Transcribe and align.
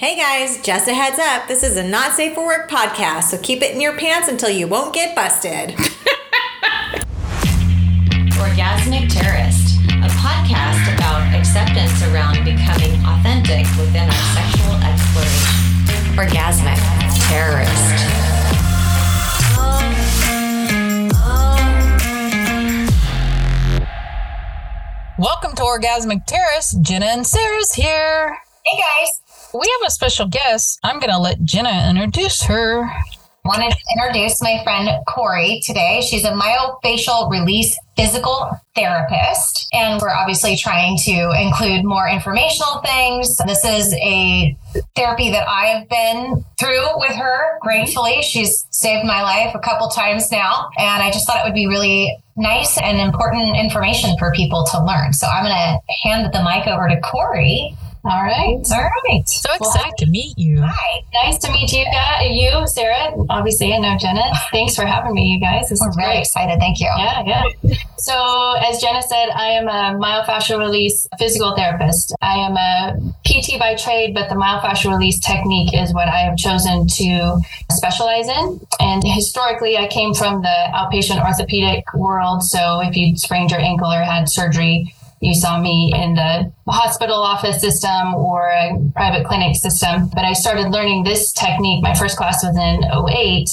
Hey 0.00 0.16
guys, 0.16 0.62
just 0.62 0.88
a 0.88 0.94
heads 0.94 1.18
up. 1.18 1.46
This 1.46 1.62
is 1.62 1.76
a 1.76 1.82
not 1.82 2.14
safe 2.14 2.34
for 2.34 2.46
work 2.46 2.70
podcast, 2.70 3.24
so 3.24 3.36
keep 3.36 3.60
it 3.60 3.74
in 3.74 3.82
your 3.82 3.98
pants 3.98 4.30
until 4.30 4.48
you 4.48 4.66
won't 4.66 4.94
get 4.94 5.14
busted. 5.14 5.76
Orgasmic 8.40 9.12
Terrorist, 9.12 9.76
a 10.00 10.08
podcast 10.16 10.94
about 10.96 11.34
acceptance 11.34 12.02
around 12.04 12.42
becoming 12.46 12.98
authentic 13.04 13.66
within 13.76 14.08
our 14.08 14.24
sexual 14.32 14.72
exploration. 14.88 15.52
Orgasmic 16.16 16.80
Terrorist. 17.28 18.08
Welcome 25.18 25.54
to 25.56 25.62
Orgasmic 25.62 26.24
Terrace. 26.24 26.74
Jenna 26.80 27.04
and 27.04 27.26
Sarah's 27.26 27.74
here. 27.74 28.38
Hey 28.64 28.78
guys, 28.78 29.20
We 29.52 29.68
have 29.80 29.88
a 29.88 29.90
special 29.90 30.28
guest. 30.28 30.78
I'm 30.84 31.00
going 31.00 31.10
to 31.10 31.18
let 31.18 31.42
Jenna 31.42 31.88
introduce 31.90 32.42
her. 32.44 32.88
wanted 33.44 33.72
to 33.72 33.78
introduce 33.96 34.40
my 34.40 34.62
friend 34.62 34.88
Corrie 35.08 35.60
today. 35.64 36.02
She's 36.08 36.24
a 36.24 36.30
myofascial 36.30 37.28
release 37.30 37.76
physical 37.96 38.48
therapist, 38.76 39.68
and 39.72 40.00
we're 40.00 40.10
obviously 40.10 40.56
trying 40.56 40.96
to 40.98 41.32
include 41.40 41.84
more 41.84 42.08
informational 42.08 42.80
things. 42.82 43.36
This 43.38 43.64
is 43.64 43.92
a 43.94 44.56
therapy 44.94 45.30
that 45.32 45.48
I've 45.48 45.88
been 45.88 46.44
through 46.58 46.86
with 47.00 47.16
her 47.16 47.58
gratefully. 47.60 48.22
She's 48.22 48.66
saved 48.70 49.04
my 49.04 49.22
life 49.22 49.54
a 49.56 49.58
couple 49.58 49.88
times 49.88 50.30
now, 50.30 50.70
and 50.78 51.02
I 51.02 51.10
just 51.10 51.26
thought 51.26 51.44
it 51.44 51.48
would 51.48 51.54
be 51.54 51.66
really 51.66 52.16
nice 52.36 52.78
and 52.78 52.98
important 52.98 53.56
information 53.56 54.16
for 54.16 54.32
people 54.32 54.64
to 54.70 54.84
learn. 54.84 55.12
So 55.12 55.26
I'm 55.26 55.44
going 55.44 55.56
to 55.56 56.08
hand 56.08 56.32
the 56.32 56.42
mic 56.44 56.68
over 56.68 56.88
to 56.88 57.00
Corrie. 57.00 57.76
All 58.02 58.22
right. 58.22 58.56
All 58.72 58.90
right. 59.08 59.28
So 59.28 59.52
excited 59.52 59.92
to 59.98 60.06
meet 60.06 60.38
you. 60.38 60.62
Hi. 60.62 61.02
Nice 61.22 61.36
to 61.38 61.52
meet 61.52 61.70
you 61.70 61.84
guys. 61.84 62.30
You, 62.30 62.66
Sarah. 62.66 63.12
Obviously, 63.28 63.74
I 63.74 63.78
know 63.78 63.96
Jenna. 63.98 64.22
Thanks 64.50 64.74
for 64.74 64.86
having 64.86 65.12
me, 65.12 65.24
you 65.34 65.40
guys. 65.40 65.68
This 65.68 65.80
We're 65.80 65.90
is 65.90 65.96
very 65.96 66.08
great. 66.12 66.20
excited. 66.20 66.58
Thank 66.58 66.80
you. 66.80 66.88
Yeah, 66.96 67.22
yeah. 67.26 67.74
So, 67.98 68.54
as 68.66 68.80
Jenna 68.80 69.02
said, 69.02 69.28
I 69.34 69.48
am 69.48 69.68
a 69.68 69.98
myofascial 70.00 70.58
release 70.58 71.06
physical 71.18 71.54
therapist. 71.54 72.14
I 72.22 72.36
am 72.36 72.56
a 72.56 73.12
PT 73.26 73.58
by 73.58 73.74
trade, 73.74 74.14
but 74.14 74.30
the 74.30 74.34
myofascial 74.34 74.92
release 74.92 75.20
technique 75.20 75.74
is 75.74 75.92
what 75.92 76.08
I 76.08 76.20
have 76.20 76.38
chosen 76.38 76.86
to 76.88 77.38
specialize 77.70 78.28
in. 78.28 78.60
And 78.80 79.02
historically, 79.04 79.76
I 79.76 79.88
came 79.88 80.14
from 80.14 80.40
the 80.40 80.66
outpatient 80.74 81.22
orthopedic 81.22 81.92
world. 81.92 82.42
So, 82.44 82.80
if 82.80 82.96
you 82.96 83.14
sprained 83.18 83.50
your 83.50 83.60
ankle 83.60 83.92
or 83.92 84.02
had 84.02 84.30
surgery, 84.30 84.94
you 85.20 85.34
saw 85.34 85.60
me 85.60 85.92
in 85.94 86.14
the 86.14 86.50
hospital 86.66 87.16
office 87.16 87.60
system 87.60 88.14
or 88.14 88.48
a 88.48 88.78
private 88.94 89.26
clinic 89.26 89.54
system. 89.54 90.08
But 90.14 90.24
I 90.24 90.32
started 90.32 90.70
learning 90.70 91.04
this 91.04 91.32
technique. 91.32 91.82
My 91.82 91.94
first 91.94 92.16
class 92.16 92.42
was 92.42 92.56
in 92.56 92.84
08 92.84 93.50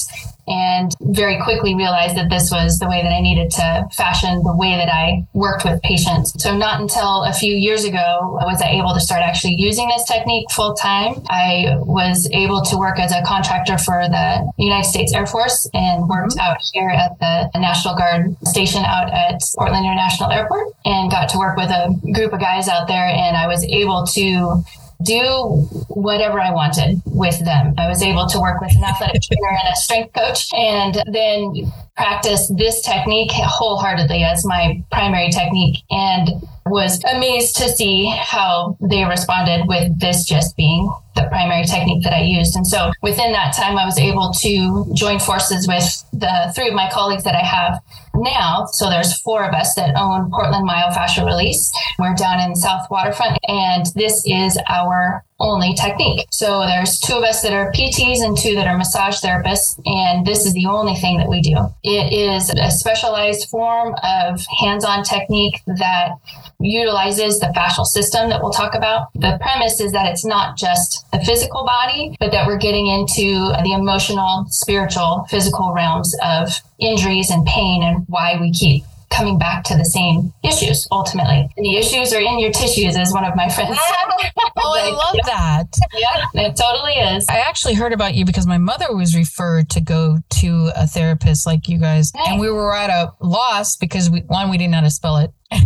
and 0.48 0.92
very 1.00 1.40
quickly 1.42 1.74
realized 1.74 2.16
that 2.16 2.30
this 2.30 2.50
was 2.50 2.78
the 2.78 2.88
way 2.88 3.02
that 3.02 3.12
I 3.12 3.20
needed 3.20 3.50
to 3.52 3.88
fashion 3.96 4.42
the 4.42 4.56
way 4.56 4.76
that 4.76 4.88
I 4.88 5.24
worked 5.34 5.64
with 5.64 5.80
patients. 5.82 6.32
So 6.42 6.56
not 6.56 6.80
until 6.80 7.24
a 7.24 7.32
few 7.32 7.54
years 7.54 7.84
ago 7.84 8.38
was 8.42 8.62
I 8.62 8.68
able 8.70 8.94
to 8.94 9.00
start 9.00 9.22
actually 9.22 9.54
using 9.54 9.88
this 9.88 10.04
technique 10.04 10.50
full 10.50 10.74
time. 10.74 11.22
I 11.28 11.76
was 11.78 12.28
able 12.32 12.62
to 12.62 12.76
work 12.76 12.98
as 12.98 13.12
a 13.12 13.22
contractor 13.24 13.78
for 13.78 14.08
the 14.08 14.50
United 14.58 14.88
States 14.88 15.12
Air 15.12 15.26
Force 15.26 15.68
and 15.74 16.08
worked 16.08 16.32
mm-hmm. 16.32 16.40
out 16.40 16.58
here 16.72 16.90
at 16.90 17.18
the 17.18 17.50
National 17.58 17.94
Guard 17.94 18.36
station 18.46 18.84
out 18.84 19.12
at 19.12 19.42
Portland 19.56 19.84
International 19.84 20.30
Airport 20.30 20.68
and 20.84 21.10
got 21.10 21.28
to 21.30 21.38
work 21.38 21.56
with 21.56 21.70
a 21.70 21.94
group 22.14 22.32
of 22.32 22.40
guys 22.40 22.68
out 22.68 22.88
there 22.88 23.06
and 23.06 23.36
I 23.36 23.46
was 23.46 23.64
able 23.64 24.06
to 24.06 24.62
do 25.02 25.66
whatever 25.88 26.40
I 26.40 26.52
wanted 26.52 27.00
with 27.06 27.44
them. 27.44 27.74
I 27.78 27.88
was 27.88 28.02
able 28.02 28.26
to 28.26 28.40
work 28.40 28.60
with 28.60 28.74
an 28.76 28.84
athletic 28.84 29.22
trainer 29.22 29.58
and 29.62 29.72
a 29.72 29.76
strength 29.76 30.12
coach 30.14 30.52
and 30.52 31.02
then 31.12 31.72
practice 31.96 32.50
this 32.56 32.82
technique 32.82 33.30
wholeheartedly 33.32 34.22
as 34.22 34.44
my 34.44 34.82
primary 34.90 35.30
technique 35.30 35.78
and 35.90 36.28
was 36.66 37.02
amazed 37.04 37.56
to 37.56 37.68
see 37.68 38.06
how 38.16 38.76
they 38.80 39.04
responded 39.04 39.66
with 39.66 39.98
this 39.98 40.24
just 40.24 40.56
being 40.56 40.92
the 41.16 41.22
primary 41.28 41.64
technique 41.64 42.04
that 42.04 42.12
I 42.12 42.22
used. 42.22 42.54
And 42.56 42.66
so 42.66 42.92
within 43.02 43.32
that 43.32 43.54
time, 43.54 43.76
I 43.76 43.84
was 43.84 43.98
able 43.98 44.32
to 44.32 44.86
join 44.94 45.18
forces 45.18 45.66
with 45.66 46.04
the 46.12 46.52
three 46.54 46.68
of 46.68 46.74
my 46.74 46.88
colleagues 46.92 47.24
that 47.24 47.34
I 47.34 47.44
have 47.44 47.80
now. 48.22 48.66
So 48.72 48.88
there's 48.90 49.20
four 49.20 49.44
of 49.44 49.54
us 49.54 49.74
that 49.74 49.96
own 49.96 50.30
Portland 50.30 50.68
Myofascial 50.68 51.26
Release. 51.26 51.72
We're 51.98 52.14
down 52.14 52.40
in 52.40 52.56
South 52.56 52.90
Waterfront, 52.90 53.38
and 53.48 53.86
this 53.94 54.22
is 54.26 54.58
our 54.68 55.24
only 55.40 55.74
technique. 55.74 56.26
So 56.30 56.60
there's 56.66 56.98
two 56.98 57.14
of 57.14 57.22
us 57.22 57.42
that 57.42 57.52
are 57.52 57.72
PTs 57.72 58.22
and 58.22 58.36
two 58.36 58.54
that 58.56 58.66
are 58.66 58.76
massage 58.76 59.20
therapists, 59.20 59.80
and 59.86 60.26
this 60.26 60.44
is 60.44 60.52
the 60.52 60.66
only 60.66 60.94
thing 60.94 61.18
that 61.18 61.28
we 61.28 61.40
do. 61.40 61.56
It 61.84 62.12
is 62.12 62.50
a 62.50 62.70
specialized 62.70 63.48
form 63.48 63.94
of 64.02 64.40
hands-on 64.60 65.04
technique 65.04 65.62
that 65.66 66.12
utilizes 66.58 67.38
the 67.38 67.52
fascial 67.56 67.84
system 67.84 68.28
that 68.30 68.42
we'll 68.42 68.50
talk 68.50 68.74
about. 68.74 69.12
The 69.14 69.38
premise 69.40 69.80
is 69.80 69.92
that 69.92 70.10
it's 70.10 70.24
not 70.24 70.56
just 70.56 71.06
the 71.12 71.20
physical 71.20 71.64
body, 71.64 72.16
but 72.18 72.32
that 72.32 72.46
we're 72.46 72.58
getting 72.58 72.88
into 72.88 73.52
the 73.62 73.72
emotional, 73.78 74.46
spiritual, 74.48 75.26
physical 75.30 75.72
realms 75.72 76.16
of 76.22 76.48
injuries 76.78 77.30
and 77.30 77.46
pain 77.46 77.82
and 77.82 78.04
why 78.08 78.38
we 78.40 78.52
keep 78.52 78.84
coming 79.10 79.38
back 79.38 79.64
to 79.64 79.76
the 79.76 79.84
same 79.84 80.32
issues 80.44 80.86
ultimately. 80.90 81.48
And 81.56 81.66
the 81.66 81.76
issues 81.76 82.12
are 82.12 82.20
in 82.20 82.38
your 82.38 82.52
tissues, 82.52 82.96
as 82.96 83.12
one 83.12 83.24
of 83.24 83.34
my 83.36 83.48
friends 83.48 83.78
said. 83.88 84.30
Oh, 84.56 84.78
I 84.78 84.90
love 84.90 85.16
that. 85.26 85.66
yeah, 85.94 86.46
it 86.46 86.56
totally 86.56 86.92
is. 86.92 87.26
I 87.28 87.38
actually 87.38 87.74
heard 87.74 87.92
about 87.92 88.14
you 88.14 88.24
because 88.24 88.46
my 88.46 88.58
mother 88.58 88.94
was 88.94 89.16
referred 89.16 89.70
to 89.70 89.80
go 89.80 90.18
to 90.40 90.70
a 90.76 90.86
therapist 90.86 91.46
like 91.46 91.68
you 91.68 91.78
guys. 91.78 92.12
And 92.26 92.40
we 92.40 92.50
were 92.50 92.74
at 92.74 92.90
a 92.90 93.12
loss 93.20 93.76
because 93.76 94.10
we, 94.10 94.20
one, 94.20 94.50
we 94.50 94.58
didn't 94.58 94.72
know 94.72 94.78
how 94.78 94.84
to 94.84 94.90
spell 94.90 95.16
it. 95.18 95.32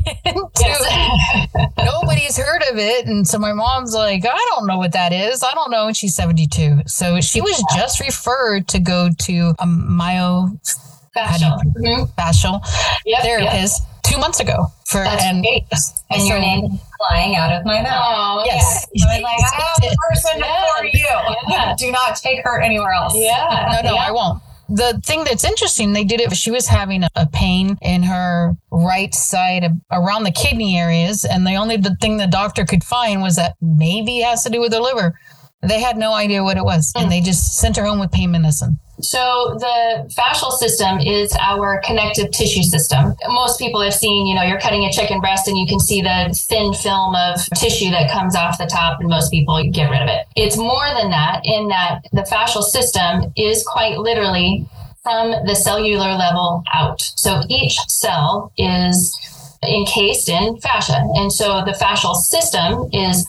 Yes. 0.60 1.48
nobody's 1.84 2.36
heard 2.36 2.62
of 2.70 2.78
it. 2.78 3.06
And 3.06 3.26
so 3.26 3.38
my 3.38 3.52
mom's 3.52 3.94
like, 3.94 4.24
I 4.24 4.46
don't 4.54 4.66
know 4.66 4.78
what 4.78 4.92
that 4.92 5.12
is. 5.12 5.42
I 5.42 5.52
don't 5.54 5.70
know. 5.70 5.88
And 5.88 5.96
she's 5.96 6.14
72. 6.14 6.82
So 6.86 7.20
she 7.20 7.40
was 7.40 7.62
just 7.74 7.98
referred 7.98 8.68
to 8.68 8.78
go 8.78 9.08
to 9.10 9.54
a 9.58 9.66
myofascial 9.66 10.91
Fascial. 11.16 11.58
Mhm. 11.76 12.08
Yep, 12.16 12.62
yep. 13.06 13.22
therapist 13.22 13.82
two 14.02 14.18
months 14.18 14.40
ago. 14.40 14.66
For 14.86 15.04
That's 15.04 15.22
and 15.24 15.42
great. 15.42 15.64
And 16.10 16.26
your 16.28 16.38
name 16.38 16.64
is 16.66 16.80
flying 16.98 17.36
out 17.36 17.52
of 17.52 17.64
my 17.64 17.80
mouth. 17.82 18.02
Oh, 18.04 18.42
yes. 18.44 18.84
I 18.86 18.88
was 18.92 19.22
like, 19.22 19.24
I 19.24 19.56
have 19.56 19.92
a 19.92 19.96
person 20.10 20.38
Yeah. 20.38 20.66
for 20.78 20.84
you. 20.84 21.06
Yeah. 21.48 21.74
Do 21.78 21.90
not 21.90 22.16
take 22.16 22.40
her 22.44 22.60
anywhere 22.60 22.92
else. 22.92 23.14
Yeah. 23.16 23.80
No, 23.82 23.88
no, 23.90 23.94
yeah. 23.94 24.08
I 24.08 24.10
won't. 24.10 24.42
The 24.68 25.00
thing 25.04 25.24
that's 25.24 25.44
interesting, 25.44 25.92
they 25.92 26.04
did 26.04 26.20
it. 26.20 26.34
She 26.34 26.50
was 26.50 26.66
having 26.66 27.04
a, 27.14 27.26
pain 27.26 27.76
in 27.82 28.02
her 28.04 28.56
right 28.70 29.14
side 29.14 29.64
around 29.90 30.24
the 30.24 30.30
kidney 30.30 30.78
areas, 30.78 31.26
and 31.26 31.46
the 31.46 31.54
only 31.56 31.76
the 31.76 31.94
thing 32.00 32.16
the 32.16 32.26
doctor 32.26 32.64
could 32.64 32.82
find 32.84 33.20
was 33.20 33.36
that 33.36 33.54
maybe 33.60 34.20
it 34.20 34.24
has 34.24 34.42
to 34.44 34.50
do 34.50 34.60
with 34.60 34.72
her 34.72 34.80
liver. 34.80 35.18
They 35.62 35.80
had 35.80 35.96
no 35.96 36.12
idea 36.12 36.42
what 36.42 36.56
it 36.56 36.64
was, 36.64 36.92
and 36.96 37.10
they 37.10 37.20
hmm. 37.20 37.26
just 37.26 37.58
sent 37.58 37.76
her 37.76 37.84
home 37.84 38.00
with 38.00 38.10
pain 38.10 38.30
medicine. 38.32 38.78
So 39.00 39.56
the 39.58 40.12
fascial 40.16 40.52
system 40.52 40.98
is 41.00 41.36
our 41.40 41.80
connective 41.84 42.30
tissue 42.30 42.62
system. 42.62 43.14
Most 43.28 43.58
people 43.58 43.80
have 43.80 43.94
seen, 43.94 44.26
you 44.26 44.34
know, 44.34 44.42
you're 44.42 44.60
cutting 44.60 44.84
a 44.84 44.92
chicken 44.92 45.20
breast 45.20 45.48
and 45.48 45.58
you 45.58 45.66
can 45.66 45.80
see 45.80 46.02
the 46.02 46.32
thin 46.48 46.72
film 46.72 47.16
of 47.16 47.40
tissue 47.56 47.90
that 47.90 48.12
comes 48.12 48.36
off 48.36 48.58
the 48.58 48.66
top 48.66 49.00
and 49.00 49.08
most 49.08 49.32
people 49.32 49.60
get 49.72 49.90
rid 49.90 50.02
of 50.02 50.08
it. 50.08 50.26
It's 50.36 50.56
more 50.56 50.86
than 50.94 51.10
that 51.10 51.40
in 51.44 51.68
that 51.68 52.06
the 52.12 52.22
fascial 52.22 52.62
system 52.62 53.32
is 53.36 53.64
quite 53.66 53.98
literally 53.98 54.66
from 55.02 55.32
the 55.46 55.54
cellular 55.56 56.12
level 56.12 56.62
out. 56.72 57.00
So 57.16 57.42
each 57.48 57.76
cell 57.88 58.52
is 58.56 59.18
encased 59.64 60.28
in 60.28 60.58
fascia. 60.58 61.04
And 61.14 61.32
so 61.32 61.62
the 61.64 61.72
fascial 61.72 62.14
system 62.14 62.88
is 62.92 63.26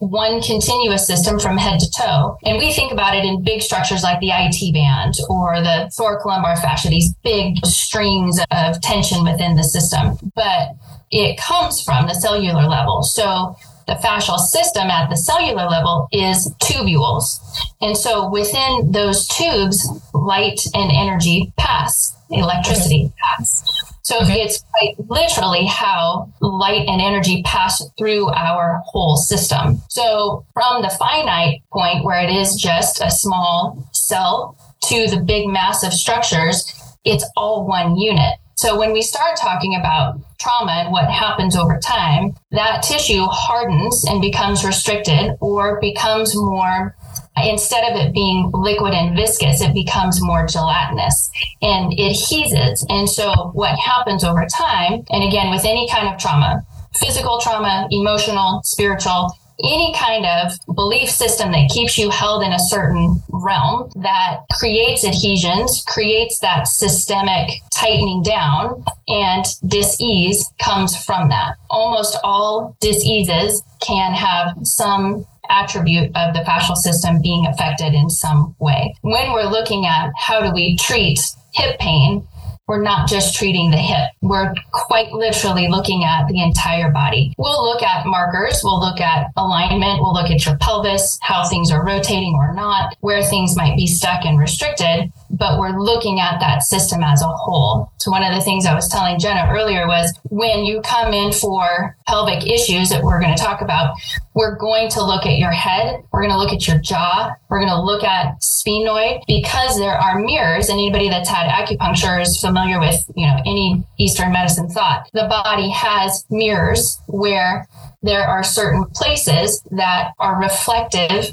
one 0.00 0.40
continuous 0.40 1.06
system 1.06 1.38
from 1.38 1.56
head 1.56 1.78
to 1.78 1.90
toe. 1.96 2.36
And 2.44 2.58
we 2.58 2.72
think 2.72 2.90
about 2.90 3.14
it 3.14 3.24
in 3.24 3.42
big 3.42 3.62
structures 3.62 4.02
like 4.02 4.18
the 4.20 4.30
IT 4.32 4.72
band 4.72 5.14
or 5.28 5.60
the 5.60 5.90
thoracolumbar 5.96 6.60
fascia, 6.60 6.88
these 6.88 7.14
big 7.22 7.64
strings 7.64 8.40
of 8.50 8.80
tension 8.80 9.22
within 9.22 9.56
the 9.56 9.62
system. 9.62 10.16
But 10.34 10.70
it 11.10 11.38
comes 11.38 11.82
from 11.82 12.06
the 12.06 12.14
cellular 12.14 12.66
level. 12.66 13.02
So 13.02 13.56
the 13.86 13.94
fascial 13.94 14.38
system 14.38 14.88
at 14.88 15.10
the 15.10 15.16
cellular 15.16 15.68
level 15.68 16.08
is 16.12 16.48
tubules. 16.60 17.40
And 17.80 17.96
so 17.96 18.30
within 18.30 18.92
those 18.92 19.26
tubes, 19.28 19.86
light 20.14 20.60
and 20.74 20.90
energy 20.92 21.52
pass, 21.58 22.16
electricity 22.30 23.12
pass. 23.18 23.79
So 24.10 24.18
Okay. 24.22 24.42
it's 24.42 24.64
quite 24.72 24.96
literally 25.08 25.66
how 25.66 26.32
light 26.40 26.88
and 26.88 27.00
energy 27.00 27.44
pass 27.44 27.80
through 27.96 28.28
our 28.30 28.82
whole 28.84 29.16
system. 29.16 29.80
So 29.88 30.44
from 30.52 30.82
the 30.82 30.88
finite 30.90 31.62
point 31.72 32.02
where 32.04 32.20
it 32.20 32.28
is 32.28 32.56
just 32.56 33.00
a 33.00 33.08
small 33.08 33.86
cell 33.92 34.56
to 34.88 35.06
the 35.06 35.20
big 35.20 35.46
massive 35.46 35.92
structures, 35.92 36.64
it's 37.04 37.24
all 37.36 37.68
one 37.68 37.96
unit. 37.96 38.34
So 38.56 38.76
when 38.76 38.92
we 38.92 39.00
start 39.00 39.36
talking 39.36 39.76
about 39.76 40.18
trauma 40.40 40.72
and 40.72 40.90
what 40.92 41.08
happens 41.08 41.54
over 41.54 41.78
time, 41.78 42.34
that 42.50 42.82
tissue 42.82 43.24
hardens 43.26 44.04
and 44.08 44.20
becomes 44.20 44.64
restricted 44.64 45.36
or 45.40 45.80
becomes 45.80 46.34
more 46.34 46.96
instead 47.36 47.90
of 47.90 47.98
it 47.98 48.12
being 48.12 48.50
liquid 48.52 48.94
and 48.94 49.16
viscous, 49.16 49.60
it 49.60 49.74
becomes 49.74 50.20
more 50.22 50.46
gelatinous 50.46 51.30
and 51.62 51.92
adheses. 51.92 52.84
And 52.88 53.08
so 53.08 53.50
what 53.54 53.78
happens 53.78 54.24
over 54.24 54.46
time, 54.46 55.04
and 55.10 55.24
again, 55.24 55.50
with 55.50 55.64
any 55.64 55.88
kind 55.88 56.08
of 56.08 56.20
trauma, 56.20 56.64
physical 56.94 57.40
trauma, 57.40 57.88
emotional, 57.90 58.60
spiritual, 58.64 59.32
any 59.62 59.94
kind 59.94 60.24
of 60.24 60.52
belief 60.74 61.10
system 61.10 61.52
that 61.52 61.68
keeps 61.68 61.98
you 61.98 62.08
held 62.10 62.42
in 62.42 62.52
a 62.52 62.58
certain 62.58 63.22
realm 63.28 63.90
that 63.96 64.40
creates 64.58 65.04
adhesions, 65.04 65.84
creates 65.86 66.38
that 66.38 66.66
systemic 66.66 67.50
tightening 67.74 68.22
down, 68.22 68.82
and 69.08 69.44
dis-ease 69.66 70.50
comes 70.58 70.96
from 71.04 71.28
that. 71.28 71.56
Almost 71.68 72.16
all 72.24 72.74
diseases 72.80 73.62
can 73.80 74.14
have 74.14 74.56
some 74.62 75.26
attribute 75.50 76.10
of 76.14 76.34
the 76.34 76.40
fascial 76.40 76.76
system 76.76 77.20
being 77.20 77.46
affected 77.46 77.94
in 77.94 78.08
some 78.08 78.54
way. 78.58 78.94
When 79.02 79.32
we're 79.32 79.50
looking 79.50 79.86
at 79.86 80.10
how 80.16 80.40
do 80.40 80.52
we 80.52 80.76
treat 80.76 81.20
hip 81.52 81.78
pain, 81.78 82.26
we're 82.70 82.82
not 82.82 83.08
just 83.08 83.34
treating 83.34 83.72
the 83.72 83.78
hip. 83.78 84.10
We're 84.22 84.54
quite 84.70 85.10
literally 85.10 85.66
looking 85.66 86.04
at 86.04 86.28
the 86.28 86.40
entire 86.40 86.92
body. 86.92 87.34
We'll 87.36 87.64
look 87.64 87.82
at 87.82 88.06
markers. 88.06 88.60
We'll 88.62 88.78
look 88.78 89.00
at 89.00 89.26
alignment. 89.36 90.00
We'll 90.00 90.14
look 90.14 90.30
at 90.30 90.46
your 90.46 90.56
pelvis, 90.58 91.18
how 91.20 91.48
things 91.48 91.72
are 91.72 91.84
rotating 91.84 92.36
or 92.36 92.54
not, 92.54 92.96
where 93.00 93.24
things 93.24 93.56
might 93.56 93.76
be 93.76 93.88
stuck 93.88 94.24
and 94.24 94.38
restricted 94.38 95.12
but 95.30 95.58
we're 95.58 95.78
looking 95.78 96.20
at 96.20 96.40
that 96.40 96.62
system 96.62 97.02
as 97.02 97.22
a 97.22 97.28
whole. 97.28 97.90
So 97.98 98.10
one 98.10 98.22
of 98.22 98.34
the 98.34 98.40
things 98.40 98.66
I 98.66 98.74
was 98.74 98.88
telling 98.88 99.18
Jenna 99.18 99.50
earlier 99.50 99.86
was 99.86 100.12
when 100.24 100.64
you 100.64 100.80
come 100.82 101.12
in 101.12 101.32
for 101.32 101.96
pelvic 102.06 102.46
issues 102.46 102.88
that 102.90 103.02
we're 103.02 103.20
going 103.20 103.34
to 103.34 103.42
talk 103.42 103.60
about, 103.60 103.96
we're 104.34 104.56
going 104.56 104.88
to 104.90 105.04
look 105.04 105.26
at 105.26 105.38
your 105.38 105.50
head, 105.50 106.02
we're 106.12 106.22
going 106.22 106.32
to 106.32 106.38
look 106.38 106.52
at 106.52 106.66
your 106.66 106.78
jaw, 106.78 107.32
we're 107.48 107.60
going 107.60 107.70
to 107.70 107.80
look 107.80 108.04
at 108.04 108.40
sphenoid 108.40 109.22
because 109.26 109.78
there 109.78 109.94
are 109.94 110.18
mirrors 110.20 110.68
and 110.68 110.78
anybody 110.78 111.08
that's 111.08 111.28
had 111.28 111.48
acupuncture 111.48 112.20
is 112.20 112.40
familiar 112.40 112.80
with, 112.80 112.96
you 113.16 113.26
know, 113.26 113.36
any 113.46 113.84
eastern 113.98 114.32
medicine 114.32 114.68
thought. 114.68 115.08
The 115.12 115.26
body 115.28 115.70
has 115.70 116.24
mirrors 116.30 116.98
where 117.06 117.68
there 118.02 118.22
are 118.22 118.42
certain 118.42 118.86
places 118.94 119.62
that 119.72 120.12
are 120.18 120.40
reflective 120.40 121.26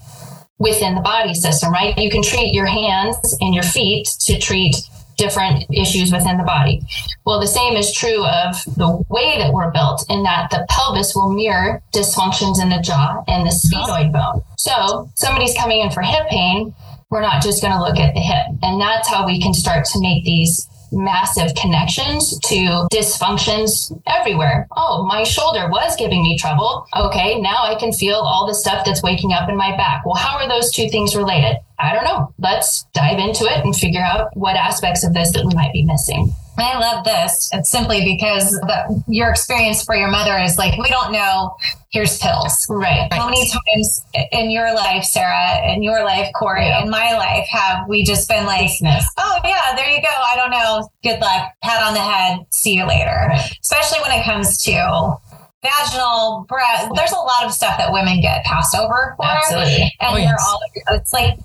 within 0.60 0.96
the 0.96 1.02
body 1.02 1.34
system, 1.34 1.72
right? 1.72 1.98
You 1.98 2.10
can 2.10 2.24
treat 2.24 2.54
your 2.54 2.66
hands 2.66 3.18
and 3.40 3.54
your 3.54 3.64
feet 3.64 4.08
to 4.22 4.40
treat 4.40 4.76
different 5.18 5.66
issues 5.74 6.12
within 6.12 6.38
the 6.38 6.44
body. 6.44 6.82
Well, 7.26 7.40
the 7.40 7.48
same 7.48 7.76
is 7.76 7.92
true 7.92 8.26
of 8.26 8.56
the 8.78 9.04
way 9.10 9.38
that 9.40 9.52
we're 9.52 9.72
built 9.72 10.06
in 10.10 10.24
that 10.24 10.50
the 10.52 10.66
pelvis 10.70 11.16
will 11.16 11.32
mirror 11.32 11.82
dysfunctions 11.94 12.62
in 12.62 12.70
the 12.70 12.80
jaw 12.82 13.24
and 13.28 13.46
the 13.46 13.52
mm-hmm. 13.52 13.92
sphenoid 13.92 14.14
bone. 14.14 14.44
So 14.58 15.10
somebody's 15.16 15.56
coming 15.58 15.82
in 15.82 15.90
for 15.90 16.02
hip 16.02 16.28
pain, 16.30 16.74
we're 17.10 17.22
not 17.22 17.42
just 17.42 17.62
going 17.62 17.74
to 17.74 17.82
look 17.82 17.98
at 17.98 18.14
the 18.14 18.20
hip. 18.20 18.46
And 18.62 18.80
that's 18.80 19.10
how 19.10 19.26
we 19.26 19.42
can 19.42 19.54
start 19.54 19.86
to 19.86 20.02
make 20.02 20.24
these 20.24 20.68
massive 20.92 21.54
connections 21.56 22.40
to 22.40 22.88
dysfunctions 22.92 23.92
everywhere. 24.08 24.68
Oh, 24.76 25.06
my 25.06 25.24
shoulder 25.24 25.70
was 25.70 25.96
giving 25.96 26.24
me 26.24 26.38
trouble. 26.38 26.88
Okay, 26.96 27.40
now 27.40 27.64
I 27.64 27.76
can 27.76 27.92
feel 27.92 28.16
all 28.16 28.48
the 28.48 28.56
stuff 28.56 28.86
that's 28.86 29.04
waking 29.04 29.34
up 29.34 29.50
in 29.50 29.56
my 29.56 29.76
back. 29.76 30.06
Well, 30.06 30.16
how 30.16 30.38
are 30.38 30.48
those 30.48 30.72
two 30.72 30.90
things 30.90 31.16
related? 31.16 31.58
I 31.80 31.94
don't 31.94 32.04
know. 32.04 32.34
Let's 32.40 32.86
dive 32.94 33.20
into 33.20 33.46
it 33.46 33.64
and 33.64 33.76
figure 33.76 34.02
out 34.02 34.36
what 34.36 34.56
aspects 34.56 35.04
of 35.04 35.14
this 35.14 35.32
that 35.34 35.46
we 35.46 35.54
might 35.54 35.74
be 35.74 35.84
missing. 35.84 36.34
I 36.60 36.80
love 36.80 37.06
this. 37.06 37.50
It's 37.54 37.70
simply 37.70 38.04
because 38.04 38.52
the, 38.52 39.04
your 39.08 39.30
experience 39.30 39.84
for 39.84 39.96
your 39.96 40.10
mother 40.10 40.38
is 40.40 40.58
like, 40.58 40.78
we 40.80 40.90
don't 40.90 41.12
know, 41.12 41.56
here's 41.92 42.18
pills. 42.18 42.66
Right. 42.70 43.12
How 43.14 43.26
many 43.26 43.48
times 43.48 44.04
in 44.32 44.50
your 44.50 44.74
life, 44.74 45.04
Sarah, 45.04 45.72
in 45.72 45.84
your 45.84 46.04
life, 46.04 46.28
Corrie, 46.36 46.66
yeah. 46.66 46.84
in 46.84 46.90
my 46.90 47.14
life, 47.14 47.48
have 47.50 47.88
we 47.88 48.04
just 48.04 48.28
been 48.28 48.46
like, 48.46 48.70
oh, 49.18 49.40
yeah, 49.46 49.76
there 49.76 49.90
you 49.90 50.02
go. 50.02 50.10
I 50.10 50.36
don't 50.36 50.52
know. 50.52 50.90
Good 51.04 51.20
luck. 51.22 51.54
Pat 51.64 51.84
on 51.84 51.94
the 51.94 52.00
head. 52.00 52.40
See 52.50 52.74
you 52.74 52.88
later. 52.88 53.28
Right. 53.30 53.52
Especially 53.62 54.00
when 54.02 54.20
it 54.20 54.24
comes 54.26 54.62
to 54.64 55.16
vaginal 55.64 56.46
breath. 56.48 56.90
There's 56.96 57.12
a 57.12 57.16
lot 57.16 57.46
of 57.46 57.54
stuff 57.54 57.78
that 57.78 57.92
women 57.92 58.22
get 58.22 58.44
passed 58.46 58.76
over 58.76 59.14
for. 59.18 59.26
Absolutely. 59.26 59.94
And 60.00 60.10
oh, 60.10 60.14
we're 60.14 60.38
all, 60.40 60.60
it's 60.96 61.14
like, 61.14 61.38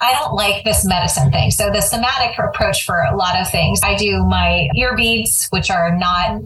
I 0.00 0.12
don't 0.12 0.34
like 0.34 0.64
this 0.64 0.84
medicine 0.84 1.32
thing. 1.32 1.50
So 1.50 1.70
the 1.70 1.80
somatic 1.80 2.38
approach 2.38 2.84
for 2.84 3.02
a 3.02 3.16
lot 3.16 3.36
of 3.36 3.50
things, 3.50 3.80
I 3.82 3.96
do 3.96 4.24
my 4.24 4.68
ear 4.76 4.94
beads, 4.96 5.48
which 5.50 5.70
are 5.70 5.96
not 5.96 6.40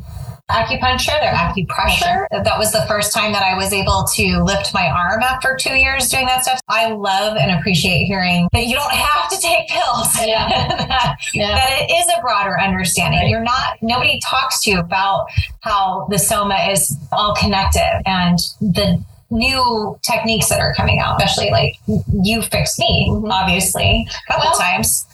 acupuncture, 0.51 1.19
they're 1.21 1.33
acupressure. 1.33 2.27
That 2.31 2.59
was 2.59 2.73
the 2.73 2.85
first 2.89 3.13
time 3.13 3.33
that 3.33 3.43
I 3.43 3.57
was 3.57 3.73
able 3.73 4.05
to 4.15 4.43
lift 4.43 4.75
my 4.75 4.89
arm 4.89 5.23
after 5.23 5.57
two 5.59 5.75
years 5.75 6.09
doing 6.09 6.27
that 6.27 6.43
stuff. 6.43 6.61
I 6.69 6.93
love 6.93 7.37
and 7.37 7.51
appreciate 7.53 8.05
hearing 8.05 8.49
that 8.53 8.67
you 8.67 8.75
don't 8.75 8.93
have 8.93 9.31
to 9.31 9.39
take 9.39 9.69
pills. 9.69 10.15
Yeah. 10.21 10.49
that, 10.49 11.17
yeah. 11.35 11.55
that, 11.55 11.71
it 11.83 11.93
is 11.93 12.07
a 12.17 12.21
broader 12.21 12.59
understanding. 12.61 13.21
Right. 13.21 13.29
You're 13.29 13.41
not, 13.41 13.79
nobody 13.83 14.21
talks 14.21 14.63
to 14.63 14.71
you 14.71 14.81
about 14.81 15.27
how 15.61 16.07
the 16.11 16.19
soma 16.19 16.69
is 16.71 16.97
all 17.13 17.35
connected 17.35 18.03
and 18.07 18.39
the 18.61 19.03
new 19.33 19.99
techniques 20.03 20.49
that 20.49 20.61
are 20.61 20.75
coming 20.75 21.01
out, 21.01 21.21
especially 21.23 21.51
like 21.51 21.75
you 22.23 22.43
fixed 22.43 22.79
me, 22.79 23.09
mm-hmm. 23.11 23.31
obviously, 23.31 24.07
a 24.09 24.33
couple 24.33 24.51
well, 24.51 24.59
times. 24.59 25.07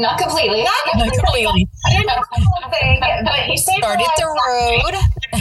Not 0.00 0.18
completely. 0.18 0.64
Not 0.64 1.12
completely. 1.12 1.68
I 1.84 1.90
didn't 1.92 2.06
know 2.06 2.14
the 2.16 2.40
whole 2.40 2.70
thing, 2.70 3.00
but 3.00 3.48
you 3.48 3.58
saved 3.58 3.84
started 3.84 4.08
the 4.16 4.26
road. 4.26 4.94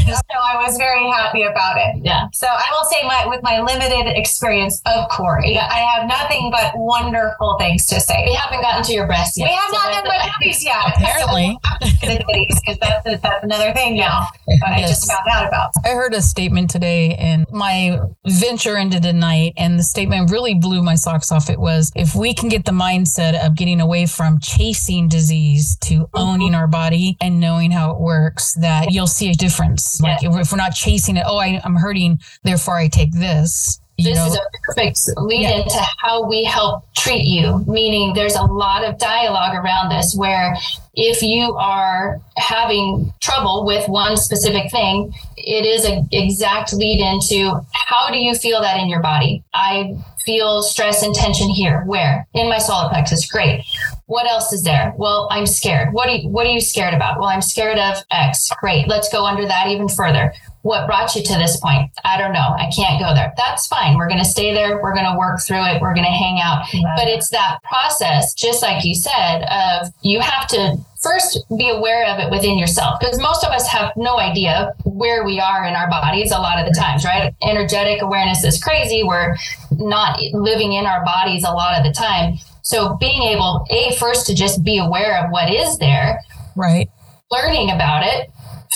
so 0.06 0.36
I 0.36 0.60
was 0.60 0.78
very 0.78 1.08
happy 1.10 1.44
about 1.44 1.78
it. 1.78 2.04
Yeah. 2.04 2.28
So 2.34 2.48
I 2.48 2.68
will 2.72 2.84
say, 2.90 3.08
my 3.08 3.26
with 3.28 3.42
my 3.42 3.62
limited 3.62 4.12
experience 4.18 4.82
of 4.86 5.08
Corrie, 5.10 5.54
yeah. 5.54 5.70
I 5.72 5.80
have 5.80 6.10
nothing 6.10 6.52
but 6.52 6.74
wonderful 6.76 7.56
things 7.58 7.86
to 7.88 8.02
say. 8.02 8.26
We 8.26 8.34
haven't 8.34 8.62
gotten 8.62 8.84
to 8.84 8.94
your 8.94 9.08
breasts 9.08 9.38
yet. 9.38 9.46
We 9.50 9.56
have 9.56 9.70
so 9.70 9.78
not 9.78 9.94
done 9.94 10.08
my 10.08 10.30
boobies 10.40 10.64
yet. 10.64 10.76
Apparently, 10.98 11.58
because 12.02 12.78
that's, 12.80 13.22
that's 13.22 13.44
another 13.44 13.72
thing 13.74 13.96
now. 13.96 14.28
Yes. 14.48 14.60
I 14.66 14.82
just 14.82 15.08
found 15.08 15.28
out 15.32 15.48
about. 15.48 15.72
I 15.86 15.90
heard 15.90 16.14
a 16.14 16.22
statement 16.22 16.70
today, 16.70 17.16
and 17.16 17.46
my 17.52 17.98
venture 18.28 18.76
into 18.76 19.00
the 19.00 19.14
night, 19.14 19.54
and 19.56 19.80
the 19.80 19.84
statement 19.84 20.32
really 20.32 20.56
blew 20.56 20.84
my 20.84 20.96
socks 20.96 21.32
off. 21.32 21.50
It 21.50 21.60
was, 21.60 21.94
if 21.96 22.14
we 22.14 22.34
can 22.34 22.50
get 22.50 22.66
the 22.66 22.72
mindset 22.72 23.40
of 23.46 23.56
getting 23.56 23.80
away 23.80 24.06
from 24.06 24.40
chasing 24.58 25.08
disease 25.08 25.78
to 25.82 25.94
mm-hmm. 25.94 26.18
owning 26.18 26.56
our 26.56 26.68
body 26.68 27.18
and 27.22 27.40
knowing 27.40 27.72
how 27.72 27.92
it 27.92 28.00
works, 28.00 28.54
that 28.56 28.92
you'll 28.92 29.08
see 29.08 29.30
a 29.30 29.34
difference. 29.34 30.02
Like 30.02 30.24
if 30.24 30.52
we're 30.52 30.58
not 30.58 30.74
chasing 30.74 31.18
it, 31.18 31.24
oh, 31.26 31.38
I, 31.38 31.62
I'm 31.64 31.76
hurting, 31.76 32.20
therefore 32.44 32.78
I 32.78 32.88
take 32.88 33.12
this 33.14 33.80
this 34.04 34.18
know? 34.18 34.28
is 34.28 34.36
a 34.36 34.40
perfect 34.64 35.00
lead 35.18 35.42
yeah. 35.42 35.58
into 35.58 35.80
how 35.98 36.28
we 36.28 36.44
help 36.44 36.84
treat 36.96 37.26
you 37.26 37.64
meaning 37.68 38.14
there's 38.14 38.36
a 38.36 38.44
lot 38.44 38.84
of 38.84 38.98
dialogue 38.98 39.56
around 39.56 39.90
this 39.90 40.16
where 40.16 40.56
if 40.94 41.22
you 41.22 41.56
are 41.56 42.20
having 42.38 43.12
trouble 43.22 43.66
with 43.66 43.88
one 43.88 44.18
specific 44.18 44.72
thing 44.72 45.14
it 45.38 45.66
is 45.66 45.86
an 45.86 46.08
exact 46.12 46.74
lead 46.74 47.00
into 47.00 47.60
how 47.74 48.10
do 48.10 48.18
you 48.18 48.34
feel 48.36 48.62
that 48.62 48.80
in 48.80 48.88
your 48.88 49.02
body 49.02 49.44
i 49.54 49.96
feel 50.26 50.62
stress 50.62 51.04
and 51.04 51.16
tension 51.16 51.50
here 51.50 51.84
where 51.86 52.28
in 52.34 52.48
my 52.50 52.58
solar 52.58 52.90
plexus 52.90 53.30
great 53.30 53.64
what 54.10 54.28
else 54.28 54.52
is 54.52 54.64
there 54.64 54.94
well 54.98 55.28
i'm 55.32 55.46
scared 55.46 55.94
what 55.94 56.10
are 56.10 56.16
you, 56.16 56.30
what 56.30 56.46
are 56.46 56.52
you 56.52 56.60
scared 56.60 56.94
about 56.94 57.20
well 57.20 57.30
i'm 57.30 57.42
scared 57.42 57.78
of 57.78 57.96
x 58.12 58.50
great 58.60 58.88
let's 58.88 59.08
go 59.10 59.26
under 59.26 59.48
that 59.48 59.68
even 59.68 59.88
further 59.88 60.34
what 60.62 60.88
brought 60.88 61.16
you 61.16 61.24
to 61.24 61.34
this 61.36 61.58
point? 61.58 61.92
I 62.04 62.18
don't 62.18 62.34
know. 62.34 62.54
I 62.58 62.70
can't 62.76 63.00
go 63.00 63.14
there. 63.16 63.34
That's 63.38 63.68
fine. 63.68 63.98
We're 63.98 64.10
going 64.10 64.20
to 64.20 64.26
stay 64.26 64.54
there. 64.54 64.82
We're 64.82 64.94
going 64.94 65.10
to 65.10 65.18
work 65.18 65.40
through 65.42 65.64
it. 65.66 65.82
We're 65.82 65.94
going 65.94 66.06
to 66.06 66.12
hang 66.12 66.40
out. 66.42 66.66
But 66.98 67.08
it's 67.08 67.30
that 67.30 67.60
process, 67.64 68.34
just 68.34 68.62
like 68.62 68.84
you 68.84 68.94
said, 68.94 69.44
of 69.44 69.94
you 70.02 70.20
have 70.20 70.48
to 70.50 70.78
first 71.02 71.40
be 71.58 71.70
aware 71.70 72.06
of 72.08 72.20
it 72.20 72.30
within 72.30 72.58
yourself 72.58 73.00
because 73.00 73.18
most 73.22 73.46
of 73.46 73.52
us 73.52 73.66
have 73.68 73.94
no 73.96 74.20
idea 74.20 74.74
where 74.84 75.24
we 75.24 75.40
are 75.40 75.64
in 75.66 75.74
our 75.74 75.90
bodies 75.90 76.32
a 76.32 76.38
lot 76.38 76.60
of 76.60 76.66
the 76.66 76.78
times, 76.78 77.06
right? 77.06 77.34
Energetic 77.42 78.02
awareness 78.02 78.44
is 78.44 78.62
crazy. 78.62 79.02
We're 79.02 79.38
not 79.80 80.20
living 80.34 80.74
in 80.74 80.86
our 80.86 81.04
bodies 81.04 81.44
a 81.44 81.52
lot 81.52 81.78
of 81.78 81.84
the 81.84 81.92
time. 81.92 82.36
So 82.62 82.96
being 82.98 83.24
able, 83.24 83.66
A, 83.72 83.96
first 83.96 84.28
to 84.28 84.36
just 84.36 84.64
be 84.64 84.78
aware 84.78 85.24
of 85.24 85.32
what 85.32 85.52
is 85.52 85.78
there. 85.80 86.20
Right. 86.56 86.90
Learning 87.32 87.72
about 87.72 88.04
it 88.06 88.30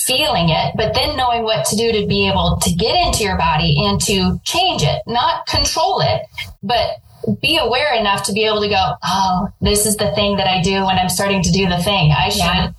feeling 0.05 0.49
it, 0.49 0.73
but 0.75 0.93
then 0.93 1.15
knowing 1.15 1.43
what 1.43 1.65
to 1.65 1.75
do 1.75 1.91
to 1.91 2.07
be 2.07 2.27
able 2.27 2.57
to 2.61 2.71
get 2.73 2.95
into 3.05 3.23
your 3.23 3.37
body 3.37 3.85
and 3.85 4.01
to 4.01 4.39
change 4.43 4.83
it, 4.83 5.01
not 5.07 5.45
control 5.45 6.01
it, 6.01 6.23
but 6.61 6.97
be 7.41 7.57
aware 7.57 7.93
enough 7.93 8.23
to 8.25 8.33
be 8.33 8.43
able 8.45 8.61
to 8.61 8.67
go, 8.67 8.95
oh, 9.03 9.47
this 9.61 9.85
is 9.85 9.95
the 9.95 10.11
thing 10.11 10.35
that 10.37 10.47
I 10.47 10.61
do 10.61 10.85
when 10.85 10.97
I'm 10.97 11.09
starting 11.09 11.41
to 11.43 11.51
do 11.51 11.69
the 11.69 11.77
thing. 11.77 12.11
I 12.11 12.29
should, 12.29 12.41
yeah. 12.41 12.71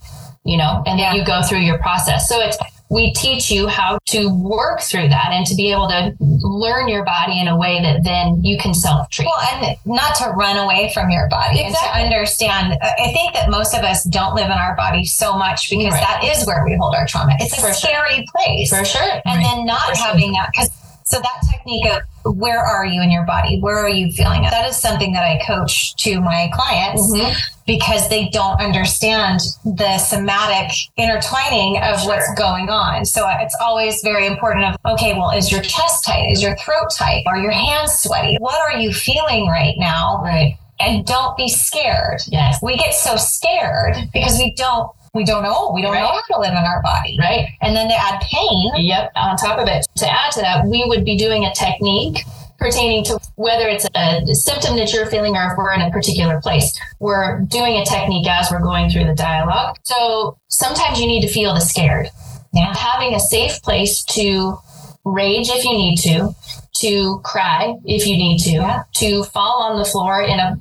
you 0.45 0.59
know, 0.59 0.83
and 0.87 0.99
then 0.99 1.14
you 1.14 1.25
go 1.25 1.43
through 1.43 1.61
your 1.61 1.78
process. 1.78 2.28
So 2.28 2.40
it's 2.40 2.59
we 2.95 3.13
teach 3.13 3.51
you 3.51 3.67
how 3.67 3.99
to 4.07 4.29
work 4.29 4.81
through 4.81 5.09
that 5.09 5.31
and 5.33 5.45
to 5.47 5.55
be 5.57 5.73
able 5.73 5.89
to 5.89 6.15
learn 6.21 6.87
your 6.89 7.05
body 7.05 7.41
in 7.41 7.49
a 7.49 7.57
way 7.57 7.83
that 7.83 8.05
then 8.05 8.43
you 8.45 8.57
can 8.59 8.73
self 8.73 9.11
treat. 9.11 9.27
Well, 9.27 9.41
and 9.53 9.77
not 9.85 10.15
to 10.17 10.31
run 10.31 10.57
away 10.57 10.91
from 10.95 11.11
your 11.11 11.29
body 11.29 11.61
Exactly. 11.61 12.03
and 12.03 12.11
to 12.11 12.15
understand. 12.17 12.79
I 12.81 13.13
think 13.13 13.35
that 13.35 13.51
most 13.51 13.75
of 13.75 13.83
us 13.83 14.05
don't 14.05 14.35
live 14.37 14.47
in 14.47 14.53
our 14.53 14.77
body 14.77 15.05
so 15.05 15.37
much 15.37 15.69
because 15.69 15.93
Right. 15.93 16.01
that 16.01 16.23
is 16.25 16.47
where 16.47 16.65
we 16.65 16.77
hold 16.81 16.95
our 16.95 17.07
trauma. 17.07 17.33
It's 17.41 17.53
a 17.59 17.61
For 17.61 17.67
sure. 17.69 17.75
scary 17.75 18.25
place. 18.35 18.71
For 18.71 18.85
sure. 18.85 19.03
and 19.03 19.23
Right. 19.27 19.43
then 19.43 19.67
not 19.67 19.81
For 19.89 19.95
sure. 19.97 20.07
having 20.07 20.33
that 20.33 20.51
because 20.53 20.71
so 21.04 21.18
that 21.20 21.40
technique 21.50 21.87
of 22.25 22.37
where 22.37 22.61
are 22.61 22.84
you 22.87 23.02
in 23.02 23.11
your 23.11 23.25
body 23.25 23.61
where 23.61 23.78
are 23.78 23.88
you 23.88 24.11
feeling 24.12 24.44
it 24.44 24.50
that 24.50 24.68
is 24.68 24.76
something 24.76 25.12
that 25.12 25.23
i 25.23 25.38
coach 25.46 25.94
to 25.96 26.20
my 26.20 26.50
clients 26.54 27.02
Mhm. 27.12 27.34
because 27.66 28.08
they 28.08 28.28
don't 28.28 28.61
understand 28.61 29.40
the 29.64 29.99
somatic 29.99 30.70
intertwining 30.96 31.78
of 31.82 32.00
Sure. 32.00 32.08
what's 32.11 32.32
going 32.34 32.70
on 32.70 33.04
so 33.04 33.26
it's 33.40 33.56
always 33.61 34.00
very 34.02 34.26
important 34.26 34.64
of 34.64 34.76
okay 34.92 35.12
well 35.14 35.30
is 35.30 35.50
your 35.52 35.61
chest 35.62 36.04
tight 36.04 36.30
is 36.30 36.42
your 36.42 36.56
throat 36.56 36.88
tight 36.96 37.23
are 37.26 37.38
your 37.38 37.52
hands 37.52 37.92
sweaty 38.00 38.37
what 38.40 38.58
are 38.61 38.78
you 38.78 38.92
feeling 38.92 39.46
right 39.49 39.75
now 39.78 40.20
Right. 40.25 40.56
and 40.80 41.04
don't 41.06 41.37
be 41.37 41.49
scared 41.49 42.20
Yes. 42.26 42.58
we 42.62 42.76
get 42.76 42.94
so 42.94 43.16
scared 43.16 44.08
because 44.12 44.38
we 44.38 44.54
don't 44.54 44.90
we 45.14 45.25
don't 45.25 45.42
know 45.42 45.71
we 45.75 45.80
don't 45.83 45.94
know 45.94 46.06
how 46.06 46.21
to 46.35 46.40
live 46.40 46.50
in 46.52 46.59
our 46.59 46.83
body 46.83 47.16
Right. 47.21 47.49
and 47.62 47.75
then 47.76 47.88
to 47.88 47.94
add 47.94 48.21
pain 48.21 48.73
Yep. 48.76 49.12
On 49.16 49.37
top 49.37 49.59
of 49.59 49.68
it, 49.68 49.87
to 49.97 50.06
add 50.11 50.33
to 50.33 50.40
that, 50.40 50.66
we 50.66 50.85
would 50.87 51.04
be 51.04 51.16
doing 51.16 51.44
a 51.44 51.54
technique 51.54 52.25
pertaining 52.59 53.04
to 53.04 53.18
whether 53.37 53.68
it's 53.68 53.87
a 53.94 54.23
symptom 54.35 54.76
that 54.76 54.92
you're 54.92 55.06
feeling 55.06 55.37
or 55.37 55.52
if 55.52 55.59
we're 55.59 55.73
in 55.73 55.80
a 55.83 55.90
particular 55.90 56.40
place. 56.40 56.78
We're 56.99 57.40
doing 57.42 57.76
a 57.76 57.85
technique 57.85 58.26
as 58.28 58.50
we're 58.50 58.62
going 58.62 58.90
through 58.90 59.04
the 59.04 59.14
dialogue. 59.14 59.76
So 59.85 60.38
sometimes 60.49 61.00
you 61.00 61.06
need 61.06 61.23
to 61.23 61.28
feel 61.28 61.52
the 61.54 61.61
scared. 61.61 62.09
Yeah. 62.52 62.75
Having 62.75 63.14
a 63.14 63.21
safe 63.21 63.61
place 63.62 64.02
to 64.16 64.56
rage 65.04 65.49
if 65.50 65.64
you 65.64 65.73
need 65.73 65.97
to, 65.99 66.35
to 66.76 67.21
cry 67.25 67.75
if 67.85 68.06
you 68.06 68.16
need 68.16 68.38
to, 68.44 68.50
Yeah. 68.52 68.83
to 68.94 69.25
fall 69.25 69.62
on 69.62 69.78
the 69.78 69.85
floor 69.85 70.23
in 70.23 70.38
a 70.40 70.56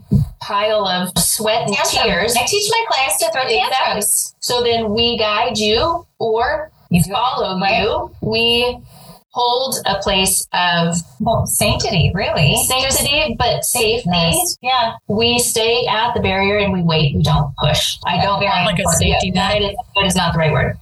pile 0.47 0.85
of 0.88 1.09
sweat 1.17 1.67
and 1.67 1.75
Tantrum. 1.75 2.03
tears. 2.03 2.35
I 2.35 2.45
teach 2.45 2.69
my 2.71 2.85
clients 2.89 3.17
to 3.19 3.31
throw 3.31 3.41
Exactly. 3.43 3.59
tantrums. 3.71 4.35
So 4.39 4.62
then 4.62 4.93
we 4.93 5.17
guide 5.17 5.57
you 5.57 6.05
or 6.19 6.71
You 6.89 7.01
follow 7.03 7.59
right? 7.59 7.81
you. 7.81 8.12
We 8.21 8.77
hold 9.31 9.75
a 9.88 9.95
place 10.00 10.47
of 10.53 10.95
Well, 11.19 11.47
sanctity, 11.47 12.12
really. 12.13 12.55
sanctity, 12.67 13.35
but 13.39 13.63
safety. 13.65 14.33
Yeah. 14.62 14.93
We 15.07 15.39
stay 15.39 15.88
at 15.88 16.13
the 16.13 16.19
barrier 16.19 16.57
and 16.57 16.71
we 16.71 16.83
wait. 16.83 17.15
We 17.15 17.23
don't 17.23 17.51
push. 17.57 17.97
I 18.05 18.21
don't 18.21 18.39
Very 18.39 18.51
Like 18.65 18.77
a 18.79 18.88
safety 18.91 19.31
net? 19.31 19.53
That 19.53 19.62
is, 19.63 19.75
that 19.95 20.05
is 20.05 20.15
not 20.15 20.33
the 20.33 20.39
right 20.39 20.51
word. 20.51 20.77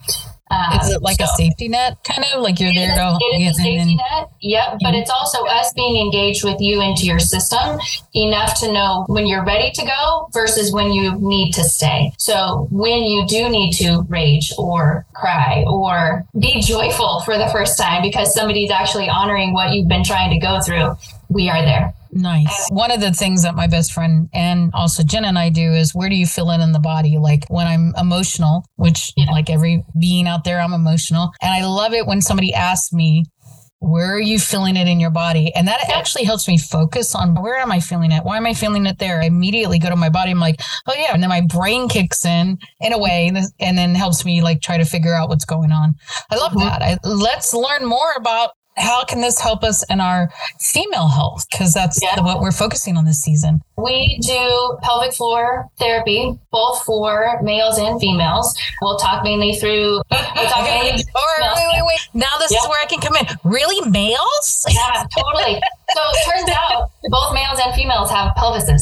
Um, 0.52 0.80
Is 0.82 0.90
it 0.90 1.02
like 1.02 1.22
a 1.22 1.28
safety 1.28 1.70
net 1.70 1.98
kind 2.04 2.26
of 2.34 2.42
like 2.42 2.60
you're 2.60 2.74
there 2.74 2.94
to 2.94 3.18
it 3.22 3.42
is 3.42 3.58
a 3.58 3.62
safety 3.62 3.96
net. 3.96 4.30
Yep. 4.42 4.80
But 4.82 4.96
it's 4.96 5.10
also 5.10 5.46
us 5.46 5.72
being 5.74 5.96
engaged 5.96 6.44
with 6.44 6.60
you 6.60 6.82
into 6.82 7.06
your 7.06 7.20
system 7.20 7.80
enough 8.14 8.60
to 8.60 8.72
know 8.72 9.06
when 9.08 9.28
you're 9.28 9.46
ready 9.46 9.72
to 9.72 9.86
go 9.86 10.30
versus 10.34 10.74
when 10.74 10.92
you 10.92 11.16
need 11.20 11.54
to 11.54 11.64
stay. 11.64 12.12
So 12.18 12.68
when 12.70 13.04
you 13.04 13.26
do 13.28 13.50
need 13.50 13.72
to 13.78 14.02
rage 14.10 14.52
or 14.58 15.06
cry 15.14 15.64
or 15.68 16.26
be 16.38 16.62
joyful 16.62 17.22
for 17.22 17.38
the 17.38 17.48
first 17.48 17.80
time 17.80 18.02
because 18.02 18.34
somebody's 18.34 18.72
actually 18.72 19.08
honoring 19.08 19.54
what 19.54 19.74
you've 19.74 19.88
been 19.88 20.04
trying 20.04 20.32
to 20.32 20.38
go 20.38 20.60
through, 20.62 20.98
we 21.30 21.50
are 21.50 21.64
there. 21.64 21.94
Nice. 22.14 22.68
One 22.70 22.92
of 22.92 23.00
the 23.00 23.12
things 23.14 23.44
that 23.44 23.56
my 23.56 23.68
best 23.68 23.94
friend 23.94 24.28
and 24.34 24.72
also 24.74 25.02
Jen 25.04 25.24
and 25.26 25.40
I 25.40 25.50
do 25.50 25.72
is 25.74 25.96
where 25.96 26.10
do 26.10 26.16
you 26.16 26.26
feel 26.28 26.52
in 26.52 26.60
in 26.62 26.72
the 26.74 26.80
body? 26.80 27.18
Like 27.18 27.46
when 27.48 27.68
I'm 27.68 27.94
emotional, 27.98 28.66
which 28.76 29.14
Yeah. 29.16 29.32
like 29.32 29.50
every 29.50 29.84
being 30.00 30.28
out 30.28 30.44
there, 30.44 30.60
I'm 30.60 30.74
emotional. 30.74 31.32
And 31.42 31.54
I 31.54 31.66
love 31.66 31.94
it 31.94 32.06
when 32.08 32.22
somebody 32.22 32.54
asks 32.54 32.92
me, 32.92 33.26
where 33.80 34.14
are 34.14 34.20
you 34.22 34.38
feeling 34.40 34.76
it 34.76 34.88
in 34.88 35.00
your 35.00 35.10
body? 35.10 35.52
And 35.56 35.68
that 35.68 35.90
actually 35.90 36.24
helps 36.26 36.48
me 36.48 36.56
focus 36.58 37.16
on 37.16 37.42
where 37.42 37.56
am 37.58 37.72
I 37.72 37.80
feeling 37.80 38.12
it? 38.12 38.24
Why 38.24 38.38
am 38.38 38.46
I 38.46 38.54
feeling 38.54 38.86
it 38.86 39.00
there? 39.00 39.22
I 39.22 39.26
immediately 39.26 39.80
go 39.80 39.90
to 39.90 39.96
my 39.96 40.10
body. 40.10 40.30
I'm 40.32 40.40
like, 40.40 40.62
oh 40.88 40.94
yeah. 40.96 41.14
And 41.14 41.24
then 41.24 41.30
my 41.30 41.42
brain 41.42 41.88
kicks 41.90 42.24
in 42.26 42.60
in 42.80 42.94
a 42.94 43.00
way 43.00 43.28
and 43.60 43.78
then- 43.78 43.96
helps 43.96 44.24
me 44.24 44.42
like 44.42 44.62
try 44.62 44.78
to 44.78 44.86
figure 44.86 45.16
out 45.16 45.30
what's 45.30 45.46
going 45.46 45.72
on. 45.72 45.96
I 46.30 46.36
love 46.36 46.52
Mhm. 46.52 46.60
that. 46.60 46.82
I, 46.84 46.98
let's 47.04 47.54
learn 47.56 47.86
more 47.88 48.12
about 48.18 48.52
how 48.82 49.06
can 49.06 49.22
this 49.22 49.40
help 49.40 49.64
us 49.64 49.84
in 49.90 50.02
our 50.02 50.30
female 50.60 51.08
health? 51.08 51.46
Because 51.52 51.74
that's 51.74 52.02
Yeah. 52.02 52.20
what 52.22 52.42
we're 52.42 52.52
focusing 52.52 52.98
on 52.98 53.06
this 53.06 53.22
season. 53.22 53.62
We 53.84 54.20
do 54.22 54.78
pelvic 54.84 55.14
floor 55.14 55.68
therapy, 55.80 56.38
both 56.52 56.84
for 56.84 57.40
males 57.42 57.78
and 57.78 58.00
females. 58.00 58.58
We'll 58.82 58.98
talk 58.98 59.24
mainly 59.24 59.54
through. 59.56 60.02
We'll 60.12 60.50
talk 60.50 60.64
mainly. 60.64 61.04
Or 61.16 61.56
wait, 61.56 61.68
wait, 61.74 61.84
wait. 61.86 62.00
Now 62.14 62.38
this 62.40 62.52
is 62.52 62.68
where 62.68 62.82
I 62.82 62.86
can 62.86 63.00
come 63.00 63.16
in. 63.16 63.26
Really, 63.44 63.90
males? 63.90 64.66
Yeah, 64.72 65.04
totally. 65.16 65.62
So 65.94 66.02
it 66.02 66.32
turns 66.32 66.50
out 66.50 66.90
both 67.10 67.34
males 67.34 67.60
and 67.64 67.74
females 67.76 68.10
have 68.12 68.34
pelvises. 68.36 68.82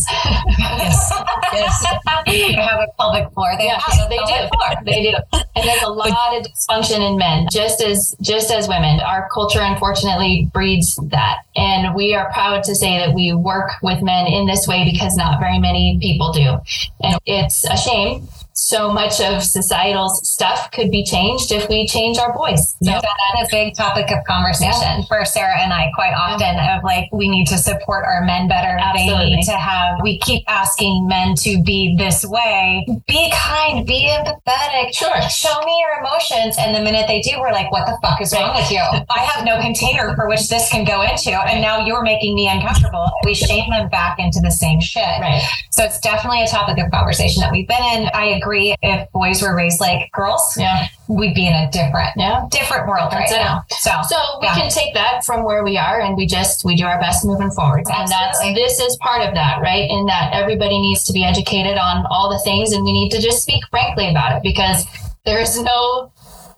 yes. 0.60 1.12
Yes. 1.54 1.86
They 2.26 2.54
have 2.54 2.80
a 2.80 2.88
pelvic 3.00 3.32
floor. 3.34 3.52
They 3.58 3.66
yeah, 3.66 3.80
have 3.80 4.06
a 4.06 4.10
they 4.10 4.18
do. 4.18 4.26
pelvic 4.26 4.50
floor. 4.54 4.70
They 4.86 5.02
do. 5.12 5.40
And 5.56 5.68
there's 5.68 5.82
a 5.82 5.90
lot 5.90 6.38
of 6.38 6.46
dysfunction 6.46 7.00
in 7.00 7.18
men, 7.18 7.48
just 7.52 7.82
as 7.82 8.16
just 8.22 8.52
as 8.52 8.68
women. 8.68 9.00
Our 9.00 9.28
culture 9.34 9.62
unfortunately 9.62 10.50
breeds 10.54 10.96
that. 11.10 11.40
And 11.56 11.96
we 11.96 12.14
are 12.14 12.32
proud 12.32 12.64
to 12.66 12.76
say 12.76 12.98
that 13.00 13.16
we 13.16 13.34
work 13.34 13.72
with 13.82 14.02
men 14.04 14.28
in 14.28 14.46
this 14.46 14.68
way 14.68 14.86
because 14.92 15.16
not 15.16 15.40
very 15.40 15.60
many 15.60 15.98
people 16.02 16.32
do. 16.32 16.58
And 17.02 17.20
it's 17.26 17.64
a 17.66 17.78
shame. 17.78 18.28
So 18.60 18.92
much 18.92 19.22
of 19.22 19.42
societal 19.42 20.10
stuff 20.10 20.70
could 20.72 20.92
be 20.92 21.02
changed 21.04 21.52
if 21.54 21.70
we 21.70 21.88
change 21.88 22.18
our 22.20 22.34
voice. 22.34 22.76
So 22.84 22.92
Yep. 22.92 23.02
that 23.02 23.42
is 23.42 23.48
a 23.48 23.52
big 23.52 23.74
topic 23.74 24.12
of 24.12 24.24
conversation 24.26 25.04
for 25.08 25.24
Sarah 25.24 25.60
and 25.62 25.72
I 25.72 25.90
quite 25.96 26.14
often 26.14 26.60
of 26.60 26.84
like 26.84 27.08
we 27.14 27.30
need 27.30 27.46
to 27.48 27.58
support 27.58 28.04
our 28.06 28.22
men 28.26 28.50
better. 28.50 28.76
They 28.76 28.84
Absolutely. 29.08 29.36
need 29.38 29.46
to 29.46 29.54
have 29.54 30.02
we 30.04 30.20
keep 30.20 30.44
asking 30.52 31.08
men 31.08 31.36
to 31.36 31.64
be 31.64 31.96
this 31.98 32.26
way. 32.26 32.86
Be 33.08 33.32
kind, 33.34 33.88
be 33.88 34.10
empathetic. 34.12 34.94
Sure. 34.94 35.22
Show 35.30 35.62
me 35.64 35.74
your 35.80 36.00
emotions. 36.02 36.58
And 36.60 36.76
the 36.76 36.82
minute 36.82 37.06
they 37.08 37.22
do, 37.22 37.40
we're 37.40 37.54
like, 37.54 37.72
what 37.72 37.86
the 37.86 37.98
fuck 38.04 38.20
is 38.22 38.34
wrong 38.34 38.54
with 38.56 38.70
you? 38.70 38.82
I 39.10 39.20
have 39.20 39.46
no 39.46 39.62
container 39.62 40.14
for 40.16 40.28
which 40.28 40.50
this 40.50 40.70
can 40.70 40.84
go 40.84 41.02
into. 41.02 41.32
And 41.32 41.62
now 41.62 41.86
you're 41.86 42.04
making 42.04 42.36
me 42.36 42.50
uncomfortable. 42.50 43.08
We 43.24 43.34
shame 43.36 43.70
them 43.70 43.88
back 43.88 44.20
into 44.20 44.42
the 44.42 44.52
same 44.52 44.82
shit. 44.82 45.04
Right. 45.22 45.42
So 45.72 45.86
it's 45.86 46.00
definitely 46.02 46.44
a 46.44 46.48
topic 46.48 46.78
of 46.84 46.92
conversation 46.92 47.40
that 47.40 47.54
we've 47.54 47.68
been 47.68 47.84
in. 47.96 48.10
I 48.14 48.26
agree. 48.36 48.49
If 48.82 49.12
boys 49.12 49.42
were 49.42 49.56
raised 49.56 49.80
like 49.80 50.12
girls, 50.12 50.56
Yeah. 50.58 50.88
we'd 51.08 51.34
be 51.34 51.48
in 51.48 51.54
a 51.54 51.70
different 51.72 52.10
Yeah. 52.16 52.46
different 52.50 52.88
world 52.88 53.12
That's 53.12 53.32
right 53.32 53.42
it. 53.42 53.44
now. 53.44 53.64
So, 53.70 53.92
So 54.08 54.18
we 54.42 54.48
Yeah. 54.48 54.56
can 54.56 54.70
take 54.70 54.94
that 54.96 55.24
from 55.26 55.44
where 55.44 55.64
we 55.64 55.78
are 55.78 56.00
and 56.00 56.16
we 56.18 56.26
just 56.26 56.66
we 56.66 56.76
do 56.76 56.86
our 56.86 57.00
best 57.00 57.26
moving 57.26 57.52
forward. 57.52 57.86
And 57.88 58.08
that's 58.08 58.38
Absolutely. 58.38 58.62
this 58.64 58.80
is 58.80 58.98
part 58.98 59.22
of 59.28 59.34
that, 59.36 59.62
right? 59.62 59.90
In 59.90 60.06
that 60.08 60.34
everybody 60.34 60.80
needs 60.80 61.04
to 61.06 61.14
be 61.14 61.24
educated 61.24 61.78
on 61.78 62.06
all 62.10 62.30
the 62.30 62.40
things 62.40 62.72
and 62.74 62.84
we 62.84 62.92
need 62.92 63.10
to 63.12 63.22
just 63.22 63.42
speak 63.42 63.64
frankly 63.70 64.10
about 64.10 64.32
it 64.36 64.44
because 64.44 64.86
there's 65.26 65.60
no 65.62 66.12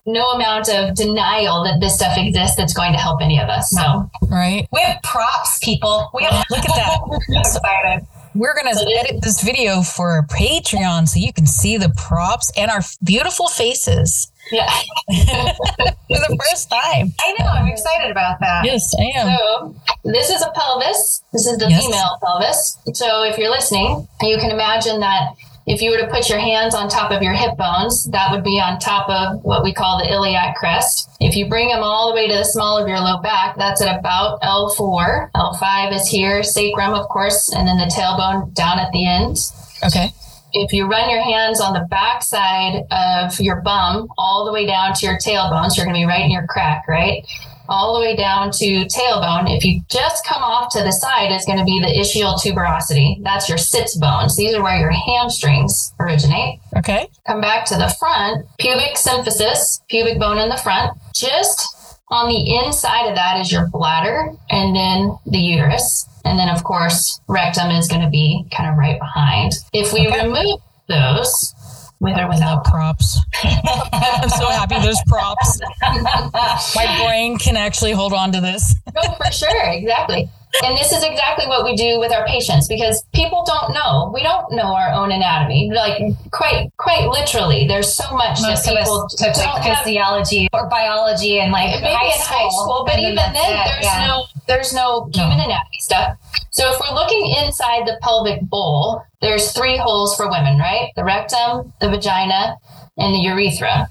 no 0.07 0.23
amount 0.31 0.67
of 0.67 0.95
denial 0.95 1.63
that 1.63 1.79
this 1.79 1.93
stuff 1.93 2.17
exists 2.17 2.55
that's 2.55 2.73
going 2.73 2.91
to 2.91 2.97
help 2.97 3.21
any 3.21 3.39
of 3.39 3.49
us. 3.49 3.69
So 3.69 4.09
Right. 4.29 4.67
we 4.71 4.81
have 4.81 4.99
props, 5.03 5.59
people. 5.61 6.09
We 6.11 6.23
have 6.23 6.43
Look 6.49 6.67
at 6.67 6.75
that. 6.75 8.01
We're 8.33 8.53
going 8.55 8.73
to 8.73 8.95
edit 8.99 9.21
this 9.21 9.41
video 9.41 9.81
for 9.81 10.25
Patreon 10.29 11.07
so 11.07 11.19
you 11.19 11.33
can 11.33 11.45
see 11.45 11.77
the 11.77 11.89
props 11.97 12.51
and 12.57 12.71
our 12.71 12.81
beautiful 13.03 13.47
faces 13.47 14.31
yeah. 14.51 14.69
for 15.09 16.17
the 16.17 16.39
first 16.49 16.69
time. 16.69 17.13
I 17.19 17.35
know. 17.39 17.45
I'm 17.45 17.67
excited 17.67 18.09
about 18.09 18.39
that. 18.39 18.63
Yes, 18.65 18.93
I 18.97 19.19
am. 19.19 19.37
So 19.37 19.75
this 20.05 20.29
is 20.29 20.41
a 20.41 20.51
pelvis. 20.51 21.23
This 21.33 21.45
is 21.45 21.57
the 21.57 21.69
Yes. 21.69 21.85
female 21.85 22.17
pelvis. 22.23 22.77
So 22.93 23.23
if 23.23 23.37
you're 23.37 23.51
listening, 23.51 24.07
you 24.21 24.37
can 24.37 24.51
imagine 24.51 24.99
that 25.01 25.33
if 25.71 25.81
you 25.81 25.89
were 25.89 25.97
to 25.97 26.07
put 26.07 26.27
your 26.27 26.37
hands 26.37 26.75
on 26.75 26.89
top 26.89 27.11
of 27.11 27.23
your 27.23 27.31
hip 27.31 27.55
bones, 27.55 28.03
that 28.11 28.29
would 28.29 28.43
be 28.43 28.59
on 28.59 28.77
top 28.77 29.07
of 29.07 29.41
what 29.41 29.63
we 29.63 29.73
call 29.73 29.97
the 29.97 30.11
iliac 30.11 30.53
crest. 30.57 31.09
If 31.21 31.37
you 31.37 31.47
bring 31.47 31.69
them 31.69 31.79
all 31.81 32.09
the 32.09 32.15
way 32.15 32.27
to 32.27 32.33
the 32.33 32.43
small 32.43 32.77
of 32.77 32.89
your 32.89 32.99
low 32.99 33.21
back, 33.21 33.55
that's 33.55 33.81
at 33.81 33.97
about 33.97 34.41
L4. 34.41 35.31
L5 35.33 35.93
is 35.95 36.09
here, 36.09 36.43
sacrum, 36.43 36.93
of 36.93 37.07
course, 37.07 37.53
and 37.55 37.65
then 37.65 37.77
the 37.77 37.85
tailbone 37.85 38.53
down 38.53 38.79
at 38.79 38.91
the 38.91 39.07
end 39.07 39.37
Okay. 39.81 40.09
if 40.51 40.73
you 40.73 40.87
run 40.87 41.09
your 41.09 41.23
hands 41.23 41.61
on 41.61 41.71
the 41.73 41.87
back 41.89 42.21
side 42.21 42.83
of 42.91 43.39
your 43.39 43.61
bum 43.61 44.09
all 44.17 44.43
the 44.45 44.51
way 44.51 44.65
down 44.65 44.93
to 44.95 45.05
your 45.05 45.15
tailbone, 45.15 45.69
so 45.69 45.77
you're 45.77 45.85
going 45.85 45.95
to 45.95 46.05
be 46.05 46.05
right 46.05 46.25
in 46.25 46.31
your 46.31 46.47
crack, 46.47 46.85
right? 46.89 47.25
All 47.71 47.93
the 47.95 48.01
way 48.01 48.17
down 48.17 48.51
to 48.51 48.65
tailbone. 48.85 49.49
If 49.55 49.63
you 49.63 49.81
just 49.89 50.25
come 50.25 50.43
off 50.43 50.73
to 50.73 50.83
the 50.83 50.91
side, 50.91 51.31
it's 51.31 51.45
going 51.45 51.57
to 51.57 51.63
be 51.63 51.79
the 51.79 51.87
ischial 51.87 52.35
tuberosity. 52.37 53.23
That's 53.23 53.47
your 53.47 53.57
sits 53.57 53.95
bones. 53.97 54.35
These 54.35 54.53
are 54.55 54.61
where 54.61 54.77
your 54.77 54.91
hamstrings 54.91 55.93
originate. 55.97 56.59
Okay. 56.77 57.07
Come 57.25 57.39
back 57.39 57.65
to 57.67 57.75
the 57.77 57.87
front, 57.97 58.45
pubic 58.59 58.95
symphysis, 58.97 59.79
pubic 59.89 60.19
bone 60.19 60.37
in 60.37 60.49
the 60.49 60.57
front. 60.57 60.97
Just 61.15 61.97
on 62.09 62.27
the 62.27 62.57
inside 62.57 63.07
of 63.07 63.15
that 63.15 63.39
is 63.39 63.53
your 63.53 63.67
bladder 63.69 64.33
and 64.49 64.75
then 64.75 65.17
the 65.25 65.39
uterus. 65.39 66.09
And 66.25 66.37
then, 66.37 66.49
of 66.49 66.65
course, 66.65 67.21
rectum 67.29 67.71
is 67.71 67.87
going 67.87 68.01
to 68.01 68.09
be 68.09 68.45
kind 68.55 68.69
of 68.69 68.77
right 68.77 68.99
behind. 68.99 69.53
If 69.71 69.93
we 69.93 70.09
Okay. 70.09 70.27
remove 70.27 70.59
those, 70.89 71.55
with 72.01 72.17
or 72.17 72.27
without. 72.27 72.65
props. 72.65 73.19
I'm 73.43 74.29
so 74.29 74.47
happy 74.49 74.75
there's 74.81 75.01
props. 75.07 75.61
My 76.75 77.03
brain 77.05 77.37
can 77.37 77.55
actually 77.55 77.91
hold 77.91 78.11
on 78.11 78.31
to 78.33 78.41
this. 78.41 78.75
No, 78.93 79.13
for 79.13 79.31
sure, 79.31 79.65
exactly. 79.71 80.29
And 80.63 80.77
this 80.77 80.91
is 80.91 81.03
exactly 81.03 81.47
what 81.47 81.63
we 81.63 81.75
do 81.75 81.99
with 81.99 82.11
our 82.11 82.25
patients 82.27 82.67
because 82.67 83.03
people 83.13 83.43
don't 83.45 83.73
know. 83.73 84.11
We 84.13 84.21
don't 84.21 84.51
know 84.51 84.75
our 84.75 84.91
own 84.91 85.11
anatomy. 85.11 85.71
Like 85.73 86.01
quite 86.31 86.69
quite 86.77 87.07
literally, 87.07 87.67
there's 87.67 87.93
so 87.93 88.03
much 88.15 88.41
Most 88.41 88.65
that 88.65 88.75
people 88.77 89.07
took 89.17 89.35
like 89.37 89.63
have 89.63 89.79
physiology 89.83 90.49
or 90.53 90.67
biology 90.69 91.39
and 91.39 91.51
like 91.51 91.81
maybe 91.81 91.93
high 91.93 92.05
in 92.05 92.21
high 92.21 92.49
school, 92.49 92.83
but 92.85 92.99
even 92.99 93.15
then, 93.15 93.35
it. 93.35 93.65
there's 93.65 93.85
Yeah. 93.85 94.07
no 94.07 94.25
there's 94.47 94.73
no 94.73 95.09
human 95.13 95.39
anatomy 95.39 95.79
stuff. 95.79 96.17
So 96.51 96.71
if 96.71 96.79
we're 96.79 96.93
looking 96.95 97.33
inside 97.43 97.87
the 97.87 97.97
pelvic 98.01 98.41
bowl, 98.41 99.03
there's 99.21 99.51
three 99.53 99.77
holes 99.77 100.15
for 100.15 100.29
women, 100.29 100.59
right? 100.59 100.91
The 100.95 101.03
rectum, 101.05 101.71
the 101.79 101.89
vagina, 101.89 102.57
and 102.97 103.13
the 103.13 103.19
urethra. 103.19 103.87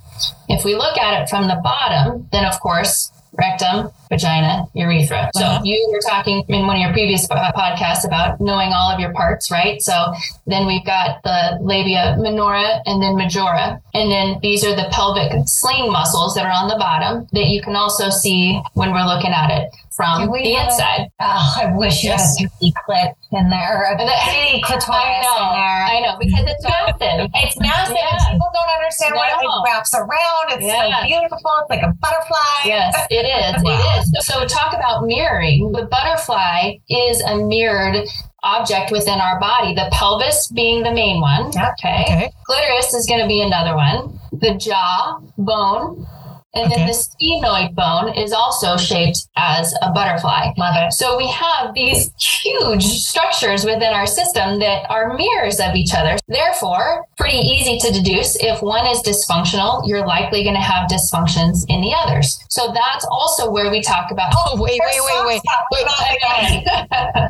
If 0.48 0.64
we 0.64 0.74
look 0.74 0.98
at 0.98 1.22
it 1.22 1.28
from 1.30 1.48
the 1.48 1.58
bottom, 1.64 2.28
then 2.32 2.44
of 2.44 2.60
course 2.60 3.10
rectum, 3.32 3.90
vagina, 4.10 4.66
urethra. 4.74 5.30
So 5.34 5.44
Uh-huh. 5.44 5.60
you 5.64 5.88
were 5.92 6.00
talking 6.10 6.44
in 6.48 6.66
one 6.66 6.76
of 6.76 6.82
your 6.82 6.92
previous 6.92 7.26
podcasts 7.28 8.04
about 8.06 8.40
knowing 8.40 8.72
all 8.72 8.90
of 8.90 8.98
your 9.00 9.12
parts, 9.14 9.50
right? 9.50 9.80
So 9.80 10.12
then 10.46 10.66
we've 10.66 10.84
got 10.84 11.22
the 11.22 11.58
labia 11.62 12.16
minora 12.18 12.82
and 12.86 13.02
then 13.02 13.16
majora. 13.16 13.80
And 13.94 14.10
then 14.10 14.38
these 14.42 14.64
are 14.64 14.74
the 14.74 14.88
pelvic 14.90 15.32
sling 15.46 15.90
muscles 15.92 16.34
that 16.34 16.44
are 16.44 16.52
on 16.52 16.68
the 16.68 16.76
bottom 16.76 17.26
that 17.32 17.46
you 17.46 17.62
can 17.62 17.76
also 17.76 18.10
see 18.10 18.60
when 18.74 18.92
we're 18.92 19.06
looking 19.06 19.32
at 19.32 19.50
it 19.50 19.70
from 19.90 20.26
the 20.26 20.54
have 20.54 20.66
a- 20.68 20.70
inside. 20.70 21.02
Oh, 21.20 21.54
I 21.62 21.66
wish 21.76 22.02
you 22.02 22.10
Yes. 22.10 22.38
had 22.38 22.46
a 22.46 22.50
3D 22.50 22.72
clip 22.84 23.10
in 23.32 23.50
there, 23.50 23.82
a 23.84 24.00
And 24.00 24.08
that- 24.08 24.22
3D 24.28 24.60
clitoris 24.66 24.90
I 24.96 25.20
know, 25.22 25.36
in 25.44 25.50
there. 25.60 25.82
I 25.94 26.00
know, 26.00 26.14
because 26.18 26.44
it's 26.52 26.64
massive. 26.64 27.30
It's 27.44 27.58
massive, 27.60 27.96
Yeah. 27.96 28.30
people 28.32 28.50
don't 28.54 28.72
understand 28.78 29.14
why 29.14 29.28
it 29.28 29.36
wraps 29.66 29.92
around. 29.94 30.44
It's 30.56 30.64
Yeah. 30.64 31.00
so 31.00 31.06
beautiful. 31.06 31.52
It's 31.60 31.70
like 31.70 31.82
a 31.82 31.92
butterfly. 32.00 32.56
Yes, 32.64 32.94
it 33.10 33.26
is. 33.26 33.62
Wow. 33.64 33.70
It 33.76 33.99
is. 33.99 33.99
So 34.20 34.46
talk 34.46 34.74
about 34.74 35.04
mirroring. 35.04 35.72
The 35.72 35.86
butterfly 35.86 36.76
is 36.88 37.20
a 37.22 37.36
mirrored 37.36 38.06
object 38.42 38.90
within 38.90 39.20
our 39.20 39.38
body. 39.38 39.74
The 39.74 39.88
pelvis 39.92 40.48
being 40.48 40.82
the 40.82 40.92
main 40.92 41.20
one. 41.20 41.52
Yep. 41.52 41.74
Okay. 41.78 42.02
Okay. 42.02 42.32
Clitoris 42.44 42.94
is 42.94 43.06
going 43.06 43.20
to 43.20 43.26
be 43.26 43.42
another 43.42 43.76
one. 43.76 44.18
The 44.32 44.54
jaw 44.54 45.20
bone. 45.36 46.06
And 46.52 46.70
then 46.70 46.80
Okay. 46.80 46.86
the 46.86 46.92
sphenoid 46.92 47.74
bone 47.76 48.12
is 48.14 48.32
also 48.32 48.76
shaped 48.76 49.28
as 49.36 49.72
a 49.82 49.92
butterfly. 49.92 50.50
Love 50.58 50.74
it. 50.76 50.92
So 50.92 51.16
we 51.16 51.28
have 51.28 51.74
these 51.74 52.10
huge 52.20 52.82
structures 52.84 53.64
within 53.64 53.92
our 53.92 54.06
system 54.06 54.58
that 54.58 54.84
are 54.90 55.14
mirrors 55.14 55.60
of 55.60 55.76
each 55.76 55.94
other. 55.94 56.16
Therefore, 56.26 57.06
pretty 57.16 57.38
easy 57.38 57.78
to 57.78 57.92
deduce 57.92 58.34
if 58.42 58.62
one 58.62 58.84
is 58.86 59.00
dysfunctional, 59.02 59.82
you're 59.86 60.04
likely 60.04 60.42
going 60.42 60.56
to 60.56 60.60
have 60.60 60.90
dysfunctions 60.90 61.64
in 61.68 61.80
the 61.82 61.94
others. 61.94 62.40
So 62.48 62.72
that's 62.74 63.04
also 63.10 63.48
where 63.50 63.70
we 63.70 63.80
talk 63.80 64.10
about. 64.10 64.32
Oh, 64.36 64.60
wait, 64.60 64.80
wait, 64.84 65.00
wait, 65.04 65.26
wait. 65.26 65.42
Wait, 65.72 65.86
wait. 66.00 66.64
What? 66.90 67.29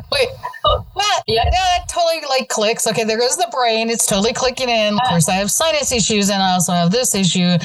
like 2.31 2.49
clicks. 2.49 2.87
Okay, 2.87 3.03
there 3.03 3.17
goes 3.19 3.37
the 3.37 3.47
brain. 3.51 3.89
It's 3.89 4.05
totally 4.05 4.33
clicking 4.33 4.69
in. 4.69 4.95
Of 4.95 5.01
course, 5.09 5.29
I 5.29 5.33
have 5.35 5.51
sinus 5.51 5.91
issues 5.91 6.29
and 6.29 6.41
I 6.41 6.53
also 6.53 6.73
have 6.73 6.91
this 6.91 7.13
issue. 7.13 7.45
Oh, 7.45 7.57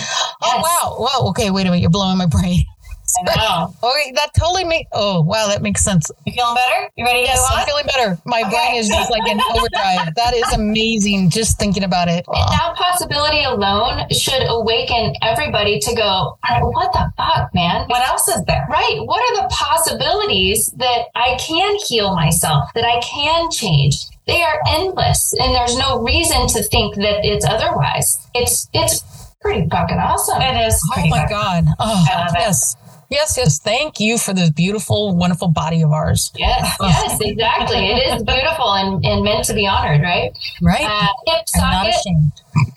Yes. 0.42 0.62
wow. 0.62 0.96
Wow. 1.00 1.28
Okay, 1.30 1.50
wait 1.50 1.62
a 1.66 1.70
minute. 1.70 1.80
You're 1.80 1.90
blowing 1.90 2.18
my 2.18 2.26
brain. 2.26 2.62
I 3.28 3.36
know. 3.36 3.72
Okay, 3.82 4.12
that 4.16 4.30
totally 4.38 4.64
makes. 4.64 4.90
Oh, 4.92 5.22
wow, 5.22 5.46
that 5.48 5.62
makes 5.62 5.82
sense. 5.82 6.10
You 6.26 6.32
feeling 6.34 6.54
better? 6.54 6.90
You 6.96 7.04
ready 7.06 7.20
to 7.20 7.26
Yes, 7.30 7.38
go 7.38 7.44
on? 7.44 7.60
I'm 7.60 7.66
feeling 7.66 7.86
better. 7.86 8.18
My 8.26 8.40
Okay. 8.42 8.50
brain 8.50 8.74
is 8.76 8.88
just 8.88 9.10
like 9.10 9.26
in 9.30 9.40
overdrive. 9.56 10.14
That 10.16 10.34
is 10.34 10.52
amazing. 10.52 11.30
Just 11.30 11.58
thinking 11.58 11.84
about 11.84 12.08
it. 12.08 12.26
That 12.30 12.74
possibility 12.76 13.44
alone 13.44 14.04
should 14.10 14.42
awaken 14.48 15.14
everybody 15.22 15.78
to 15.78 15.94
go, 15.94 16.36
what 16.60 16.92
the 16.92 17.10
fuck, 17.16 17.54
man? 17.54 17.86
what 17.88 18.06
else 18.06 18.28
is 18.28 18.42
there? 18.44 18.66
Right. 18.68 18.98
What 19.04 19.22
are 19.22 19.42
the 19.42 19.48
possibilities 19.54 20.66
that 20.76 21.06
I 21.14 21.38
can 21.38 21.76
heal 21.86 22.14
myself, 22.14 22.68
that 22.74 22.84
I 22.84 23.00
can 23.00 23.50
change? 23.50 23.96
They 24.26 24.42
are 24.42 24.60
endless, 24.68 25.34
and 25.38 25.54
there's 25.54 25.76
no 25.76 26.02
reason 26.02 26.48
to 26.48 26.62
think 26.64 26.96
that 26.96 27.24
it's 27.24 27.46
otherwise. 27.46 28.18
It's 28.34 28.68
it's 28.72 29.02
pretty 29.40 29.68
fucking 29.68 29.98
awesome. 29.98 30.42
It 30.42 30.66
is. 30.66 30.80
Oh 30.96 31.06
my. 31.06 31.26
God. 31.28 31.64
Oh, 31.78 32.04
love 32.12 32.34
it. 32.34 32.38
yes. 32.40 32.76
Yes, 33.08 33.36
yes. 33.36 33.60
Thank 33.60 34.00
you 34.00 34.18
for 34.18 34.34
this 34.34 34.50
beautiful, 34.50 35.14
wonderful 35.14 35.46
body 35.48 35.82
of 35.82 35.92
ours. 35.92 36.32
Yes, 36.34 36.76
yes, 36.80 37.18
exactly. 37.20 37.86
It 37.86 38.14
is 38.14 38.24
beautiful 38.24 38.72
and, 38.74 39.04
and 39.04 39.22
meant 39.22 39.44
to 39.44 39.54
be 39.54 39.64
honored, 39.64 40.02
right? 40.02 40.32
Right? 40.60 40.84
Uh, 40.84 41.06
hip 41.26 41.48
socket. 41.48 41.94
ashamed. 41.94 42.32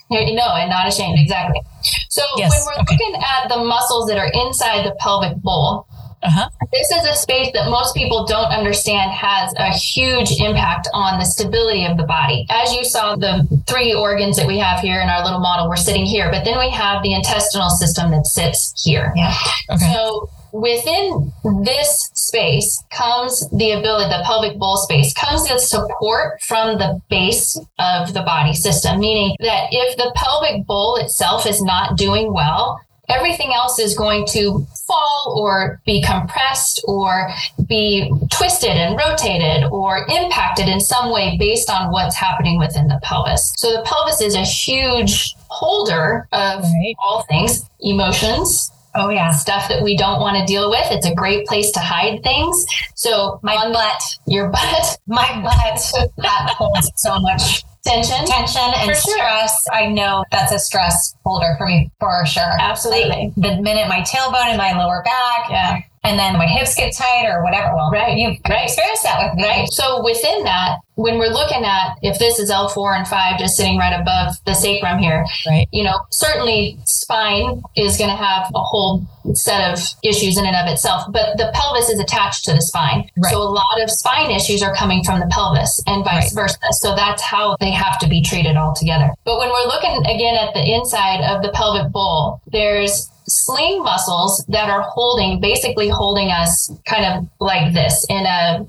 You 0.08 0.18
and 0.18 0.70
not 0.70 0.86
ashamed, 0.86 1.18
exactly. 1.18 1.60
So 2.08 2.22
Yes, 2.36 2.50
when 2.52 2.60
we're 2.76 2.82
okay. 2.82 2.94
looking 2.94 3.20
at 3.22 3.48
the 3.48 3.58
muscles 3.58 4.08
that 4.08 4.18
are 4.18 4.30
inside 4.32 4.84
the 4.86 4.94
pelvic 5.00 5.36
bowl, 5.38 5.86
Uh-huh. 6.22 6.48
this 6.70 6.90
is 6.90 7.06
a 7.06 7.14
space 7.14 7.50
that 7.54 7.70
most 7.70 7.94
people 7.94 8.26
don't 8.26 8.52
understand 8.52 9.10
has 9.10 9.54
a 9.56 9.70
huge 9.70 10.32
impact 10.38 10.86
on 10.92 11.18
the 11.18 11.24
stability 11.24 11.86
of 11.86 11.96
the 11.96 12.04
body. 12.04 12.46
As 12.50 12.74
you 12.74 12.84
saw, 12.84 13.16
the 13.16 13.46
three 13.66 13.94
organs 13.94 14.36
that 14.36 14.46
we 14.46 14.58
have 14.58 14.80
here 14.80 15.00
in 15.00 15.08
our 15.08 15.24
little 15.24 15.40
model, 15.40 15.68
we're 15.68 15.76
sitting 15.76 16.04
here, 16.04 16.30
but 16.30 16.44
then 16.44 16.58
we 16.58 16.68
have 16.70 17.02
the 17.02 17.14
intestinal 17.14 17.70
system 17.70 18.10
that 18.10 18.26
sits 18.26 18.74
here. 18.84 19.12
Yeah. 19.16 19.34
Okay. 19.70 19.92
So 19.94 20.28
within 20.52 21.32
this 21.64 22.10
space 22.14 22.82
comes 22.90 23.48
the 23.50 23.72
ability, 23.72 24.10
the 24.10 24.22
pelvic 24.24 24.58
bowl 24.58 24.76
space, 24.76 25.12
comes 25.14 25.48
the 25.48 25.58
support 25.58 26.40
from 26.42 26.78
the 26.78 27.00
base 27.08 27.58
of 27.78 28.12
the 28.14 28.22
body 28.22 28.54
system, 28.54 29.00
meaning 29.00 29.36
that 29.40 29.68
if 29.70 29.96
the 29.96 30.12
pelvic 30.16 30.66
bowl 30.66 30.96
itself 30.96 31.46
is 31.46 31.62
not 31.62 31.96
doing 31.96 32.32
well, 32.32 32.80
everything 33.10 33.52
else 33.54 33.78
is 33.78 33.96
going 33.96 34.26
to 34.32 34.66
fall 34.86 35.34
or 35.38 35.80
be 35.84 36.02
compressed 36.02 36.82
or 36.86 37.28
be 37.66 38.10
twisted 38.30 38.70
and 38.70 38.98
rotated 38.98 39.64
or 39.70 40.06
impacted 40.08 40.68
in 40.68 40.80
some 40.80 41.12
way 41.12 41.36
based 41.38 41.68
on 41.70 41.92
what's 41.92 42.16
happening 42.16 42.58
within 42.58 42.88
the 42.88 42.98
pelvis. 43.02 43.52
So 43.56 43.72
the 43.72 43.82
pelvis 43.84 44.20
is 44.20 44.34
a 44.34 44.42
huge 44.44 45.34
holder 45.48 46.26
of 46.32 46.62
Right. 46.62 46.94
all 47.04 47.22
things, 47.28 47.68
emotions, 47.80 48.70
Oh 48.96 49.08
yeah. 49.08 49.30
stuff 49.30 49.68
that 49.68 49.84
we 49.84 49.96
don't 49.96 50.20
want 50.20 50.36
to 50.36 50.44
deal 50.52 50.68
with. 50.68 50.84
It's 50.90 51.06
a 51.06 51.14
great 51.14 51.46
place 51.46 51.70
to 51.72 51.78
hide 51.80 52.24
things. 52.24 52.64
So 52.96 53.38
My 53.42 53.54
butt. 53.72 54.02
your 54.26 54.48
butt 54.48 54.98
My 55.06 55.40
butt. 55.42 56.08
that 56.16 56.54
holds 56.58 56.90
so 56.96 57.18
much 57.20 57.62
tension. 57.84 58.26
tension 58.26 58.62
and 58.62 58.86
sure. 58.86 58.94
stress. 58.94 59.66
I 59.72 59.86
know 59.86 60.24
that's 60.30 60.52
a 60.52 60.58
stress 60.58 61.14
holder 61.24 61.54
for 61.58 61.66
me 61.66 61.90
for 61.98 62.24
sure. 62.26 62.56
Absolutely. 62.60 63.08
Like, 63.08 63.34
the 63.36 63.62
minute 63.62 63.88
my 63.88 64.00
tailbone 64.00 64.46
and 64.48 64.58
my 64.58 64.72
lower 64.72 65.02
back, 65.02 65.50
Yeah. 65.50 65.80
And 66.02 66.18
then 66.18 66.36
my 66.38 66.46
hips 66.46 66.74
get 66.74 66.96
tight 66.96 67.26
or 67.26 67.42
whatever. 67.42 67.74
Well, 67.74 67.90
Right. 67.90 68.16
You've 68.16 68.38
Right. 68.48 68.64
experienced 68.64 69.02
that 69.02 69.18
with 69.22 69.34
me. 69.34 69.48
Right. 69.48 69.72
So 69.72 70.02
within 70.02 70.44
that, 70.44 70.78
when 70.94 71.18
we're 71.18 71.28
looking 71.28 71.64
at 71.64 71.96
if 72.02 72.18
this 72.18 72.38
is 72.38 72.50
L4 72.50 72.94
and 72.94 73.06
5 73.08 73.38
just 73.38 73.56
sitting 73.56 73.78
right 73.78 73.98
above 73.98 74.34
the 74.44 74.54
sacrum 74.54 74.98
here, 74.98 75.24
Right. 75.46 75.66
you 75.72 75.82
know, 75.82 75.94
certainly 76.10 76.78
spine 76.84 77.62
is 77.76 77.96
going 77.96 78.10
to 78.10 78.16
have 78.16 78.50
a 78.54 78.60
whole 78.60 79.02
set 79.34 79.70
of 79.72 79.78
issues 80.02 80.36
in 80.38 80.46
and 80.46 80.56
of 80.56 80.66
itself, 80.66 81.04
but 81.10 81.36
the 81.36 81.50
pelvis 81.54 81.88
is 81.90 82.00
attached 82.00 82.44
to 82.46 82.52
the 82.54 82.62
spine. 82.62 83.08
Right. 83.22 83.32
So 83.32 83.40
a 83.42 83.44
lot 83.44 83.80
of 83.80 83.90
spine 83.90 84.30
issues 84.30 84.62
are 84.62 84.74
coming 84.74 85.04
from 85.04 85.20
the 85.20 85.26
pelvis 85.26 85.82
and 85.86 86.04
vice 86.04 86.32
versa. 86.32 86.56
So 86.72 86.94
that's 86.96 87.22
how 87.22 87.56
they 87.60 87.70
have 87.70 87.98
to 88.00 88.08
be 88.08 88.22
treated 88.22 88.56
all 88.56 88.74
together. 88.74 89.10
But 89.24 89.38
when 89.38 89.50
we're 89.50 89.66
looking 89.66 90.04
again 90.06 90.34
at 90.36 90.54
the 90.54 90.62
inside 90.74 91.20
of 91.22 91.42
the 91.42 91.50
pelvic 91.52 91.92
bowl, 91.92 92.40
there's 92.50 93.10
sling 93.30 93.82
muscles 93.82 94.44
that 94.48 94.68
are 94.68 94.82
holding, 94.82 95.40
basically 95.40 95.88
holding 95.88 96.30
us 96.30 96.70
kind 96.86 97.04
of 97.04 97.28
like 97.40 97.72
this 97.72 98.04
in 98.08 98.26
a 98.26 98.66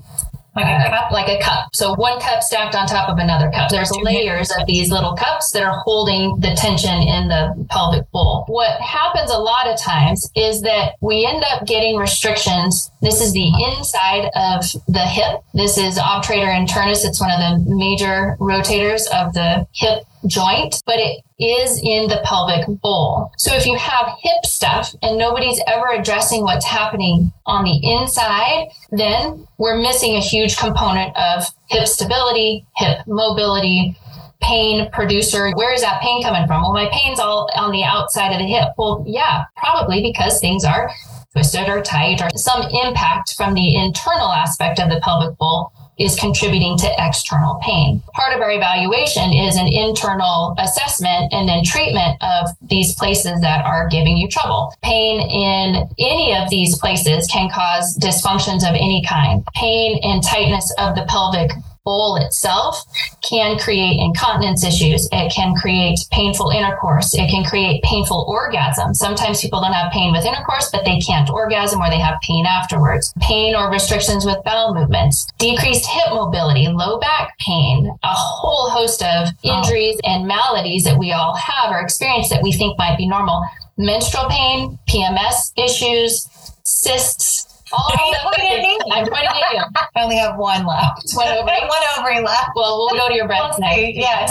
Like 0.54 0.66
a 0.66 0.90
cup. 0.90 1.10
like 1.12 1.28
a 1.28 1.42
cup. 1.42 1.68
So 1.72 1.94
one 1.94 2.20
cup 2.20 2.42
stacked 2.42 2.74
on 2.74 2.86
top 2.86 3.08
of 3.08 3.16
another 3.16 3.50
cup. 3.50 3.70
There's 3.70 3.90
layers 4.02 4.50
of 4.50 4.66
these 4.66 4.90
little 4.90 5.14
cups 5.14 5.50
that 5.52 5.62
are 5.62 5.80
holding 5.84 6.38
the 6.40 6.54
tension 6.54 6.92
in 6.92 7.28
the 7.28 7.66
pelvic 7.70 8.10
bowl. 8.12 8.44
What 8.48 8.78
happens 8.80 9.30
a 9.30 9.38
lot 9.38 9.66
of 9.66 9.80
times 9.80 10.30
is 10.36 10.60
that 10.60 10.96
we 11.00 11.24
end 11.24 11.42
up 11.42 11.66
getting 11.66 11.96
restrictions. 11.96 12.90
This 13.00 13.22
is 13.22 13.32
the 13.32 13.48
inside 13.70 14.28
of 14.36 14.62
the 14.88 15.06
hip. 15.06 15.40
This 15.54 15.78
is 15.78 15.98
obturator 15.98 16.52
internus. 16.52 17.02
It's 17.06 17.18
one 17.20 17.30
of 17.30 17.40
the 17.40 17.74
major 17.74 18.36
rotators 18.38 19.08
of 19.10 19.32
the 19.32 19.66
hip 19.72 20.04
joint, 20.26 20.82
but 20.86 20.96
it 20.98 21.22
is 21.38 21.78
in 21.82 22.08
the 22.08 22.20
pelvic 22.24 22.66
bowl. 22.80 23.30
So 23.38 23.54
if 23.54 23.66
you 23.66 23.76
have 23.76 24.14
hip 24.20 24.44
stuff 24.44 24.94
and 25.02 25.18
nobody's 25.18 25.60
ever 25.66 25.88
addressing 25.88 26.42
what's 26.42 26.64
happening 26.64 27.32
on 27.46 27.64
the 27.64 27.80
inside, 27.82 28.68
then 28.90 29.46
we're 29.58 29.80
missing 29.80 30.14
a 30.14 30.20
huge 30.20 30.56
component 30.56 31.16
of 31.16 31.44
hip 31.68 31.86
stability, 31.86 32.66
hip 32.76 32.98
mobility, 33.06 33.96
pain 34.40 34.90
producer. 34.90 35.50
Where 35.54 35.72
is 35.72 35.82
that 35.82 36.00
pain 36.02 36.22
coming 36.22 36.46
from? 36.46 36.62
Well, 36.62 36.72
my 36.72 36.88
pain's 36.92 37.20
all 37.20 37.48
on 37.56 37.72
the 37.72 37.84
outside 37.84 38.32
of 38.32 38.38
the 38.38 38.46
hip. 38.46 38.68
Well, 38.76 39.04
yeah, 39.06 39.44
probably 39.56 40.02
because 40.02 40.40
things 40.40 40.64
are 40.64 40.90
twisted 41.32 41.68
or 41.68 41.80
tight 41.80 42.20
or 42.20 42.28
some 42.36 42.62
impact 42.84 43.34
from 43.36 43.54
the 43.54 43.76
internal 43.76 44.28
aspect 44.28 44.78
of 44.78 44.90
the 44.90 45.00
pelvic 45.00 45.36
bowl 45.38 45.72
is 45.98 46.16
contributing 46.16 46.76
to 46.78 46.88
external 46.98 47.60
pain. 47.62 48.02
Part 48.14 48.34
of 48.34 48.40
our 48.40 48.50
evaluation 48.50 49.32
is 49.32 49.56
an 49.56 49.68
internal 49.68 50.54
assessment 50.58 51.32
and 51.32 51.48
then 51.48 51.62
treatment 51.64 52.16
of 52.22 52.48
these 52.62 52.94
places 52.94 53.40
that 53.40 53.64
are 53.64 53.88
giving 53.88 54.16
you 54.16 54.28
trouble. 54.28 54.74
Pain 54.82 55.20
in 55.20 55.88
any 55.98 56.34
of 56.34 56.48
these 56.50 56.78
places 56.78 57.26
can 57.26 57.50
cause 57.50 57.96
dysfunctions 57.98 58.68
of 58.68 58.74
any 58.74 59.04
kind. 59.08 59.44
Pain 59.54 60.00
and 60.02 60.22
tightness 60.22 60.72
of 60.78 60.94
the 60.94 61.04
pelvic 61.08 61.50
bowl 61.84 62.16
itself 62.16 62.84
can 63.28 63.58
create 63.58 63.98
incontinence 63.98 64.64
issues. 64.64 65.08
It 65.10 65.32
can 65.32 65.54
create 65.54 65.98
painful 66.10 66.50
intercourse. 66.50 67.14
It 67.14 67.28
can 67.28 67.44
create 67.44 67.82
painful 67.82 68.24
orgasm. 68.28 68.94
Sometimes 68.94 69.40
people 69.40 69.60
don't 69.60 69.72
have 69.72 69.92
pain 69.92 70.12
with 70.12 70.24
intercourse, 70.24 70.70
but 70.70 70.84
they 70.84 70.98
can't 71.00 71.30
orgasm 71.30 71.80
or 71.80 71.90
they 71.90 71.98
have 71.98 72.20
pain 72.22 72.46
afterwards. 72.46 73.12
Pain 73.20 73.54
or 73.54 73.70
restrictions 73.70 74.24
with 74.24 74.42
bowel 74.44 74.74
movements, 74.74 75.26
decreased 75.38 75.86
hip 75.86 76.12
mobility, 76.12 76.68
low 76.68 76.98
back 77.00 77.36
pain, 77.38 77.90
a 78.02 78.12
whole 78.12 78.70
host 78.70 79.02
of 79.02 79.28
injuries 79.42 79.98
and 80.04 80.26
maladies 80.26 80.84
that 80.84 80.98
we 80.98 81.12
all 81.12 81.34
have 81.34 81.72
or 81.72 81.80
experience 81.80 82.28
that 82.30 82.42
we 82.42 82.52
think 82.52 82.78
might 82.78 82.96
be 82.96 83.08
normal. 83.08 83.44
Menstrual 83.76 84.28
pain, 84.28 84.78
PMS 84.88 85.52
issues, 85.56 86.28
cysts, 86.62 87.51
all 87.72 87.90
Are 87.92 88.06
you 88.06 88.12
the 88.12 88.18
pointing 88.22 88.52
at 88.52 88.62
me? 88.62 88.78
I'm 88.92 89.06
pointing 89.06 89.28
at 89.28 89.52
you. 89.52 89.62
I 89.96 90.02
only 90.02 90.16
have 90.16 90.36
one 90.36 90.66
left. 90.66 91.10
One 91.14 91.28
ovary. 91.28 91.60
one 91.68 91.82
ovary 91.98 92.20
left. 92.22 92.50
Well, 92.54 92.78
we'll 92.78 92.98
go 92.98 93.08
to 93.08 93.14
your 93.14 93.26
breasts 93.26 93.58
next. 93.58 93.96
Yes. 93.96 94.30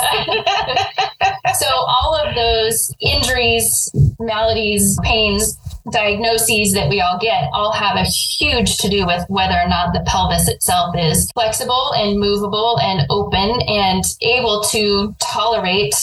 so 1.60 1.68
all 1.68 2.16
of 2.16 2.36
those 2.36 2.94
injuries, 3.00 3.90
maladies, 4.20 4.98
pains, 5.04 5.58
diagnoses 5.92 6.74
that 6.74 6.90
we 6.90 7.02
all 7.02 7.18
get 7.20 7.50
all 7.54 7.72
have 7.72 7.96
a 7.98 8.04
huge 8.04 8.78
to 8.78 8.90
do 8.90 9.06
with 9.06 9.24
whether 9.30 9.56
or 9.56 9.68
not 9.68 9.94
the 9.94 10.02
pelvis 10.06 10.48
itself 10.48 10.96
is 10.98 11.30
flexible 11.34 11.92
and 11.96 12.20
movable 12.20 12.78
and 12.82 13.06
open 13.10 13.62
and 13.68 14.04
able 14.22 14.62
to 14.72 15.16
tolerate 15.20 15.96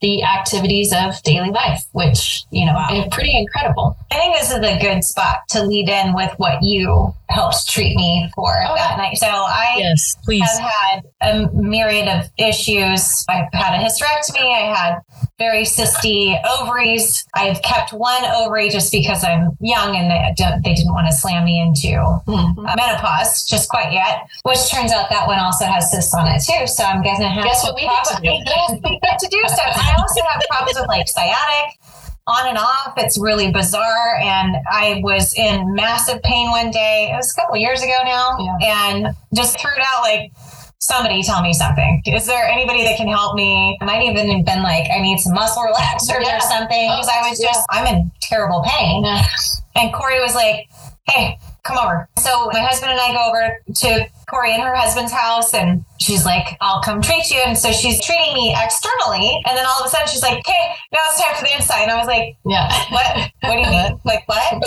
the 0.00 0.22
activities 0.22 0.92
of 0.92 1.20
daily 1.22 1.50
life, 1.50 1.82
which, 1.92 2.44
you 2.50 2.66
know, 2.66 2.76
is 2.92 3.06
pretty 3.10 3.36
incredible. 3.36 3.96
I 4.10 4.16
think 4.18 4.36
this 4.36 4.50
is 4.50 4.58
a 4.58 4.78
good 4.78 5.02
spot 5.02 5.38
to 5.50 5.62
lead 5.64 5.88
in 5.88 6.14
with 6.14 6.30
what 6.36 6.62
you 6.62 7.14
helped 7.30 7.68
treat 7.68 7.96
me 7.96 8.30
for 8.34 8.54
Oh, 8.68 8.74
that 8.76 8.98
night. 8.98 9.16
So 9.16 9.26
I 9.26 9.76
Yes, 9.78 10.14
please. 10.24 10.44
have 10.58 10.70
had 10.70 11.02
a 11.22 11.50
myriad 11.54 12.06
of 12.08 12.30
issues. 12.38 13.24
I've 13.28 13.48
had 13.52 13.80
a 13.80 13.82
hysterectomy. 13.82 14.44
I 14.54 14.76
had 14.76 14.98
very 15.38 15.64
cysty 15.64 16.40
ovaries. 16.48 17.26
I've 17.34 17.60
kept 17.62 17.92
one 17.92 18.24
ovary 18.24 18.68
just 18.70 18.92
because 18.92 19.24
I'm 19.24 19.56
young 19.60 19.96
and 19.96 20.10
they, 20.10 20.32
don't, 20.36 20.62
they 20.64 20.74
didn't 20.74 20.92
want 20.92 21.08
to 21.08 21.12
slam 21.12 21.44
me 21.44 21.60
into 21.60 21.94
Mm-hmm. 21.94 22.66
uh, 22.66 22.74
menopause 22.76 23.44
just 23.44 23.68
quite 23.68 23.92
yet. 23.92 24.26
Which 24.44 24.70
turns 24.70 24.92
out 24.92 25.10
that 25.10 25.26
one 25.26 25.38
also 25.40 25.64
has 25.64 25.90
cysts 25.90 26.14
on 26.14 26.26
it 26.28 26.42
too. 26.42 26.66
So 26.66 26.84
I'm 26.84 27.02
gonna 27.02 27.28
have 27.28 27.44
Guess 27.44 27.62
to 27.62 27.72
what 27.72 27.74
we 27.76 27.82
get 27.82 28.04
to 28.16 28.22
do. 28.22 28.28
Yes, 28.30 28.70
we 28.84 28.98
get 29.00 29.18
to 29.18 29.28
do 29.28 29.42
stuff. 29.46 29.74
I 29.76 29.94
also 29.98 30.20
have 30.30 30.42
problems 30.50 30.78
with 30.78 30.88
like 30.88 31.08
sciatic 31.08 31.78
on 32.26 32.48
and 32.48 32.56
off. 32.56 32.94
It's 32.96 33.18
really 33.18 33.50
bizarre. 33.52 34.16
And 34.22 34.56
I 34.70 35.00
was 35.02 35.34
in 35.34 35.74
massive 35.74 36.22
pain 36.22 36.50
one 36.50 36.70
day. 36.70 37.10
It 37.12 37.16
was 37.16 37.32
a 37.32 37.40
couple 37.40 37.56
years 37.56 37.82
ago 37.82 38.00
now. 38.04 38.38
And 38.62 39.08
just 39.34 39.58
threw 39.60 39.70
it 39.72 39.82
out 39.84 40.00
like, 40.02 40.32
somebody 40.84 41.22
tell 41.22 41.40
me 41.42 41.52
something. 41.52 42.02
Is 42.06 42.26
there 42.26 42.44
anybody 42.46 42.84
that 42.84 42.96
can 42.96 43.08
help 43.08 43.34
me? 43.34 43.76
I 43.80 43.84
might 43.84 44.02
even 44.02 44.28
have 44.36 44.44
been 44.44 44.62
like, 44.62 44.84
I 44.90 45.00
need 45.00 45.18
some 45.18 45.32
muscle 45.34 45.62
relaxers 45.62 46.20
Yeah. 46.22 46.36
or 46.36 46.40
something. 46.40 46.88
Oh, 46.90 46.96
Because 46.96 47.08
I 47.08 47.28
was 47.30 47.40
yeah. 47.40 47.48
just, 47.48 47.66
I'm 47.70 47.86
in 47.86 48.10
terrible 48.20 48.62
pain. 48.66 49.04
Yeah. 49.04 49.24
And 49.76 49.92
Corrie 49.94 50.20
was 50.20 50.34
like, 50.34 50.68
hey, 51.08 51.38
come 51.64 51.78
over. 51.78 52.08
So 52.18 52.48
my 52.52 52.60
husband 52.60 52.92
and 52.92 53.00
I 53.00 53.12
go 53.12 53.28
over 53.28 53.58
to 53.80 54.06
Corrie 54.28 54.54
and 54.54 54.62
her 54.62 54.74
husband's 54.74 55.12
house 55.12 55.52
and 55.54 55.84
she's 56.00 56.24
like, 56.24 56.56
I'll 56.60 56.82
come 56.82 57.00
treat 57.02 57.30
you. 57.30 57.38
And 57.44 57.56
so 57.56 57.72
she's 57.72 58.04
treating 58.04 58.34
me 58.34 58.54
externally. 58.56 59.40
And 59.46 59.56
then 59.56 59.64
all 59.66 59.80
of 59.80 59.86
a 59.86 59.88
sudden 59.88 60.06
she's 60.08 60.22
like, 60.22 60.38
okay, 60.38 60.74
now 60.92 61.00
it's 61.08 61.20
time 61.20 61.34
for 61.36 61.44
the 61.44 61.54
inside. 61.54 61.82
And 61.84 61.92
I 61.92 61.96
was 61.98 62.06
like, 62.06 62.36
Yeah. 62.44 62.68
what? 62.90 63.30
What 63.42 63.52
do 63.56 63.60
you 63.60 63.70
mean? 63.70 64.00
Like, 64.04 64.28
what? 64.28 64.38
I 64.38 64.58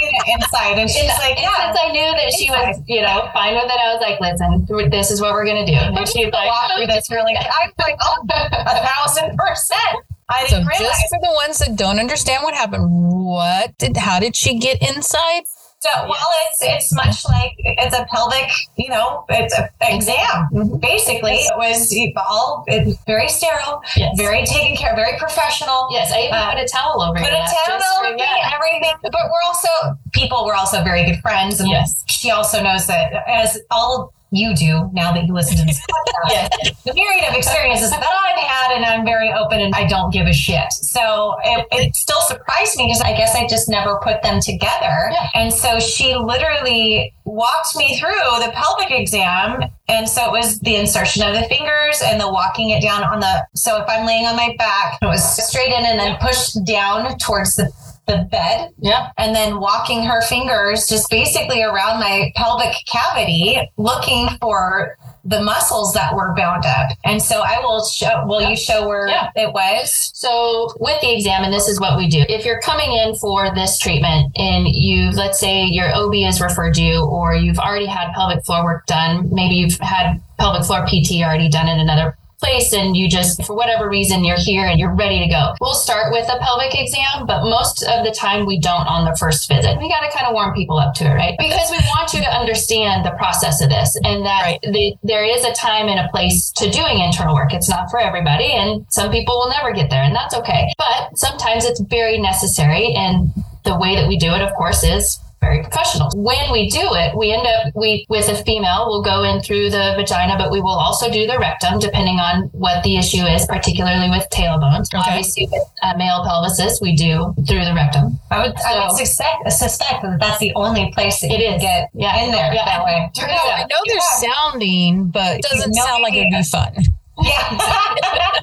need 0.00 0.14
an 0.14 0.40
inside. 0.40 0.78
And 0.78 0.88
she's 0.90 1.10
like, 1.18 1.36
And 1.38 1.42
yeah. 1.42 1.66
since 1.66 1.78
I 1.82 1.92
knew 1.92 2.10
that 2.14 2.32
she 2.38 2.50
was, 2.50 2.80
you 2.86 3.02
know, 3.02 3.28
fine 3.32 3.54
with 3.54 3.64
it, 3.66 3.78
I 3.78 3.92
was 3.94 4.00
like, 4.00 4.20
listen, 4.20 4.66
this 4.90 5.10
is 5.10 5.20
what 5.20 5.32
we're 5.32 5.44
going 5.44 5.66
to 5.66 5.70
do. 5.70 5.78
And 5.78 6.08
she's 6.08 6.30
like, 6.32 6.46
walk 6.46 6.70
through 6.76 6.86
this 6.86 7.10
really 7.10 7.36
I'm 7.36 7.72
like, 7.78 7.96
oh, 8.00 8.26
a 8.30 8.86
thousand 8.86 9.36
percent. 9.36 9.98
I 10.28 10.46
So 10.46 10.60
just 10.78 11.02
for 11.08 11.20
the 11.22 11.32
ones 11.34 11.58
that 11.60 11.76
don't 11.76 12.00
understand 12.00 12.42
what 12.42 12.54
happened, 12.54 12.84
what 12.88 13.76
did 13.78 13.96
how 13.96 14.18
did 14.18 14.34
she 14.34 14.58
get 14.58 14.82
inside? 14.82 15.44
So 15.80 15.90
well, 16.08 16.28
it's 16.46 16.58
it's 16.62 16.94
much 16.94 17.24
like 17.28 17.52
it's 17.58 17.94
a 17.96 18.06
pelvic, 18.10 18.50
you 18.76 18.88
know, 18.88 19.24
it's 19.28 19.56
an 19.58 19.68
exam. 19.82 20.48
Basically, 20.80 21.34
it 21.34 21.52
was 21.56 21.94
all 22.16 22.64
it's 22.66 22.98
very 23.04 23.28
sterile, 23.28 23.82
Yes. 23.94 24.14
very 24.16 24.44
taken 24.46 24.74
care, 24.76 24.90
of, 24.92 24.96
very 24.96 25.18
professional. 25.18 25.88
yes, 25.92 26.10
I 26.12 26.20
even 26.22 26.34
Uh, 26.34 26.52
put 26.54 26.62
a 26.62 26.66
towel 26.66 27.02
over 27.02 27.18
Put 27.18 27.28
a 27.28 27.36
towel 27.66 27.80
over 28.00 28.14
me, 28.14 28.22
yeah. 28.22 28.54
everything. 28.54 28.96
But 29.02 29.12
we're 29.30 29.46
also 29.46 29.68
people. 30.12 30.46
We're 30.46 30.54
also 30.54 30.82
very 30.82 31.04
good 31.04 31.20
friends, 31.20 31.60
and 31.60 31.68
Yes. 31.68 32.04
she 32.08 32.30
also 32.30 32.62
knows 32.62 32.86
that 32.86 33.12
as 33.28 33.58
all 33.70 34.12
you 34.30 34.54
do 34.54 34.90
now 34.92 35.12
that 35.12 35.26
you 35.26 35.32
listen 35.32 35.56
to 35.56 35.64
this 35.64 35.80
podcast. 35.90 36.50
Yes. 36.62 36.82
The 36.84 36.94
myriad 36.94 37.28
of 37.28 37.34
experiences 37.34 37.90
that 37.90 38.02
I've 38.02 38.38
had, 38.38 38.76
and 38.76 38.84
I'm 38.84 39.04
very 39.04 39.32
open 39.32 39.60
and 39.60 39.74
I 39.74 39.86
don't 39.86 40.12
give 40.12 40.26
a 40.26 40.32
shit. 40.32 40.72
So 40.72 41.36
it, 41.44 41.66
it 41.70 41.96
still 41.96 42.20
surprised 42.22 42.76
me 42.76 42.86
because 42.86 43.00
I 43.00 43.16
guess 43.16 43.34
I 43.34 43.46
just 43.46 43.68
never 43.68 43.98
put 44.02 44.22
them 44.22 44.40
together. 44.40 45.10
Yeah. 45.12 45.28
And 45.34 45.52
so 45.52 45.78
she 45.78 46.14
literally 46.14 47.14
walked 47.24 47.76
me 47.76 47.98
through 47.98 48.14
the 48.40 48.50
pelvic 48.54 48.90
exam. 48.90 49.62
And 49.88 50.08
so 50.08 50.26
it 50.26 50.32
was 50.32 50.58
the 50.60 50.76
insertion 50.76 51.22
of 51.22 51.34
the 51.34 51.42
fingers 51.42 52.00
and 52.04 52.20
the 52.20 52.30
walking 52.30 52.70
it 52.70 52.82
down 52.82 53.04
on 53.04 53.20
the. 53.20 53.46
So 53.54 53.80
if 53.80 53.88
I'm 53.88 54.06
laying 54.06 54.26
on 54.26 54.36
my 54.36 54.54
back, 54.58 54.98
it 55.02 55.06
was 55.06 55.22
straight 55.48 55.72
in 55.72 55.84
and 55.84 55.98
then 55.98 56.16
pushed 56.20 56.64
down 56.64 57.18
towards 57.18 57.56
the, 57.56 57.70
the 58.06 58.26
bed 58.30 58.70
Yeah. 58.78 59.10
and 59.18 59.34
then 59.34 59.58
walking 59.60 60.02
her 60.04 60.22
fingers 60.22 60.86
just 60.86 61.10
basically 61.10 61.62
around 61.62 62.00
my 62.00 62.32
pelvic 62.36 62.74
cavity 62.86 63.60
looking 63.76 64.28
for 64.40 64.96
the 65.24 65.42
muscles 65.42 65.92
that 65.94 66.14
were 66.14 66.32
bound 66.36 66.64
up 66.64 66.90
and 67.04 67.20
so 67.20 67.42
i 67.44 67.58
will 67.58 67.84
show 67.84 68.24
will 68.26 68.48
you 68.48 68.56
show 68.56 68.86
where 68.86 69.08
Yeah. 69.08 69.30
it 69.34 69.52
was 69.52 70.12
So 70.14 70.70
with 70.80 71.00
the 71.00 71.12
exam, 71.12 71.44
and 71.44 71.52
this 71.52 71.68
is 71.68 71.80
what 71.80 71.96
we 71.98 72.08
do. 72.08 72.24
If 72.28 72.44
you're 72.44 72.60
coming 72.60 72.92
in 72.92 73.14
for 73.16 73.54
this 73.54 73.78
treatment 73.78 74.32
and 74.38 74.66
you, 74.68 75.10
let's 75.10 75.38
say 75.38 75.64
your 75.64 75.94
OB 75.94 76.14
has 76.24 76.40
referred 76.40 76.76
you, 76.76 77.04
or 77.04 77.34
you've 77.34 77.58
already 77.58 77.86
had 77.86 78.12
pelvic 78.14 78.44
floor 78.44 78.64
work 78.64 78.86
done, 78.86 79.28
maybe 79.32 79.54
you've 79.56 79.78
had 79.80 80.20
pelvic 80.38 80.64
floor 80.64 80.86
PT 80.86 81.22
already 81.22 81.48
done 81.48 81.68
in 81.68 81.78
another 81.80 82.16
place 82.38 82.72
and 82.72 82.96
you 82.96 83.08
just 83.08 83.44
for 83.44 83.56
whatever 83.56 83.88
reason 83.88 84.24
you're 84.24 84.38
here 84.38 84.66
and 84.66 84.78
you're 84.78 84.94
ready 84.94 85.20
to 85.20 85.28
go. 85.28 85.54
We'll 85.60 85.74
start 85.74 86.12
with 86.12 86.28
a 86.28 86.38
pelvic 86.38 86.74
exam 86.74 87.26
but 87.26 87.42
most 87.44 87.82
of 87.82 88.04
the 88.04 88.12
time 88.12 88.46
we 88.46 88.58
don't 88.60 88.86
on 88.86 89.04
the 89.04 89.16
first 89.16 89.48
visit. 89.48 89.78
We 89.78 89.88
got 89.88 90.00
to 90.00 90.16
kind 90.16 90.26
of 90.26 90.34
warm 90.34 90.54
people 90.54 90.78
up 90.78 90.94
to 90.94 91.04
it 91.04 91.14
right? 91.14 91.34
Because 91.38 91.70
we 91.70 91.78
want 91.96 92.12
you 92.12 92.20
to 92.20 92.30
understand 92.30 93.04
the 93.04 93.12
process 93.12 93.62
of 93.62 93.70
this 93.70 93.96
and 94.04 94.24
that 94.24 94.58
the, 94.62 94.94
there 95.02 95.24
is 95.24 95.44
a 95.44 95.52
time 95.54 95.88
and 95.88 96.00
a 96.00 96.08
place 96.08 96.50
to 96.52 96.70
doing 96.70 97.00
internal 97.00 97.34
work. 97.34 97.52
It's 97.52 97.68
not 97.68 97.90
for 97.90 97.98
everybody 97.98 98.52
and 98.52 98.86
some 98.90 99.10
people 99.10 99.38
will 99.38 99.50
never 99.50 99.72
get 99.72 99.90
there 99.90 100.02
and 100.02 100.14
that's 100.14 100.34
okay. 100.34 100.72
But 100.78 101.16
sometimes 101.16 101.64
it's 101.64 101.80
very 101.80 102.18
necessary 102.18 102.92
and 102.94 103.32
the 103.64 103.78
way 103.78 103.96
that 103.96 104.06
we 104.06 104.16
do 104.16 104.32
it 104.32 104.42
of 104.42 104.54
course 104.54 104.84
is 104.84 105.18
very 105.40 105.62
professional. 105.62 106.10
When 106.14 106.50
we 106.52 106.68
do 106.70 106.80
it, 106.94 107.16
we 107.16 107.32
end 107.32 107.46
up 107.46 107.72
we 107.74 108.06
with 108.08 108.28
a 108.28 108.42
female, 108.44 108.86
we'll 108.88 109.02
go 109.02 109.22
in 109.22 109.42
through 109.42 109.70
the 109.70 109.94
vagina, 109.96 110.36
but 110.38 110.50
we 110.50 110.60
will 110.60 110.70
also 110.78 111.10
do 111.10 111.26
the 111.26 111.38
rectum 111.38 111.78
depending 111.78 112.18
on 112.18 112.44
what 112.52 112.82
the 112.82 112.96
issue 112.96 113.24
is, 113.24 113.46
particularly 113.46 114.08
with 114.10 114.26
tailbones. 114.30 114.88
Obviously, 114.94 115.46
with 115.50 115.62
uh, 115.82 115.94
male 115.96 116.24
pelvises, 116.24 116.80
we 116.80 116.96
do 116.96 117.34
through 117.46 117.64
the 117.64 117.74
rectum. 117.74 118.18
i 118.30 118.42
would 118.46 118.56
i 118.66 118.86
would 118.88 118.96
suspect 118.96 119.50
suspect 119.52 120.02
that 120.02 120.18
that's 120.20 120.38
the 120.38 120.52
only 120.56 120.90
place 120.92 121.20
that 121.20 121.30
It 121.30 121.40
you 121.40 121.46
can 121.46 121.54
is. 121.56 121.62
get 121.62 121.88
Yeah. 121.94 122.24
in 122.24 122.30
there 122.32 122.52
Yeah. 122.52 122.64
that 122.64 122.84
way 122.84 123.10
No, 123.18 123.24
I 123.26 123.62
out. 123.62 123.70
know 123.70 123.76
they're 123.86 124.30
sounding, 124.32 125.08
but 125.08 125.36
it 125.38 125.42
doesn't 125.42 125.74
No 125.74 125.84
sound 125.84 126.02
like 126.02 126.14
it'd 126.14 126.30
be 126.30 126.42
fun. 126.44 126.74
Yeah. 127.22 127.58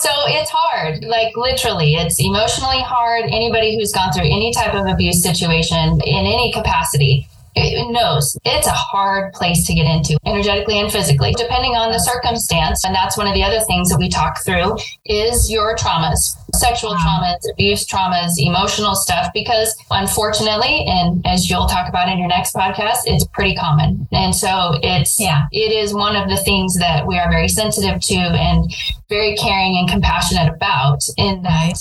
So 0.00 0.08
it's 0.28 0.50
hard, 0.50 1.04
like 1.04 1.36
literally, 1.36 1.94
it's 1.94 2.18
emotionally 2.18 2.80
hard. 2.80 3.24
Anybody 3.24 3.76
who's 3.76 3.92
gone 3.92 4.12
through 4.12 4.24
any 4.24 4.50
type 4.54 4.72
of 4.72 4.86
abuse 4.86 5.22
situation 5.22 6.00
in 6.04 6.26
any 6.26 6.52
capacity 6.52 7.28
it 7.56 7.90
knows 7.90 8.38
it's 8.44 8.66
a 8.66 8.72
hard 8.72 9.32
place 9.32 9.66
to 9.66 9.74
get 9.74 9.84
into 9.84 10.16
energetically 10.24 10.78
and 10.78 10.90
physically. 10.90 11.32
Depending 11.36 11.72
on 11.72 11.92
the 11.92 11.98
circumstance 11.98 12.84
and 12.84 12.94
that's 12.94 13.16
one 13.16 13.26
of 13.26 13.34
the 13.34 13.42
other 13.42 13.60
things 13.60 13.88
that 13.90 13.98
we 13.98 14.08
talk 14.08 14.44
through 14.44 14.76
is 15.04 15.50
your 15.50 15.76
traumas 15.76 16.36
sexual 16.54 16.94
traumas 16.96 17.38
abuse 17.52 17.86
traumas 17.86 18.32
emotional 18.38 18.94
stuff 18.94 19.28
because 19.34 19.76
unfortunately 19.90 20.84
and 20.86 21.24
as 21.26 21.48
you'll 21.48 21.66
talk 21.66 21.88
about 21.88 22.08
in 22.08 22.18
your 22.18 22.28
next 22.28 22.54
podcast 22.54 22.98
it's 23.06 23.24
pretty 23.32 23.54
common 23.54 24.06
and 24.12 24.34
so 24.34 24.78
it's 24.82 25.18
Yeah. 25.20 25.46
it 25.52 25.72
is 25.72 25.94
one 25.94 26.16
of 26.16 26.28
the 26.28 26.36
things 26.38 26.76
that 26.78 27.06
we 27.06 27.18
are 27.18 27.30
very 27.30 27.48
sensitive 27.48 28.00
to 28.00 28.14
and 28.14 28.72
very 29.08 29.36
caring 29.36 29.76
and 29.78 29.88
compassionate 29.88 30.52
about 30.52 31.00
in 31.16 31.42
that 31.42 31.74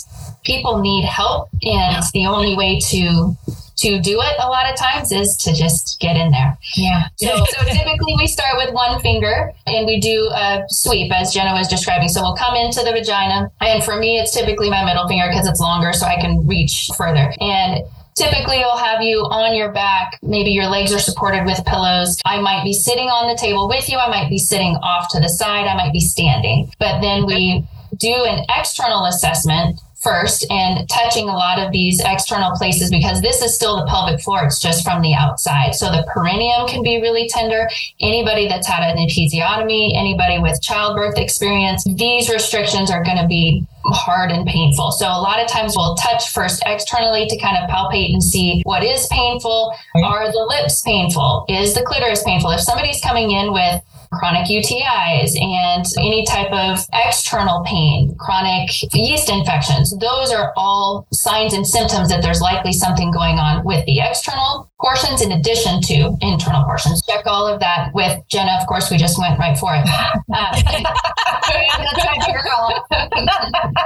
people 0.44 0.80
need 0.80 1.04
help, 1.06 1.50
and 1.62 2.04
the 2.14 2.26
only 2.26 2.56
way 2.56 2.80
to 2.80 3.36
to 3.78 3.98
do 4.02 4.20
it 4.20 4.36
a 4.40 4.48
lot 4.48 4.70
of 4.70 4.76
times 4.76 5.10
is 5.14 5.38
to 5.38 5.54
just 5.54 6.02
get 6.02 6.18
in 6.18 6.32
there. 6.32 6.58
Yeah. 6.76 7.04
So, 7.16 7.28
so 7.46 7.64
typically 7.64 8.14
we 8.18 8.28
start 8.28 8.58
with 8.58 8.74
one 8.74 9.00
finger 9.00 9.54
and 9.68 9.86
we 9.86 10.02
do 10.02 10.30
a 10.36 10.64
sweep 10.68 11.14
as 11.14 11.34
Jenna 11.34 11.54
was 11.54 11.70
describing. 11.70 12.10
So 12.10 12.22
we'll 12.22 12.36
come 12.36 12.56
into 12.58 12.84
the 12.84 12.92
vagina. 12.92 13.50
And 13.62 13.82
for 13.82 13.96
me, 13.96 14.20
it's 14.20 14.34
typically 14.34 14.59
my 14.68 14.84
middle 14.84 15.08
finger 15.08 15.28
because 15.30 15.48
it's 15.48 15.60
longer 15.60 15.94
so 15.94 16.08
I 16.08 16.20
can 16.20 16.48
reach 16.48 16.90
further. 16.98 17.32
And 17.40 17.86
typically 18.16 18.64
I'll 18.64 18.78
have 18.78 19.02
you 19.02 19.20
on 19.20 19.56
your 19.56 19.72
back. 19.72 20.18
Maybe 20.22 20.50
your 20.50 20.68
legs 20.68 20.92
are 20.92 21.00
supported 21.00 21.46
with 21.46 21.64
pillows. 21.66 22.20
I 22.26 22.42
might 22.42 22.64
be 22.64 22.74
sitting 22.74 23.08
on 23.08 23.30
the 23.30 23.40
table 23.40 23.70
with 23.70 23.88
you. 23.90 23.98
I 23.98 24.10
might 24.10 24.30
be 24.30 24.40
sitting 24.40 24.76
off 24.82 25.10
to 25.12 25.20
the 25.20 25.30
side. 25.30 25.68
I 25.68 25.76
might 25.76 25.94
be 25.94 26.02
standing. 26.02 26.72
But 26.80 27.02
then 27.02 27.26
we 27.26 27.64
do 27.98 28.26
an 28.26 28.46
external 28.50 29.06
assessment 29.06 29.80
first 30.00 30.46
and 30.50 30.88
touching 30.90 31.28
a 31.28 31.34
lot 31.34 31.60
of 31.60 31.72
these 31.72 32.02
external 32.06 32.52
places 32.58 32.90
because 32.90 33.22
this 33.22 33.42
is 33.42 33.54
still 33.54 33.78
the 33.78 33.86
pelvic 33.86 34.22
floor. 34.22 34.46
It's 34.46 34.60
just 34.60 34.84
from 34.84 35.02
the 35.02 35.14
outside. 35.14 35.76
So 35.76 35.92
the 35.92 36.06
perineum 36.14 36.68
can 36.68 36.84
be 36.84 37.02
really 37.02 37.28
tender. 37.28 37.68
Anybody 38.00 38.48
that's 38.48 38.68
had 38.68 38.84
an 38.84 38.98
episiotomy, 38.98 39.92
anybody 39.96 40.40
with 40.40 40.62
childbirth 40.62 41.18
experience, 41.18 41.84
these 41.84 42.30
restrictions 42.30 42.90
are 42.92 43.04
going 43.04 43.18
to 43.18 43.28
be 43.28 43.66
hard 43.86 44.32
and 44.32 44.46
painful. 44.46 44.92
So 44.92 45.08
a 45.08 45.22
lot 45.22 45.40
of 45.42 45.48
times 45.48 45.76
we'll 45.76 45.96
touch 45.96 46.30
first 46.30 46.62
externally 46.66 47.28
to 47.28 47.38
kind 47.40 47.58
of 47.58 47.70
palpate 47.70 48.14
and 48.14 48.24
see 48.24 48.62
what 48.64 48.84
is 48.84 49.08
painful. 49.08 49.74
Are 49.96 50.32
the 50.32 50.46
lips 50.50 50.82
painful? 50.82 51.46
Is 51.50 51.74
the 51.74 51.82
clitoris 51.84 52.24
painful? 52.24 52.52
If 52.52 52.62
somebody's 52.62 53.02
coming 53.02 53.32
in 53.32 53.52
with 53.52 53.82
chronic 54.12 54.48
UTIs 54.48 55.40
and 55.40 55.86
any 56.00 56.26
type 56.26 56.52
of 56.52 56.86
external 56.94 57.64
pain, 57.66 58.16
chronic 58.18 58.70
yeast 58.94 59.30
infections. 59.30 59.98
Those 60.00 60.32
are 60.32 60.54
all 60.56 61.08
signs 61.12 61.54
and 61.54 61.66
symptoms 61.66 62.10
that 62.10 62.22
there's 62.22 62.42
likely 62.42 62.74
something 62.74 63.12
going 63.12 63.38
on 63.38 63.64
with 63.66 63.86
the 63.86 64.00
external 64.00 64.70
portions 64.80 65.22
in 65.22 65.32
addition 65.34 65.82
to 65.82 66.18
internal 66.22 66.64
portions. 66.64 67.02
Check 67.06 67.26
all 67.28 67.48
of 67.48 67.60
that 67.60 67.92
with 67.94 68.18
Jenna. 68.30 68.58
Of 68.62 68.68
course, 68.68 68.90
we 68.90 68.98
just 68.98 69.20
went 69.20 69.38
right 69.40 69.58
for 69.58 69.74
it. 69.76 69.86
Uh, 70.32 70.56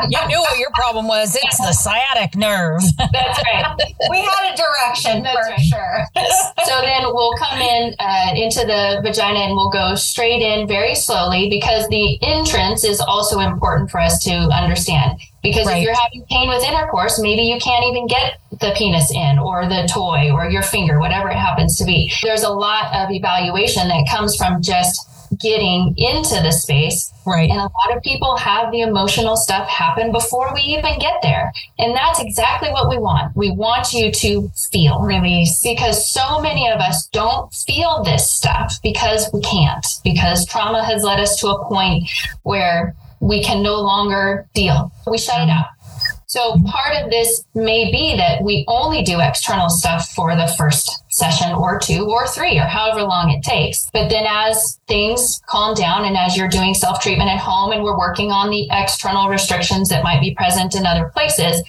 you 0.10 0.28
knew 0.28 0.40
what 0.40 0.60
your 0.60 0.70
problem 0.74 1.08
was. 1.08 1.36
It's 1.42 1.58
the 1.58 1.72
sciatic 1.72 2.36
nerve. 2.36 2.82
that's 2.98 3.42
right. 3.46 3.76
we 4.10 4.18
had 4.18 4.54
a 4.54 4.58
direction 4.58 5.24
That's 5.24 5.36
for 5.36 5.52
right. 5.52 5.60
sure. 5.62 6.06
so 6.66 6.82
then 6.82 7.04
we'll 7.06 7.36
come 7.38 7.60
in 7.60 7.96
uh, 8.00 8.34
into 8.36 8.60
the 8.66 9.00
vagina 9.04 9.40
and 9.40 9.56
we'll 9.56 9.72
go 9.72 9.96
straight 10.14 10.44
in 10.44 10.68
very 10.68 10.94
slowly 10.94 11.50
because 11.50 11.88
the 11.88 12.22
entrance 12.22 12.84
is 12.84 13.02
also 13.02 13.40
important 13.40 13.90
for 13.90 14.00
us 14.00 14.24
to 14.24 14.32
understand. 14.32 15.20
Because 15.42 15.66
Right. 15.66 15.78
if 15.78 15.84
you're 15.84 15.96
having 15.96 16.24
pain 16.30 16.48
with 16.50 16.64
intercourse, 16.64 17.20
maybe 17.20 17.42
you 17.42 17.60
can't 17.60 17.84
even 17.86 18.06
get 18.06 18.38
the 18.60 18.72
penis 18.78 19.12
in 19.12 19.40
or 19.40 19.66
the 19.66 19.90
toy 19.92 20.30
or 20.32 20.48
your 20.48 20.62
finger, 20.62 21.00
whatever 21.00 21.32
it 21.32 21.36
happens 21.36 21.78
to 21.80 21.84
be. 21.84 22.14
There's 22.22 22.44
a 22.44 22.54
lot 22.54 22.94
of 22.94 23.10
evaluation 23.10 23.88
that 23.88 24.06
comes 24.08 24.36
from 24.36 24.62
just 24.62 25.10
getting 25.40 25.94
into 25.98 26.42
the 26.42 26.52
space 26.52 27.12
Right. 27.26 27.50
and 27.50 27.60
a 27.60 27.64
lot 27.64 27.96
of 27.96 28.04
people 28.04 28.36
have 28.38 28.72
the 28.72 28.82
emotional 28.82 29.38
stuff 29.38 29.68
happen 29.70 30.12
before 30.12 30.54
we 30.54 30.62
even 30.62 31.00
get 31.00 31.22
there. 31.22 31.54
And 31.80 31.96
that's 31.96 32.20
exactly 32.20 32.70
what 32.70 32.90
we 32.90 32.98
want. 32.98 33.36
We 33.36 33.52
want 33.52 33.94
you 33.94 34.12
to 34.12 34.50
feel 34.72 35.02
Release. 35.02 35.62
because 35.64 36.10
so 36.12 36.42
many 36.42 36.70
of 36.70 36.80
us 36.80 37.08
don't 37.08 37.54
feel 37.54 38.04
this 38.04 38.30
stuff 38.30 38.74
because 38.84 39.30
we 39.34 39.42
can't, 39.42 39.86
because 40.04 40.46
trauma 40.46 40.84
has 40.84 41.04
led 41.04 41.20
us 41.20 41.40
to 41.40 41.48
a 41.48 41.66
point 41.66 42.10
where 42.44 42.96
we 43.20 43.42
can 43.42 43.64
no 43.64 43.80
longer 43.80 44.48
deal. 44.54 44.92
We 45.08 45.18
shut 45.18 45.38
it 45.38 45.50
mm-hmm. 45.50 45.52
out. 45.52 45.66
So 46.34 46.58
part 46.66 46.96
of 46.96 47.12
this 47.12 47.46
may 47.54 47.92
be 47.92 48.18
that 48.18 48.42
we 48.42 48.66
only 48.68 49.04
do 49.04 49.20
external 49.20 49.70
stuff 49.70 50.10
for 50.16 50.36
the 50.36 50.48
first 50.58 51.04
session 51.10 51.52
or 51.52 51.78
two 51.78 52.10
or 52.10 52.26
three 52.26 52.58
or 52.58 52.64
however 52.64 53.04
long 53.04 53.30
it 53.30 53.44
takes. 53.44 53.88
But 53.94 54.10
then 54.10 54.26
as 54.28 54.80
things 54.88 55.44
calm 55.48 55.76
down 55.76 56.06
and 56.06 56.18
as 56.18 56.36
you're 56.36 56.48
doing 56.48 56.74
self 56.74 57.02
treatment 57.02 57.30
at 57.30 57.38
home 57.38 57.72
and 57.72 57.84
we're 57.84 58.00
working 58.00 58.32
on 58.32 58.50
the 58.50 58.68
external 58.72 59.30
restrictions 59.30 59.90
that 59.90 60.04
might 60.04 60.22
be 60.22 60.34
present 60.34 60.74
in 60.74 60.88
other 60.88 61.12
places, 61.14 61.62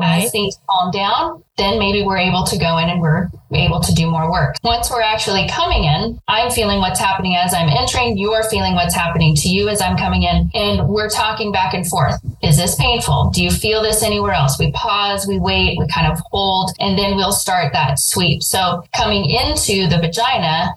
Right. 0.00 0.24
as 0.24 0.30
things 0.30 0.58
calm 0.68 0.90
down, 0.90 1.42
then 1.56 1.78
maybe 1.78 2.02
we're 2.02 2.18
able 2.18 2.44
to 2.44 2.58
go 2.58 2.78
in 2.78 2.88
and 2.88 3.00
we're 3.00 3.28
able 3.52 3.80
to 3.80 3.92
do 3.94 4.10
more 4.10 4.30
work. 4.30 4.56
Once 4.64 4.90
we're 4.90 5.02
actually 5.02 5.48
coming 5.48 5.84
in, 5.84 6.18
I'm 6.28 6.50
feeling 6.50 6.78
what's 6.80 6.98
happening 7.00 7.36
as 7.36 7.52
I'm 7.54 7.68
entering. 7.68 8.16
You're 8.16 8.42
feeling 8.44 8.74
what's 8.74 8.94
happening 8.94 9.34
to 9.36 9.48
you 9.48 9.68
as 9.68 9.80
I'm 9.82 9.96
coming 9.96 10.22
in. 10.22 10.50
And 10.54 10.88
we're 10.88 11.10
talking 11.10 11.52
back 11.52 11.74
and 11.74 11.86
forth. 11.86 12.14
Is 12.42 12.56
this 12.56 12.74
painful? 12.76 13.30
Do 13.34 13.42
you 13.42 13.50
feel 13.50 13.82
this 13.82 14.02
anywhere 14.02 14.32
else? 14.32 14.58
We 14.58 14.72
pause, 14.72 15.26
we 15.26 15.38
wait, 15.38 15.78
we 15.78 15.86
kind 15.88 16.10
of 16.10 16.18
hold, 16.30 16.70
and 16.80 16.98
then 16.98 17.16
we'll 17.16 17.32
start 17.32 17.72
that 17.72 17.98
sweep. 17.98 18.42
So 18.42 18.82
coming 18.96 19.28
into 19.28 19.86
the 19.88 19.98
vagina, 19.98 20.74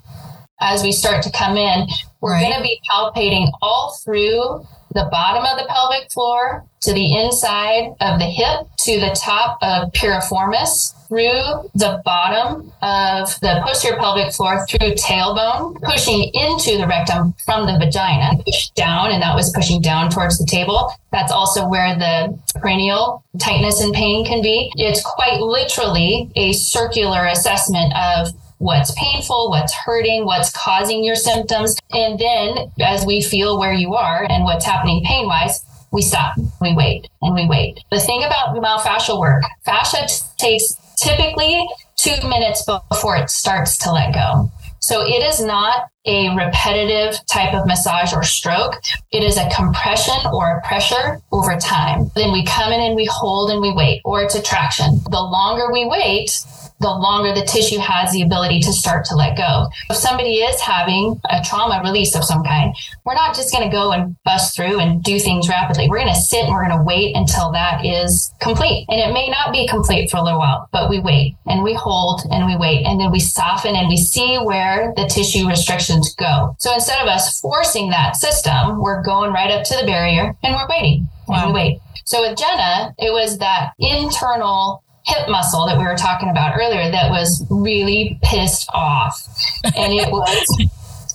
as 0.60 0.84
we 0.84 0.92
start 0.92 1.24
to 1.24 1.32
come 1.32 1.58
in, 1.58 1.88
we're 2.22 2.34
Right. 2.34 2.44
going 2.44 2.56
to 2.58 2.62
be 2.62 2.80
palpating 2.90 3.52
all 3.62 3.98
through 4.04 4.66
the 4.94 5.08
bottom 5.12 5.44
of 5.44 5.58
the 5.58 5.66
pelvic 5.68 6.10
floor 6.12 6.64
to 6.82 6.94
the 6.94 7.16
inside 7.22 7.94
of 8.00 8.20
the 8.20 8.26
hip 8.26 8.68
to 8.84 9.00
the 9.00 9.16
top 9.20 9.58
of 9.62 9.92
piriformis 9.94 10.94
through 11.08 11.70
the 11.76 12.02
bottom 12.04 12.72
of 12.82 13.40
the 13.42 13.62
posterior 13.64 13.98
pelvic 13.98 14.34
floor 14.34 14.66
through 14.68 14.92
tailbone 14.96 15.82
pushing 15.84 16.30
into 16.34 16.78
the 16.78 16.88
rectum 16.88 17.34
from 17.46 17.66
the 17.66 17.78
vagina 17.78 18.32
push 18.44 18.70
down 18.72 19.12
and 19.12 19.22
that 19.22 19.36
was 19.36 19.54
pushing 19.54 19.82
down 19.82 20.10
towards 20.10 20.38
the 20.38 20.46
table 20.46 20.92
that's 21.12 21.32
also 21.32 21.68
where 21.68 21.96
the 21.96 22.38
cranial 22.60 23.24
tightness 23.40 23.82
and 23.82 23.94
pain 23.94 24.26
can 24.26 24.42
be 24.42 24.72
it's 24.76 25.02
quite 25.02 25.40
literally 25.40 26.32
a 26.36 26.52
circular 26.54 27.26
assessment 27.28 27.94
of 27.96 28.34
what's 28.64 28.92
painful, 28.98 29.50
what's 29.50 29.74
hurting, 29.74 30.26
what's 30.26 30.50
causing 30.52 31.04
your 31.04 31.16
symptoms. 31.18 31.76
And 31.92 32.18
then 32.18 32.72
as 32.80 33.06
we 33.06 33.22
feel 33.22 33.60
where 33.60 33.74
you 33.74 33.94
are 33.94 34.24
and 34.24 34.46
what's 34.46 34.66
happening 34.66 35.04
pain 35.04 35.28
wise, 35.28 35.66
we 35.94 36.02
stop, 36.02 36.36
we 36.60 36.74
wait, 36.76 37.08
and 37.22 37.36
we 37.36 37.48
wait. 37.48 37.80
The 37.92 38.00
thing 38.00 38.24
about 38.24 38.56
myofascial 38.56 39.20
work, 39.20 39.44
fascia 39.64 40.08
t- 40.08 40.26
takes 40.38 40.74
typically 40.98 41.66
two 41.96 42.16
minutes 42.28 42.66
before 42.90 43.16
it 43.16 43.30
starts 43.30 43.78
to 43.80 43.92
let 43.92 44.14
go. 44.14 44.52
So 44.80 45.06
it 45.08 45.24
is 45.24 45.40
not 45.40 45.88
a 46.06 46.36
repetitive 46.36 47.18
type 47.28 47.54
of 47.54 47.66
massage 47.66 48.12
or 48.12 48.24
stroke. 48.24 48.76
It 49.12 49.24
is 49.24 49.38
a 49.38 49.50
compression 49.56 50.16
or 50.34 50.58
a 50.58 50.68
pressure 50.68 51.22
over 51.32 51.56
time. 51.56 52.12
Then 52.16 52.34
we 52.34 52.44
come 52.44 52.74
in 52.74 52.82
and 52.82 52.96
we 52.96 53.08
hold 53.10 53.52
and 53.52 53.62
we 53.62 53.72
wait, 53.72 54.02
or 54.04 54.22
it's 54.22 54.36
a 54.36 54.42
traction. 54.42 55.00
The 55.10 55.22
longer 55.22 55.72
we 55.72 55.86
wait, 55.86 56.38
the 56.84 56.90
longer 56.90 57.34
the 57.34 57.46
tissue 57.46 57.80
has 57.80 58.12
the 58.12 58.22
ability 58.22 58.60
to 58.60 58.74
start 58.74 59.06
to 59.06 59.16
let 59.16 59.38
go. 59.38 59.70
If 59.90 59.96
somebody 59.96 60.36
is 60.44 60.60
having 60.60 61.20
a 61.30 61.42
trauma 61.42 61.82
release 61.82 62.14
of 62.14 62.26
some 62.26 62.44
kind, 62.44 62.76
we're 63.06 63.16
not 63.16 63.36
just 63.36 63.54
going 63.54 63.68
to 63.68 63.74
go 63.74 63.94
and 63.94 64.16
bust 64.24 64.56
through 64.56 64.80
and 64.80 65.02
do 65.02 65.18
things 65.18 65.48
rapidly. 65.48 65.90
We're 65.90 66.00
going 66.00 66.14
to 66.14 66.20
sit 66.20 66.44
and 66.44 66.54
we're 66.54 66.68
going 66.68 66.78
to 66.78 66.84
wait 66.84 67.16
until 67.16 67.54
that 67.54 67.86
is 67.86 68.34
complete. 68.42 68.86
And 68.90 69.00
it 69.00 69.14
may 69.14 69.30
not 69.30 69.54
be 69.54 69.66
complete 69.68 70.12
for 70.12 70.18
a 70.18 70.24
little 70.24 70.40
while, 70.40 70.68
but 70.74 70.90
we 70.90 71.00
wait 71.00 71.36
and 71.46 71.64
we 71.64 71.74
hold 71.74 72.22
and 72.30 72.46
we 72.46 72.58
wait 72.58 72.86
and 72.86 73.00
then 73.00 73.12
we 73.12 73.20
soften 73.20 73.76
and 73.76 73.88
we 73.88 73.98
see 73.98 74.38
where 74.44 74.94
the 74.98 75.08
tissue 75.08 75.48
restrictions 75.48 76.14
go. 76.16 76.56
So 76.60 76.74
instead 76.74 77.02
of 77.02 77.08
us 77.08 77.40
forcing 77.40 77.92
that 77.92 78.18
system, 78.18 78.82
we're 78.82 79.02
going 79.04 79.32
right 79.32 79.52
up 79.52 79.64
to 79.66 79.78
the 79.78 79.86
barrier 79.86 80.36
and 80.44 80.54
we're 80.54 80.68
waiting 80.68 81.08
and 81.30 81.48
we 81.48 81.54
wait. 81.54 81.80
So 82.06 82.22
with 82.22 82.38
Jenna, 82.38 82.94
it 82.98 83.12
was 83.12 83.38
that 83.38 83.72
internal 83.80 84.83
hip 85.06 85.28
muscle 85.30 85.66
that 85.66 85.78
we 85.78 85.84
were 85.84 85.96
talking 85.96 86.30
about 86.30 86.56
earlier 86.58 86.90
that 86.92 87.10
was 87.10 87.46
really 87.50 88.20
pissed 88.24 88.70
off. 88.74 89.28
And 89.76 89.94
it 89.94 90.10
was 90.12 90.68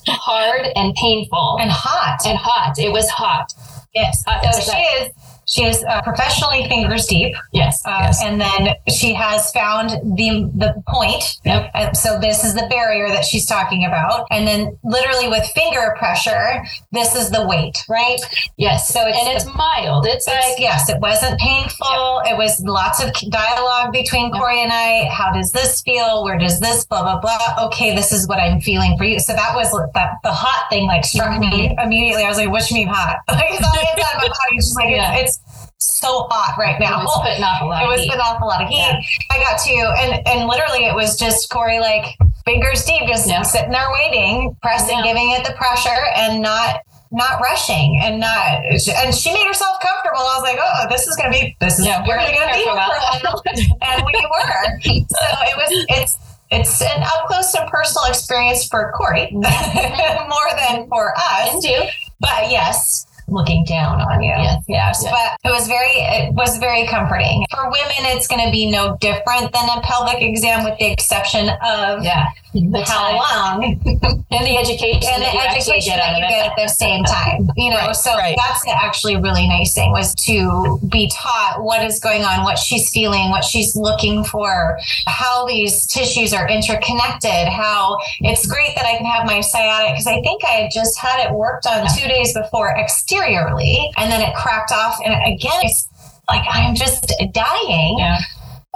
hard 0.09 0.66
and 0.77 0.94
painful 0.94 1.59
And 1.61 1.70
hot. 1.70 2.18
and 2.27 2.38
hot. 2.38 2.79
It 2.79 2.92
was 2.92 3.09
hot. 3.11 3.53
yes. 3.94 4.22
Hot 4.27 4.42
So 4.55 4.72
she 4.72 4.79
is 4.79 5.12
she 5.49 5.65
is 5.65 5.83
uh, 5.89 6.03
professionally 6.03 6.69
fingers 6.69 7.07
deep. 7.07 7.35
Yes. 7.53 7.83
Uh, 7.85 7.97
Yes. 8.09 8.23
And 8.23 8.41
then 8.41 8.75
she 8.89 9.13
has 9.15 9.51
found 9.53 9.91
the 10.17 10.49
the 10.55 10.83
point. 10.89 11.25
Yep. 11.45 11.71
Uh, 11.75 11.93
so 11.93 12.19
this 12.21 12.45
is 12.45 12.55
the 12.55 12.67
barrier 12.71 13.09
that 13.09 13.25
she's 13.25 13.45
talking 13.47 13.85
about. 13.85 14.27
And 14.31 14.47
then 14.47 14.79
literally 14.85 15.29
with 15.29 15.45
finger 15.49 15.95
pressure, 15.99 16.63
this 16.93 17.15
is 17.15 17.31
the 17.31 17.47
weight, 17.47 17.77
right? 17.89 18.21
Yes. 18.57 18.89
So 18.93 19.01
it's 19.07 19.19
and 19.19 19.29
it's 19.37 19.47
mild. 19.55 20.07
It's 20.07 20.27
It's- 20.29 20.49
like 20.51 20.61
yes, 20.61 20.89
it 20.89 21.01
wasn't 21.01 21.39
painful. 21.41 22.23
It 22.27 22.37
was 22.37 22.61
lots 22.65 23.03
of 23.03 23.13
dialogue 23.31 23.93
between 23.93 24.31
Corrie 24.33 24.63
and 24.63 24.73
I. 24.73 25.07
How 25.11 25.33
does 25.33 25.51
this 25.53 25.81
feel? 25.83 26.25
Where 26.25 26.39
does 26.39 26.61
this 26.61 26.85
blah 26.87 27.03
blah 27.03 27.21
blah? 27.21 27.67
Okay, 27.67 27.95
this 27.97 28.13
is 28.13 28.29
what 28.29 28.39
I'm 28.39 28.61
feeling 28.61 28.97
for 28.97 29.05
you. 29.05 29.19
So 29.19 29.33
that 29.33 29.55
was 29.55 29.71
that 29.95 30.11
the 30.23 30.33
hot 30.33 30.69
thing 30.71 30.87
like 30.87 31.05
struck 31.05 31.39
me 31.39 31.49
Mm-hmm. 31.49 31.81
immediately. 31.81 32.25
I 32.25 32.29
was 32.29 32.39
like, 32.39 32.51
"What 32.51 32.69
you 32.71 32.75
mean 32.77 32.89
hot?" 32.89 33.17
Like 33.29 33.51
it's 33.51 33.65
on 33.65 33.73
the 33.75 33.87
inside 33.97 34.17
of 34.25 34.29
my. 34.31 34.37
It's 34.53 34.67
just 34.67 34.77
like 34.77 34.91
Yeah. 34.91 35.15
it's, 35.17 35.38
so 35.79 36.27
hot 36.31 36.59
right 36.59 36.77
it 36.77 36.85
now. 36.85 37.03
was 37.05 37.20
putting 37.22 37.42
off 37.42 37.62
a 37.62 37.64
lot 37.66 37.83
It 37.85 37.88
was 37.88 38.01
heat. 38.01 38.09
putting 38.11 38.20
off 38.22 38.40
a 38.42 38.44
lot 38.44 38.62
of 38.62 38.68
heat. 38.68 38.79
Yeah. 38.79 39.01
I 39.31 39.38
got 39.38 39.59
to, 39.61 39.72
and 40.03 40.27
and 40.27 40.48
literally, 40.48 40.87
it 40.87 40.94
was 40.94 41.18
just 41.18 41.51
Corrie 41.51 41.81
like 41.81 42.16
fingers 42.44 42.85
deep, 42.85 43.07
just 43.09 43.29
Yeah. 43.29 43.42
sitting 43.42 43.70
there 43.70 43.90
waiting, 43.92 44.57
pressing, 44.62 44.98
Yeah. 44.98 45.05
giving 45.05 45.31
it 45.33 45.44
the 45.46 45.53
pressure, 45.55 46.07
and 46.16 46.40
not 46.42 46.81
not 47.11 47.40
rushing 47.40 47.98
and 48.03 48.20
not 48.20 48.61
and 48.68 49.14
she 49.14 49.33
made 49.33 49.46
herself 49.46 49.81
comfortable. 49.81 50.20
I 50.20 50.37
was 50.37 50.42
like, 50.42 50.59
oh, 50.61 50.87
this 50.90 51.07
is 51.07 51.16
gonna 51.16 51.31
be 51.31 51.57
this 51.59 51.79
is 51.79 51.87
Yeah, 51.87 52.05
we're 52.07 52.16
gonna 52.18 52.53
be 52.53 52.59
be 52.59 52.64
for 52.64 52.77
a 52.77 53.20
careful 53.20 53.42
and 53.83 54.05
we 54.05 54.12
were. 54.29 54.81
So 54.83 55.27
it 55.48 55.57
was 55.57 55.87
it's 55.88 56.18
it's 56.51 56.83
an 56.83 57.03
up 57.03 57.27
close 57.29 57.55
and 57.55 57.68
personal 57.70 58.05
experience 58.11 58.66
for 58.68 58.92
Corrie 58.96 59.31
mm-hmm. 59.33 60.29
more 60.29 60.51
than 60.57 60.87
for 60.88 61.12
us. 61.16 61.55
And 61.55 61.62
you. 61.62 61.83
But 62.20 62.51
yes, 62.51 63.07
looking 63.29 63.64
down 63.64 64.01
on 64.01 64.23
you. 64.23 64.31
Yes. 64.31 64.64
Yes. 64.69 65.01
Yes. 65.03 65.12
But 65.12 65.49
it 65.51 65.53
was 65.53 65.67
very 65.69 65.91
it 65.93 66.35
was 66.35 66.59
very 66.59 66.87
comforting. 66.87 67.45
For 67.55 67.64
women 67.64 68.09
it's 68.14 68.27
gonna 68.27 68.51
be 68.51 68.71
no 68.71 68.97
different 69.01 69.53
than 69.53 69.69
a 69.69 69.81
pelvic 69.83 70.23
exam 70.23 70.64
with 70.64 70.79
the 70.79 70.91
exception 70.91 71.49
of 71.64 72.03
Yeah. 72.05 72.27
The 72.55 72.83
how 72.87 73.14
long 73.14 73.62
and 73.85 74.47
the 74.47 74.57
education 74.57 75.11
and 75.12 75.23
the 75.23 75.38
education 75.49 75.97
that 75.97 76.17
you 76.17 76.27
get 76.29 76.47
at 76.47 76.57
the 76.57 76.67
same 76.67 77.05
time. 77.17 77.49
You 77.57 77.71
know, 77.71 77.77
Right, 77.77 77.95
so 77.97 78.14
right. 78.17 78.35
that's 78.38 78.64
the 78.64 78.73
actually 78.73 79.17
really 79.17 79.47
nice 79.47 79.75
thing 79.75 79.93
was 79.93 80.14
to 80.27 80.81
be 80.91 81.11
taught 81.14 81.62
what 81.62 81.85
is 81.85 82.01
going 82.01 82.25
on, 82.25 82.45
what 82.45 82.59
she's 82.59 82.91
feeling, 82.91 83.29
what 83.31 83.45
she's 83.45 83.77
looking 83.77 84.25
for, 84.25 84.79
how 85.07 85.47
these 85.47 85.87
tissues 85.87 86.33
are 86.33 86.49
interconnected, 86.49 87.49
how 87.49 87.99
it's 88.21 88.47
great 88.47 88.75
that 88.77 88.87
I 88.87 88.97
can 88.97 89.05
have 89.07 89.27
my 89.27 89.41
sciatic 89.41 89.93
because 89.93 90.07
I 90.07 90.21
think 90.23 90.43
I 90.45 90.69
just 90.73 90.99
had 90.99 91.27
it 91.29 91.33
worked 91.33 91.67
on 91.67 91.87
two 91.97 92.09
days 92.09 92.33
before 92.35 92.75
and 93.23 94.11
then 94.13 94.21
it 94.21 94.35
cracked 94.37 94.73
off 94.73 94.97
and 95.05 95.15
again 95.35 95.61
it's 95.63 95.89
like 96.29 96.45
I'm 96.51 96.75
just 96.75 97.09
dying 97.33 97.97
Yeah. 97.99 98.19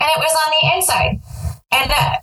and 0.00 0.10
it 0.10 0.18
was 0.18 0.34
on 0.46 0.52
the 0.60 0.76
inside. 0.76 1.20
And 1.72 1.90
uh, 1.90 2.16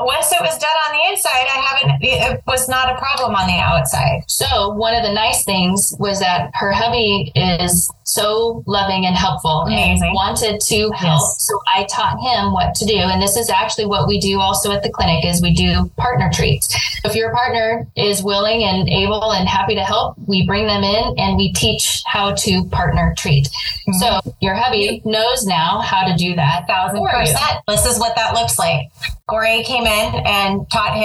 once 0.00 0.32
it 0.32 0.40
was 0.40 0.58
done 0.58 0.76
on 0.88 0.92
the 0.92 1.01
inside, 1.12 1.46
I 1.48 1.60
haven't. 1.60 1.98
It 2.02 2.42
was 2.46 2.68
not 2.68 2.90
a 2.90 2.98
problem 2.98 3.34
on 3.34 3.46
the 3.46 3.58
outside. 3.58 4.22
So 4.28 4.70
one 4.70 4.94
of 4.94 5.02
the 5.02 5.12
nice 5.12 5.44
things 5.44 5.94
was 5.98 6.20
that 6.20 6.50
her 6.54 6.72
hubby 6.72 7.32
is 7.34 7.90
so 8.04 8.62
loving 8.66 9.06
and 9.06 9.16
helpful 9.16 9.62
Amazing. 9.62 10.02
and 10.02 10.14
wanted 10.14 10.60
to 10.60 10.90
help. 10.90 11.22
Yes. 11.22 11.46
So 11.48 11.58
I 11.74 11.84
taught 11.84 12.18
him 12.20 12.52
what 12.52 12.74
to 12.76 12.84
do. 12.84 12.96
And 12.96 13.22
this 13.22 13.36
is 13.36 13.48
actually 13.48 13.86
what 13.86 14.06
we 14.06 14.20
do 14.20 14.38
also 14.40 14.72
at 14.72 14.82
the 14.82 14.90
clinic 14.90 15.24
is 15.24 15.40
we 15.40 15.54
do 15.54 15.90
partner 15.96 16.30
treats. 16.32 16.74
If 17.04 17.14
your 17.14 17.32
partner 17.32 17.86
is 17.96 18.22
willing 18.22 18.64
and 18.64 18.88
able 18.88 19.32
and 19.32 19.48
happy 19.48 19.74
to 19.74 19.84
help, 19.84 20.16
we 20.26 20.46
bring 20.46 20.66
them 20.66 20.82
in 20.82 21.14
and 21.18 21.36
we 21.36 21.52
teach 21.52 22.02
how 22.06 22.34
to 22.34 22.64
partner 22.66 23.14
treat. 23.16 23.46
Mm-hmm. 23.46 23.92
So 23.94 24.34
your 24.40 24.54
hubby 24.54 25.02
knows 25.04 25.46
now 25.46 25.80
how 25.80 26.06
to 26.06 26.16
do 26.16 26.34
that. 26.36 26.66
Thousand 26.66 27.06
percent. 27.06 27.60
This 27.66 27.86
is 27.86 27.98
what 27.98 28.14
that 28.16 28.34
looks 28.34 28.58
like. 28.58 28.90
Corrie 29.28 29.62
came 29.62 29.84
in 29.84 30.22
and 30.26 30.70
taught 30.70 30.94
him 30.94 31.01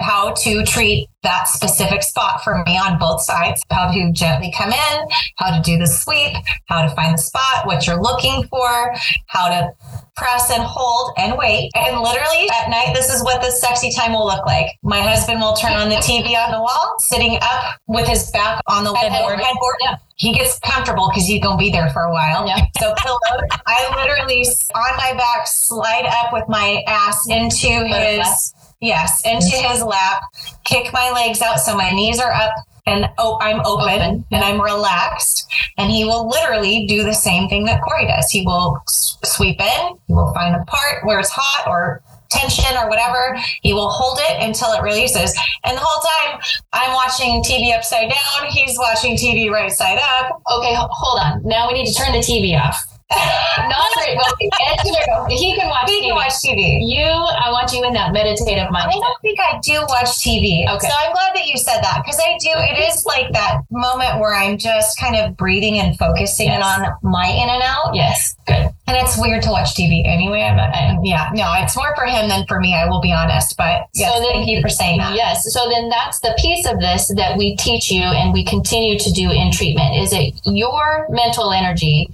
how 0.00 0.32
to 0.32 0.64
treat 0.64 1.08
that 1.22 1.46
specific 1.46 2.02
spot 2.02 2.42
for 2.42 2.62
me 2.64 2.78
on 2.78 2.98
both 2.98 3.20
sides, 3.22 3.62
how 3.70 3.92
to 3.92 4.12
gently 4.12 4.52
come 4.56 4.70
in, 4.70 5.08
how 5.36 5.54
to 5.54 5.62
do 5.62 5.76
the 5.76 5.86
sweep, 5.86 6.34
how 6.66 6.82
to 6.82 6.94
find 6.94 7.14
the 7.14 7.22
spot, 7.22 7.66
what 7.66 7.86
you're 7.86 8.00
looking 8.00 8.42
for, 8.44 8.94
how 9.26 9.48
to 9.48 9.70
press 10.16 10.50
and 10.50 10.62
hold 10.62 11.12
and 11.18 11.36
wait. 11.36 11.70
And 11.74 12.00
literally 12.00 12.48
at 12.50 12.70
night, 12.70 12.92
this 12.94 13.12
is 13.12 13.22
what 13.22 13.42
this 13.42 13.60
sexy 13.60 13.90
time 13.92 14.12
will 14.12 14.26
look 14.26 14.44
like. 14.46 14.66
My 14.82 15.00
husband 15.00 15.40
will 15.40 15.54
turn 15.54 15.72
on 15.72 15.90
the 15.90 15.96
TV 15.96 16.34
on 16.34 16.50
the 16.52 16.60
wall, 16.60 16.94
sitting 16.98 17.38
up 17.42 17.78
with 17.86 18.06
his 18.08 18.30
back 18.30 18.62
on 18.66 18.84
the 18.84 18.94
Headboard. 18.94 19.38
headboard. 19.40 19.76
Yeah. 19.82 19.96
He 20.16 20.34
gets 20.34 20.58
comfortable 20.58 21.08
because 21.08 21.26
he's 21.26 21.42
gonna 21.42 21.56
be 21.56 21.70
there 21.70 21.88
for 21.90 22.02
a 22.02 22.12
while. 22.12 22.46
Yeah. 22.46 22.60
So 22.78 22.94
pillow, 22.98 23.18
I 23.66 23.94
literally 23.96 24.44
on 24.74 24.96
my 24.96 25.14
back 25.14 25.46
slide 25.46 26.06
up 26.06 26.32
with 26.32 26.44
my 26.48 26.82
ass 26.86 27.26
into 27.28 27.86
his 27.86 28.54
yes 28.80 29.22
into 29.24 29.56
his 29.56 29.82
lap, 29.82 30.22
kick 30.64 30.92
my 30.92 31.10
legs 31.10 31.40
out 31.42 31.58
so 31.60 31.76
my 31.76 31.90
knees 31.90 32.18
are 32.18 32.32
up 32.32 32.52
and 32.86 33.08
oh, 33.18 33.38
I'm 33.40 33.60
open, 33.60 34.00
Open. 34.00 34.24
and 34.32 34.44
I'm 34.44 34.60
relaxed. 34.60 35.46
And 35.78 35.90
he 35.92 36.04
will 36.04 36.28
literally 36.28 36.86
do 36.86 37.04
the 37.04 37.12
same 37.12 37.48
thing 37.48 37.64
that 37.66 37.82
Corrie 37.82 38.06
does. 38.06 38.30
He 38.30 38.44
will 38.44 38.82
sweep 38.86 39.60
in. 39.60 39.96
He 40.06 40.12
will 40.14 40.32
find 40.32 40.56
a 40.56 40.64
part 40.64 41.04
where 41.04 41.20
it's 41.20 41.30
hot 41.30 41.68
or 41.68 42.02
tension 42.30 42.76
or 42.78 42.88
whatever. 42.88 43.36
He 43.62 43.74
will 43.74 43.90
hold 43.90 44.18
it 44.22 44.42
until 44.42 44.72
it 44.72 44.82
releases. 44.82 45.38
And 45.64 45.76
the 45.76 45.80
whole 45.84 46.02
time 46.02 46.40
I'm 46.72 46.94
watching 46.94 47.42
TV 47.42 47.76
upside 47.76 48.10
down. 48.10 48.48
He's 48.50 48.78
watching 48.78 49.16
TV 49.16 49.50
right 49.50 49.70
side 49.70 49.98
up. 49.98 50.40
Okay, 50.50 50.74
ho- 50.74 50.88
hold 50.90 51.20
on. 51.20 51.42
Now 51.44 51.68
we 51.68 51.74
need 51.74 51.86
to 51.92 51.94
turn 51.94 52.12
the 52.12 52.18
TV 52.18 52.58
off. 52.58 52.82
Not 53.10 53.90
well, 54.16 55.26
he 55.28 55.54
can 55.56 55.68
watch 55.68 55.88
He 55.88 56.00
TV. 56.00 56.06
can 56.06 56.14
watch 56.14 56.32
TV. 56.42 56.78
You, 56.86 57.04
I 57.04 57.50
want 57.50 57.72
you 57.72 57.84
in 57.84 57.92
that 57.94 58.12
meditative 58.12 58.70
mind. 58.70 58.88
I 58.90 58.92
don't 58.94 59.20
think 59.22 59.38
I 59.40 59.58
do 59.62 59.80
watch 59.88 60.08
TV. 60.22 60.68
Okay. 60.68 60.86
So 60.88 60.94
I'm 60.96 61.12
glad 61.12 61.34
that 61.34 61.46
you 61.46 61.56
said 61.58 61.80
that 61.82 62.02
because 62.04 62.18
I 62.20 62.38
do. 62.38 62.50
It 62.54 62.78
is 62.88 63.04
like 63.04 63.32
that 63.32 63.62
moment 63.70 64.20
where 64.20 64.34
I'm 64.34 64.58
just 64.58 64.98
kind 64.98 65.16
of 65.16 65.36
breathing 65.36 65.78
and 65.78 65.96
focusing 65.98 66.46
Yes. 66.46 66.56
in 66.56 66.62
on 66.62 66.92
my 67.02 67.26
in 67.26 67.48
and 67.48 67.62
out. 67.62 67.94
Yes, 67.94 68.36
good. 68.46 68.68
And 68.86 68.96
it's 68.96 69.16
weird 69.20 69.42
to 69.44 69.50
watch 69.50 69.74
TV 69.74 70.04
anyway. 70.06 70.42
I'm, 70.42 71.04
yeah, 71.04 71.30
no, 71.32 71.52
it's 71.62 71.76
more 71.76 71.94
for 71.96 72.04
him 72.06 72.28
than 72.28 72.44
for 72.48 72.58
me. 72.60 72.74
I 72.74 72.88
will 72.88 73.00
be 73.00 73.12
honest. 73.12 73.56
But 73.56 73.86
yes, 73.94 74.12
So 74.12 74.20
then- 74.20 74.30
thank 74.32 74.48
you 74.48 74.60
for 74.60 74.68
saying 74.68 74.98
that. 74.98 75.14
Yes. 75.14 75.52
So 75.52 75.68
then 75.68 75.88
that's 75.88 76.20
the 76.20 76.34
piece 76.40 76.66
of 76.66 76.80
this 76.80 77.08
that 77.16 77.36
we 77.36 77.56
teach 77.56 77.90
you 77.90 78.02
and 78.02 78.32
we 78.32 78.44
continue 78.44 78.98
to 78.98 79.12
do 79.12 79.30
in 79.30 79.50
treatment 79.52 79.96
is 79.96 80.12
it 80.12 80.34
your 80.44 81.06
mental 81.10 81.52
energy 81.52 82.08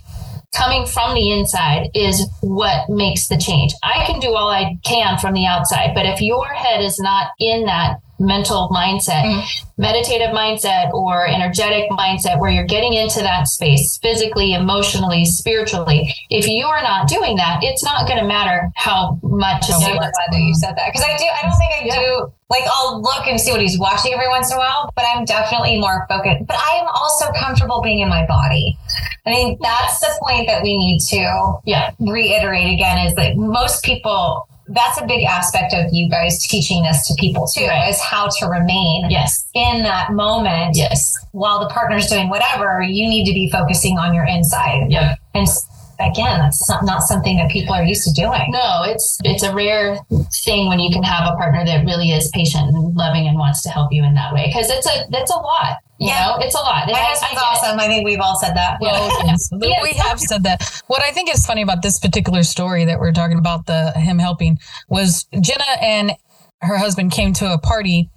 coming 0.57 0.87
from 0.87 1.15
the 1.15 1.31
inside 1.31 1.91
is 1.95 2.29
what 2.41 2.89
makes 2.89 3.29
the 3.29 3.37
change. 3.37 3.73
I 3.83 4.05
can 4.07 4.21
do 4.21 4.35
all 4.35 4.49
I 4.49 4.79
can 4.85 5.19
from 5.19 5.35
the 5.35 5.47
outside, 5.47 5.95
but 5.95 6.07
if 6.07 6.21
your 6.21 6.47
head 6.47 6.83
is 6.83 6.99
not 6.99 7.33
in 7.39 7.67
that 7.67 8.01
mental 8.19 8.69
mindset, 8.71 9.25
Mm. 9.25 9.45
meditative 9.77 10.31
mindset 10.31 10.93
or 10.93 11.27
energetic 11.27 11.91
mindset 11.91 12.39
where 12.41 12.51
you're 12.51 12.65
getting 12.65 12.95
into 12.95 13.21
that 13.21 13.47
space 13.49 13.99
physically, 14.03 14.55
emotionally, 14.55 15.25
spiritually, 15.25 16.13
if 16.31 16.47
you 16.49 16.67
are 16.67 16.83
not 16.83 17.09
doing 17.09 17.37
that, 17.37 17.59
it's 17.63 17.85
not 17.85 18.07
going 18.07 18.19
to 18.19 18.25
matter 18.25 18.71
how 18.75 19.19
much 19.23 19.65
I'm 19.71 19.81
so 19.81 19.93
glad 19.95 20.13
that 20.31 20.39
you 20.41 20.55
said 20.55 20.75
that 20.77 20.93
because 20.93 21.05
I 21.07 21.17
do. 21.19 21.25
I 21.25 21.43
don't 21.49 21.59
think 21.59 21.73
I 21.93 21.99
do. 21.99 22.33
Like 22.49 22.63
I'll 22.79 23.03
look 23.03 23.27
and 23.27 23.41
see 23.41 23.51
what 23.51 23.61
he's 23.61 23.79
watching 23.79 24.13
every 24.15 24.29
once 24.29 24.51
in 24.51 24.57
a 24.57 24.61
while, 24.61 24.89
but 24.95 25.05
I'm 25.05 25.25
definitely 25.25 25.81
more 25.81 26.07
focused. 26.09 26.47
But 26.47 26.57
I 26.57 26.77
am 26.79 26.87
also 26.87 27.27
comfortable 27.33 27.83
being 27.83 27.99
in 28.01 28.09
my 28.09 28.25
body. 28.27 28.79
I 29.27 29.35
think 29.35 29.61
that's 29.61 29.99
the 29.99 30.17
point 30.23 30.47
that 30.47 30.63
we 30.63 30.77
need 30.77 31.01
to 31.11 31.55
Yeah. 31.65 31.91
reiterate 31.99 32.73
again 32.73 32.99
is 33.07 33.15
that 33.17 33.37
most 33.37 33.83
people 33.83 34.47
that's 34.69 35.01
a 35.01 35.07
big 35.07 35.25
aspect 35.25 35.73
of 35.75 35.87
you 35.93 36.09
guys 36.11 36.45
teaching 36.47 36.83
this 36.83 37.07
to 37.07 37.15
people 37.15 37.47
too 37.47 37.67
Right. 37.67 37.89
is 37.89 38.01
how 38.01 38.29
to 38.41 38.47
remain 38.47 39.09
Yes. 39.11 39.47
in 39.55 39.83
that 39.85 40.13
moment 40.13 40.77
Yes. 40.77 41.15
while 41.33 41.61
the 41.61 41.69
partner's 41.69 42.07
doing 42.09 42.29
whatever 42.29 42.83
you 42.83 43.09
need 43.09 43.27
to 43.27 43.33
be 43.33 43.49
focusing 43.51 43.97
on 43.99 44.13
your 44.13 44.25
inside 44.25 44.91
Yep. 44.91 45.19
and 45.35 45.47
again 46.01 46.39
that's 46.41 46.69
not, 46.69 46.85
not 46.85 47.03
something 47.03 47.37
that 47.37 47.51
people 47.51 47.75
are 47.75 47.85
used 47.85 48.05
to 48.05 48.13
doing 48.13 48.47
No, 48.51 48.83
it's 48.85 49.19
it's 49.25 49.43
a 49.43 49.55
rare 49.55 49.99
thing 50.45 50.69
when 50.69 50.79
you 50.79 50.91
can 50.93 51.03
have 51.03 51.33
a 51.33 51.37
partner 51.37 51.65
that 51.65 51.85
really 51.85 52.11
is 52.11 52.31
patient 52.35 52.69
and 52.69 52.95
loving 52.95 53.27
and 53.27 53.39
wants 53.39 53.63
to 53.63 53.69
help 53.71 53.93
you 53.93 54.05
in 54.05 54.15
that 54.15 54.33
way 54.35 54.47
because 54.47 54.71
it's 54.71 54.87
a 54.87 55.05
that's 55.11 55.31
a 55.31 55.37
lot. 55.37 55.79
You 55.99 56.09
Yeah. 56.09 56.27
know, 56.27 56.37
it's 56.45 56.55
a 56.55 56.59
lot. 56.59 56.83
And 56.85 56.93
my 56.93 56.99
husband's 57.01 57.43
awesome 57.43 57.81
i 57.81 57.87
think 57.87 58.05
we've 58.05 58.21
all 58.21 58.39
said 58.39 58.55
that 58.55 58.79
Well, 58.81 59.11
we 59.83 59.93
have 59.95 60.21
said 60.21 60.43
that. 60.45 60.83
What 60.89 61.03
I 61.03 61.11
think 61.11 61.33
is 61.35 61.45
funny 61.47 61.63
about 61.63 61.83
this 61.83 61.99
particular 61.99 62.43
story 62.43 62.85
that 62.85 63.01
we're 63.01 63.13
talking 63.13 63.39
about, 63.39 63.67
the 63.67 63.93
him 63.93 64.19
helping, 64.19 64.59
was 64.89 65.25
Jenna 65.41 65.65
and 65.81 66.13
her 66.61 66.77
husband 66.79 67.13
came 67.13 67.33
to 67.35 67.53
a 67.53 67.59
party. 67.59 68.11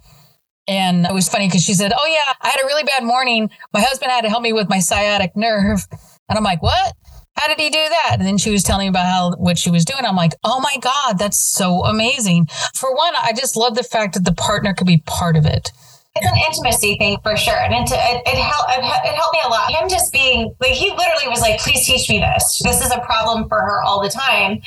And 0.68 1.04
it 1.04 1.12
was 1.12 1.28
funny 1.28 1.48
because 1.48 1.64
she 1.64 1.74
said, 1.74 1.92
Oh, 1.98 2.06
yeah, 2.06 2.32
I 2.42 2.48
had 2.48 2.60
a 2.62 2.66
really 2.66 2.84
bad 2.84 3.02
morning. 3.02 3.50
My 3.72 3.80
husband 3.80 4.10
had 4.12 4.20
to 4.22 4.28
help 4.28 4.42
me 4.42 4.52
with 4.52 4.68
my 4.68 4.78
sciatic 4.78 5.34
nerve. 5.34 5.80
And 6.28 6.38
I'm 6.38 6.44
like, 6.44 6.62
What? 6.62 6.94
How 7.36 7.48
did 7.48 7.58
he 7.58 7.70
do 7.70 7.78
that? 7.78 8.16
And 8.18 8.26
then 8.26 8.38
she 8.38 8.50
was 8.50 8.62
telling 8.62 8.86
me 8.86 8.88
about 8.88 9.06
how 9.06 9.32
what 9.36 9.56
she 9.56 9.70
was 9.70 9.84
doing. 9.84 10.04
I'm 10.04 10.16
like, 10.16 10.34
oh 10.44 10.60
my 10.60 10.76
God, 10.80 11.18
that's 11.18 11.38
so 11.38 11.84
amazing. 11.84 12.48
For 12.74 12.94
one, 12.94 13.14
I 13.16 13.32
just 13.32 13.56
love 13.56 13.76
the 13.76 13.82
fact 13.82 14.14
that 14.14 14.24
the 14.24 14.34
partner 14.34 14.74
could 14.74 14.86
be 14.86 15.02
part 15.06 15.36
of 15.36 15.46
it. 15.46 15.70
it's 16.16 16.26
an 16.26 16.36
intimacy 16.36 16.96
thing 16.98 17.16
for 17.22 17.36
sure 17.36 17.56
and 17.56 17.72
it, 17.72 17.90
it, 17.92 18.22
it, 18.26 18.36
helped, 18.36 18.70
it, 18.72 19.14
helped 19.14 19.32
me 19.32 19.40
a 19.44 19.48
lot 19.48 19.70
him 19.70 19.88
just 19.88 20.12
being 20.12 20.52
like 20.60 20.72
he 20.72 20.90
literally 20.90 21.28
was 21.28 21.40
like 21.40 21.60
please 21.60 21.86
teach 21.86 22.08
me 22.10 22.18
this 22.18 22.60
this 22.64 22.84
is 22.84 22.90
a 22.90 22.98
problem 23.00 23.48
for 23.48 23.60
her 23.60 23.80
all 23.82 24.02
the 24.02 24.08
time 24.08 24.60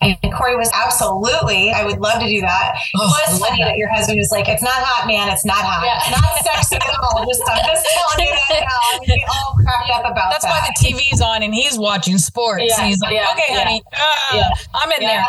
and 0.00 0.16
Corrie 0.32 0.56
was 0.56 0.70
absolutely, 0.74 1.70
I 1.72 1.84
would 1.84 1.98
love 1.98 2.20
to 2.22 2.28
do 2.28 2.40
that. 2.40 2.74
Oh, 2.96 3.02
it 3.02 3.08
Oh, 3.08 3.22
I 3.26 3.30
was 3.32 3.40
funny 3.40 3.62
that. 3.64 3.76
your 3.76 3.88
husband 3.90 4.18
was 4.18 4.30
like, 4.30 4.48
it's 4.48 4.62
not 4.62 4.74
hot, 4.78 5.06
man. 5.06 5.28
It's 5.28 5.44
not 5.44 5.58
hot. 5.58 5.82
Yeah. 5.84 5.98
It's 5.98 6.14
not 6.14 6.54
sexy 6.54 6.76
at 6.76 6.94
all. 7.02 7.26
Just, 7.26 7.42
I'm 7.48 7.64
just 7.66 7.86
telling 7.90 8.26
you 8.28 8.34
that 8.48 8.62
now. 8.62 8.98
We 9.06 9.26
all 9.26 9.54
cracked 9.58 9.90
up 9.90 10.12
about 10.12 10.30
That's 10.30 10.44
that. 10.44 10.50
why 10.50 10.68
the 10.70 10.74
TV's 10.78 11.20
on 11.20 11.42
and 11.42 11.52
he's 11.54 11.78
watching 11.78 12.18
sports. 12.18 12.64
Yeah, 12.66 12.84
he's 12.86 13.00
like, 13.00 13.14
yeah, 13.14 13.32
okay, 13.32 13.54
honey, 13.54 13.82
uh, 13.92 14.16
Yeah. 14.34 14.48
I'm 14.74 14.90
in 14.92 15.00
there. 15.02 15.24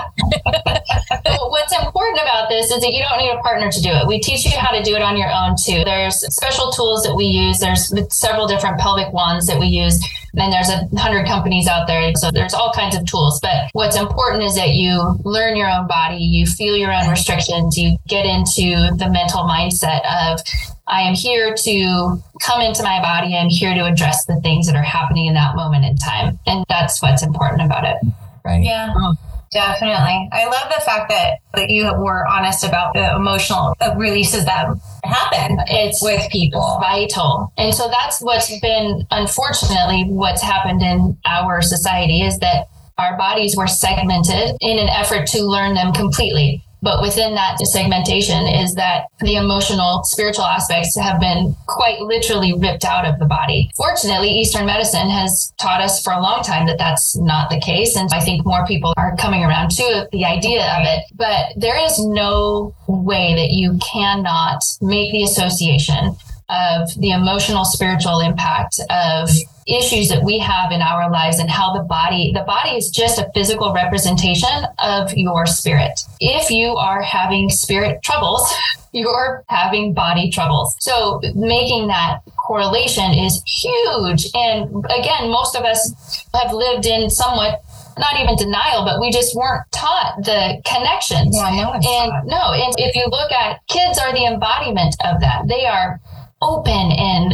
So 1.26 1.48
what's 1.50 1.74
important 1.74 2.20
about 2.22 2.50
this 2.50 2.72
is 2.72 2.82
that 2.82 2.92
you 2.94 3.02
don't 3.04 3.18
need 3.20 3.32
a 3.32 3.42
partner 3.42 3.72
to 3.72 3.82
do 3.82 3.90
it. 3.90 4.08
We 4.08 4.20
teach 4.20 4.46
you 4.46 4.52
how 4.58 4.72
to 4.72 4.84
do 4.84 4.96
it 4.96 5.02
on 5.02 5.18
your 5.18 5.30
own 5.32 5.56
too. 5.58 5.84
There's 5.84 6.20
special 6.34 6.72
tools 6.72 7.04
that 7.04 7.16
we 7.16 7.26
use. 7.26 7.60
There's 7.60 7.92
several 8.14 8.48
different 8.48 8.80
pelvic 8.80 9.12
wands 9.14 9.48
that 9.48 9.60
we 9.60 9.68
use 9.68 9.98
And 10.36 10.54
there's 10.54 10.70
a 10.70 10.88
hundred 10.98 11.26
companies 11.28 11.68
out 11.68 11.88
there. 11.88 12.14
So 12.16 12.30
there's 12.32 12.54
all 12.54 12.72
kinds 12.74 12.96
of 12.96 13.06
tools. 13.06 13.40
But 13.42 13.70
what's 13.74 13.98
important 13.98 14.44
is 14.44 14.56
that 14.60 14.76
you 14.76 15.18
learn 15.24 15.56
your 15.56 15.70
own 15.70 15.88
body, 15.88 16.18
you 16.18 16.46
feel 16.46 16.76
your 16.76 16.92
own 16.94 17.10
restrictions, 17.10 17.78
you 17.78 17.98
get 18.08 18.26
into 18.26 18.92
the 18.98 19.10
mental 19.10 19.44
mindset 19.44 20.02
of, 20.06 20.42
I 20.86 21.02
am 21.02 21.16
here 21.16 21.54
to 21.56 22.22
come 22.42 22.62
into 22.62 22.84
my 22.84 23.00
body. 23.02 23.38
I'm 23.38 23.50
here 23.50 23.74
to 23.74 23.86
address 23.86 24.26
the 24.26 24.36
things 24.42 24.68
that 24.68 24.76
are 24.76 24.84
happening 24.84 25.28
in 25.28 25.34
that 25.36 25.56
moment 25.56 25.86
in 25.86 25.96
time. 25.96 26.40
And 26.46 26.66
that's 26.68 27.02
what's 27.02 27.24
important 27.24 27.62
about 27.62 27.86
it. 27.86 27.98
Right. 28.44 28.64
Yeah. 28.64 28.94
Oh. 28.96 29.16
Definitely. 29.52 30.30
I 30.32 30.46
love 30.46 30.72
the 30.76 30.82
fact 30.86 31.10
that, 31.10 31.40
that 31.56 31.70
you 31.72 31.86
were 31.86 32.28
honest 32.28 32.64
about 32.64 32.94
the 32.94 33.16
emotional 33.16 33.74
uh, 33.82 33.96
releases 33.98 34.46
that 34.46 34.68
happen 35.04 35.58
It's 35.68 36.04
with 36.04 36.30
people. 36.30 36.78
vital. 36.80 37.52
And 37.58 37.74
so 37.74 37.90
that's 37.90 38.22
what's 38.22 38.60
been, 38.60 39.08
unfortunately, 39.10 40.04
what's 40.04 40.44
happened 40.44 40.84
in 40.84 41.18
our 41.26 41.64
society 41.64 42.22
is 42.22 42.38
that 42.40 42.68
our 43.00 43.18
bodies 43.18 43.56
were 43.56 43.68
segmented 43.68 44.58
in 44.62 44.78
an 44.78 44.90
effort 44.90 45.28
to 45.28 45.44
learn 45.44 45.74
them 45.74 45.94
completely. 45.94 46.64
But 46.82 47.02
within 47.02 47.36
that 47.36 47.60
segmentation 47.60 48.48
is 48.48 48.76
that 48.76 49.08
the 49.20 49.36
emotional, 49.36 50.04
spiritual 50.04 50.46
aspects 50.46 50.96
have 50.98 51.20
been 51.20 51.56
quite 51.68 52.00
literally 52.00 52.54
ripped 52.54 52.86
out 52.86 53.06
of 53.06 53.20
the 53.20 53.26
body. 53.26 53.70
Fortunately, 53.76 54.30
Eastern 54.30 54.66
medicine 54.66 55.10
has 55.10 55.54
taught 55.60 55.82
us 55.82 56.02
for 56.02 56.14
a 56.14 56.22
long 56.22 56.42
time 56.42 56.68
that 56.68 56.78
that's 56.78 57.18
not 57.18 57.50
the 57.50 57.60
case. 57.60 57.98
And 57.98 58.10
I 58.14 58.22
think 58.22 58.46
more 58.46 58.66
people 58.66 58.94
are 58.96 59.16
coming 59.18 59.44
around 59.44 59.72
to 59.72 60.08
the 60.12 60.24
idea 60.24 60.62
of 60.62 60.86
it. 60.86 61.04
But 61.16 61.54
there 61.58 61.78
is 61.78 62.00
no 62.00 62.74
way 62.88 63.36
that 63.36 63.52
you 63.52 63.78
cannot 63.80 64.64
make 64.82 65.12
the 65.12 65.24
association 65.24 66.16
of 66.50 66.90
the 67.00 67.12
emotional 67.12 67.66
spiritual 67.66 68.20
impact 68.20 68.80
of 68.90 69.30
issues 69.68 70.10
that 70.10 70.24
we 70.24 70.40
have 70.40 70.72
in 70.72 70.82
our 70.82 71.12
lives 71.12 71.38
and 71.38 71.50
how 71.50 71.74
the 71.74 71.84
body 71.84 72.32
the 72.34 72.42
body 72.42 72.72
is 72.72 72.90
just 72.90 73.20
a 73.20 73.30
physical 73.34 73.74
representation 73.74 74.66
of 74.80 75.14
your 75.14 75.46
spirit. 75.46 76.00
If 76.20 76.50
you 76.50 76.76
are 76.76 77.02
having 77.02 77.50
spirit 77.50 78.02
troubles 78.04 78.52
you're 78.92 79.44
having 79.50 79.94
body 79.94 80.32
troubles. 80.32 80.76
So 80.80 81.22
making 81.36 81.88
that 81.88 82.22
correlation 82.38 83.12
is 83.12 83.44
huge. 83.46 84.28
And 84.34 84.86
again 84.86 85.30
most 85.30 85.56
of 85.56 85.64
us 85.64 86.26
have 86.34 86.52
lived 86.52 86.86
in 86.86 87.10
somewhat 87.10 87.62
not 87.98 88.20
even 88.20 88.36
denial 88.38 88.86
but 88.86 89.00
we 89.00 89.12
just 89.12 89.36
weren't 89.36 89.70
taught 89.72 90.16
the 90.24 90.62
connections. 90.66 91.36
Yeah, 91.36 91.52
no 91.52 91.74
and 91.74 92.28
no 92.28 92.54
and 92.54 92.74
if 92.78 92.96
you 92.96 93.06
look 93.08 93.32
at 93.32 93.60
kids 93.68 94.00
are 94.00 94.12
the 94.14 94.26
embodiment 94.26 94.96
of 95.06 95.22
that. 95.22 95.48
They 95.48 95.66
are 95.66 96.00
open 96.42 96.92
and 96.92 97.34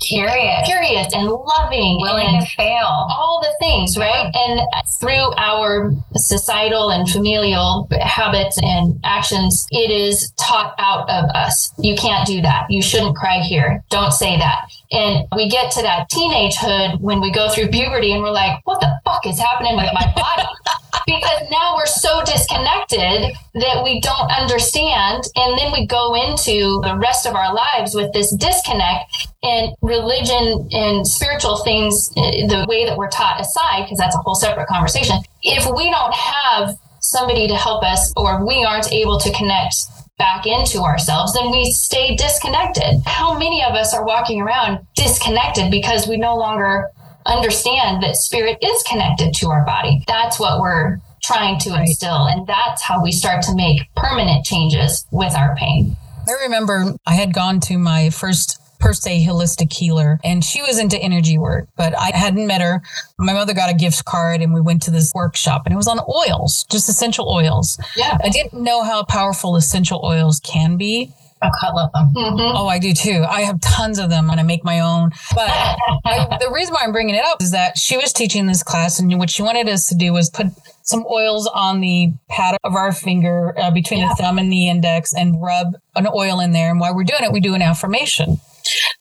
Curious. 0.00 0.66
curious 0.66 1.14
and 1.14 1.28
loving 1.28 1.98
Willing 2.00 2.26
and 2.36 2.44
to 2.46 2.52
fail. 2.56 2.84
all 2.86 3.40
the 3.42 3.54
things, 3.64 3.96
right? 3.96 4.30
And 4.34 4.60
through 5.00 5.32
our 5.36 5.92
societal 6.16 6.90
and 6.90 7.08
familial 7.08 7.88
habits 8.00 8.58
and 8.60 8.98
actions, 9.04 9.66
it 9.70 9.90
is 9.90 10.32
taught 10.36 10.74
out 10.78 11.08
of 11.08 11.24
us. 11.30 11.72
You 11.78 11.96
can't 11.96 12.26
do 12.26 12.42
that. 12.42 12.66
You 12.70 12.82
shouldn't 12.82 13.16
cry 13.16 13.38
here. 13.40 13.82
Don't 13.90 14.12
say 14.12 14.36
that. 14.38 14.66
And 14.94 15.26
we 15.34 15.48
get 15.48 15.72
to 15.72 15.82
that 15.82 16.08
teenagehood 16.10 17.00
when 17.00 17.20
we 17.20 17.32
go 17.32 17.48
through 17.48 17.68
puberty 17.68 18.12
and 18.12 18.22
we're 18.22 18.30
like, 18.30 18.64
what 18.64 18.80
the 18.80 19.00
fuck 19.04 19.26
is 19.26 19.38
happening 19.40 19.74
with 19.74 19.90
my 19.92 20.12
body? 20.14 20.46
because 21.06 21.40
now 21.50 21.74
we're 21.74 21.86
so 21.86 22.22
disconnected 22.24 23.34
that 23.54 23.82
we 23.82 24.00
don't 24.00 24.30
understand. 24.30 25.24
And 25.34 25.58
then 25.58 25.72
we 25.72 25.86
go 25.86 26.14
into 26.14 26.80
the 26.82 26.96
rest 26.96 27.26
of 27.26 27.34
our 27.34 27.52
lives 27.52 27.94
with 27.94 28.12
this 28.12 28.34
disconnect 28.36 29.28
and 29.42 29.74
religion 29.82 30.68
and 30.70 31.06
spiritual 31.06 31.64
things, 31.64 32.12
eh, 32.16 32.46
the 32.46 32.64
way 32.68 32.86
that 32.86 32.96
we're 32.96 33.10
taught 33.10 33.40
aside, 33.40 33.82
because 33.82 33.98
that's 33.98 34.14
a 34.14 34.18
whole 34.18 34.36
separate 34.36 34.68
conversation. 34.68 35.16
If 35.42 35.66
we 35.66 35.90
don't 35.90 36.14
have 36.14 36.78
somebody 37.00 37.48
to 37.48 37.56
help 37.56 37.82
us 37.82 38.12
or 38.16 38.46
we 38.46 38.64
aren't 38.64 38.92
able 38.92 39.18
to 39.18 39.32
connect 39.32 39.74
back 40.18 40.46
into 40.46 40.80
ourselves, 40.80 41.34
then 41.34 41.50
we 41.50 41.70
stay 41.72 42.14
disconnected. 42.16 43.02
How 43.06 43.36
many 43.36 43.64
of 43.64 43.74
us 43.74 43.94
are 43.94 44.04
walking 44.04 44.40
around 44.40 44.86
disconnected 44.94 45.70
because 45.70 46.06
we 46.06 46.16
no 46.16 46.36
longer 46.36 46.90
understand 47.26 48.02
that 48.02 48.16
spirit 48.16 48.58
is 48.62 48.82
connected 48.84 49.34
to 49.34 49.50
our 49.50 49.64
body? 49.64 50.04
That's 50.06 50.38
what 50.38 50.60
we're 50.60 50.98
trying 51.22 51.58
to 51.60 51.74
instill. 51.74 52.26
And 52.26 52.46
that's 52.46 52.82
how 52.82 53.02
we 53.02 53.10
start 53.10 53.42
to 53.42 53.54
make 53.54 53.82
permanent 53.96 54.44
changes 54.44 55.06
with 55.10 55.34
our 55.34 55.56
pain. 55.56 55.96
I 56.28 56.32
remember 56.44 56.94
I 57.06 57.14
had 57.14 57.34
gone 57.34 57.60
to 57.60 57.78
my 57.78 58.10
first 58.10 58.60
per 58.84 58.92
se 58.92 59.24
holistic 59.24 59.72
healer 59.72 60.20
and 60.22 60.44
she 60.44 60.60
was 60.60 60.78
into 60.78 60.98
energy 60.98 61.38
work, 61.38 61.68
but 61.74 61.96
I 61.98 62.10
hadn't 62.14 62.46
met 62.46 62.60
her. 62.60 62.82
My 63.18 63.32
mother 63.32 63.54
got 63.54 63.70
a 63.70 63.74
gift 63.74 64.04
card 64.04 64.42
and 64.42 64.52
we 64.52 64.60
went 64.60 64.82
to 64.82 64.90
this 64.90 65.10
workshop 65.14 65.62
and 65.64 65.72
it 65.72 65.76
was 65.76 65.88
on 65.88 66.00
oils, 66.00 66.66
just 66.70 66.90
essential 66.90 67.26
oils. 67.30 67.80
Yeah. 67.96 68.18
I 68.22 68.28
didn't 68.28 68.52
know 68.52 68.84
how 68.84 69.02
powerful 69.02 69.56
essential 69.56 70.04
oils 70.04 70.38
can 70.40 70.76
be. 70.76 71.14
Oh, 71.42 71.48
I 71.62 71.72
love 71.72 71.92
them. 71.92 72.12
Mm-hmm. 72.14 72.56
Oh, 72.56 72.66
I 72.66 72.78
do 72.78 72.92
too. 72.92 73.24
I 73.26 73.40
have 73.40 73.58
tons 73.62 73.98
of 73.98 74.10
them 74.10 74.28
and 74.28 74.38
I 74.38 74.42
make 74.42 74.64
my 74.64 74.80
own. 74.80 75.12
But 75.34 75.48
I, 76.04 76.36
the 76.38 76.50
reason 76.52 76.74
why 76.74 76.82
I'm 76.84 76.92
bringing 76.92 77.14
it 77.14 77.24
up 77.24 77.40
is 77.40 77.52
that 77.52 77.78
she 77.78 77.96
was 77.96 78.12
teaching 78.12 78.46
this 78.46 78.62
class 78.62 79.00
and 79.00 79.18
what 79.18 79.30
she 79.30 79.40
wanted 79.40 79.66
us 79.66 79.86
to 79.88 79.94
do 79.94 80.12
was 80.12 80.28
put 80.28 80.48
some 80.82 81.06
oils 81.06 81.46
on 81.46 81.80
the 81.80 82.12
pad 82.28 82.58
of 82.62 82.74
our 82.74 82.92
finger 82.92 83.58
uh, 83.58 83.70
between 83.70 84.06
the 84.06 84.14
thumb 84.16 84.38
and 84.38 84.52
the 84.52 84.68
index 84.68 85.14
and 85.14 85.40
rub 85.40 85.74
an 85.96 86.06
oil 86.06 86.38
in 86.40 86.52
there. 86.52 86.70
And 86.70 86.80
while 86.80 86.94
we're 86.94 87.04
doing 87.04 87.24
it, 87.24 87.32
we 87.32 87.40
do 87.40 87.54
an 87.54 87.62
affirmation. 87.62 88.40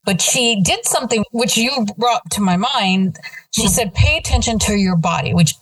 But 0.05 0.21
she 0.21 0.61
did 0.61 0.85
something 0.85 1.23
which 1.31 1.57
you 1.57 1.85
brought 1.97 2.29
to 2.31 2.41
my 2.41 2.57
mind. 2.57 3.17
She 3.51 3.67
said, 3.67 3.93
pay 3.93 4.17
attention 4.17 4.59
to 4.59 4.73
your 4.73 4.95
body, 4.95 5.33
which 5.33 5.55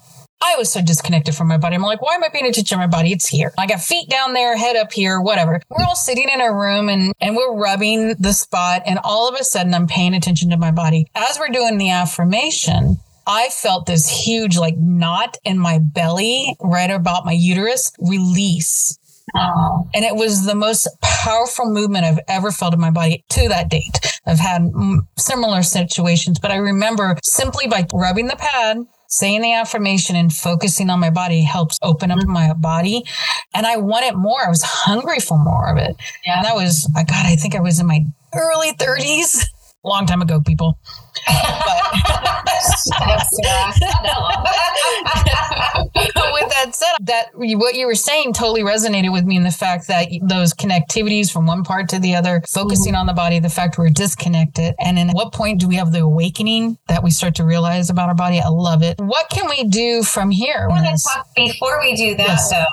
I 0.43 0.55
was 0.57 0.71
so 0.71 0.81
disconnected 0.81 1.35
from 1.35 1.47
my 1.47 1.57
body. 1.57 1.75
I'm 1.75 1.83
like, 1.83 2.01
why 2.01 2.15
am 2.15 2.23
I 2.23 2.29
paying 2.29 2.47
attention 2.47 2.77
to 2.77 2.77
my 2.77 2.87
body? 2.87 3.11
It's 3.11 3.27
here. 3.27 3.53
I 3.59 3.67
got 3.67 3.79
feet 3.79 4.09
down 4.09 4.33
there, 4.33 4.57
head 4.57 4.75
up 4.75 4.91
here, 4.91 5.21
whatever. 5.21 5.61
We're 5.69 5.85
all 5.85 5.95
sitting 5.95 6.29
in 6.29 6.41
a 6.41 6.51
room 6.51 6.89
and, 6.89 7.13
and 7.21 7.35
we're 7.35 7.55
rubbing 7.55 8.15
the 8.17 8.33
spot. 8.33 8.81
And 8.87 8.99
all 9.03 9.29
of 9.29 9.39
a 9.39 9.43
sudden, 9.43 9.73
I'm 9.75 9.87
paying 9.87 10.15
attention 10.15 10.49
to 10.49 10.57
my 10.57 10.71
body. 10.71 11.05
As 11.13 11.37
we're 11.37 11.49
doing 11.49 11.77
the 11.77 11.91
affirmation, 11.91 12.97
I 13.27 13.49
felt 13.49 13.85
this 13.85 14.09
huge 14.09 14.57
like 14.57 14.77
knot 14.77 15.37
in 15.43 15.59
my 15.59 15.77
belly, 15.77 16.55
right 16.59 16.89
about 16.89 17.23
my 17.23 17.33
uterus, 17.33 17.91
release. 17.99 18.97
And 19.33 20.05
it 20.05 20.15
was 20.15 20.45
the 20.45 20.55
most 20.55 20.87
powerful 21.01 21.69
movement 21.69 22.05
I've 22.05 22.19
ever 22.27 22.51
felt 22.51 22.73
in 22.73 22.79
my 22.79 22.91
body 22.91 23.23
to 23.29 23.49
that 23.49 23.69
date. 23.69 23.99
I've 24.25 24.39
had 24.39 24.69
similar 25.17 25.63
situations, 25.63 26.39
but 26.39 26.51
I 26.51 26.57
remember 26.57 27.17
simply 27.23 27.67
by 27.67 27.85
rubbing 27.93 28.27
the 28.27 28.35
pad, 28.35 28.85
saying 29.07 29.41
the 29.41 29.53
affirmation 29.53 30.15
and 30.15 30.31
focusing 30.33 30.89
on 30.89 30.99
my 30.99 31.09
body 31.09 31.41
helps 31.41 31.77
open 31.81 32.11
up 32.11 32.19
my 32.25 32.53
body. 32.53 33.03
And 33.53 33.65
I 33.65 33.77
wanted 33.77 34.15
more. 34.15 34.45
I 34.45 34.49
was 34.49 34.63
hungry 34.63 35.19
for 35.19 35.37
more 35.37 35.71
of 35.71 35.77
it. 35.77 35.95
Yeah. 36.25 36.37
And 36.37 36.45
that 36.45 36.55
was, 36.55 36.89
I 36.95 37.03
God, 37.03 37.25
I 37.25 37.35
think 37.35 37.55
I 37.55 37.59
was 37.59 37.79
in 37.79 37.87
my 37.87 38.05
early 38.33 38.73
30s. 38.73 39.45
Long 39.83 40.05
time 40.05 40.21
ago, 40.21 40.39
people. 40.39 40.77
That's 41.27 42.91
Sarah. 42.91 43.73
not 43.79 44.03
that 44.03 44.17
long. 44.17 45.89
with 46.33 46.49
that 46.49 46.75
said, 46.75 46.87
that 47.01 47.27
what 47.33 47.75
you 47.75 47.85
were 47.85 47.95
saying 47.95 48.33
totally 48.33 48.61
resonated 48.61 49.11
with 49.11 49.25
me 49.25 49.35
in 49.37 49.43
the 49.43 49.51
fact 49.51 49.87
that 49.87 50.07
those 50.23 50.53
connectivities 50.53 51.31
from 51.31 51.45
one 51.45 51.63
part 51.63 51.89
to 51.89 51.99
the 51.99 52.15
other, 52.15 52.41
focusing 52.49 52.95
on 52.95 53.05
the 53.05 53.13
body, 53.13 53.39
the 53.39 53.49
fact 53.49 53.77
we're 53.77 53.89
disconnected, 53.89 54.73
and 54.79 54.97
at 54.99 55.13
what 55.13 55.33
point 55.33 55.59
do 55.59 55.67
we 55.67 55.75
have 55.75 55.91
the 55.91 55.99
awakening 55.99 56.77
that 56.87 57.03
we 57.03 57.09
start 57.11 57.35
to 57.35 57.43
realize 57.43 57.89
about 57.89 58.09
our 58.09 58.15
body? 58.15 58.39
I 58.39 58.47
love 58.49 58.81
it. 58.83 58.99
What 58.99 59.29
can 59.29 59.49
we 59.49 59.63
do 59.65 60.03
from 60.03 60.31
here? 60.31 60.65
I 60.65 60.67
want 60.67 60.85
to 60.85 61.03
talk 61.03 61.27
before 61.35 61.79
we 61.81 61.95
do 61.95 62.15
that 62.15 62.27
Yes. 62.27 62.49
though. 62.51 62.65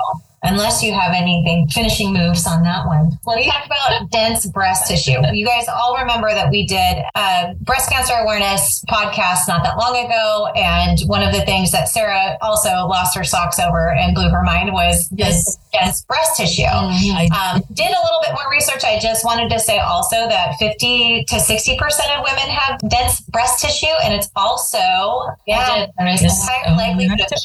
Unless 0.43 0.81
you 0.81 0.93
have 0.93 1.13
anything 1.13 1.67
finishing 1.67 2.13
moves 2.13 2.47
on 2.47 2.63
that 2.63 2.85
one. 2.87 3.17
Let's 3.25 3.45
talk 3.47 3.65
about 3.65 4.09
dense 4.09 4.45
breast 4.45 4.87
tissue. 4.87 5.19
You 5.33 5.45
guys 5.45 5.65
all 5.67 5.97
remember 5.97 6.29
that 6.33 6.49
we 6.49 6.65
did 6.65 7.03
a 7.15 7.53
breast 7.61 7.89
cancer 7.91 8.13
awareness 8.13 8.83
podcast 8.89 9.47
not 9.47 9.63
that 9.63 9.77
long 9.77 9.97
ago. 10.05 10.47
And 10.55 10.97
one 11.07 11.23
of 11.23 11.33
the 11.33 11.41
things 11.41 11.71
that 11.71 11.89
Sarah 11.89 12.37
also 12.41 12.69
lost 12.87 13.17
her 13.17 13.23
socks 13.23 13.59
over 13.59 13.91
and 13.93 14.15
blew 14.15 14.29
her 14.29 14.41
mind 14.43 14.71
was 14.71 15.09
this 15.09 15.57
dense 15.73 16.03
breast 16.03 16.37
tissue. 16.37 16.63
I, 16.63 17.27
Um, 17.53 17.61
did 17.73 17.87
a 17.91 18.01
little 18.01 18.19
bit 18.23 18.31
more 18.33 18.49
research. 18.49 18.83
I 18.85 18.97
just 18.99 19.25
wanted 19.25 19.49
to 19.51 19.59
say 19.59 19.79
also 19.79 20.27
that 20.29 20.55
50 20.57 21.25
to 21.25 21.35
60% 21.35 22.17
of 22.17 22.23
women 22.23 22.49
have 22.49 22.79
dense 22.89 23.19
breast 23.21 23.61
tissue, 23.61 23.87
and 24.03 24.13
it's 24.13 24.29
also 24.35 24.79
yeah, 25.45 25.59
I 25.59 25.79
did. 25.79 25.89
There 25.97 26.07
is 26.07 26.21
Yes. 26.23 26.47
higher 26.47 26.75
likelihood 26.75 27.19
of 27.19 27.27
that's- 27.29 27.43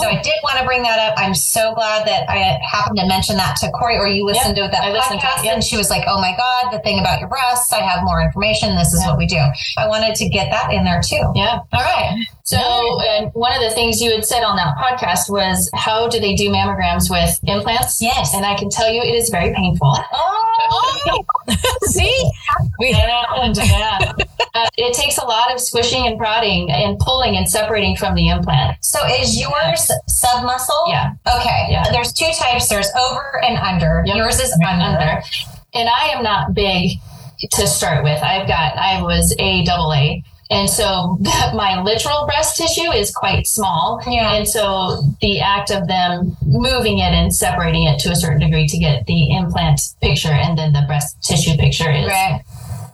So 0.00 0.08
I 0.08 0.18
oh. 0.18 0.22
did 0.22 0.34
want 0.42 0.58
to 0.58 0.64
bring 0.64 0.82
that 0.82 0.98
up. 0.98 1.14
I'm 1.16 1.34
so 1.34 1.74
glad 1.74 2.06
that 2.06 2.28
I 2.28 2.58
happened 2.62 2.98
to 2.98 3.06
mention 3.06 3.36
that 3.36 3.56
to 3.56 3.70
Corrie, 3.70 3.98
or 3.98 4.08
you 4.08 4.24
listened 4.24 4.56
to 4.56 4.62
that 4.62 4.82
I 4.82 4.92
listened 4.92 5.20
to 5.20 5.26
it, 5.26 5.30
podcast, 5.30 5.46
and 5.46 5.64
she 5.64 5.76
was 5.76 5.90
like, 5.90 6.04
"Oh 6.06 6.20
my 6.20 6.34
God, 6.36 6.72
the 6.72 6.80
thing 6.80 6.98
about 7.00 7.20
your 7.20 7.28
breasts! 7.28 7.72
I 7.72 7.80
have 7.80 8.02
more 8.02 8.20
information. 8.20 8.76
This 8.76 8.92
is 8.92 9.02
Yeah. 9.02 9.08
what 9.08 9.18
we 9.18 9.26
do." 9.26 9.40
I 9.76 9.86
wanted 9.88 10.14
to 10.16 10.28
get 10.28 10.50
that 10.50 10.72
in 10.72 10.84
there 10.84 11.02
too. 11.02 11.32
Yeah. 11.34 11.60
All 11.72 11.80
right. 11.80 12.18
So, 12.44 12.58
and 13.02 13.30
one 13.34 13.52
of 13.52 13.60
the 13.60 13.70
things 13.70 14.00
you 14.00 14.12
had 14.12 14.24
said 14.24 14.42
on 14.42 14.56
that 14.56 14.76
podcast 14.76 15.30
was, 15.30 15.70
how 15.74 16.08
do 16.08 16.20
they 16.20 16.34
do 16.34 16.48
mammograms 16.50 17.10
with 17.10 17.38
implants? 17.44 18.00
Yes. 18.00 18.34
And 18.34 18.44
I 18.44 18.56
can 18.56 18.70
tell 18.70 18.92
you 18.92 19.02
it 19.02 19.14
is 19.14 19.30
very 19.30 19.52
painful. 19.54 19.96
Oh, 20.12 21.24
see, 21.82 22.30
we 22.78 22.92
And, 22.92 23.56
yeah. 23.56 24.12
Uh, 24.54 24.68
it 24.76 24.92
it 24.92 25.00
takes 25.00 25.18
a 25.18 25.24
lot 25.24 25.52
of 25.52 25.58
squishing 25.60 26.06
and 26.06 26.18
prodding 26.18 26.70
and 26.70 26.98
pulling 26.98 27.36
and 27.36 27.48
separating 27.48 27.96
from 27.96 28.14
the 28.14 28.28
implant. 28.28 28.76
So 28.84 28.98
is 29.06 29.40
yours 29.40 29.90
submuscle? 30.08 30.88
Yeah. 30.88 31.12
Okay. 31.26 31.66
Yeah. 31.70 31.90
There's 31.90 32.12
two 32.12 32.30
types. 32.38 32.68
There's 32.68 32.90
over 32.94 33.42
and 33.42 33.56
under. 33.58 34.02
Yep. 34.06 34.16
Yours 34.16 34.40
is 34.40 34.52
under. 34.66 34.84
under. 34.84 35.22
And 35.74 35.88
I 35.88 36.08
am 36.08 36.22
not 36.22 36.54
big 36.54 36.98
to 37.52 37.66
start 37.66 38.04
with. 38.04 38.22
I've 38.22 38.46
got, 38.46 38.76
I 38.76 39.02
was 39.02 39.34
a 39.38 39.64
double 39.64 39.92
A. 39.94 40.22
And 40.52 40.68
so 40.68 41.18
my 41.54 41.80
literal 41.82 42.26
breast 42.26 42.56
tissue 42.56 42.90
is 42.92 43.10
quite 43.10 43.46
small. 43.46 44.00
Yeah. 44.06 44.34
And 44.34 44.46
so 44.46 45.02
the 45.20 45.40
act 45.40 45.70
of 45.70 45.88
them 45.88 46.36
moving 46.44 46.98
it 46.98 47.12
and 47.12 47.34
separating 47.34 47.84
it 47.84 47.98
to 48.00 48.10
a 48.10 48.16
certain 48.16 48.40
degree 48.40 48.66
to 48.68 48.78
get 48.78 49.06
the 49.06 49.34
implant 49.36 49.80
picture 50.00 50.28
and 50.32 50.56
then 50.58 50.72
the 50.72 50.82
breast 50.86 51.22
tissue 51.22 51.56
picture 51.56 51.90
is 51.90 52.06
Right. 52.06 52.42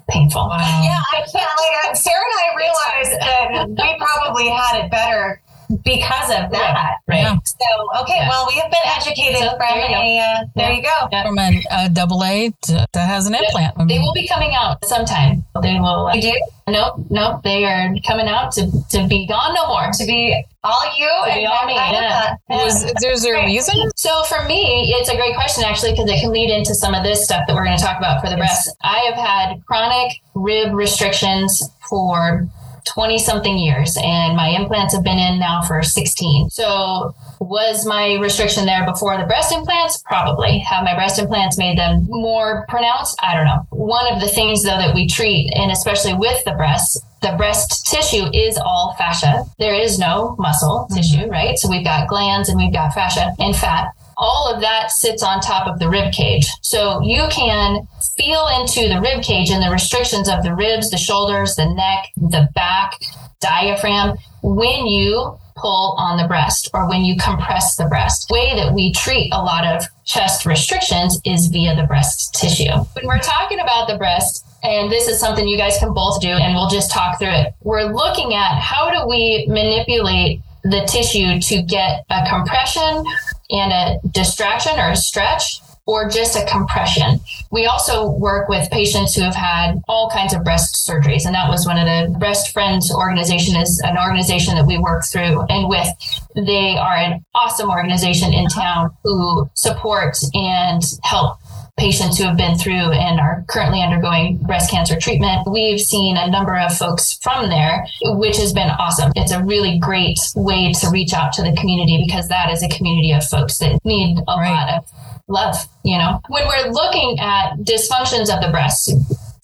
painful. 0.09 0.49
Yeah, 0.51 1.01
I 1.13 1.17
can't. 1.21 1.35
Like 1.35 1.91
uh, 1.91 1.95
Sarah 1.95 2.25
and 2.33 2.41
I 2.41 2.57
realized 2.57 3.21
that 3.21 3.69
we 3.69 3.99
probably 3.99 4.49
had 4.49 4.85
it 4.85 4.91
better 4.91 5.41
because 5.85 6.31
of 6.31 6.51
that. 6.51 6.97
Right. 7.07 7.23
Yeah. 7.23 7.37
So 7.45 8.03
okay, 8.03 8.17
Yeah. 8.17 8.29
well 8.29 8.47
we 8.49 8.55
have 8.61 8.71
been 8.71 8.81
educated 8.85 9.39
So, 9.39 9.57
from 9.57 9.79
a. 9.79 10.19
Uh, 10.19 10.45
there 10.57 10.73
you 10.73 10.83
go. 10.83 11.09
From 11.23 11.39
a, 11.39 11.63
a 11.71 11.89
double 11.89 12.25
A 12.25 12.51
to, 12.63 12.87
that 12.93 13.07
has 13.07 13.27
an 13.27 13.35
implant. 13.35 13.77
They 13.89 13.99
will 13.99 14.15
be 14.15 14.27
coming 14.29 14.55
out 14.55 14.85
sometime. 14.85 15.45
They 15.63 15.79
will. 15.81 16.11
You 16.15 16.23
do 16.23 16.33
Nope, 16.69 16.97
nope. 17.09 17.43
They 17.45 17.65
are 17.65 17.95
coming 18.07 18.29
out 18.29 18.53
to, 18.53 18.71
to 18.91 19.07
be 19.09 19.27
gone 19.27 19.55
no 19.55 19.69
more. 19.69 19.91
to 19.91 20.05
be 20.05 20.45
all 20.63 20.83
you 20.99 21.07
To 21.25 21.33
and 21.33 21.47
all 21.47 21.65
me, 21.67 21.75
I 21.79 21.93
love 21.93 22.39
yeah. 22.51 22.65
Was, 22.65 22.85
is 22.85 23.23
there 23.23 23.37
a 23.37 23.45
reason? 23.47 23.75
So 23.97 24.23
for 24.25 24.45
me, 24.45 24.93
it's 24.95 25.09
a 25.09 25.17
great 25.17 25.35
question 25.35 25.65
actually 25.65 25.93
because 25.93 26.11
it 26.11 26.21
can 26.21 26.31
lead 26.31 26.51
into 26.51 26.75
some 26.75 26.93
of 26.95 27.05
this 27.05 27.25
stuff 27.25 27.47
that 27.47 27.57
we're 27.57 27.65
going 27.65 27.77
to 27.79 27.83
talk 27.83 27.97
about 27.97 28.21
for 28.23 28.29
the 28.29 28.37
breast. 28.37 28.69
I 28.83 28.99
have 29.11 29.15
had 29.15 29.65
chronic 29.67 30.13
rib 30.35 30.75
restrictions 30.75 31.63
for 31.89 32.47
20 32.85 33.19
something 33.19 33.59
years 33.59 33.97
and 34.03 34.37
my 34.37 34.49
implants 34.49 34.95
have 34.95 35.05
been 35.05 35.19
in 35.19 35.39
now 35.39 35.63
for 35.63 35.83
16. 35.83 36.51
So 36.51 37.15
was 37.41 37.87
my 37.87 38.15
restriction 38.15 38.67
there 38.67 38.85
before 38.85 39.17
the 39.17 39.25
breast 39.25 39.53
implants? 39.53 40.03
Probably. 40.03 40.59
Have 40.61 40.85
my 40.85 40.95
breast 40.95 41.19
implants 41.19 41.59
made 41.59 41.79
them 41.79 42.07
more 42.09 42.67
pronounced? 42.69 43.19
I 43.23 43.35
don't 43.35 43.47
know. 43.47 43.67
One 43.71 44.13
of 44.13 44.21
the 44.21 44.29
things 44.29 44.63
though 44.63 44.79
that 44.79 44.95
we 44.95 45.07
treat 45.07 45.53
and 45.55 45.71
especially 45.71 46.15
with 46.15 46.45
the 46.45 46.53
breast 46.53 47.03
the 47.21 47.35
breast 47.37 47.85
tissue 47.87 48.31
is 48.33 48.57
all 48.59 48.95
fascia. 48.97 49.45
There 49.59 49.75
is 49.75 49.99
no 49.99 50.37
muscle 50.39 50.87
tissue, 50.95 51.17
mm-hmm. 51.17 51.31
right? 51.31 51.59
So 51.59 51.69
we've 51.69 51.85
got 51.85 52.09
glands 52.09 52.49
and 52.49 52.57
we've 52.57 52.73
got 52.73 52.95
fascia 52.95 53.35
and 53.41 53.57
fat 53.57 53.93
all 54.19 54.53
of 54.53 54.61
that 54.61 54.91
sits 54.91 55.23
on 55.23 55.41
top 55.41 55.69
of 55.69 55.79
the 55.79 55.89
rib 55.89 56.13
cage. 56.13 56.47
So 56.61 57.01
you 57.03 57.27
can 57.31 57.87
feel 58.17 58.49
into 58.61 58.89
the 58.89 59.01
rib 59.01 59.23
cage 59.23 59.51
and 59.51 59.63
the 59.63 59.71
restrictions 59.71 60.29
of 60.29 60.43
the 60.43 60.55
ribs, 60.55 60.91
the 60.91 60.99
shoulders, 60.99 61.55
the 61.55 61.73
neck, 61.73 62.09
the 62.17 62.49
back, 62.55 62.95
diaphragm 63.41 64.19
when 64.43 64.87
you 64.87 65.39
pull 65.55 65.95
on 65.99 66.19
the 66.19 66.27
breast 66.27 66.71
or 66.75 66.89
when 66.89 67.05
you 67.05 67.17
compress 67.17 67.77
the 67.77 67.87
breast. 67.87 68.31
way 68.31 68.55
that 68.55 68.75
we 68.75 68.93
treat 68.93 69.33
a 69.33 69.43
lot 69.43 69.65
of 69.65 69.85
chest 70.05 70.47
restrictions 70.47 71.21
is 71.25 71.47
via 71.47 71.75
the 71.75 71.85
breast 71.85 72.35
tissue. 72.35 72.71
When 72.95 73.07
we're 73.07 73.19
talking 73.19 73.61
about 73.61 73.89
the 73.89 73.97
breast, 73.97 74.45
and 74.63 74.91
this 74.91 75.07
is 75.07 75.21
something 75.21 75.47
you 75.47 75.57
guys 75.57 75.79
can 75.79 75.93
both 75.93 76.21
do 76.21 76.29
and 76.29 76.55
we'll 76.55 76.69
just 76.69 76.91
talk 76.91 77.19
through 77.19 77.31
it. 77.31 77.55
We're 77.63 77.93
looking 77.93 78.35
at 78.35 78.59
how 78.59 78.91
do 78.91 79.09
we 79.09 79.47
manipulate 79.49 80.41
the 80.65 80.85
tissue 80.89 81.41
to 81.41 81.63
get 81.63 82.05
a 82.11 82.29
compression 82.29 83.05
and 83.51 83.73
a 83.73 84.09
distraction 84.09 84.79
or 84.79 84.91
a 84.91 84.97
stretch 84.97 85.61
or 85.89 86.07
just 86.07 86.37
a 86.37 86.45
compression. 86.45 87.19
We 87.51 87.65
also 87.65 88.11
work 88.11 88.51
with 88.51 88.71
patients 88.71 89.15
who 89.15 89.23
have 89.23 89.35
had 89.35 89.81
all 89.89 90.11
kinds 90.11 90.35
of 90.35 90.45
breast 90.45 90.87
surgeries. 90.87 91.25
And 91.25 91.35
that 91.35 91.49
was 91.49 91.65
one 91.67 91.79
of 91.79 91.87
the 91.87 92.19
Breast 92.19 92.53
Friends 92.53 92.93
organization 92.93 93.57
is 93.57 93.81
an 93.83 93.97
organization 93.97 94.55
that 94.57 94.67
we 94.67 94.79
work 94.79 95.05
through 95.07 95.47
and 95.49 95.67
with. 95.67 95.89
They 96.37 96.77
are 96.77 96.95
an 96.95 97.25
awesome 97.35 97.71
organization 97.71 98.35
in 98.35 98.49
town 98.49 98.91
who 99.03 99.49
support 99.55 100.19
and 100.35 100.83
help 101.05 101.39
patients 101.79 102.19
who 102.19 102.25
have 102.25 102.37
been 102.37 102.59
through 102.59 102.93
and 102.93 103.21
are 103.21 103.45
currently 103.49 103.83
undergoing 103.83 104.39
breast 104.39 104.71
cancer 104.71 104.99
treatment. 104.99 105.49
We've 105.51 105.81
seen 105.81 106.17
a 106.17 106.29
number 106.31 106.57
of 106.59 106.77
folks 106.77 107.15
from 107.23 107.49
there, 107.49 107.87
which 108.03 108.37
has 108.37 108.53
been 108.53 108.69
awesome. 108.71 109.13
It's 109.17 109.33
a 109.33 109.43
really 109.43 109.79
great 109.79 110.19
way 110.35 110.73
to 110.81 110.91
reach 110.91 111.13
out 111.15 111.33
to 111.35 111.43
the 111.43 111.53
community 111.57 112.03
because 112.07 112.29
that 112.29 112.51
is 112.51 112.63
a 112.63 112.69
community 112.69 113.13
of 113.13 113.25
folks 113.25 113.59
that 113.59 113.79
need 113.85 114.19
a 114.29 114.37
Right. 114.37 114.51
lot 114.51 114.75
of 114.75 114.85
love, 115.29 115.57
you 115.85 115.97
know. 115.99 116.21
When 116.29 116.47
we're 116.47 116.71
looking 116.71 117.19
at 117.21 117.59
dysfunctions 117.59 118.35
of 118.35 118.41
the 118.43 118.49
breast, 118.51 118.93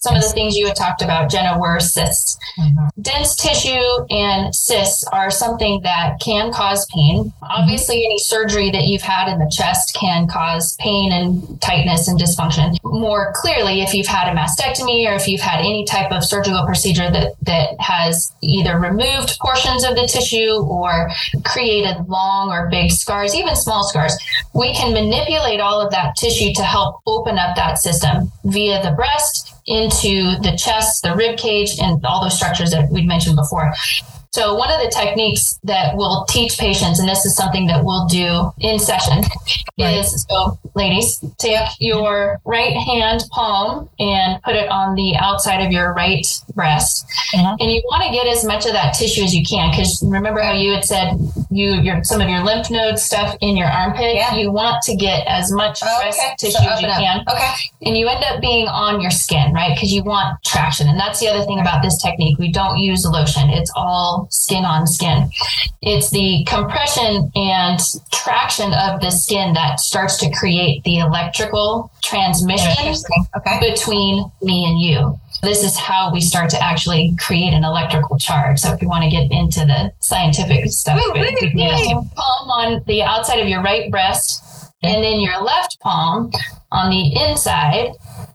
some 0.05 0.15
of 0.15 0.21
the 0.21 0.29
things 0.29 0.55
you 0.55 0.67
had 0.67 0.75
talked 0.75 1.01
about, 1.01 1.31
Jenna, 1.31 1.59
were 1.59 1.79
cysts. 1.79 2.37
Mm-hmm. 2.59 3.01
Dense 3.01 3.35
tissue 3.35 4.05
and 4.11 4.53
cysts 4.53 5.03
are 5.05 5.31
something 5.31 5.81
that 5.81 6.19
can 6.19 6.53
cause 6.53 6.85
pain. 6.93 7.33
Obviously, 7.41 8.05
any 8.05 8.19
surgery 8.19 8.69
that 8.69 8.83
you've 8.83 9.01
had 9.01 9.33
in 9.33 9.39
the 9.39 9.49
chest 9.49 9.95
can 9.99 10.27
cause 10.27 10.75
pain 10.79 11.11
and 11.11 11.59
tightness 11.59 12.07
and 12.07 12.19
dysfunction. 12.19 12.77
More 12.83 13.33
clearly, 13.35 13.81
if 13.81 13.95
you've 13.95 14.05
had 14.05 14.31
a 14.31 14.37
mastectomy 14.37 15.09
or 15.09 15.15
if 15.15 15.27
you've 15.27 15.41
had 15.41 15.61
any 15.61 15.85
type 15.85 16.11
of 16.11 16.23
surgical 16.23 16.63
procedure 16.67 17.09
that, 17.09 17.33
that 17.41 17.69
has 17.79 18.31
either 18.43 18.77
removed 18.77 19.39
portions 19.39 19.83
of 19.83 19.95
the 19.95 20.07
tissue 20.07 20.53
or 20.69 21.09
created 21.45 22.07
long 22.07 22.51
or 22.51 22.69
big 22.69 22.91
scars, 22.91 23.33
even 23.33 23.55
small 23.55 23.83
scars, 23.83 24.15
we 24.53 24.71
can 24.75 24.93
manipulate 24.93 25.59
all 25.59 25.81
of 25.81 25.91
that 25.91 26.15
tissue 26.15 26.53
to 26.53 26.63
help 26.63 27.01
open 27.07 27.39
up 27.39 27.55
that 27.55 27.79
system 27.79 28.31
via 28.43 28.83
the 28.83 28.91
breast 28.91 29.54
into 29.67 30.37
the 30.41 30.55
chest, 30.57 31.01
the 31.03 31.15
rib 31.15 31.37
cage, 31.37 31.79
and 31.79 32.05
all 32.05 32.21
those 32.21 32.35
structures 32.35 32.71
that 32.71 32.89
we'd 32.91 33.07
mentioned 33.07 33.35
before. 33.35 33.71
So, 34.35 34.53
one 34.53 34.69
of 34.69 34.81
the 34.81 34.91
techniques 34.93 35.61
that 35.63 35.95
we'll 35.95 36.25
teach 36.25 36.57
patients, 36.57 36.99
and 36.99 37.07
this 37.07 37.25
is 37.25 37.37
something 37.37 37.67
that 37.67 37.85
we'll 37.85 38.05
do 38.07 38.51
in 38.59 38.79
session, 38.79 39.23
is 39.77 40.25
so, 40.29 40.59
ladies, 40.75 41.23
take 41.37 41.69
your 41.79 42.41
right 42.43 42.73
hand 42.73 43.23
palm 43.31 43.89
and 43.97 44.43
put 44.43 44.57
it 44.57 44.69
on 44.69 44.95
the 44.95 45.15
outside 45.15 45.65
of 45.65 45.71
your 45.71 45.93
right 45.93 46.27
breast. 46.53 47.05
Uh-huh. 47.33 47.55
And 47.61 47.71
you 47.71 47.81
want 47.85 48.03
to 48.03 48.11
get 48.11 48.27
as 48.27 48.43
much 48.43 48.65
of 48.65 48.73
that 48.73 48.93
tissue 48.95 49.23
as 49.23 49.33
you 49.33 49.45
can, 49.45 49.71
because 49.71 50.03
remember 50.05 50.41
how 50.41 50.51
you 50.51 50.73
had 50.73 50.83
said 50.83 51.13
you 51.49 51.79
your 51.81 52.03
some 52.03 52.19
of 52.19 52.27
your 52.27 52.43
lymph 52.43 52.69
node 52.69 52.99
stuff 52.99 53.37
in 53.39 53.55
your 53.55 53.67
armpit. 53.67 54.15
Yeah. 54.15 54.35
You 54.35 54.51
want 54.51 54.83
to 54.83 54.95
get 54.95 55.25
as 55.27 55.51
much 55.51 55.79
Oh, 55.81 56.01
breast 56.01 56.19
tissue 56.37 56.57
So 56.57 56.69
as 56.69 56.81
you 56.81 56.87
can 56.87 57.23
Okay. 57.29 57.53
and 57.83 57.97
you 57.97 58.07
end 58.07 58.23
up 58.25 58.41
being 58.41 58.67
on 58.67 58.99
your 58.99 59.11
skin, 59.11 59.53
right? 59.53 59.73
Because 59.73 59.93
you 59.93 60.03
want 60.03 60.43
traction. 60.43 60.89
And 60.89 60.99
that's 60.99 61.19
the 61.19 61.29
other 61.29 61.45
thing 61.45 61.59
about 61.59 61.81
this 61.81 62.01
technique. 62.01 62.37
We 62.37 62.51
don't 62.51 62.77
use 62.77 63.05
lotion, 63.05 63.49
it's 63.49 63.71
all 63.75 64.24
skin 64.29 64.65
on 64.65 64.87
skin. 64.87 65.29
It's 65.81 66.09
the 66.09 66.43
compression 66.47 67.31
and 67.35 67.79
traction 68.11 68.73
of 68.73 69.01
the 69.01 69.11
skin 69.11 69.53
that 69.53 69.79
starts 69.79 70.17
to 70.19 70.31
create 70.31 70.83
the 70.83 70.99
electrical 70.99 71.91
transmission 72.03 72.71
Okay. 73.37 73.59
between 73.71 74.29
me 74.41 74.65
and 74.65 74.79
you. 74.79 75.19
This 75.41 75.63
is 75.63 75.77
how 75.77 76.11
we 76.11 76.21
start 76.21 76.49
to 76.51 76.63
actually 76.63 77.15
create 77.19 77.53
an 77.53 77.63
electrical 77.63 78.17
charge. 78.17 78.59
So 78.59 78.71
if 78.73 78.81
you 78.81 78.87
want 78.87 79.03
to 79.03 79.09
get 79.09 79.31
into 79.31 79.59
the 79.65 79.91
scientific 79.99 80.65
stuff, 80.71 80.99
Woo, 81.05 81.11
we 81.13 81.35
can 81.35 81.51
do 81.55 81.63
that. 81.63 81.77
woo. 81.79 81.89
You 81.89 82.09
palm 82.15 82.49
on 82.49 82.83
the 82.87 83.03
outside 83.03 83.39
of 83.39 83.47
your 83.47 83.61
right 83.61 83.91
breast 83.91 84.41
and 84.83 85.03
then 85.03 85.19
your 85.19 85.41
left 85.41 85.79
palm 85.79 86.31
on 86.71 86.89
the 86.89 87.15
inside 87.15 87.91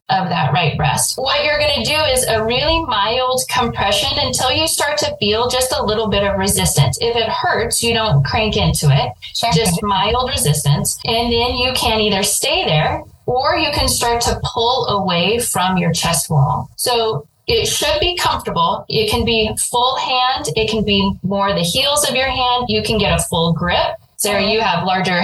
of 0.09 0.29
that 0.29 0.53
right 0.53 0.77
breast. 0.77 1.17
What 1.17 1.45
you're 1.45 1.59
going 1.59 1.85
to 1.85 1.89
do 1.89 1.97
is 1.97 2.27
a 2.27 2.45
really 2.45 2.81
mild 2.87 3.43
compression 3.49 4.09
until 4.19 4.51
you 4.51 4.67
start 4.67 4.99
to 4.99 5.17
feel 5.21 5.49
just 5.49 5.73
a 5.73 5.85
little 5.85 6.09
bit 6.09 6.25
of 6.25 6.37
resistance. 6.39 6.99
If 7.01 7.15
it 7.17 7.29
hurts, 7.29 7.83
you 7.83 7.95
don't 7.95 8.25
crank 8.25 8.57
into 8.57 8.89
it, 8.91 9.13
Sure. 9.37 9.53
just 9.53 9.81
mild 9.83 10.29
resistance. 10.31 10.99
And 11.05 11.33
then 11.33 11.55
you 11.57 11.73
can 11.75 12.01
either 12.01 12.25
stay 12.25 12.65
there 12.65 13.05
or 13.27 13.55
you 13.57 13.71
can 13.73 13.87
start 13.89 14.21
to 14.23 14.41
pull 14.43 14.87
away 14.89 15.39
from 15.39 15.77
your 15.77 15.93
chest 15.93 16.29
wall. 16.29 16.69
So 16.77 17.29
it 17.47 17.67
should 17.67 18.01
be 18.01 18.17
comfortable. 18.17 18.85
It 18.89 19.11
can 19.11 19.25
be 19.25 19.51
full 19.59 19.97
hand, 19.97 20.49
it 20.57 20.69
can 20.69 20.85
be 20.85 21.13
more 21.23 21.53
the 21.53 21.61
heels 21.63 22.09
of 22.09 22.17
your 22.17 22.29
hand. 22.29 22.65
You 22.69 22.83
can 22.83 22.99
get 22.99 23.19
a 23.19 23.23
full 23.25 23.53
grip. 23.53 23.95
Sarah, 24.17 24.43
you 24.43 24.61
have 24.61 24.85
larger 24.85 25.23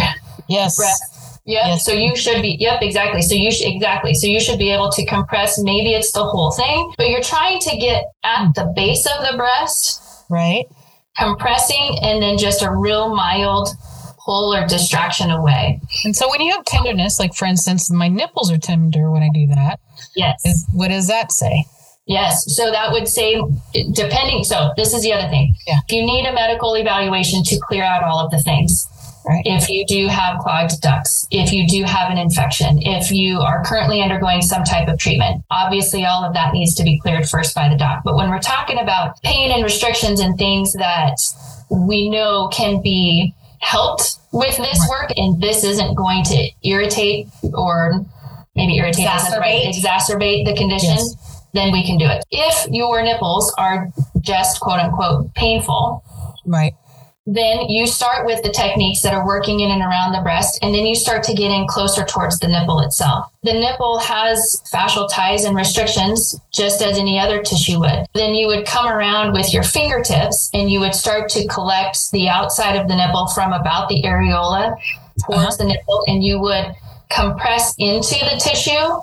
Yes. 0.48 0.76
breasts. 0.76 1.38
Yep. 1.44 1.62
Yes. 1.66 1.84
So 1.84 1.92
you 1.92 2.16
should 2.16 2.42
be. 2.42 2.56
Yep. 2.58 2.82
Exactly. 2.82 3.22
So 3.22 3.34
you 3.34 3.50
should 3.52 3.68
exactly. 3.68 4.14
So 4.14 4.26
you 4.26 4.40
should 4.40 4.58
be 4.58 4.70
able 4.72 4.90
to 4.90 5.04
compress. 5.06 5.58
Maybe 5.58 5.92
it's 5.94 6.10
the 6.12 6.24
whole 6.24 6.50
thing, 6.50 6.92
but 6.98 7.08
you're 7.08 7.22
trying 7.22 7.60
to 7.60 7.76
get 7.76 8.04
at 8.24 8.52
the 8.54 8.72
base 8.74 9.06
of 9.06 9.24
the 9.30 9.36
breast, 9.36 10.02
Right. 10.28 10.64
compressing, 11.16 11.98
and 12.02 12.20
then 12.22 12.36
just 12.38 12.62
a 12.62 12.70
real 12.70 13.14
mild 13.14 13.68
pull 14.24 14.52
or 14.54 14.66
distraction 14.66 15.30
away. 15.30 15.80
And 16.04 16.16
so 16.16 16.28
when 16.28 16.40
you 16.40 16.50
have 16.52 16.64
tenderness, 16.64 17.20
like 17.20 17.32
for 17.34 17.44
instance, 17.44 17.90
my 17.92 18.08
nipples 18.08 18.50
are 18.50 18.58
tender 18.58 19.10
when 19.12 19.22
I 19.22 19.28
do 19.32 19.46
that. 19.46 19.78
Yes. 20.16 20.44
Is 20.44 20.66
what 20.72 20.88
does 20.88 21.06
that 21.06 21.30
say? 21.30 21.64
Yes. 22.08 22.44
So 22.56 22.70
that 22.72 22.90
would 22.92 23.08
say, 23.08 23.40
depending. 23.92 24.42
So 24.44 24.72
this 24.76 24.92
is 24.94 25.02
the 25.02 25.12
other 25.12 25.28
thing. 25.28 25.54
Yeah. 25.66 25.78
If 25.88 25.92
you 25.92 26.04
need 26.04 26.26
a 26.26 26.32
medical 26.32 26.74
evaluation 26.76 27.42
to 27.44 27.58
clear 27.68 27.82
out 27.84 28.02
all 28.04 28.18
of 28.18 28.30
the 28.30 28.38
things, 28.40 28.88
Right. 29.26 29.42
if 29.44 29.68
you 29.68 29.84
do 29.86 30.06
have 30.06 30.38
clogged 30.38 30.80
ducts, 30.80 31.26
if 31.30 31.52
you 31.52 31.66
do 31.66 31.82
have 31.84 32.10
an 32.10 32.16
infection, 32.18 32.78
if 32.82 33.10
you 33.10 33.40
are 33.40 33.64
currently 33.64 34.00
undergoing 34.00 34.40
some 34.40 34.62
type 34.62 34.86
of 34.88 34.98
treatment. 34.98 35.42
Obviously, 35.50 36.04
all 36.04 36.24
of 36.24 36.32
that 36.34 36.52
needs 36.52 36.74
to 36.76 36.84
be 36.84 36.98
cleared 37.00 37.28
first 37.28 37.54
by 37.54 37.68
the 37.68 37.76
doc. 37.76 38.02
But 38.04 38.14
when 38.16 38.30
we're 38.30 38.38
talking 38.38 38.78
about 38.78 39.20
pain 39.22 39.50
and 39.50 39.64
restrictions 39.64 40.20
and 40.20 40.38
things 40.38 40.72
that 40.74 41.16
we 41.70 42.08
know 42.08 42.48
can 42.48 42.80
be 42.82 43.34
helped 43.60 44.16
with 44.32 44.56
this 44.58 44.78
Right. 44.80 44.88
work, 44.88 45.12
and 45.16 45.40
this 45.40 45.64
isn't 45.64 45.94
going 45.96 46.22
to 46.24 46.48
irritate 46.62 47.26
or 47.54 48.04
maybe 48.54 48.76
irritate 48.76 49.08
isn't 49.12 49.30
the 49.32 49.40
right, 49.40 49.64
exacerbate 49.66 50.44
the 50.46 50.54
condition, 50.54 50.90
Yes. 50.90 51.42
then 51.52 51.72
we 51.72 51.84
can 51.84 51.98
do 51.98 52.06
it. 52.06 52.24
If 52.30 52.68
your 52.70 53.02
nipples 53.02 53.52
are 53.58 53.90
just 54.20 54.60
quote 54.60 54.78
unquote 54.78 55.34
painful, 55.34 56.02
Right. 56.44 56.74
Then 57.26 57.68
you 57.68 57.86
start 57.86 58.24
with 58.24 58.42
the 58.44 58.50
techniques 58.50 59.02
that 59.02 59.12
are 59.12 59.26
working 59.26 59.60
in 59.60 59.70
and 59.70 59.82
around 59.82 60.12
the 60.12 60.20
breast, 60.22 60.60
and 60.62 60.72
then 60.72 60.86
you 60.86 60.94
start 60.94 61.24
to 61.24 61.34
get 61.34 61.50
in 61.50 61.66
closer 61.66 62.04
towards 62.04 62.38
the 62.38 62.46
nipple 62.46 62.80
itself. 62.80 63.32
The 63.42 63.52
nipple 63.52 63.98
has 63.98 64.62
fascial 64.72 65.08
ties 65.10 65.44
and 65.44 65.56
restrictions, 65.56 66.40
just 66.52 66.82
as 66.82 66.98
any 66.98 67.18
other 67.18 67.42
tissue 67.42 67.80
would. 67.80 68.06
Then 68.14 68.34
you 68.34 68.46
would 68.46 68.64
come 68.64 68.86
around 68.86 69.32
with 69.32 69.52
your 69.52 69.64
fingertips 69.64 70.50
and 70.54 70.70
you 70.70 70.78
would 70.80 70.94
start 70.94 71.28
to 71.30 71.46
collect 71.48 72.10
the 72.12 72.28
outside 72.28 72.76
of 72.76 72.86
the 72.86 72.94
nipple 72.94 73.26
from 73.28 73.52
about 73.52 73.88
the 73.88 74.02
areola 74.02 74.76
towards 75.24 75.42
uh-huh. 75.42 75.56
the 75.58 75.64
nipple, 75.64 76.04
and 76.06 76.22
you 76.22 76.40
would 76.40 76.74
compress 77.10 77.74
into 77.78 78.14
the 78.24 78.38
tissue 78.38 79.00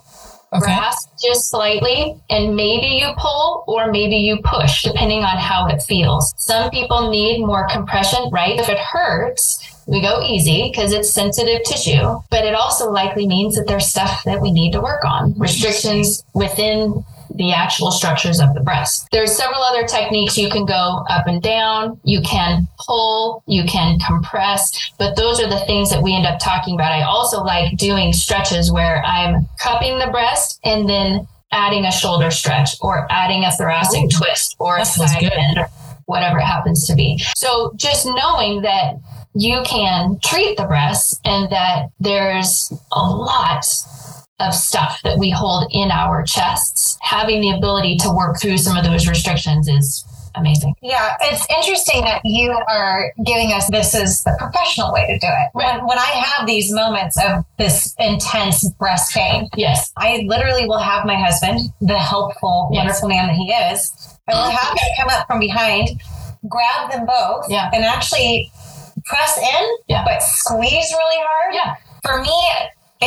Okay. 0.54 0.66
grasp 0.66 1.10
just 1.22 1.50
slightly 1.50 2.16
and 2.30 2.56
maybe 2.56 2.88
you 2.88 3.12
pull 3.18 3.64
or 3.68 3.92
maybe 3.92 4.18
you 4.18 4.40
push 4.44 4.84
depending 4.84 5.24
on 5.24 5.38
how 5.38 5.68
it 5.68 5.82
feels. 5.82 6.34
Some 6.38 6.70
people 6.70 7.10
need 7.10 7.46
more 7.46 7.68
compression 7.70 8.30
right? 8.32 8.60
If 8.60 8.70
it 8.70 8.80
hurts 8.80 9.70
we 9.86 10.02
go 10.02 10.22
easy 10.22 10.70
because 10.72 10.94
it's 10.94 11.10
sensitive 11.10 11.62
tissue 11.64 12.20
but 12.30 12.46
it 12.46 12.54
also 12.54 12.90
likely 12.90 13.28
means 13.28 13.56
that 13.56 13.68
there's 13.68 13.88
stuff 13.88 14.24
that 14.24 14.42
we 14.42 14.52
need 14.52 14.72
to 14.72 14.82
work 14.82 15.04
on. 15.04 15.34
Restrictions 15.38 16.24
within 16.34 17.04
the 17.36 17.52
actual 17.52 17.92
structures 17.92 18.40
of 18.40 18.54
the 18.54 18.62
breast. 18.62 19.08
There's 19.12 19.36
several 19.36 19.62
other 19.62 19.88
techniques 19.88 20.38
you 20.38 20.50
can 20.50 20.66
go 20.66 21.04
up 21.10 21.28
and 21.28 21.42
down, 21.42 22.00
you 22.04 22.22
can 22.22 22.68
pull, 22.86 23.44
you 23.48 23.64
can 23.66 24.00
compress, 24.00 24.92
but 24.98 25.16
those 25.16 25.40
are 25.40 25.50
the 25.50 25.60
things 25.66 25.90
that 25.90 26.02
we 26.02 26.16
end 26.16 26.26
up 26.26 26.40
talking 26.40 26.76
about. 26.76 26.92
I 26.92 27.02
also 27.02 27.42
like 27.44 27.78
doing 27.78 28.14
stretches 28.14 28.72
where 28.72 29.04
I'm 29.04 29.48
cupping 29.60 30.00
the 30.00 30.08
breast 30.08 30.60
and 30.64 30.88
then 30.88 31.28
adding 31.52 31.86
a 31.86 31.92
shoulder 31.92 32.32
stretch 32.32 32.76
or 32.82 33.08
adding 33.12 33.44
a 33.44 33.52
thoracic 33.52 34.10
twist 34.10 34.56
or 34.60 34.78
a 34.78 34.86
side 34.86 35.22
bend 35.22 35.58
or 35.58 35.68
whatever 36.06 36.40
it 36.40 36.44
happens 36.44 36.88
to 36.88 36.96
be. 36.96 37.24
So 37.36 37.74
just 37.76 38.06
knowing 38.06 38.64
that 38.64 38.96
you 39.36 39.62
can 39.66 40.20
treat 40.24 40.58
the 40.58 40.66
breast 40.66 41.20
and 41.26 41.52
that 41.52 41.90
there's 42.00 42.72
a 42.92 43.02
lot 43.02 43.66
of 44.40 44.54
stuff 44.54 45.00
that 45.04 45.18
we 45.18 45.30
hold 45.30 45.68
in 45.72 45.92
our 45.92 46.24
chests, 46.24 46.98
having 47.02 47.42
the 47.42 47.52
ability 47.52 47.98
to 47.98 48.10
work 48.12 48.40
through 48.42 48.58
some 48.58 48.76
of 48.78 48.84
those 48.84 49.08
restrictions 49.08 49.68
is 49.68 50.04
amazing. 50.36 50.74
Yeah, 50.82 51.16
it's 51.22 51.46
interesting 51.56 52.02
that 52.06 52.22
you 52.24 52.52
are 52.68 53.14
giving 53.24 53.54
us 53.54 53.70
this 53.70 53.94
is 53.94 54.24
the 54.24 54.36
professional 54.40 54.92
way 54.92 55.06
to 55.06 55.20
do 55.20 55.28
it. 55.28 55.50
When, 55.54 55.86
when 55.86 56.00
I 56.00 56.06
have 56.26 56.48
these 56.48 56.74
moments 56.74 57.18
of 57.24 57.46
this 57.60 57.94
intense 58.00 58.68
breast 58.80 59.14
pain, 59.14 59.48
Yes. 59.56 59.92
I 59.98 60.26
literally 60.28 60.68
will 60.68 60.80
have 60.80 61.06
my 61.06 61.16
husband, 61.16 61.60
the 61.82 62.00
helpful, 62.00 62.70
Yes. 62.74 62.80
wonderful 62.86 63.10
man 63.10 63.28
that 63.28 63.36
he 63.36 63.52
is, 63.52 64.18
I 64.28 64.34
will 64.34 64.50
have 64.50 64.72
him 64.72 64.90
come 65.00 65.10
up 65.10 65.28
from 65.28 65.40
behind, 65.40 66.02
grab 66.50 66.92
them 66.92 67.06
both, 67.06 67.46
Yeah. 67.50 67.70
and 67.72 67.86
actually 67.86 68.52
press 69.06 69.38
in, 69.38 69.70
Yeah. 69.88 70.04
but 70.04 70.24
squeeze 70.24 70.92
really 70.92 71.18
hard. 71.20 71.54
Yeah. 71.54 71.76
For 72.04 72.22
me, 72.22 72.44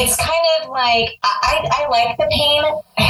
it's 0.04 0.16
kind 0.16 0.44
of 0.60 0.68
like 0.70 1.08
I, 1.22 1.64
I, 1.70 1.88
like 1.88 2.16
the 2.18 2.26
pain. 2.30 2.62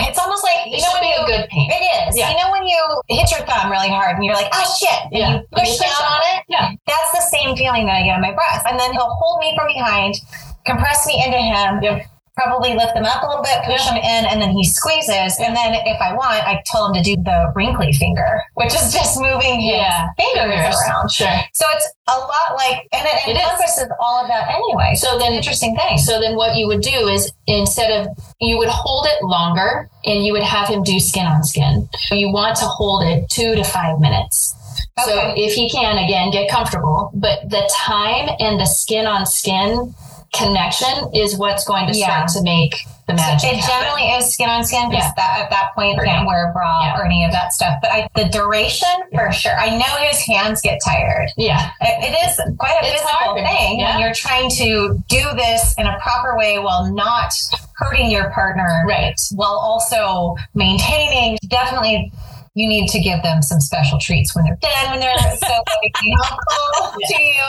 It's 0.08 0.18
almost 0.18 0.44
like 0.44 0.66
you 0.66 0.78
It 0.78 0.82
know 0.82 0.92
when 0.94 1.02
be 1.02 1.08
you 1.14 1.22
a 1.22 1.26
good 1.26 1.48
pain. 1.50 1.70
it 1.70 1.82
is. 2.08 2.16
Yeah. 2.18 2.30
You 2.30 2.36
know 2.38 2.50
when 2.52 2.66
you 2.66 2.78
hit 3.08 3.30
your 3.30 3.40
thumb 3.46 3.70
really 3.70 3.88
hard 3.88 4.16
and 4.16 4.24
you're 4.24 4.34
like, 4.34 4.48
oh 4.52 4.66
shit, 4.78 5.10
and 5.10 5.12
Yeah. 5.12 5.32
you 5.34 5.46
push 5.52 5.68
you 5.68 5.78
push 5.78 5.88
down 5.98 6.06
on 6.12 6.20
it. 6.36 6.44
Yeah. 6.48 6.70
That's 6.86 7.12
the 7.12 7.24
same 7.30 7.56
feeling 7.56 7.86
that 7.86 7.96
I 7.96 8.02
get 8.04 8.14
on 8.14 8.20
my 8.22 8.32
breast. 8.32 8.66
And 8.68 8.78
then 8.78 8.92
he'll 8.92 9.10
hold 9.20 9.40
me 9.40 9.54
from 9.56 9.66
behind, 9.68 10.16
compress 10.64 11.06
me 11.06 11.22
into 11.24 11.38
him, 11.38 11.82
Yep. 11.82 12.06
Probably 12.36 12.74
lift 12.74 12.94
them 12.94 13.04
up 13.04 13.22
a 13.22 13.26
little 13.26 13.42
bit, 13.42 13.64
push 13.64 13.84
them 13.86 13.96
in, 13.96 14.26
and 14.26 14.40
then 14.40 14.50
he 14.50 14.62
squeezes. 14.62 15.38
And 15.40 15.56
then 15.56 15.72
if 15.86 16.00
I 16.00 16.12
want, 16.12 16.46
I 16.46 16.62
tell 16.66 16.86
him 16.86 16.94
to 16.94 17.02
do 17.02 17.16
the 17.16 17.50
wrinkly 17.56 17.92
finger, 17.94 18.42
which 18.54 18.74
is 18.74 18.92
just 18.92 19.18
moving 19.18 19.60
his 19.60 19.72
Yeah. 19.76 20.08
fingers 20.18 20.52
Fingers. 20.52 20.76
around. 20.86 21.10
Sure. 21.10 21.32
So 21.54 21.64
it's 21.74 21.88
a 22.08 22.18
lot 22.18 22.54
like, 22.56 22.86
and 22.92 23.06
it, 23.06 23.28
It 23.28 23.36
is. 23.36 23.42
encompasses 23.42 23.88
all 24.00 24.20
of 24.22 24.28
that 24.28 24.48
anyway. 24.54 24.94
So 24.96 25.18
then 25.18 25.32
interesting 25.32 25.74
thing. 25.76 25.96
So 25.98 26.20
then 26.20 26.36
what 26.36 26.56
you 26.56 26.66
would 26.68 26.82
do 26.82 27.08
is 27.08 27.32
instead 27.46 27.90
of 27.90 28.08
you 28.40 28.58
would 28.58 28.68
hold 28.68 29.06
it 29.06 29.22
longer 29.24 29.88
and 30.04 30.24
you 30.24 30.32
would 30.34 30.42
have 30.44 30.68
him 30.68 30.82
do 30.82 31.00
skin 31.00 31.26
on 31.26 31.42
skin. 31.42 31.88
You 32.10 32.30
want 32.30 32.56
to 32.58 32.66
hold 32.66 33.02
it 33.02 33.28
2 33.30 33.54
to 33.54 33.64
5 33.64 33.98
minutes. 33.98 34.54
Okay. 35.00 35.10
So 35.10 35.32
if 35.36 35.54
he 35.54 35.70
can 35.70 35.96
again 35.98 36.30
get 36.30 36.50
comfortable, 36.50 37.10
but 37.14 37.48
the 37.48 37.68
time 37.74 38.28
and 38.40 38.60
the 38.60 38.66
skin 38.66 39.06
on 39.06 39.24
skin 39.26 39.94
connection 40.38 41.10
is 41.14 41.36
what's 41.36 41.64
going 41.64 41.86
to 41.86 41.94
start 41.94 42.28
to 42.30 42.42
make 42.42 42.74
the 43.06 43.14
magic. 43.14 43.50
It 43.52 43.56
happen. 43.56 43.84
generally 43.86 44.08
is 44.18 44.32
skin 44.34 44.48
on 44.50 44.64
skin 44.64 44.90
because 44.90 45.04
Yeah. 45.04 45.12
that 45.16 45.40
at 45.44 45.50
that 45.50 45.74
point 45.76 45.98
can't 46.02 46.26
wear 46.26 46.50
a 46.50 46.52
bra 46.52 46.82
Yeah. 46.86 46.98
or 46.98 47.04
any 47.04 47.24
of 47.24 47.30
that 47.32 47.52
stuff. 47.52 47.76
But 47.80 47.92
I, 47.92 48.08
the 48.16 48.24
duration 48.28 48.88
for 49.14 49.30
sure. 49.32 49.56
I 49.56 49.76
know 49.76 50.06
his 50.08 50.20
hands 50.26 50.60
get 50.60 50.80
tired. 50.84 51.28
yeah. 51.36 51.70
It, 51.80 52.12
it 52.12 52.28
is 52.28 52.40
quite 52.58 52.74
a 52.82 52.86
It's 52.86 53.00
physical 53.00 53.08
hard. 53.12 53.44
thing 53.46 53.78
Yeah. 53.78 53.92
when 53.94 54.00
you're 54.04 54.14
trying 54.14 54.50
to 54.58 55.02
do 55.08 55.22
this 55.36 55.74
in 55.78 55.86
a 55.86 55.96
proper 56.00 56.36
way 56.36 56.58
while 56.58 56.92
not 56.92 57.32
hurting 57.76 58.10
your 58.10 58.30
partner, 58.30 58.82
Right. 58.88 59.14
while 59.32 59.56
also 59.56 60.34
maintaining. 60.54 61.38
Definitely, 61.48 62.10
you 62.54 62.66
need 62.68 62.88
to 62.88 62.98
give 63.00 63.22
them 63.22 63.40
some 63.42 63.60
special 63.60 63.98
treats 64.00 64.34
when 64.34 64.44
they're 64.46 64.58
done. 64.60 64.90
When 64.90 64.98
they're 65.00 65.16
so 65.18 65.46
like, 65.48 65.94
helpful 66.24 67.00
to 67.08 67.22
you. 67.22 67.44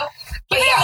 But 0.49 0.59
yeah, 0.59 0.83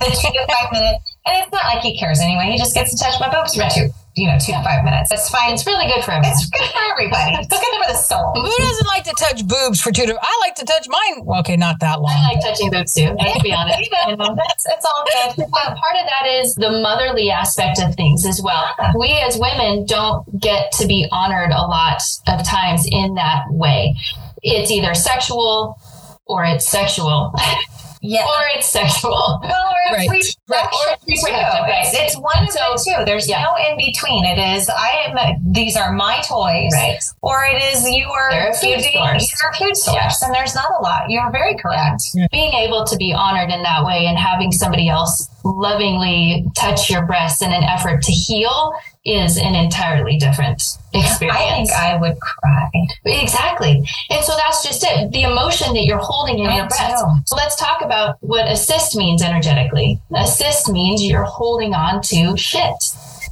the 0.00 0.06
two 0.22 0.32
to 0.32 0.46
five 0.46 0.72
minutes. 0.72 1.09
And 1.26 1.36
it's 1.42 1.52
not 1.52 1.64
like 1.64 1.82
he 1.82 1.98
cares 1.98 2.18
anyway. 2.20 2.50
He 2.50 2.58
just 2.58 2.74
gets 2.74 2.96
to 2.96 2.98
touch 3.04 3.20
my 3.20 3.28
boobs 3.28 3.54
for 3.54 3.68
two, 3.68 3.92
you 4.16 4.26
know, 4.26 4.38
two 4.40 4.52
to 4.52 4.62
five 4.64 4.84
minutes. 4.84 5.10
That's 5.10 5.28
fine. 5.28 5.52
It's 5.52 5.66
really 5.66 5.86
good 5.86 6.02
for 6.02 6.12
him. 6.12 6.22
It's 6.24 6.48
good 6.48 6.66
for 6.68 6.80
everybody. 6.90 7.36
It's 7.36 7.48
good 7.48 7.60
for 7.60 7.92
the 7.92 7.98
soul. 7.98 8.32
Who 8.34 8.64
doesn't 8.64 8.86
like 8.86 9.04
to 9.04 9.14
touch 9.18 9.46
boobs 9.46 9.82
for 9.82 9.92
two 9.92 10.06
to? 10.06 10.18
I 10.20 10.38
like 10.40 10.54
to 10.56 10.64
touch 10.64 10.88
mine. 10.88 11.24
Well, 11.26 11.40
okay, 11.40 11.56
not 11.56 11.78
that 11.80 12.00
long. 12.00 12.10
I 12.16 12.32
like 12.32 12.42
touching 12.42 12.70
boobs 12.70 12.94
too. 12.94 13.14
I 13.20 13.28
have 13.28 13.36
to 13.36 13.42
be 13.42 13.52
honest. 13.52 13.78
You 14.08 14.16
know, 14.16 14.34
that's, 14.34 14.64
it's 14.66 14.84
all 14.86 15.04
good. 15.04 15.44
But 15.50 15.76
part 15.76 15.96
of 16.00 16.06
that 16.08 16.26
is 16.26 16.54
the 16.54 16.70
motherly 16.70 17.30
aspect 17.30 17.78
of 17.80 17.94
things 17.94 18.24
as 18.24 18.40
well. 18.42 18.74
We 18.98 19.12
as 19.20 19.38
women 19.38 19.84
don't 19.84 20.24
get 20.40 20.72
to 20.72 20.86
be 20.86 21.06
honored 21.12 21.50
a 21.50 21.62
lot 21.62 22.00
of 22.26 22.44
times 22.44 22.86
in 22.90 23.14
that 23.14 23.44
way. 23.50 23.94
It's 24.42 24.70
either 24.70 24.94
sexual 24.94 25.78
or 26.26 26.44
it's 26.44 26.66
sexual 26.66 27.32
Yeah. 28.02 28.22
or 28.24 28.48
it's 28.54 28.68
sexual. 28.68 29.40
Well, 29.42 29.52
or 29.68 29.96
Right. 29.96 30.08
it's 30.12 30.36
Right, 30.48 30.64
or 30.64 30.96
it's 31.06 31.24
reproductive. 31.24 31.64
It's, 31.68 31.94
it's 31.94 32.16
one 32.18 32.44
of 32.44 32.50
So- 32.50 32.74
the 32.76 32.96
two. 32.98 33.04
There's 33.04 33.28
yeah. 33.28 33.42
no 33.44 33.54
in 33.56 33.76
between. 33.76 34.24
It 34.24 34.38
is 34.38 34.68
I 34.68 35.06
am. 35.06 35.52
These 35.52 35.76
are 35.76 35.92
my 35.92 36.16
toys, 36.26 36.72
Right. 36.74 36.98
or 37.22 37.44
it 37.44 37.62
is 37.62 37.88
you 37.88 38.08
are 38.10 38.30
They're 38.30 38.50
a 38.50 38.54
food 38.54 38.76
feeding- 38.82 38.92
source. 39.04 39.42
You're 39.42 39.52
food 39.54 39.76
source, 39.76 39.94
Yeah. 40.20 40.26
and 40.26 40.34
there's 40.34 40.54
not 40.54 40.70
a 40.78 40.82
lot. 40.82 41.08
You're 41.10 41.30
very 41.30 41.54
correct. 41.56 42.02
Being 42.32 42.52
able 42.54 42.84
to 42.84 42.96
be 42.96 43.12
honored 43.12 43.50
in 43.50 43.62
that 43.62 43.84
way 43.84 44.06
and 44.06 44.18
having 44.18 44.50
somebody 44.52 44.88
else 44.88 45.28
lovingly 45.44 46.46
touch 46.56 46.90
your 46.90 47.04
breast 47.06 47.42
in 47.42 47.52
an 47.52 47.62
effort 47.62 48.02
to 48.02 48.12
heal 48.12 48.72
is 49.04 49.38
an 49.38 49.54
entirely 49.54 50.18
different 50.18 50.62
experience. 50.92 51.38
I 51.38 51.50
think 51.56 51.70
I 51.70 51.96
would 51.96 52.20
cry. 52.20 52.70
Exactly. 53.06 53.86
And 54.10 54.24
so 54.24 54.34
that's 54.36 54.62
just 54.62 54.84
it. 54.84 55.10
The 55.12 55.22
emotion 55.22 55.72
that 55.74 55.84
you're 55.84 56.00
holding 56.02 56.38
in 56.38 56.46
Me 56.46 56.56
your 56.56 56.66
breast. 56.66 57.02
too. 57.02 57.10
So 57.26 57.36
let's 57.36 57.56
talk 57.56 57.82
about 57.82 58.16
what 58.20 58.46
assist 58.50 58.96
means 58.96 59.22
energetically. 59.22 60.00
Assist 60.14 60.70
means 60.70 61.02
you're 61.02 61.24
holding 61.24 61.72
on 61.74 62.02
to 62.02 62.36
shit. 62.36 62.74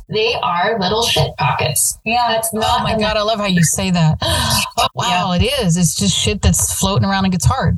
They 0.08 0.34
are 0.42 0.78
little 0.80 1.02
shit 1.02 1.36
pockets. 1.36 1.98
Yeah, 2.04 2.24
That's 2.28 2.48
oh 2.54 2.58
not. 2.58 2.80
Oh 2.80 2.82
my 2.82 2.98
god, 2.98 3.18
I 3.18 3.22
love 3.22 3.38
how 3.40 3.46
you 3.46 3.62
say 3.62 3.90
that. 3.90 4.18
wow, 4.94 5.32
it 5.32 5.42
is. 5.42 5.76
It's 5.76 5.94
just 5.94 6.16
shit 6.16 6.40
that's 6.40 6.78
floating 6.78 7.06
around 7.06 7.24
and 7.26 7.32
gets 7.32 7.44
hard. 7.44 7.76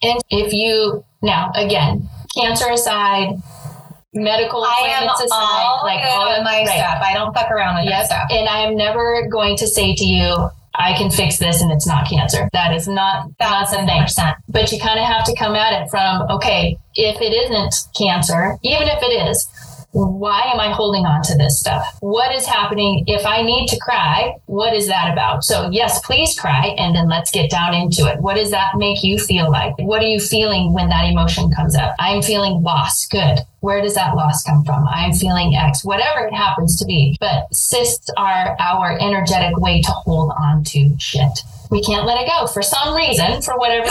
And 0.00 0.20
if 0.30 0.52
you 0.52 1.04
now 1.22 1.50
again, 1.56 2.08
cancer 2.36 2.70
aside, 2.70 3.34
medical 4.14 4.62
I 4.64 4.68
am 4.88 5.04
appointments 5.04 5.22
aside, 5.24 5.36
all 5.38 5.80
like 5.84 6.04
all 6.04 6.28
of 6.28 6.44
my 6.44 6.64
right. 6.64 6.68
stuff. 6.68 6.98
I 7.02 7.14
don't 7.14 7.32
fuck 7.34 7.50
around 7.50 7.76
with 7.82 7.90
that 7.90 8.06
stuff. 8.06 8.28
And 8.30 8.48
I 8.48 8.60
am 8.60 8.76
never 8.76 9.26
going 9.28 9.56
to 9.56 9.66
say 9.66 9.94
to 9.94 10.04
you, 10.04 10.50
I 10.74 10.94
can 10.96 11.10
fix 11.10 11.38
this 11.38 11.60
and 11.60 11.70
it's 11.70 11.86
not 11.86 12.08
cancer. 12.08 12.48
That 12.52 12.74
is 12.74 12.88
not 12.88 13.28
the 13.28 13.34
Thousand 13.44 13.86
thing. 13.86 14.02
percent. 14.02 14.36
but 14.48 14.72
you 14.72 14.80
kind 14.80 14.98
of 14.98 15.06
have 15.06 15.24
to 15.24 15.34
come 15.36 15.54
at 15.54 15.82
it 15.82 15.90
from 15.90 16.22
okay 16.30 16.78
if 16.94 17.20
it 17.20 17.32
isn't 17.32 17.74
cancer 17.96 18.58
even 18.62 18.88
if 18.88 19.02
it 19.02 19.28
is 19.28 19.48
why 19.92 20.42
am 20.52 20.58
I 20.58 20.72
holding 20.72 21.04
on 21.04 21.22
to 21.22 21.36
this 21.36 21.60
stuff? 21.60 21.98
What 22.00 22.34
is 22.34 22.46
happening? 22.46 23.04
If 23.06 23.26
I 23.26 23.42
need 23.42 23.68
to 23.68 23.78
cry, 23.78 24.36
what 24.46 24.74
is 24.74 24.88
that 24.88 25.12
about? 25.12 25.44
So, 25.44 25.68
yes, 25.70 26.00
please 26.04 26.38
cry. 26.38 26.74
And 26.78 26.94
then 26.94 27.08
let's 27.08 27.30
get 27.30 27.50
down 27.50 27.74
into 27.74 28.06
it. 28.06 28.18
What 28.20 28.36
does 28.36 28.50
that 28.50 28.76
make 28.76 29.04
you 29.04 29.18
feel 29.18 29.50
like? 29.50 29.74
What 29.78 30.02
are 30.02 30.06
you 30.06 30.18
feeling 30.18 30.72
when 30.72 30.88
that 30.88 31.04
emotion 31.04 31.50
comes 31.52 31.76
up? 31.76 31.94
I'm 31.98 32.22
feeling 32.22 32.62
lost. 32.62 33.10
Good. 33.10 33.40
Where 33.60 33.82
does 33.82 33.94
that 33.94 34.16
loss 34.16 34.42
come 34.42 34.64
from? 34.64 34.88
I'm 34.88 35.12
feeling 35.12 35.54
X, 35.54 35.84
whatever 35.84 36.26
it 36.26 36.34
happens 36.34 36.78
to 36.78 36.86
be. 36.86 37.16
But 37.20 37.54
cysts 37.54 38.10
are 38.16 38.56
our 38.58 38.98
energetic 38.98 39.56
way 39.58 39.82
to 39.82 39.90
hold 39.90 40.32
on 40.36 40.64
to 40.64 40.96
shit. 40.98 41.38
We 41.70 41.82
can't 41.82 42.06
let 42.06 42.20
it 42.20 42.28
go 42.28 42.46
for 42.46 42.62
some 42.62 42.94
reason, 42.94 43.40
for 43.42 43.56
whatever 43.58 43.88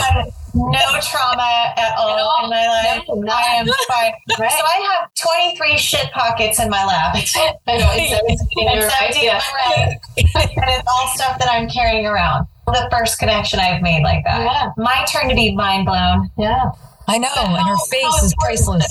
no 0.54 1.00
trauma 1.02 1.74
at 1.78 1.96
all, 1.98 2.10
At 2.10 2.20
all. 2.20 2.44
in 2.46 2.50
my 2.50 2.68
life. 2.68 3.04
No, 3.08 3.32
I 3.32 3.42
am 3.56 3.66
fine. 3.88 4.14
Right. 4.40 4.52
So 4.52 4.64
I 4.66 4.98
have 5.00 5.14
23 5.16 5.78
shit 5.78 6.12
pockets 6.12 6.60
in 6.60 6.70
my 6.70 6.86
lap. 6.86 7.16
I 7.16 7.20
it's 7.20 7.32
17 7.34 7.58
in 7.68 8.68
and 8.68 8.84
right, 8.84 9.24
yeah. 9.24 9.42
my 9.54 9.56
right. 9.56 9.98
and 10.36 10.70
it's 10.70 10.88
all 10.88 11.08
stuff 11.16 11.40
that 11.40 11.50
I'm 11.50 11.70
carrying 11.70 12.06
around. 12.06 12.48
The 12.68 12.88
first 12.92 13.20
connection 13.20 13.60
I've 13.60 13.82
made 13.82 14.04
like 14.04 14.24
that. 14.26 14.42
Yeah. 14.42 14.72
My 14.78 15.06
turn 15.12 15.30
to 15.30 15.36
be 15.36 15.56
mind 15.56 15.86
blown. 15.86 16.30
Yeah. 16.38 16.72
I 17.08 17.18
know, 17.18 17.28
and 17.36 17.68
her 17.68 17.78
face 17.90 18.24
is 18.24 18.34
priceless. 18.40 18.88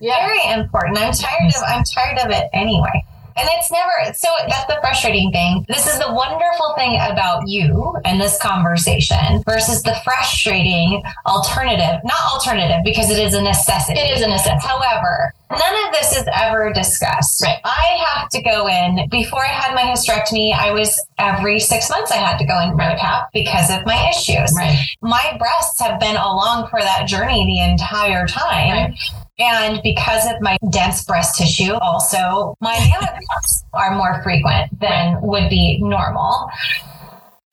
Yeah. 0.00 0.26
Very 0.26 0.60
important. 0.60 0.98
I'm 0.98 1.12
tired 1.12 1.54
of 1.54 1.62
I'm 1.66 1.84
tired 1.84 2.18
of 2.18 2.30
it 2.30 2.48
anyway. 2.54 3.04
And 3.40 3.48
it's 3.52 3.70
never 3.70 4.12
so 4.12 4.28
that's 4.48 4.66
the 4.66 4.78
frustrating 4.82 5.32
thing. 5.32 5.64
This 5.68 5.86
is 5.86 5.98
the 5.98 6.12
wonderful 6.12 6.74
thing 6.76 6.96
about 6.96 7.48
you 7.48 7.96
and 8.04 8.20
this 8.20 8.36
conversation 8.38 9.42
versus 9.46 9.82
the 9.82 9.96
frustrating 10.04 11.02
alternative. 11.26 12.00
Not 12.04 12.20
alternative 12.34 12.80
because 12.84 13.10
it 13.10 13.18
is 13.18 13.32
a 13.32 13.40
necessity. 13.40 13.98
It 13.98 14.16
is 14.18 14.22
a 14.22 14.28
necessity. 14.28 14.66
However, 14.66 15.32
none 15.50 15.86
of 15.86 15.92
this 15.94 16.16
is 16.16 16.28
ever 16.34 16.70
discussed. 16.72 17.42
Right. 17.42 17.60
I 17.64 18.04
have 18.06 18.28
to 18.30 18.42
go 18.42 18.68
in 18.68 19.08
before 19.08 19.42
I 19.42 19.48
had 19.48 19.74
my 19.74 19.82
hysterectomy, 19.82 20.54
I 20.54 20.72
was 20.72 21.00
every 21.18 21.60
six 21.60 21.88
months 21.88 22.10
I 22.10 22.16
had 22.16 22.36
to 22.38 22.44
go 22.44 22.60
in 22.60 22.76
ROTAP 22.76 23.28
because 23.32 23.70
of 23.70 23.86
my 23.86 24.10
issues. 24.10 24.52
Right. 24.56 24.76
My 25.00 25.36
breasts 25.38 25.80
have 25.80 25.98
been 25.98 26.16
along 26.16 26.68
for 26.68 26.80
that 26.80 27.08
journey 27.08 27.46
the 27.46 27.70
entire 27.70 28.26
time. 28.26 28.90
Right. 28.90 28.98
And 29.40 29.80
because 29.82 30.26
of 30.26 30.40
my 30.42 30.56
dense 30.70 31.02
breast 31.04 31.36
tissue, 31.38 31.72
also 31.74 32.54
my 32.60 32.74
mammograms 32.76 33.64
are 33.72 33.96
more 33.96 34.22
frequent 34.22 34.78
than 34.80 35.20
would 35.22 35.48
be 35.48 35.78
normal. 35.80 36.48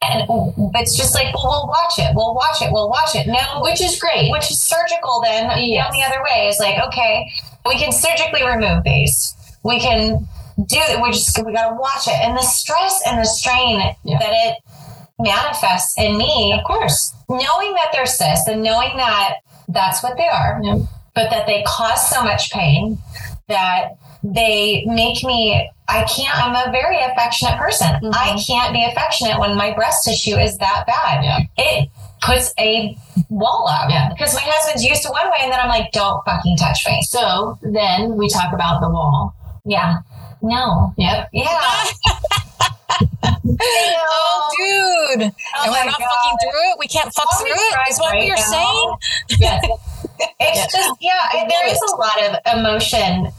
And 0.02 0.28
it's 0.76 0.96
just 0.96 1.16
like, 1.16 1.34
well, 1.34 1.44
we'll 1.46 1.68
watch 1.68 1.98
it. 1.98 2.14
We'll 2.16 2.36
watch 2.36 2.62
it. 2.62 2.70
We'll 2.72 2.90
watch 2.90 3.16
it. 3.16 3.26
No, 3.28 3.62
Which 3.62 3.82
is 3.82 4.00
great. 4.00 4.30
which 4.32 4.52
is 4.52 4.62
surgical 4.62 5.22
then 5.24 5.50
Yes. 5.58 5.92
the 5.92 6.04
other 6.04 6.22
way 6.24 6.48
is 6.48 6.60
like 6.60 6.78
okay 6.88 7.32
we 7.66 7.78
can 7.78 7.92
surgically 7.92 8.46
remove 8.46 8.84
these 8.84 9.34
we 9.64 9.80
can 9.80 10.28
do 10.58 10.78
it 10.80 11.02
we 11.02 11.12
just 11.12 11.38
we 11.46 11.52
gotta 11.54 11.76
watch 11.76 12.08
it 12.08 12.14
and 12.24 12.38
the 12.38 12.42
stress 12.42 13.02
and 13.08 13.18
the 13.20 13.26
strain 13.26 13.82
Yeah. 14.04 14.20
that 14.20 14.30
it 14.32 14.58
manifests 15.20 15.98
in 15.98 16.18
me 16.18 16.54
Of 16.58 16.64
course. 16.66 17.14
knowing 17.30 17.74
that 17.74 17.90
they're 17.92 18.06
cysts 18.06 18.48
and 18.48 18.62
knowing 18.62 18.96
that 18.98 19.38
that's 19.68 20.04
what 20.04 20.16
they 20.18 20.28
are 20.28 20.60
Yeah. 20.64 20.76
But 21.18 21.32
that 21.32 21.48
they 21.48 21.64
cause 21.68 22.10
so 22.10 22.24
much 22.24 22.52
pain 22.52 22.98
that 23.50 23.98
they 24.24 24.84
make 24.86 25.24
me 25.24 25.70
I 25.90 26.04
can't 26.04 26.36
I'm 26.38 26.54
a 26.68 26.72
very 26.72 27.00
affectionate 27.02 27.58
person. 27.58 27.88
Mhm. 28.04 28.14
I 28.14 28.38
can't 28.46 28.72
be 28.74 28.84
affectionate 28.86 29.40
when 29.40 29.56
my 29.56 29.74
breast 29.74 30.04
tissue 30.06 30.36
is 30.38 30.58
that 30.60 30.86
bad. 30.86 31.24
Yeah. 31.24 31.40
It 31.58 31.90
puts 32.22 32.54
a 32.60 32.96
wall 33.30 33.68
up. 33.70 33.90
Yeah. 33.90 34.10
Because 34.10 34.34
my 34.36 34.42
husband's 34.44 34.84
used 34.84 35.02
to 35.04 35.10
one 35.10 35.30
way 35.32 35.38
and 35.42 35.52
then 35.52 35.60
I'm 35.60 35.70
like, 35.70 35.92
don't 35.92 36.24
fucking 36.26 36.58
touch 36.58 36.86
me. 36.88 37.02
So 37.04 37.58
then 37.62 38.16
we 38.16 38.30
talk 38.30 38.54
about 38.54 38.82
the 38.82 38.90
wall. 38.90 39.34
Yeah. 39.66 40.00
No. 40.42 40.94
Yep. 40.98 41.30
Yeah. 41.34 41.84
Oh, 43.60 44.50
dude. 44.58 45.22
and 45.24 45.34
we're 45.68 45.86
not 45.86 46.00
God. 46.00 46.08
fucking 46.10 46.38
through 46.42 46.72
it. 46.72 46.80
We 46.80 46.88
can't 46.88 47.12
fuck 47.14 47.28
through 47.40 47.48
it. 47.52 47.78
Is 47.90 48.00
what 48.00 48.12
right 48.14 48.26
you're 48.26 48.36
now. 48.36 48.42
saying? 48.44 48.96
Yes. 49.40 49.66
It's 50.40 50.58
Yeah. 50.58 50.68
just 50.80 50.94
yeah, 51.02 51.46
there 51.48 51.68
is 51.68 51.80
a 51.82 51.96
lot 51.96 52.22
of 52.24 52.58
emotion. 52.60 53.32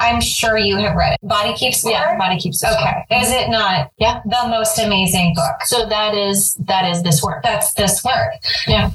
I'm 0.00 0.20
sure 0.20 0.56
you 0.56 0.76
have 0.76 0.94
read 0.94 1.14
it. 1.14 1.18
Body 1.26 1.52
Keeps 1.54 1.78
Score. 1.78 1.90
yeah. 1.90 2.16
Body 2.16 2.38
keeps 2.38 2.60
the 2.60 2.68
Okay. 2.78 3.04
Is 3.20 3.30
it 3.32 3.48
not 3.48 3.90
Yeah. 3.98 4.20
the 4.24 4.46
most 4.48 4.78
amazing 4.78 5.34
book? 5.34 5.56
So 5.64 5.86
that 5.86 6.14
is 6.14 6.54
that 6.66 6.84
is 6.88 7.02
this 7.02 7.22
work. 7.22 7.42
That's 7.42 7.72
this 7.74 8.04
work. 8.04 8.32
Yeah. 8.68 8.90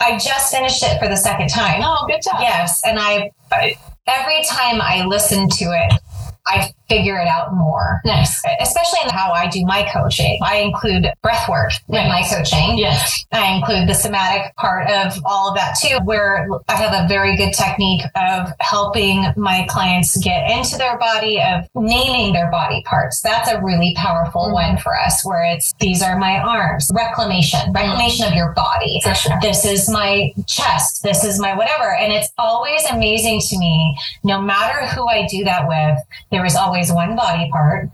I 0.00 0.16
just 0.18 0.54
finished 0.54 0.82
it 0.82 0.98
for 0.98 1.08
the 1.08 1.16
second 1.16 1.48
time. 1.48 1.82
Oh, 1.84 2.06
good 2.06 2.22
job. 2.22 2.40
Yes, 2.40 2.80
and 2.86 2.98
I, 2.98 3.30
I 3.52 3.76
every 4.06 4.42
time 4.44 4.80
I 4.80 5.04
listen 5.04 5.46
to 5.50 5.64
it, 5.66 5.92
I 6.46 6.72
figure 6.90 7.18
it 7.18 7.28
out 7.28 7.54
more. 7.54 8.00
Nice. 8.04 8.42
Especially 8.60 8.98
in 9.04 9.10
how 9.10 9.30
I 9.30 9.46
do 9.46 9.64
my 9.64 9.88
coaching. 9.92 10.38
I 10.42 10.56
include 10.56 11.10
breath 11.22 11.48
work 11.48 11.70
in 11.88 12.08
my 12.08 12.24
coaching. 12.28 12.76
Yes. 12.76 13.24
I 13.32 13.52
include 13.54 13.88
the 13.88 13.94
somatic 13.94 14.54
part 14.56 14.90
of 14.90 15.12
all 15.24 15.48
of 15.50 15.54
that 15.56 15.76
too, 15.80 15.98
where 16.04 16.48
I 16.68 16.74
have 16.74 16.92
a 16.92 17.06
very 17.06 17.36
good 17.36 17.52
technique 17.52 18.02
of 18.16 18.48
helping 18.60 19.24
my 19.36 19.66
clients 19.68 20.16
get 20.18 20.50
into 20.50 20.76
their 20.76 20.98
body, 20.98 21.40
of 21.40 21.66
naming 21.76 22.32
their 22.32 22.50
body 22.50 22.82
parts. 22.86 23.20
That's 23.20 23.48
a 23.48 23.62
really 23.62 23.94
powerful 23.96 24.48
Mhm. 24.48 24.52
one 24.52 24.76
for 24.78 24.98
us, 24.98 25.24
where 25.24 25.44
it's 25.44 25.72
these 25.78 26.02
are 26.02 26.16
my 26.16 26.40
arms, 26.40 26.90
reclamation, 26.92 27.72
reclamation 27.72 28.26
of 28.26 28.34
your 28.34 28.52
body. 28.54 29.00
For 29.04 29.14
sure. 29.14 29.38
This 29.40 29.64
is 29.64 29.88
my 29.88 30.32
chest. 30.48 31.02
This 31.04 31.22
is 31.22 31.38
my 31.38 31.54
whatever. 31.54 31.94
And 31.94 32.12
it's 32.12 32.30
always 32.36 32.84
amazing 32.90 33.40
to 33.48 33.58
me, 33.58 33.96
no 34.24 34.40
matter 34.40 34.86
who 34.86 35.06
I 35.08 35.26
do 35.26 35.44
that 35.44 35.68
with, 35.68 35.98
there 36.32 36.44
is 36.44 36.56
always 36.56 36.79
one 36.92 37.16
body 37.16 37.50
part 37.50 37.90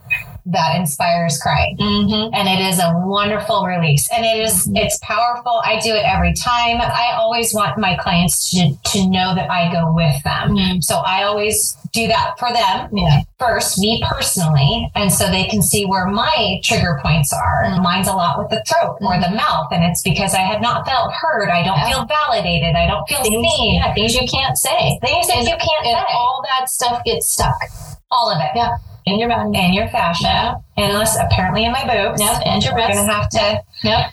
that 0.49 0.76
inspires 0.76 1.39
crying. 1.43 1.76
Mm-hmm. 1.76 2.32
and 2.32 2.47
it 2.49 2.62
is 2.70 2.78
a 2.78 2.93
wonderful 3.05 3.66
release. 3.66 4.09
And 4.12 4.24
it 4.24 4.39
is 4.39 4.70
it's 4.74 4.97
powerful. 5.03 5.61
I 5.64 5.80
do 5.80 5.93
it 5.93 6.05
every 6.05 6.34
time. 6.34 6.80
I 6.80 7.14
always 7.18 7.53
want 7.53 7.78
my 7.78 7.97
clients 7.97 8.51
to, 8.53 8.70
to 8.93 9.11
know 9.11 9.34
that 9.34 9.51
i 9.51 9.72
go 9.72 9.93
with 9.93 10.14
them. 10.22 10.51
Mhm. 10.57 10.84
so 10.84 10.99
i 10.99 11.24
always 11.24 11.76
do 11.93 12.07
that 12.07 12.34
for 12.39 12.53
them 12.53 12.89
Yeah. 12.93 13.22
first 13.41 13.78
me 13.80 14.01
personally. 14.09 14.89
And 14.95 15.12
so 15.12 15.28
they 15.28 15.45
can 15.47 15.62
see 15.62 15.84
where 15.84 16.07
my 16.07 16.61
trigger 16.62 17.01
points 17.03 17.32
are. 17.32 17.64
Mhm. 17.66 17.82
mine's 17.82 18.07
a 18.07 18.12
lot 18.12 18.39
with 18.39 18.49
the 18.51 18.62
throat 18.68 18.99
or 19.01 19.18
the 19.18 19.30
mouth. 19.30 19.72
And 19.72 19.82
it's 19.82 20.03
because 20.03 20.32
i 20.32 20.43
have 20.53 20.61
not 20.61 20.87
felt 20.87 21.12
heard. 21.12 21.49
I 21.51 21.64
don't 21.64 21.78
Yeah. 21.78 21.89
feel 21.91 22.05
validated. 22.07 22.76
I 22.76 22.87
don't 22.87 23.07
feel 23.09 23.22
Things, 23.22 23.53
seen. 23.57 23.74
yeah, 23.82 23.93
things 23.95 24.14
you 24.14 24.26
can't 24.28 24.57
say. 24.57 24.97
things 25.03 25.26
that 25.26 25.39
And- 25.39 25.49
you 25.49 25.57
can't 25.57 25.87
And 25.87 25.97
say. 26.07 26.14
all 26.14 26.41
that 26.51 26.70
stuff 26.70 27.03
gets 27.05 27.28
stuck 27.32 27.57
all 28.11 28.31
of 28.31 28.39
it 28.41 28.51
Yeah. 28.55 28.77
in 29.07 29.19
your 29.19 29.29
body. 29.29 29.57
and 29.59 29.75
your 29.75 29.89
fascia 29.89 30.25
Yeah. 30.25 30.55
and 30.77 30.93
unless 30.93 31.17
apparently 31.19 31.65
in 31.65 31.73
my 31.73 31.85
boobs 31.85 32.21
Yep. 32.21 32.43
And 32.47 32.63
your 32.65 32.75
we're 32.75 32.89
gonna 32.89 33.13
have 33.13 33.29
to 33.31 33.63
Yep. 33.83 34.13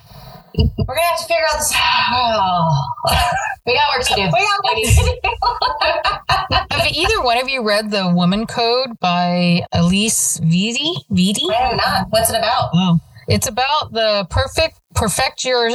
we're 0.56 0.96
gonna 0.96 1.02
have 1.10 1.20
to 1.20 1.26
figure 1.26 1.44
out 1.52 1.58
this 1.58 1.74
oh. 2.12 2.84
We 3.66 3.74
got 3.76 3.96
work 3.96 4.06
to 4.08 4.14
do. 4.16 4.22
We 4.24 4.30
got 4.30 4.66
ladies. 4.76 4.98
Have 6.72 6.92
either 6.92 7.22
one 7.24 7.38
of 7.38 7.48
you 7.48 7.64
read 7.64 7.92
The 7.92 8.12
Woman 8.14 8.46
Code 8.46 9.00
by 9.00 9.66
Alisa 9.74 10.42
Vitti? 10.42 10.96
Vitti? 11.10 11.50
I 11.50 11.70
am 11.72 11.78
not. 11.78 12.08
What's 12.10 12.30
it 12.30 12.36
about? 12.38 12.72
Oh. 12.74 13.00
It's 13.30 13.48
about 13.48 13.94
the 13.94 14.28
perfect 14.30 14.80
perfect 14.96 15.46
your 15.46 15.70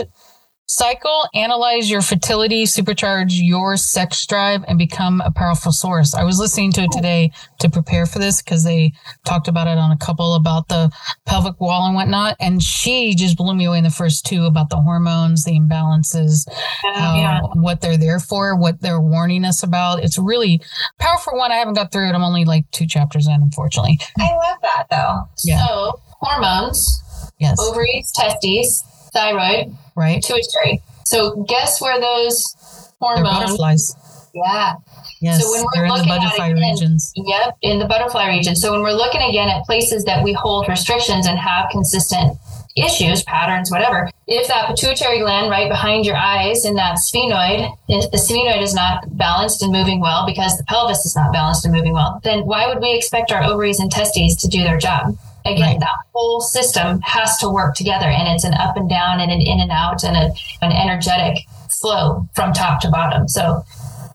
cycle, 0.68 1.24
analyze 1.34 1.90
your 1.90 2.02
fertility, 2.02 2.64
supercharge 2.64 3.30
your 3.32 3.76
sex 3.76 4.24
drive, 4.26 4.62
and 4.68 4.78
become 4.78 5.22
a 5.22 5.30
powerful 5.30 5.72
source. 5.72 6.14
I 6.14 6.24
was 6.24 6.38
listening 6.38 6.72
to 6.72 6.82
it 6.82 6.92
today 6.92 7.32
to 7.60 7.70
prepare 7.70 8.04
for 8.04 8.18
this 8.18 8.42
because 8.42 8.64
they 8.64 8.92
talked 9.24 9.48
about 9.48 9.66
it 9.66 9.78
on 9.78 9.90
a 9.90 9.96
couple 9.96 10.34
about 10.34 10.68
the 10.68 10.90
pelvic 11.24 11.58
wall 11.60 11.86
and 11.86 11.94
whatnot. 11.94 12.36
And 12.38 12.62
she 12.62 13.14
just 13.14 13.36
blew 13.38 13.54
me 13.54 13.64
away 13.64 13.78
in 13.78 13.84
the 13.84 13.90
first 13.90 14.26
two 14.26 14.44
about 14.44 14.68
the 14.68 14.76
hormones, 14.76 15.44
the 15.44 15.58
imbalances, 15.58 16.46
oh, 16.48 16.92
how, 16.94 17.16
yeah. 17.16 17.40
what 17.54 17.80
they're 17.80 17.96
there 17.96 18.20
for, 18.20 18.54
what 18.54 18.80
they're 18.82 19.00
warning 19.00 19.46
us 19.46 19.62
about. 19.62 20.04
It's 20.04 20.18
really 20.18 20.60
powerful 20.98 21.36
one. 21.38 21.50
I 21.50 21.56
haven't 21.56 21.74
got 21.74 21.92
through 21.92 22.08
it. 22.10 22.12
I'm 22.14 22.22
only 22.22 22.44
like 22.44 22.70
two 22.72 22.86
chapters 22.86 23.26
in, 23.26 23.32
unfortunately. 23.34 23.98
I 24.18 24.34
love 24.34 24.58
that 24.62 24.86
though. 24.90 25.28
Yeah. 25.44 25.66
So 25.66 26.00
hormones, 26.20 27.02
Yes. 27.38 27.58
ovaries, 27.58 28.12
testes, 28.14 28.84
thyroid, 29.18 29.74
right? 29.96 30.22
pituitary. 30.22 30.82
So 31.04 31.42
guess 31.48 31.80
where 31.80 32.00
those 32.00 32.54
hormones? 33.00 33.24
They're 33.24 33.46
butterflies. 33.46 33.94
Yeah. 34.34 34.74
Yes. 35.20 35.42
So 35.42 35.50
when 35.50 35.62
we're 35.64 35.70
they're 35.74 35.84
in 35.86 35.88
the 35.88 35.94
looking 35.96 36.12
at 36.12 36.18
butterfly 36.20 36.46
again- 36.48 36.62
regions. 36.62 37.12
Yep, 37.16 37.56
in 37.62 37.78
the 37.80 37.86
butterfly 37.86 38.28
region. 38.28 38.54
So 38.54 38.70
when 38.72 38.82
we're 38.82 38.92
looking 38.92 39.22
again 39.22 39.48
at 39.48 39.64
places 39.64 40.04
that 40.04 40.22
we 40.22 40.32
hold 40.32 40.68
restrictions 40.68 41.26
and 41.26 41.36
have 41.38 41.70
consistent 41.70 42.38
issues, 42.76 43.24
patterns, 43.24 43.72
whatever, 43.72 44.08
if 44.28 44.46
that 44.46 44.68
pituitary 44.68 45.18
gland 45.18 45.50
right 45.50 45.68
behind 45.68 46.06
your 46.06 46.14
eyes 46.16 46.64
in 46.64 46.76
that 46.76 46.98
sphenoid, 46.98 47.74
if 47.88 48.08
the 48.12 48.18
sphenoid 48.18 48.62
is 48.62 48.74
not 48.74 49.02
balanced 49.18 49.62
and 49.62 49.72
moving 49.72 49.98
well 50.00 50.24
because 50.24 50.56
the 50.56 50.62
pelvis 50.64 51.04
is 51.04 51.16
not 51.16 51.32
balanced 51.32 51.64
and 51.64 51.74
moving 51.74 51.92
well, 51.92 52.20
then 52.22 52.46
why 52.46 52.68
would 52.68 52.80
we 52.80 52.94
expect 52.94 53.32
our 53.32 53.42
ovaries 53.42 53.80
and 53.80 53.90
testes 53.90 54.36
to 54.36 54.46
do 54.46 54.62
their 54.62 54.78
job? 54.78 55.16
Again, 55.54 55.62
Right. 55.62 55.80
that 55.80 55.96
whole 56.14 56.40
system 56.40 57.00
has 57.04 57.36
to 57.38 57.48
work 57.48 57.74
together 57.74 58.06
and 58.06 58.28
it's 58.28 58.44
an 58.44 58.54
up 58.54 58.76
and 58.76 58.88
down 58.88 59.20
and 59.20 59.30
an 59.30 59.40
in 59.40 59.60
and 59.60 59.70
out 59.72 60.04
and 60.04 60.16
a, 60.16 60.30
an 60.62 60.72
energetic 60.72 61.38
flow 61.80 62.28
from 62.34 62.52
top 62.52 62.80
to 62.80 62.90
bottom. 62.90 63.28
So 63.28 63.62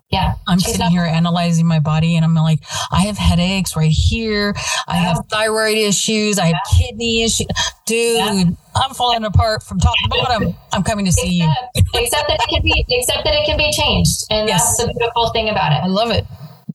Yeah. 0.09 0.34
I'm 0.47 0.59
sitting 0.59 0.79
not- 0.79 0.91
here 0.91 1.05
analyzing 1.05 1.65
my 1.65 1.79
body 1.79 2.15
and 2.15 2.23
I'm 2.25 2.36
like, 2.36 2.59
I 2.91 3.01
have 3.03 3.17
headaches 3.17 3.75
right 3.75 3.91
here. 3.91 4.53
I 4.88 4.97
have 4.97 5.19
thyroid 5.29 5.77
issues. 5.77 6.38
I 6.38 6.47
have 6.47 6.57
kidney 6.77 7.23
issues. 7.23 7.47
Dude, 7.88 8.55
I'm 8.75 8.93
falling 8.93 9.23
apart 9.25 9.63
from 9.63 9.79
top 9.79 9.93
to 10.03 10.09
bottom. 10.09 10.55
I'm 10.71 10.84
coming 10.84 11.05
to 11.05 11.11
see 11.11 11.39
you. 11.41 11.51
Except, 11.75 11.95
except 11.95 12.27
that 12.27 12.39
it 12.41 12.49
can 12.49 12.61
be 12.61 12.86
except 12.89 13.23
that 13.25 13.34
it 13.34 13.45
can 13.45 13.57
be 13.57 13.71
changed. 13.71 14.25
And 14.29 14.47
Yes. 14.47 14.77
that's 14.77 14.88
the 14.88 14.93
beautiful 14.93 15.29
thing 15.31 15.49
about 15.49 15.71
it. 15.73 15.81
I 15.84 15.88
love 15.88 16.11
it. 16.11 16.25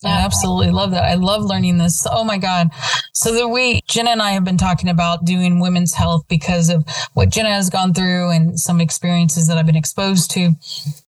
I 0.05 0.11
absolutely 0.25 0.71
love 0.71 0.91
that. 0.93 1.05
I 1.05 1.15
love 1.15 1.43
learning 1.45 1.79
this. 1.79 2.07
Oh 2.11 2.25
my 2.25 2.39
God. 2.39 2.69
So 3.13 3.33
that 3.35 3.49
we, 3.49 3.81
Jenna 3.89 4.11
and 4.11 4.23
I 4.23 4.31
have 4.33 4.45
been 4.45 4.57
talking 4.59 4.89
about 4.89 5.25
doing 5.25 5.61
women's 5.61 5.95
health 5.95 6.25
because 6.29 6.69
of 6.69 6.85
what 7.15 7.31
Jenna 7.31 7.51
has 7.51 7.69
gone 7.71 7.93
through 7.95 8.31
and 8.31 8.59
some 8.59 8.81
experiences 8.81 9.49
that 9.49 9.59
I've 9.59 9.67
been 9.67 9.77
exposed 9.77 10.31
to. 10.33 10.53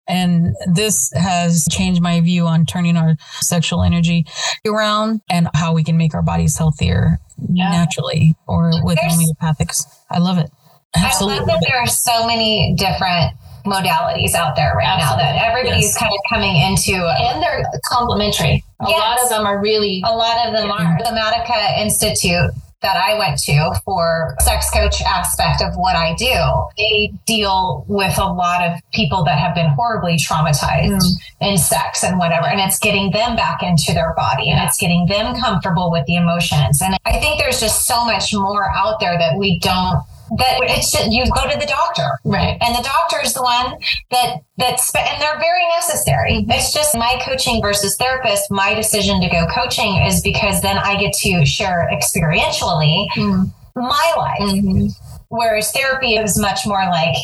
And 0.08 0.56
this 0.72 1.10
has 1.14 1.66
changed 1.70 2.02
my 2.02 2.20
view 2.20 2.46
on 2.46 2.66
turning 2.66 2.96
our 2.96 3.14
sexual 3.40 3.82
energy 3.82 4.26
around 4.66 5.20
and 5.30 5.48
how 5.54 5.72
we 5.72 5.84
can 5.84 5.96
make 5.96 6.14
our 6.14 6.22
bodies 6.22 6.58
healthier 6.58 7.20
Yeah. 7.52 7.70
naturally 7.70 8.34
or 8.48 8.72
with 8.84 8.96
There's- 8.96 9.16
homeopathics. 9.16 9.86
I 10.10 10.18
love 10.18 10.38
it. 10.38 10.50
I 10.96 11.04
Absolutely. 11.04 11.38
love 11.38 11.46
that 11.46 11.64
there 11.68 11.78
are 11.80 11.86
so 11.86 12.26
many 12.26 12.74
different 12.76 13.34
modalities 13.64 14.34
out 14.34 14.56
there 14.56 14.74
right 14.76 14.98
now 14.98 15.16
that 15.16 15.36
Absolutely. 15.36 15.48
everybody's 15.48 15.84
Yes. 15.84 15.98
kind 15.98 16.12
of 16.12 16.20
coming 16.32 16.56
into. 16.56 16.94
And 16.94 17.42
they're 17.42 17.64
complementary. 17.86 18.64
A 18.80 18.88
Yes. 18.88 18.98
lot 18.98 19.20
of 19.22 19.28
them 19.28 19.46
are 19.46 19.58
really 19.58 20.02
A 20.06 20.12
lot 20.12 20.46
of 20.46 20.52
them 20.54 20.70
are. 20.70 20.98
Somatica 20.98 21.78
Institute 21.78 22.50
that 22.82 22.96
I 22.96 23.18
went 23.18 23.38
to 23.40 23.74
for 23.84 24.34
sex 24.40 24.70
coach 24.70 25.02
aspect 25.02 25.62
of 25.62 25.74
what 25.74 25.96
I 25.96 26.14
do, 26.14 26.32
they 26.78 27.12
deal 27.26 27.84
with 27.88 28.16
a 28.18 28.24
lot 28.24 28.62
of 28.62 28.80
people 28.92 29.22
that 29.24 29.38
have 29.38 29.54
been 29.54 29.68
horribly 29.70 30.16
traumatized 30.16 30.96
mm. 30.96 31.12
in 31.42 31.58
sex 31.58 32.02
and 32.02 32.18
whatever. 32.18 32.46
And 32.46 32.58
it's 32.60 32.78
getting 32.78 33.10
them 33.10 33.36
back 33.36 33.62
into 33.62 33.92
their 33.92 34.14
body 34.16 34.50
and 34.50 34.58
it's 34.66 34.78
getting 34.78 35.06
them 35.06 35.38
comfortable 35.38 35.90
with 35.90 36.06
the 36.06 36.16
emotions. 36.16 36.80
And 36.80 36.96
I 37.04 37.18
think 37.18 37.38
there's 37.38 37.60
just 37.60 37.86
so 37.86 38.04
much 38.04 38.32
more 38.32 38.70
out 38.70 38.98
there 38.98 39.18
that 39.18 39.36
we 39.36 39.58
don't 39.58 40.02
that 40.38 40.58
it's 40.62 40.92
you 41.10 41.24
go 41.34 41.48
to 41.50 41.58
the 41.58 41.66
doctor 41.66 42.08
right. 42.24 42.56
and 42.60 42.74
the 42.76 42.82
doctor 42.82 43.20
is 43.20 43.34
the 43.34 43.42
one 43.42 43.74
that 44.10 44.36
that's 44.58 44.94
and 44.94 45.20
they're 45.20 45.38
very 45.38 45.66
necessary 45.76 46.44
it's 46.48 46.72
just 46.72 46.96
my 46.96 47.20
coaching 47.24 47.60
versus 47.60 47.96
therapist 47.96 48.50
my 48.50 48.74
decision 48.74 49.20
to 49.20 49.28
go 49.28 49.46
coaching 49.54 49.96
is 50.06 50.20
because 50.22 50.60
then 50.62 50.78
i 50.78 50.98
get 51.00 51.12
to 51.12 51.44
share 51.44 51.88
experientially 51.92 53.06
Mm. 53.16 53.50
my 53.76 54.12
life 54.16 54.40
Mhm. 54.40 54.90
whereas 55.28 55.72
therapy 55.72 56.14
is 56.16 56.38
much 56.38 56.66
more 56.66 56.84
like 56.90 57.16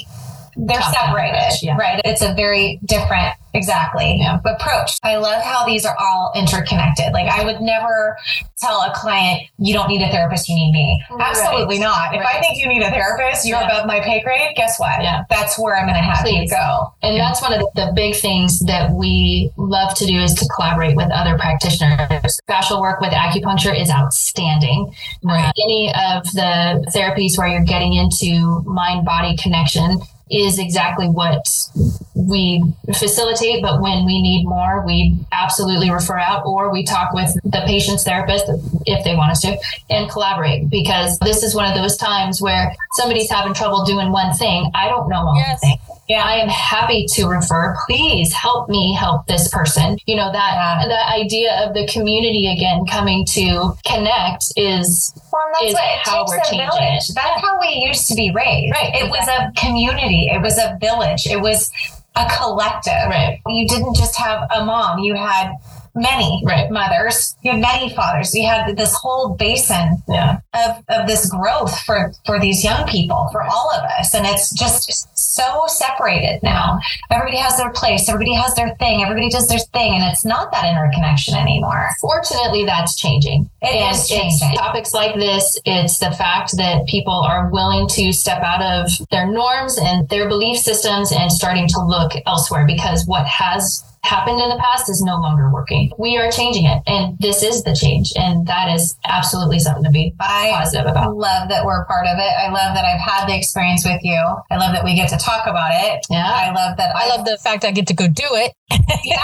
they're 0.56 0.80
separated 0.82 1.36
approach, 1.36 1.62
yeah. 1.62 1.76
right 1.76 2.00
it's 2.04 2.22
a 2.22 2.32
very 2.34 2.80
different 2.86 3.34
exactly 3.54 4.18
Yeah. 4.20 4.38
approach 4.44 4.98
i 5.02 5.16
love 5.16 5.42
how 5.42 5.64
these 5.66 5.84
are 5.86 5.96
all 5.98 6.32
interconnected 6.34 7.12
like 7.12 7.26
i 7.30 7.44
would 7.44 7.60
never 7.60 8.16
tell 8.58 8.80
a 8.82 8.92
client 8.94 9.42
you 9.58 9.72
don't 9.74 9.88
need 9.88 10.02
a 10.02 10.10
therapist 10.10 10.48
you 10.48 10.54
need 10.54 10.72
me 10.72 11.02
Right. 11.10 11.28
absolutely 11.30 11.78
not 11.78 12.14
if 12.14 12.22
i 12.24 12.38
think 12.40 12.58
you 12.58 12.68
need 12.68 12.82
a 12.82 12.90
therapist 12.90 13.46
you're 13.46 13.58
Yeah. 13.58 13.66
above 13.66 13.86
my 13.86 14.00
pay 14.00 14.22
grade 14.22 14.54
guess 14.56 14.78
what 14.78 15.02
Yeah. 15.02 15.24
that's 15.30 15.58
where 15.58 15.76
i'm 15.76 15.84
going 15.86 15.94
to 15.96 16.00
have 16.02 16.26
you 16.26 16.48
go 16.48 16.92
And 17.02 17.18
that's 17.18 17.40
one 17.40 17.52
of 17.52 17.60
the, 17.60 17.70
the 17.86 17.92
big 17.94 18.16
things 18.16 18.60
that 18.60 18.90
we 18.90 19.50
love 19.56 19.94
to 19.96 20.06
do 20.06 20.18
is 20.20 20.34
to 20.34 20.48
collaborate 20.54 20.96
with 20.96 21.10
other 21.12 21.38
practitioners. 21.38 22.34
Special 22.36 22.80
work 22.80 23.00
with 23.00 23.10
acupuncture 23.12 23.78
is 23.78 23.90
outstanding. 23.90 24.92
Right. 25.22 25.46
Uh, 25.46 25.52
any 25.64 25.92
of 25.94 26.24
the 26.32 26.84
therapies 26.94 27.38
where 27.38 27.46
you're 27.46 27.64
getting 27.64 27.94
into 27.94 28.62
mind 28.66 29.04
body 29.04 29.36
connection 29.36 29.98
is 30.30 30.58
exactly 30.58 31.06
what 31.08 31.46
we 32.14 32.62
facilitate. 32.94 33.62
But 33.62 33.80
when 33.80 34.04
we 34.04 34.20
need 34.20 34.44
more, 34.46 34.84
we 34.86 35.16
absolutely 35.32 35.90
refer 35.90 36.18
out 36.18 36.44
or 36.46 36.72
we 36.72 36.84
talk 36.84 37.12
with 37.12 37.32
the 37.44 37.62
patient's 37.66 38.02
therapist 38.04 38.44
if 38.86 39.04
they 39.04 39.14
want 39.14 39.32
us 39.32 39.40
to 39.42 39.56
and 39.90 40.10
collaborate 40.10 40.68
because 40.68 41.18
this 41.20 41.42
is 41.42 41.54
one 41.54 41.66
of 41.70 41.74
those 41.76 41.96
times 41.96 42.40
where 42.42 42.74
somebody's 42.96 43.30
having 43.30 43.54
trouble 43.54 43.84
doing 43.84 44.10
one 44.10 44.32
thing. 44.34 44.70
I 44.74 44.88
don't 44.88 45.08
know 45.08 45.28
all 45.28 45.36
Yes. 45.36 45.60
the 45.60 45.66
things. 45.68 45.80
Yeah, 46.08 46.22
I 46.24 46.34
am 46.34 46.48
happy 46.48 47.04
to 47.14 47.26
refer. 47.26 47.76
Please 47.88 48.32
help 48.32 48.68
me 48.68 48.94
help 48.94 49.26
this 49.26 49.48
person. 49.48 49.98
You 50.06 50.14
know 50.16 50.30
that 50.32 50.54
Yeah. 50.54 50.86
the 50.86 51.08
idea 51.12 51.66
of 51.66 51.74
the 51.74 51.86
community 51.88 52.46
again 52.52 52.86
coming 52.86 53.24
to 53.26 53.76
connect 53.84 54.52
is 54.56 55.12
Well, 55.32 55.42
that's 55.54 55.64
is 55.64 55.74
what 55.74 55.84
it 55.84 55.98
how 56.08 56.18
takes 56.18 56.30
we're 56.30 56.36
a 56.38 56.44
changing 56.44 56.68
village. 56.70 57.10
it. 57.10 57.14
That's 57.14 57.40
how 57.40 57.58
we 57.60 57.68
used 57.88 58.06
to 58.08 58.14
be 58.14 58.30
raised. 58.30 58.72
Right, 58.74 58.94
It 58.94 59.10
was 59.10 59.26
a 59.28 59.50
community. 59.56 60.28
It 60.32 60.40
was 60.42 60.58
a 60.58 60.78
village. 60.80 61.26
It 61.26 61.40
was 61.40 61.70
a 62.14 62.24
collective. 62.30 63.08
Right. 63.10 63.40
You 63.48 63.66
didn't 63.66 63.94
just 63.96 64.16
have 64.16 64.48
a 64.54 64.64
mom. 64.64 65.00
You 65.00 65.14
had 65.16 65.52
many 65.96 66.42
Right. 66.44 66.70
mothers. 66.70 67.36
You 67.42 67.52
had 67.52 67.60
many 67.60 67.94
fathers. 67.94 68.34
You 68.34 68.46
had 68.46 68.76
this 68.76 68.94
whole 68.94 69.30
basin 69.34 69.96
yeah 70.08 70.38
of, 70.54 70.84
of 70.88 71.06
this 71.06 71.28
growth 71.30 71.78
for, 71.80 72.12
for 72.24 72.38
these 72.38 72.62
young 72.62 72.86
people, 72.86 73.28
for 73.32 73.42
all 73.42 73.70
of 73.74 73.82
us. 73.98 74.14
And 74.14 74.26
it's 74.26 74.50
just 74.54 75.08
so 75.18 75.64
separated 75.66 76.42
now. 76.42 76.78
Everybody 77.10 77.38
has 77.38 77.56
their 77.56 77.70
place. 77.72 78.08
Everybody 78.08 78.34
has 78.34 78.54
their 78.54 78.74
thing. 78.76 79.02
Everybody 79.02 79.30
does 79.30 79.48
their 79.48 79.58
thing. 79.58 79.94
And 79.94 80.04
it's 80.04 80.24
not 80.24 80.52
that 80.52 80.64
interconnection 80.64 81.34
anymore. 81.34 81.88
fortunately 82.00 82.64
that's 82.64 82.94
changing 82.96 83.48
It 83.62 83.74
and 83.74 83.94
is 83.96 84.08
changing. 84.08 84.50
it's 84.50 84.58
topics 84.58 84.92
like 84.94 85.14
this 85.16 85.58
it's 85.64 85.98
the 85.98 86.10
fact 86.12 86.56
that 86.56 86.86
people 86.86 87.12
are 87.12 87.48
willing 87.50 87.88
to 87.88 88.12
step 88.12 88.42
out 88.42 88.62
of 88.62 88.90
their 89.10 89.26
norms 89.26 89.78
and 89.78 90.08
their 90.08 90.28
belief 90.28 90.58
systems 90.58 91.12
and 91.12 91.30
starting 91.32 91.66
to 91.68 91.80
look 91.80 92.12
elsewhere 92.26 92.66
because 92.66 93.06
what 93.06 93.26
has 93.26 93.84
happened 94.06 94.40
in 94.40 94.48
the 94.48 94.58
past 94.58 94.88
is 94.88 95.02
no 95.02 95.16
longer 95.16 95.50
working 95.50 95.90
we 95.98 96.16
are 96.16 96.30
changing 96.30 96.64
it 96.64 96.82
and 96.86 97.18
this 97.18 97.42
is 97.42 97.64
the 97.64 97.74
change 97.74 98.12
and 98.16 98.46
that 98.46 98.72
is 98.72 98.96
absolutely 99.04 99.58
something 99.58 99.84
to 99.84 99.90
be 99.90 100.14
I 100.20 100.50
positive 100.54 100.86
I 100.86 100.90
about 100.90 101.16
love 101.16 101.48
that 101.48 101.64
we're 101.64 101.84
part 101.86 102.06
of 102.06 102.18
it. 102.18 102.32
I 102.38 102.48
love 102.50 102.74
that 102.74 102.84
I've 102.84 103.00
had 103.00 103.26
the 103.26 103.36
experience 103.36 103.84
with 103.84 104.00
you. 104.02 104.18
I 104.50 104.56
love 104.56 104.72
that 104.72 104.84
we 104.84 104.94
get 104.94 105.08
to 105.10 105.16
talk 105.18 105.46
about 105.46 105.70
it. 105.72 106.06
Yeah. 106.10 106.26
I 106.26 106.52
love 106.52 106.76
that. 106.76 106.94
I 106.94 107.08
love 107.08 107.24
the 107.24 107.38
fact 107.42 107.64
I 107.64 107.70
get 107.70 107.86
to 107.88 107.94
go 107.94 108.08
do 108.08 108.28
it. 108.32 108.52
Yeah, 109.04 109.18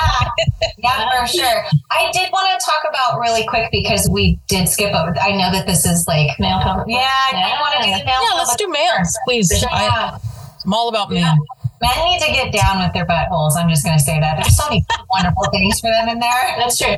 yeah, 0.79 1.21
for 1.21 1.27
sure. 1.27 1.65
I 1.91 2.11
did 2.13 2.31
want 2.33 2.61
to 2.61 2.65
talk 2.65 2.85
about 2.89 3.19
really 3.19 3.47
quick 3.47 3.71
because 3.73 4.09
we 4.09 4.39
did 4.47 4.69
skip 4.69 4.95
over. 4.95 5.15
I 5.21 5.33
know 5.33 5.51
that 5.53 5.67
this 5.67 5.85
is 5.85 6.07
like, 6.07 6.39
male 6.39 6.61
pelvic 6.61 6.87
yeah, 6.89 7.01
I 7.01 7.59
want 7.61 7.75
to 7.83 7.91
do 7.91 7.99
the 7.99 8.05
male. 8.05 8.21
Yeah, 8.23 8.39
let's 8.39 8.57
do 8.57 8.69
males, 8.69 9.19
please. 9.27 9.65
I, 9.71 9.85
Yeah. 9.85 10.19
I'm 10.65 10.75
all 10.75 10.89
about 10.89 11.11
Yeah. 11.11 11.35
Men. 11.83 11.91
Need 12.07 12.23
to 12.23 12.33
get 12.33 12.53
down 12.55 12.79
with 12.81 12.95
their 12.95 13.05
buttholes. 13.05 13.57
I'm 13.59 13.69
just 13.69 13.85
going 13.85 13.99
to 13.99 14.03
say 14.03 14.19
that. 14.21 14.39
There's 14.39 14.57
so 14.57 14.65
many 14.71 14.87
wonderful 15.11 15.45
things 15.51 15.81
for 15.81 15.91
them 15.91 16.09
in 16.09 16.19
there. 16.19 16.57
That's 16.57 16.79
true. 16.79 16.97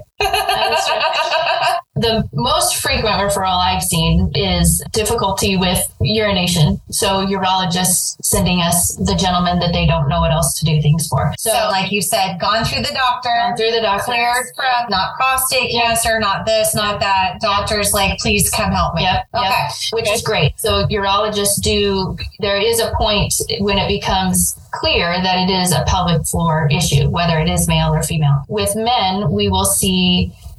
The 1.97 2.29
most 2.33 2.77
frequent 2.77 3.17
referral 3.17 3.57
I've 3.57 3.83
seen 3.83 4.31
is 4.35 4.83
difficulty 4.93 5.57
with 5.57 5.79
urination. 6.01 6.81
So 6.91 7.25
urologists 7.25 8.17
sending 8.23 8.61
us 8.61 8.97
the 8.97 9.15
gentleman 9.15 9.61
that 9.61 9.73
they 9.73 9.87
don't 9.87 10.09
know 10.09 10.21
what 10.21 10.33
else 10.33 10.59
to 10.59 10.65
do 10.65 10.83
things 10.83 11.07
for. 11.07 11.33
So, 11.39 11.51
So, 11.51 11.57
like 11.71 11.93
you 11.93 12.03
said, 12.03 12.39
gone 12.41 12.65
through 12.65 12.83
the 12.83 12.93
doctor, 12.93 13.31
gone 13.31 13.57
through 13.57 13.71
the 13.71 13.81
doctor. 13.81 14.05
cleared 14.05 14.47
from 14.57 14.91
not 14.91 15.15
prostate 15.17 15.71
cancer, 15.71 16.19
not 16.19 16.45
this, 16.47 16.75
not 16.75 17.01
that. 17.01 17.41
Doctors 17.41 17.93
like, 17.93 18.19
please 18.19 18.51
come 18.51 18.73
help 18.73 18.95
me. 18.95 19.03
Yep. 19.03 19.27
Okay. 19.35 19.45
Yep. 19.49 19.73
Which 19.93 20.11
is 20.11 20.23
great. 20.23 20.59
So 20.59 20.87
urologists 20.87 21.61
do. 21.63 22.17
There 22.41 22.61
is 22.61 22.81
a 22.81 22.93
point 22.99 23.35
when 23.61 23.79
it 23.79 23.89
becomes 23.89 24.59
clear 24.73 25.13
that 25.23 25.49
it 25.49 25.53
is 25.53 25.73
a 25.73 25.85
pelvic 25.87 26.27
floor 26.27 26.69
issue, 26.73 27.09
whether 27.09 27.39
it 27.39 27.49
is 27.49 27.69
male 27.69 27.95
or 27.95 28.03
female. 28.03 28.43
With 28.49 28.75
men, 28.75 29.31
we 29.31 29.49
will 29.49 29.65
see 29.65 30.14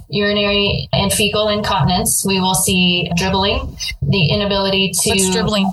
urinary 0.08 0.88
and 0.92 1.12
fecal 1.12 1.48
incontinence. 1.48 2.24
We 2.26 2.40
will 2.40 2.54
see 2.54 3.10
dribbling, 3.16 3.76
the 4.02 4.26
inability 4.30 4.92
to 5.02 5.10
What's 5.10 5.30
dribbling? 5.30 5.70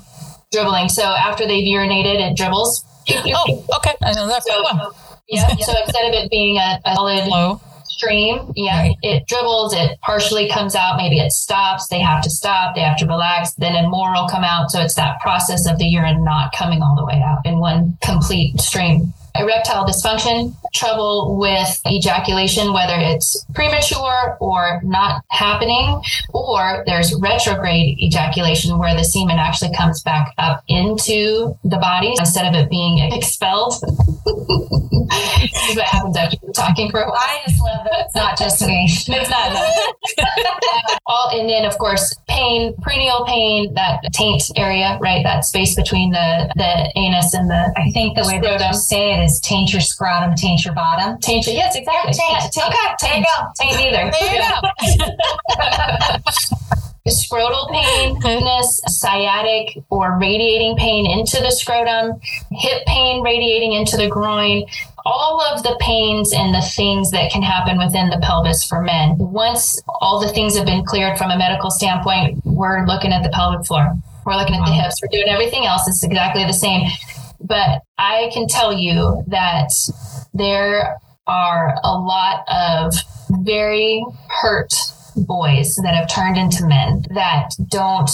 dribbling. 0.51 0.89
So 0.89 1.03
after 1.03 1.45
they've 1.47 1.65
urinated, 1.65 2.31
it 2.31 2.37
dribbles. 2.37 2.85
Oh, 3.09 3.65
okay. 3.77 3.93
I 4.03 4.13
know 4.13 4.27
that. 4.27 4.43
So, 4.43 4.63
Well, 4.63 4.95
yeah. 5.27 5.47
So 5.47 5.73
instead 5.85 6.05
of 6.07 6.13
it 6.13 6.31
being 6.31 6.57
a, 6.57 6.79
a 6.85 6.95
solid 6.95 7.59
stream, 7.85 8.51
yeah, 8.55 8.79
Right. 8.81 8.95
it 9.03 9.27
dribbles, 9.27 9.73
it 9.73 9.99
partially 10.01 10.49
comes 10.49 10.73
out, 10.75 10.97
maybe 10.97 11.19
it 11.19 11.31
stops, 11.31 11.87
they 11.89 11.99
have 11.99 12.23
to 12.23 12.29
stop, 12.29 12.75
they 12.75 12.81
have 12.81 12.97
to 12.97 13.05
relax, 13.05 13.53
then 13.53 13.73
more 13.89 14.11
will 14.13 14.27
come 14.27 14.43
out. 14.43 14.71
So 14.71 14.81
it's 14.81 14.95
that 14.95 15.19
process 15.21 15.67
of 15.69 15.77
the 15.77 15.85
urine 15.85 16.23
not 16.23 16.53
coming 16.53 16.81
all 16.81 16.95
the 16.95 17.05
way 17.05 17.21
out 17.21 17.39
in 17.45 17.59
one 17.59 17.97
complete 18.03 18.59
stream. 18.59 19.13
Erectile 19.35 19.85
dysfunction, 19.85 20.55
trouble 20.73 21.37
with 21.37 21.81
ejaculation, 21.87 22.73
whether 22.73 22.95
it's 22.97 23.45
premature 23.53 24.37
or 24.39 24.81
not 24.83 25.23
happening, 25.29 26.01
or 26.33 26.83
there's 26.85 27.13
retrograde 27.19 27.97
ejaculation 27.99 28.77
where 28.77 28.95
the 28.95 29.03
semen 29.03 29.39
actually 29.39 29.73
comes 29.75 30.01
back 30.01 30.33
up 30.37 30.63
into 30.67 31.55
the 31.63 31.77
body 31.77 32.13
instead 32.17 32.45
of 32.45 32.59
it 32.59 32.69
being 32.69 32.99
expelled. 33.13 33.73
what 35.75 35.87
happens 35.87 36.17
after 36.17 36.37
you're 36.41 36.53
talking 36.53 36.89
for 36.89 37.01
a 37.01 37.05
while. 37.05 37.17
I 37.17 37.41
just 37.47 37.61
love 37.61 37.85
that 37.85 38.05
it's 38.05 38.15
not 38.15 38.37
just 38.37 38.61
me. 38.65 38.85
It's 38.87 39.29
not. 39.29 40.99
All 41.05 41.29
and 41.33 41.49
then 41.49 41.65
of 41.65 41.77
course 41.77 42.15
pain, 42.27 42.73
perineal 42.77 43.25
pain, 43.27 43.73
that 43.73 44.01
taint 44.13 44.43
area, 44.55 44.97
right? 45.01 45.23
That 45.23 45.45
space 45.45 45.75
between 45.75 46.11
the 46.11 46.51
the 46.55 46.91
anus 46.95 47.33
and 47.33 47.49
the 47.49 47.73
I 47.77 47.91
think 47.91 48.17
the 48.17 48.25
way 48.25 48.39
that 48.39 48.61
you 48.61 48.73
say 48.73 49.13
it 49.13 49.23
is 49.23 49.39
taint 49.39 49.71
your 49.71 49.81
scrotum, 49.81 50.35
taint 50.35 50.62
taint 50.63 50.65
your 50.65 50.75
bottom. 50.75 51.19
Taint 51.19 51.45
your, 51.47 51.55
yes, 51.55 51.75
exactly. 51.75 52.13
Taint. 52.13 52.31
Yeah, 52.31 52.49
taint. 52.49 52.67
Okay, 52.67 52.95
there 53.01 53.17
you 53.17 53.25
go. 53.25 53.51
Taint 53.59 53.79
either. 53.81 54.11
There 54.11 54.33
you 54.33 54.39
Yeah. 54.39 54.61
go. 54.61 56.31
scrotal 57.07 57.69
pain, 57.69 58.15
weakness, 58.23 58.79
sciatic 58.87 59.83
or 59.89 60.17
radiating 60.19 60.77
pain 60.77 61.05
into 61.09 61.41
the 61.41 61.51
scrotum, 61.51 62.19
hip 62.51 62.85
pain 62.85 63.21
radiating 63.21 63.73
into 63.73 63.97
the 63.97 64.07
groin, 64.07 64.63
all 65.05 65.41
of 65.41 65.63
the 65.63 65.75
pains 65.81 66.31
and 66.33 66.55
the 66.55 66.61
things 66.61 67.11
that 67.11 67.29
can 67.29 67.41
happen 67.41 67.77
within 67.77 68.09
the 68.09 68.17
pelvis 68.23 68.63
for 68.63 68.81
men. 68.81 69.17
Once 69.17 69.81
all 69.99 70.21
the 70.21 70.29
things 70.31 70.55
have 70.55 70.65
been 70.65 70.85
cleared 70.85 71.17
from 71.17 71.29
a 71.29 71.37
medical 71.37 71.69
standpoint, 71.69 72.39
we're 72.45 72.85
looking 72.85 73.11
at 73.11 73.21
the 73.21 73.29
pelvic 73.29 73.65
floor. 73.67 73.93
We're 74.25 74.37
looking 74.37 74.55
at 74.55 74.65
the 74.65 74.71
hips. 74.71 75.01
We're 75.01 75.09
doing 75.11 75.27
everything 75.27 75.65
else. 75.65 75.85
It's 75.89 76.03
exactly 76.03 76.45
the 76.45 76.53
same. 76.53 76.87
But 77.43 77.81
I 77.97 78.29
can 78.33 78.47
tell 78.47 78.73
you 78.73 79.23
that 79.27 79.69
there 80.33 80.97
are 81.27 81.75
a 81.83 81.97
lot 81.97 82.43
of 82.49 82.93
very 83.43 84.03
hurt 84.29 84.73
boys 85.15 85.75
that 85.83 85.93
have 85.93 86.09
turned 86.09 86.37
into 86.37 86.65
men 86.65 87.05
that 87.13 87.51
don't 87.69 88.09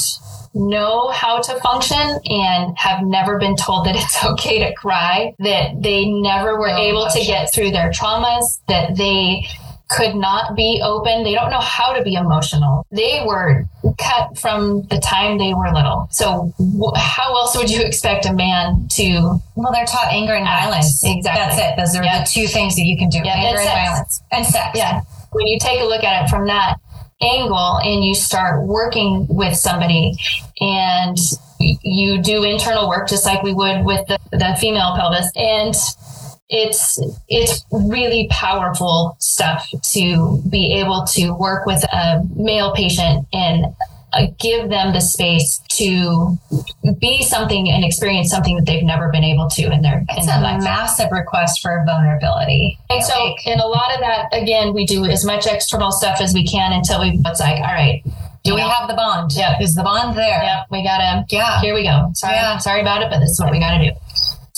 know 0.53 1.09
how 1.09 1.39
to 1.39 1.59
function 1.59 2.19
and 2.25 2.77
have 2.77 3.03
never 3.03 3.37
been 3.37 3.55
told 3.55 3.85
that 3.85 3.95
it's 3.95 4.23
okay 4.31 4.59
to 4.59 4.73
cry, 4.73 5.33
that 5.39 5.81
they 5.81 6.05
never 6.05 6.59
were 6.59 6.67
No 6.67 6.77
able 6.77 7.07
to 7.09 7.23
get 7.23 7.53
through 7.53 7.71
their 7.71 7.91
traumas, 7.91 8.61
that 8.67 8.95
they 8.95 9.47
could 9.89 10.15
not 10.15 10.55
be 10.55 10.81
open. 10.83 11.23
They 11.23 11.33
don't 11.33 11.49
know 11.49 11.59
how 11.59 11.93
to 11.93 12.03
be 12.03 12.13
emotional. 12.13 12.85
They 12.91 13.23
were 13.25 13.65
cut 13.97 14.37
from 14.37 14.83
the 14.83 14.99
time 14.99 15.37
they 15.37 15.53
were 15.53 15.71
little. 15.73 16.07
So, 16.11 16.53
wh- 16.59 16.97
how 16.97 17.33
else 17.35 17.57
would 17.57 17.69
you 17.69 17.81
expect 17.85 18.25
a 18.25 18.33
man 18.33 18.87
to? 18.91 19.39
Well, 19.55 19.71
they're 19.73 19.85
taught 19.85 20.07
anger 20.11 20.33
and 20.33 20.47
Act. 20.47 20.63
violence. 20.65 21.01
Exactly. 21.03 21.41
That's 21.41 21.57
it. 21.59 21.75
Those 21.77 21.95
are 21.99 22.03
Yeah. 22.03 22.19
the 22.23 22.29
two 22.31 22.47
things 22.47 22.75
that 22.75 22.83
you 22.83 22.97
can 22.97 23.09
do: 23.09 23.19
Yeah, 23.23 23.33
anger 23.33 23.59
and 23.59 23.67
and 23.69 23.87
violence 23.89 24.21
and 24.31 24.45
sex. 24.45 24.77
Yeah. 24.77 25.01
When 25.31 25.47
you 25.47 25.57
take 25.59 25.81
a 25.81 25.85
look 25.85 26.03
at 26.03 26.25
it 26.25 26.29
from 26.29 26.47
that 26.47 26.75
angle 27.21 27.77
and 27.83 28.03
you 28.05 28.13
start 28.15 28.65
working 28.65 29.25
with 29.29 29.55
somebody 29.55 30.13
and 30.61 31.17
you 31.59 32.21
do 32.21 32.43
internal 32.43 32.87
work 32.87 33.09
just 33.09 33.25
like 33.25 33.43
we 33.43 33.53
would 33.53 33.83
with 33.83 34.07
the, 34.07 34.17
the 34.31 34.55
female 34.61 34.95
pelvis 34.95 35.29
and 35.35 35.73
it's 36.49 36.99
it's 37.27 37.63
really 37.71 38.27
powerful 38.31 39.15
stuff 39.19 39.67
to 39.83 40.41
be 40.49 40.73
able 40.79 41.05
to 41.13 41.31
work 41.31 41.65
with 41.65 41.83
a 41.93 42.23
male 42.35 42.73
patient 42.73 43.27
and 43.33 43.65
uh, 44.13 44.25
give 44.39 44.69
them 44.69 44.91
the 44.91 44.99
space 44.99 45.61
to 45.69 46.35
be 46.99 47.21
something 47.21 47.69
and 47.69 47.85
experience 47.85 48.31
something 48.31 48.55
that 48.55 48.65
they've 48.65 48.83
never 48.83 49.11
been 49.11 49.23
able 49.23 49.47
to 49.47 49.71
in 49.71 49.83
their 49.83 50.03
It's 50.09 50.21
in 50.21 50.25
their 50.25 50.39
a 50.39 50.41
life. 50.41 50.63
massive 50.63 51.11
request 51.11 51.61
for 51.61 51.83
vulnerability. 51.85 52.79
And 52.89 53.03
so, 53.03 53.13
Like, 53.23 53.45
in 53.45 53.59
a 53.59 53.67
lot 53.67 53.93
of 53.93 53.99
that, 53.99 54.25
again, 54.31 54.73
we 54.73 54.87
do 54.87 55.05
as 55.05 55.23
much 55.23 55.45
external 55.45 55.91
stuff 55.91 56.19
as 56.21 56.33
we 56.33 56.43
can 56.47 56.73
until 56.73 56.99
we, 57.01 57.21
it's 57.23 57.39
like, 57.39 57.57
all 57.57 57.73
right, 57.75 58.01
do 58.43 58.55
we 58.55 58.61
have 58.61 58.87
the 58.87 58.95
bond? 58.95 59.31
Yeah. 59.35 59.61
Is 59.61 59.75
the 59.75 59.83
bond 59.83 60.17
there? 60.17 60.41
yep, 60.41 60.65
we 60.71 60.81
gotta, 60.83 61.23
Yeah. 61.29 61.61
here 61.61 61.75
we 61.75 61.83
go. 61.83 62.09
Sorry, 62.15 62.33
Yeah. 62.33 62.57
sorry 62.57 62.81
about 62.81 63.03
it, 63.03 63.11
but 63.11 63.19
this 63.19 63.29
is 63.29 63.39
what 63.39 63.51
we 63.51 63.59
gotta 63.59 63.77
do. 63.77 63.91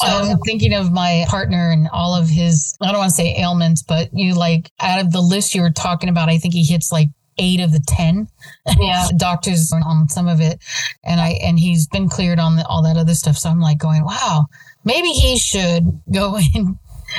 So, 0.02 0.32
I'm 0.32 0.38
thinking 0.40 0.74
of 0.74 0.92
my 0.92 1.26
partner 1.28 1.72
and 1.72 1.88
all 1.92 2.16
of 2.16 2.28
his, 2.30 2.76
I 2.82 2.88
don't 2.88 2.98
want 3.00 3.10
to 3.10 3.16
say 3.16 3.36
ailments, 3.38 3.84
but 3.84 4.10
you 4.14 4.34
like 4.34 4.72
out 4.80 5.00
of 5.00 5.12
the 5.12 5.22
list 5.22 5.54
you 5.56 5.62
were 5.62 5.70
talking 5.72 6.10
about, 6.10 6.30
I 6.30 6.38
think 6.38 6.54
he 6.54 6.64
hits 6.64 6.92
like 6.92 7.10
eight 7.38 7.60
of 7.62 7.72
the 7.72 7.80
10 7.88 8.28
yeah, 8.80 9.08
doctors 9.18 9.72
on 9.74 10.10
some 10.10 10.28
of 10.28 10.42
it. 10.42 10.60
And 11.04 11.20
I, 11.22 11.30
and 11.42 11.58
he's 11.60 11.88
been 11.88 12.10
cleared 12.10 12.40
on 12.40 12.56
the, 12.58 12.66
all 12.68 12.84
that 12.84 12.98
other 12.98 13.14
stuff. 13.16 13.38
So 13.38 13.50
I'm 13.50 13.60
like 13.62 13.78
going, 13.78 14.04
wow, 14.04 14.46
maybe 14.84 15.10
he 15.10 15.38
should 15.38 16.02
go 16.14 16.38
in. 16.56 16.78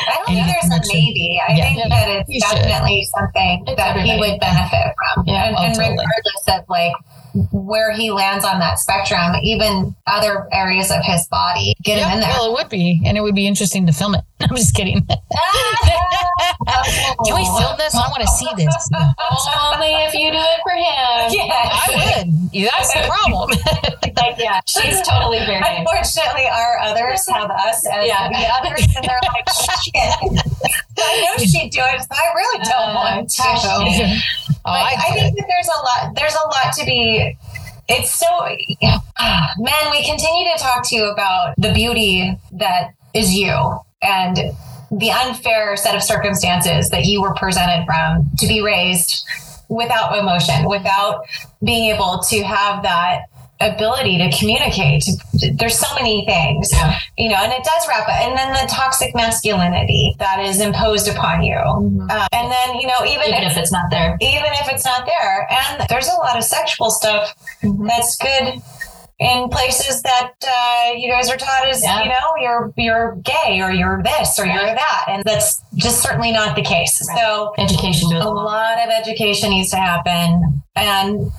I 0.09 0.15
don't 0.17 0.27
think 0.27 0.47
there's 0.47 0.65
a 0.73 0.93
maybe. 0.93 1.41
I 1.49 1.53
Yeah. 1.53 1.65
think 1.65 1.79
Yeah. 1.79 1.89
that 1.89 2.09
it's 2.09 2.29
You 2.31 2.41
should. 2.41 2.63
definitely 2.63 3.07
something 3.17 3.65
It's 3.67 3.77
that 3.77 3.97
he 4.01 4.19
would 4.19 4.41
benefit 4.41 4.95
from. 5.15 5.25
Yeah. 5.27 5.49
and, 5.49 5.57
Oh, 5.59 5.63
and 5.65 5.75
totally. 5.75 5.91
regardless 5.91 6.61
of 6.61 6.65
like 6.69 6.93
where 7.53 7.93
he 7.93 8.11
lands 8.11 8.45
on 8.45 8.59
that 8.61 8.79
spectrum, 8.79 9.35
even 9.43 9.95
other 10.07 10.47
areas 10.53 10.91
of 10.91 11.03
his 11.05 11.27
body, 11.29 11.75
get 11.83 11.99
him 11.99 12.11
in 12.15 12.21
there. 12.21 12.29
well, 12.31 12.47
it 12.51 12.53
would 12.53 12.69
be. 12.69 13.01
And 13.05 13.17
it 13.17 13.21
would 13.23 13.35
be 13.35 13.47
interesting 13.47 13.87
to 13.87 13.93
film 13.93 14.15
it. 14.15 14.23
I'm 14.41 14.57
just 14.57 14.75
kidding. 14.75 15.07
Can 17.25 17.35
we 17.35 17.45
film 17.45 17.77
this? 17.79 17.95
I 17.95 18.09
want 18.11 18.21
to 18.23 18.29
see 18.29 18.49
this. 18.57 18.89
only 18.93 19.93
if 20.05 20.15
you 20.15 20.31
do 20.33 20.39
it 20.39 20.61
for 20.63 20.73
him. 20.73 20.83
Yeah. 21.33 21.49
I 21.55 22.25
would. 22.25 22.53
That's 22.53 22.93
the 22.93 23.01
problem. 23.09 23.51
Yeah, 24.39 24.61
she's 24.67 25.01
totally 25.07 25.39
fair 25.39 25.61
game. 25.63 25.79
Unfortunately, 25.87 26.47
our 26.47 26.79
others 26.81 27.27
have 27.29 27.51
us 27.51 27.87
as 27.87 28.07
Yeah. 28.07 28.29
the 28.29 28.47
others, 28.61 28.87
and 28.97 29.05
they're 29.05 29.21
like, 29.33 29.49
shit. 29.83 30.43
I 30.99 31.21
know 31.23 31.45
she'd 31.45 31.71
do 31.71 31.81
it, 31.83 32.01
so 32.01 32.09
I 32.11 32.33
really 32.35 32.59
don't 32.65 32.91
Uh, 32.91 32.95
want 32.95 33.31
to. 33.31 33.41
Oh, 34.65 34.71
I, 34.71 34.95
I 34.99 35.13
think 35.13 35.37
that 35.37 35.47
there's 35.49 35.69
a 35.69 35.81
lot. 35.81 36.15
There's 36.15 36.35
a 36.35 36.47
lot 36.47 36.75
to 36.79 36.85
be. 36.85 37.37
It's 37.89 38.15
so, 38.15 38.27
man. 39.59 39.91
We 39.91 40.05
continue 40.07 40.53
to 40.53 40.59
talk 40.59 40.89
to 40.89 40.97
you 40.97 41.11
about 41.11 41.55
the 41.59 41.73
beauty 41.73 42.39
that 42.53 42.95
is 43.15 43.35
you 43.35 43.79
and 44.03 44.37
the 44.91 45.11
unfair 45.11 45.77
set 45.77 45.95
of 45.95 46.03
circumstances 46.03 46.91
that 46.91 47.05
you 47.05 47.23
were 47.23 47.35
presented 47.35 47.85
from 47.87 48.31
to 48.39 48.47
be 48.47 48.61
raised 48.61 49.25
without 49.69 50.19
emotion, 50.19 50.69
without 50.69 51.25
being 51.65 51.95
able 51.95 52.19
to 52.29 52.43
have 52.43 52.83
that 52.83 53.23
ability 53.75 54.19
to 54.19 54.31
communicate. 54.39 55.05
There's 55.55 55.79
so 55.79 55.87
many 55.95 56.25
things, 56.27 56.71
Yeah. 56.73 56.99
you 57.17 57.29
know, 57.29 57.37
and 57.37 57.53
it 57.53 57.63
does 57.65 57.89
wrap 57.89 58.09
up. 58.09 58.15
And 58.15 58.37
then 58.37 58.53
the 58.53 58.67
toxic 58.71 59.15
masculinity 59.15 60.15
that 60.19 60.41
is 60.41 60.61
imposed 60.61 61.09
upon 61.09 61.43
you. 61.43 61.55
Uh, 61.57 62.27
and 62.33 62.51
then, 62.51 62.77
you 62.81 62.87
know, 62.87 63.05
even, 63.07 63.29
Even 63.29 63.43
if, 63.45 63.53
if 63.53 63.59
it's 63.59 63.73
not 63.73 63.91
there. 63.91 64.17
even 64.21 64.51
if 64.61 64.69
it's 64.69 64.85
not 64.85 65.07
there. 65.07 65.47
And 65.51 65.87
there's 65.89 66.09
a 66.09 66.17
lot 66.17 66.37
of 66.37 66.45
sexual 66.45 66.91
stuff 66.91 67.35
that's 67.63 68.17
good 68.17 68.61
in 69.19 69.49
places 69.51 70.03
that 70.03 70.33
uh, 70.45 70.93
you 70.97 71.09
guys 71.09 71.31
are 71.31 71.37
taught 71.37 71.69
as, 71.69 71.81
Yeah. 71.83 72.03
you 72.03 72.09
know, 72.09 72.33
you're 72.41 72.73
you're 72.77 73.17
gay 73.23 73.61
or 73.63 73.71
you're 73.71 74.03
this 74.03 74.37
or 74.39 74.47
you're 74.47 74.57
that. 74.65 75.05
And 75.07 75.23
that's 75.25 75.63
just 75.77 76.03
certainly 76.03 76.33
not 76.33 76.57
the 76.57 76.63
case. 76.63 77.01
So 77.17 77.55
Education 77.57 78.11
a 78.17 78.29
lot 78.29 78.79
of 78.83 78.91
education 78.91 79.51
needs 79.51 79.71
to 79.71 79.77
happen 79.77 80.63
and 80.75 81.31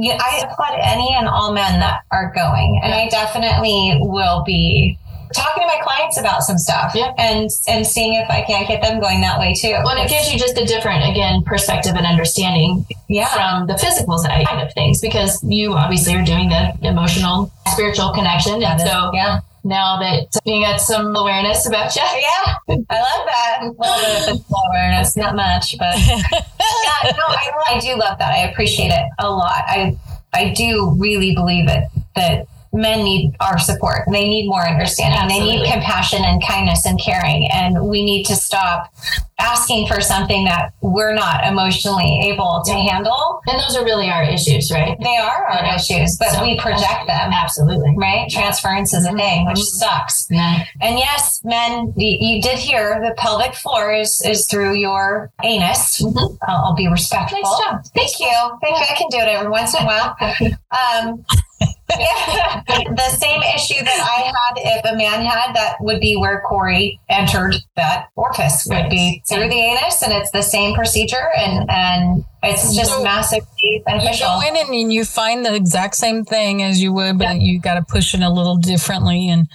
you 0.00 0.12
I 0.12 0.42
applaud 0.44 0.78
any 0.80 1.14
and 1.14 1.28
all 1.28 1.52
men 1.52 1.80
that 1.80 2.00
are 2.10 2.32
going 2.34 2.80
and 2.82 2.92
I 2.92 3.08
definitely 3.08 3.98
will 4.00 4.42
be 4.44 4.98
talking 5.34 5.62
to 5.62 5.66
my 5.66 5.78
clients 5.82 6.18
about 6.18 6.42
some 6.42 6.58
stuff 6.58 6.92
Yeah. 6.94 7.12
and 7.18 7.50
and 7.68 7.86
seeing 7.86 8.14
if 8.14 8.28
I 8.28 8.42
can't 8.42 8.66
get 8.66 8.82
them 8.82 9.00
going 9.00 9.20
that 9.20 9.38
way 9.38 9.54
too. 9.54 9.74
Well, 9.84 9.90
and 9.90 10.00
it 10.00 10.10
gives 10.10 10.32
you 10.32 10.38
just 10.38 10.58
a 10.58 10.64
different, 10.64 11.08
again, 11.08 11.42
perspective 11.44 11.94
and 11.94 12.06
understanding 12.06 12.84
yeah. 13.08 13.28
from 13.28 13.66
the 13.66 13.78
physical 13.78 14.18
side 14.18 14.46
of 14.60 14.72
things 14.74 15.00
because 15.00 15.42
you 15.44 15.74
obviously 15.74 16.14
are 16.16 16.24
doing 16.24 16.48
the 16.48 16.74
emotional, 16.82 17.52
spiritual 17.68 18.12
connection. 18.12 18.62
And 18.62 18.80
so 18.80 19.10
yeah. 19.14 19.40
Now 19.64 19.98
that 19.98 20.26
you 20.44 20.64
got 20.64 20.80
some 20.80 21.14
awareness 21.14 21.66
about 21.66 21.94
you, 21.94 22.02
Yeah, 22.02 22.54
I 22.68 22.74
love 22.78 23.26
that. 23.26 23.58
A 23.62 23.64
little 23.66 24.34
bit 24.34 24.40
of 24.40 24.46
awareness, 24.70 25.16
not 25.16 25.36
much, 25.36 25.76
but 25.78 25.96
yeah, 25.98 27.10
no, 27.16 27.24
I, 27.26 27.52
I 27.68 27.80
do 27.80 27.96
love 27.96 28.18
that. 28.18 28.32
I 28.32 28.50
appreciate 28.50 28.88
it 28.88 29.08
a 29.18 29.30
lot. 29.30 29.62
I 29.66 29.98
I 30.32 30.52
do 30.52 30.94
really 30.96 31.34
believe 31.34 31.68
it 31.68 31.84
that 32.14 32.46
men 32.72 33.02
need 33.04 33.34
our 33.40 33.58
support. 33.58 34.02
They 34.10 34.28
need 34.28 34.48
more 34.48 34.66
understanding. 34.66 35.28
They 35.28 35.44
need 35.44 35.70
compassion 35.70 36.22
and 36.24 36.44
kindness 36.46 36.86
and 36.86 37.00
caring, 37.00 37.48
and 37.52 37.88
we 37.88 38.04
need 38.04 38.24
to 38.26 38.36
stop 38.36 38.92
asking 39.38 39.86
for 39.86 40.00
something 40.02 40.44
that 40.44 40.72
we're 40.82 41.14
not 41.14 41.44
emotionally 41.46 42.20
able 42.24 42.62
to 42.66 42.72
handle. 42.72 43.40
and 43.46 43.58
those 43.58 43.74
are 43.74 43.84
really 43.84 44.10
our 44.10 44.22
issues, 44.22 44.70
right? 44.70 44.98
They 45.02 45.16
are 45.16 45.46
our 45.46 45.64
Yeah. 45.64 45.76
issues, 45.76 46.16
but 46.18 46.28
So- 46.28 46.42
we 46.42 46.58
project 46.58 47.06
them. 47.06 47.32
Absolutely. 47.32 47.94
Right? 47.96 48.28
Transference 48.30 48.92
is 48.92 49.06
a 49.06 49.12
thing, 49.12 49.46
which 49.46 49.58
sucks. 49.60 50.26
Yeah. 50.30 50.62
And 50.82 50.98
yes, 50.98 51.40
men, 51.42 51.94
you, 51.96 52.18
you 52.20 52.42
did 52.42 52.58
hear 52.58 53.00
the 53.02 53.14
pelvic 53.14 53.54
floor 53.54 53.92
is, 53.94 54.20
is 54.20 54.46
through 54.46 54.74
your 54.74 55.30
anus. 55.42 56.02
Mhm. 56.02 56.36
I'll, 56.46 56.64
I'll 56.66 56.74
be 56.74 56.86
respectful. 56.88 57.40
Nice 57.40 57.58
job. 57.64 57.80
Thank 57.96 58.20
you. 58.20 58.58
Thank 58.62 58.76
you. 58.78 58.84
I 58.90 58.94
can 58.94 59.08
do 59.08 59.18
it 59.18 59.28
every 59.28 59.48
once 59.50 59.74
in 59.74 59.82
a 59.82 59.86
while. 59.86 60.16
Um, 60.70 61.24
yeah, 61.98 62.62
the 62.68 63.10
same 63.18 63.42
issue 63.54 63.82
that 63.84 64.00
I 64.18 64.22
had 64.26 64.78
if 64.78 64.92
a 64.92 64.96
man 64.96 65.24
had 65.24 65.54
that 65.54 65.76
would 65.80 66.00
be 66.00 66.16
where 66.16 66.42
Corrie 66.48 67.00
entered 67.08 67.56
that 67.76 68.08
orifice 68.16 68.66
would 68.66 68.74
Right. 68.74 68.90
be 68.90 69.22
through 69.28 69.48
the 69.48 69.54
anus, 69.60 70.02
and 70.02 70.12
it's 70.12 70.30
the 70.30 70.42
same 70.42 70.74
procedure, 70.74 71.30
and 71.36 71.68
and 71.70 72.24
it's 72.42 72.74
just 72.74 72.90
So- 72.90 73.02
massively 73.02 73.46
You 73.62 73.82
go 74.18 74.40
in 74.40 74.56
and 74.56 74.92
you 74.92 75.04
find 75.04 75.44
the 75.44 75.54
exact 75.54 75.94
same 75.96 76.24
thing 76.24 76.62
as 76.62 76.80
you 76.82 76.92
would, 76.92 77.18
but 77.18 77.40
you 77.40 77.60
got 77.60 77.74
to 77.74 77.82
push 77.82 78.14
it 78.14 78.22
a 78.22 78.30
little 78.30 78.56
differently 78.56 79.28
and 79.28 79.48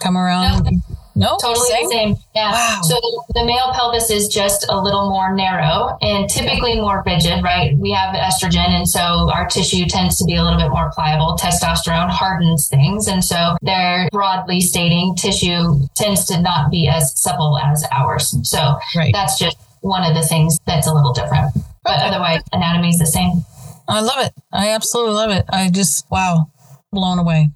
come 0.00 0.16
around. 0.16 0.64
No, 0.64 0.96
No, 1.18 1.36
totally 1.42 1.66
same? 1.68 1.84
the 1.84 1.90
same. 1.90 2.16
Yeah. 2.34 2.52
Wow. 2.52 2.80
So 2.84 2.94
the 3.34 3.44
male 3.44 3.72
pelvis 3.74 4.08
is 4.10 4.28
just 4.28 4.64
a 4.68 4.80
little 4.80 5.10
more 5.10 5.34
narrow 5.34 5.98
and 6.00 6.30
typically 6.30 6.80
more 6.80 7.02
rigid, 7.04 7.42
right? 7.42 7.76
We 7.76 7.90
have 7.90 8.14
estrogen, 8.14 8.68
and 8.70 8.88
so 8.88 9.28
our 9.32 9.46
tissue 9.48 9.86
tends 9.86 10.16
to 10.18 10.24
be 10.24 10.36
a 10.36 10.42
little 10.44 10.58
bit 10.58 10.70
more 10.70 10.90
pliable. 10.94 11.36
Testosterone 11.40 12.08
hardens 12.08 12.68
things, 12.68 13.08
and 13.08 13.24
so 13.24 13.56
they're 13.62 14.08
broadly 14.12 14.60
stating 14.60 15.16
tissue 15.16 15.80
tends 15.96 16.24
to 16.26 16.40
not 16.40 16.70
be 16.70 16.86
as 16.88 17.18
supple 17.20 17.58
as 17.58 17.84
ours. 17.90 18.36
So 18.44 18.78
Right. 18.96 19.12
that's 19.12 19.38
just 19.38 19.56
one 19.80 20.04
of 20.04 20.14
the 20.14 20.22
things 20.22 20.58
that's 20.66 20.86
a 20.86 20.94
little 20.94 21.12
different. 21.12 21.52
But 21.82 21.98
otherwise, 22.00 22.42
anatomy 22.52 22.90
is 22.90 22.98
the 22.98 23.06
same. 23.06 23.44
I 23.88 24.00
love 24.00 24.18
it. 24.20 24.32
I 24.52 24.68
absolutely 24.70 25.14
love 25.14 25.30
it. 25.30 25.46
I 25.50 25.70
just 25.70 26.04
wow, 26.10 26.46
blown 26.92 27.18
away, 27.18 27.50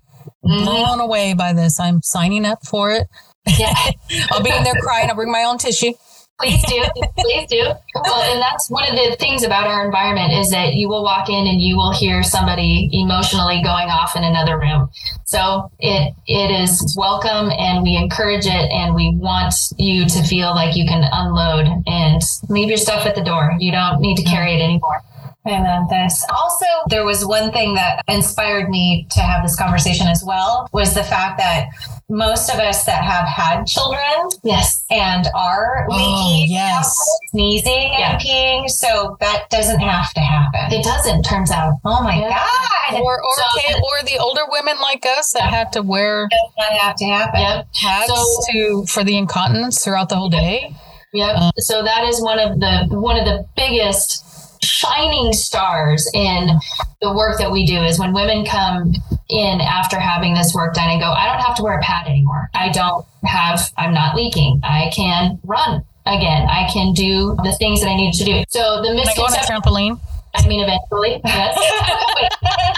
Mhm. 0.44 0.64
blown 0.64 1.00
away 1.00 1.34
by 1.34 1.52
this. 1.52 1.78
I'm 1.78 2.00
signing 2.02 2.44
up 2.46 2.66
for 2.66 2.90
it. 2.90 3.06
Yeah. 3.46 3.74
I'll 4.30 4.42
be 4.42 4.50
in 4.50 4.64
there 4.64 4.74
crying. 4.80 5.08
I'll 5.08 5.16
bring 5.16 5.32
my 5.32 5.44
own 5.44 5.58
tissue. 5.58 5.92
Please 6.40 6.64
do. 6.64 6.82
Please 7.18 7.46
do. 7.48 7.62
Well, 7.94 8.22
and 8.32 8.42
that's 8.42 8.68
one 8.68 8.88
of 8.88 8.96
the 8.96 9.16
things 9.20 9.44
about 9.44 9.68
our 9.68 9.84
environment 9.84 10.32
is 10.32 10.50
that 10.50 10.74
you 10.74 10.88
will 10.88 11.04
walk 11.04 11.28
in 11.28 11.46
and 11.46 11.60
you 11.60 11.76
will 11.76 11.92
hear 11.92 12.22
somebody 12.24 12.90
emotionally 12.92 13.62
going 13.62 13.88
off 13.88 14.16
in 14.16 14.24
another 14.24 14.58
room. 14.58 14.90
So 15.24 15.70
it 15.78 16.14
it 16.26 16.50
is 16.50 16.96
welcome 16.98 17.50
and 17.56 17.84
we 17.84 17.96
encourage 17.96 18.46
it 18.46 18.70
and 18.72 18.94
we 18.94 19.14
want 19.16 19.54
you 19.78 20.04
to 20.08 20.22
feel 20.24 20.50
like 20.50 20.76
you 20.76 20.84
can 20.84 21.08
unload 21.12 21.68
and 21.86 22.20
leave 22.48 22.68
your 22.68 22.78
stuff 22.78 23.06
at 23.06 23.14
the 23.14 23.22
door. 23.22 23.54
You 23.60 23.70
don't 23.70 24.00
need 24.00 24.16
to 24.16 24.24
carry 24.24 24.54
it 24.54 24.62
anymore. 24.62 25.00
I 25.44 25.60
love 25.60 25.88
this. 25.90 26.24
Also, 26.30 26.66
there 26.88 27.04
was 27.04 27.26
one 27.26 27.50
thing 27.50 27.74
that 27.74 28.02
inspired 28.06 28.68
me 28.68 29.08
to 29.10 29.20
have 29.20 29.42
this 29.42 29.56
conversation 29.56 30.06
as 30.06 30.22
well 30.24 30.68
was 30.72 30.94
the 30.94 31.02
fact 31.02 31.38
that 31.38 31.66
most 32.12 32.50
of 32.52 32.60
us 32.60 32.84
that 32.84 33.02
have 33.02 33.26
had 33.26 33.64
children 33.66 34.28
Yes. 34.44 34.84
and 34.90 35.26
are 35.34 35.86
Oh, 35.90 36.44
yes. 36.46 36.94
sneezing 37.30 37.92
Yeah. 37.98 38.12
and 38.12 38.20
peeing, 38.20 38.68
so 38.70 39.16
that 39.20 39.48
doesn't 39.50 39.80
have 39.80 40.12
to 40.14 40.20
happen. 40.20 40.72
It 40.78 40.84
doesn't, 40.84 41.22
turns 41.24 41.50
out. 41.50 41.74
oh 41.84 42.02
my 42.02 42.16
Yeah. 42.18 42.28
god, 42.28 43.00
Or 43.00 43.14
or, 43.22 43.36
So- 43.36 43.58
okay, 43.58 43.74
or 43.74 44.02
the 44.04 44.18
older 44.18 44.42
women 44.48 44.76
like 44.80 45.06
us 45.06 45.32
that 45.32 45.50
have 45.54 45.70
to 45.72 45.82
wear 45.82 46.24
it 46.24 46.30
does 46.30 46.70
not 46.70 46.78
have 46.80 46.96
to 46.96 47.04
happen. 47.06 47.40
Yep. 47.40 47.66
pads 47.80 48.08
So- 48.08 48.40
to 48.52 48.84
for 48.86 49.02
the 49.04 49.16
incontinence 49.16 49.82
throughout 49.82 50.08
the 50.10 50.16
whole 50.16 50.28
day. 50.28 50.74
Yep. 51.14 51.36
Uh, 51.38 51.50
so 51.58 51.82
that 51.82 52.04
is 52.04 52.20
one 52.22 52.38
of 52.38 52.58
the 52.60 52.86
one 52.90 53.18
of 53.18 53.24
the 53.24 53.44
biggest 53.56 54.24
shining 54.62 55.32
stars 55.32 56.08
in 56.14 56.48
the 57.00 57.12
work 57.12 57.38
that 57.38 57.50
we 57.50 57.66
do 57.66 57.82
is 57.82 57.98
when 57.98 58.12
women 58.12 58.44
come 58.44 58.94
in 59.28 59.60
after 59.60 59.98
having 59.98 60.34
this 60.34 60.54
work 60.54 60.74
done 60.74 60.90
and 60.90 61.00
go, 61.00 61.10
I 61.10 61.26
don't 61.26 61.40
have 61.40 61.56
to 61.56 61.62
wear 61.62 61.78
a 61.78 61.82
pad 61.82 62.06
anymore. 62.06 62.48
I 62.54 62.68
don't 62.70 63.04
have 63.24 63.60
I'm 63.76 63.94
not 63.94 64.16
leaking. 64.16 64.60
I 64.62 64.90
can 64.94 65.38
run 65.44 65.84
again. 66.06 66.48
I 66.48 66.68
can 66.72 66.92
do 66.92 67.36
the 67.42 67.52
things 67.52 67.80
that 67.80 67.88
I 67.88 67.96
need 67.96 68.12
to 68.14 68.24
do. 68.24 68.44
So 68.48 68.82
the 68.82 68.88
Can 68.88 69.08
I 69.08 69.14
go 69.14 69.22
on 69.24 69.32
a 69.32 69.36
misconception 69.36 69.56
trampoline? 69.56 70.00
I 70.34 70.46
mean 70.48 70.60
eventually. 70.60 71.20
Yes. 71.24 71.56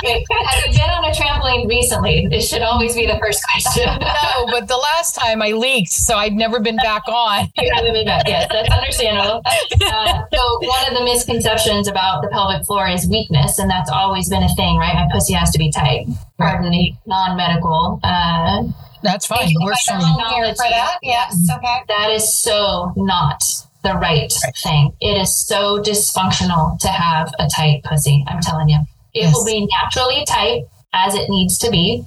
Have 0.05 0.66
you 0.66 0.72
been 0.78 0.90
on 0.90 1.05
a 1.05 1.12
trampoline 1.12 1.68
recently? 1.68 2.26
It 2.30 2.42
should 2.42 2.62
always 2.62 2.94
be 2.94 3.07
the 3.07 3.18
first 3.18 3.42
question. 3.52 3.88
No, 4.34 4.46
but 4.50 4.66
the 4.68 4.76
last 4.76 5.14
time 5.14 5.40
I 5.42 5.52
leaked, 5.52 5.90
so 5.92 6.16
I've 6.16 6.32
never 6.32 6.59
been 6.61 6.76
back 6.76 7.07
on. 7.09 7.48
You 7.57 7.70
haven't 7.74 7.92
been 7.92 8.07
back. 8.07 8.26
Yes, 8.26 8.48
that's 8.50 8.68
understandable. 8.70 9.42
Uh, 9.46 10.22
so 10.32 10.59
one 10.66 10.88
of 10.88 10.94
the 10.98 11.05
misconceptions 11.05 11.88
about 11.88 12.22
the 12.22 12.28
pelvic 12.28 12.66
floor 12.66 12.88
is 12.88 13.07
weakness, 13.09 13.59
and 13.59 13.70
that's 13.70 13.90
always 13.90 14.28
been 14.28 14.42
a 14.42 14.55
thing, 14.55 14.76
right? 14.76 14.94
My 14.94 15.09
pussy 15.12 15.32
has 15.34 15.50
to 15.52 15.59
be 15.59 15.70
tight. 15.70 16.07
Pardon 16.38 16.70
the 16.70 16.92
non-medical. 17.07 18.00
Uh, 18.02 18.64
That's 19.02 19.26
fine. 19.26 19.38
Thank 19.40 19.52
you 19.52 19.61
Works 19.64 19.84
for 19.86 19.92
for 19.92 19.98
me. 19.98 20.24
here 20.34 20.55
for 20.55 20.68
that. 20.68 20.98
Yes. 21.02 21.48
Okay. 21.57 21.82
that 21.88 22.11
is 22.11 22.36
so 22.36 22.92
not 22.96 23.42
the 23.85 23.95
right, 23.95 24.32
thing. 24.62 24.93
It 25.01 25.16
is 25.18 25.47
so 25.47 25.80
dysfunctional 25.80 26.78
to 26.80 26.89
have 26.89 27.30
a 27.39 27.47
tight 27.55 27.85
pussy. 27.85 28.24
I'm 28.26 28.41
telling 28.41 28.68
you, 28.68 28.78
it 29.14 29.22
Yes. 29.24 29.35
will 29.35 29.45
be 29.45 29.68
naturally 29.80 30.24
tight 30.24 30.64
as 30.93 31.14
it 31.14 31.28
needs 31.28 31.59
to 31.59 31.70
be 31.70 32.05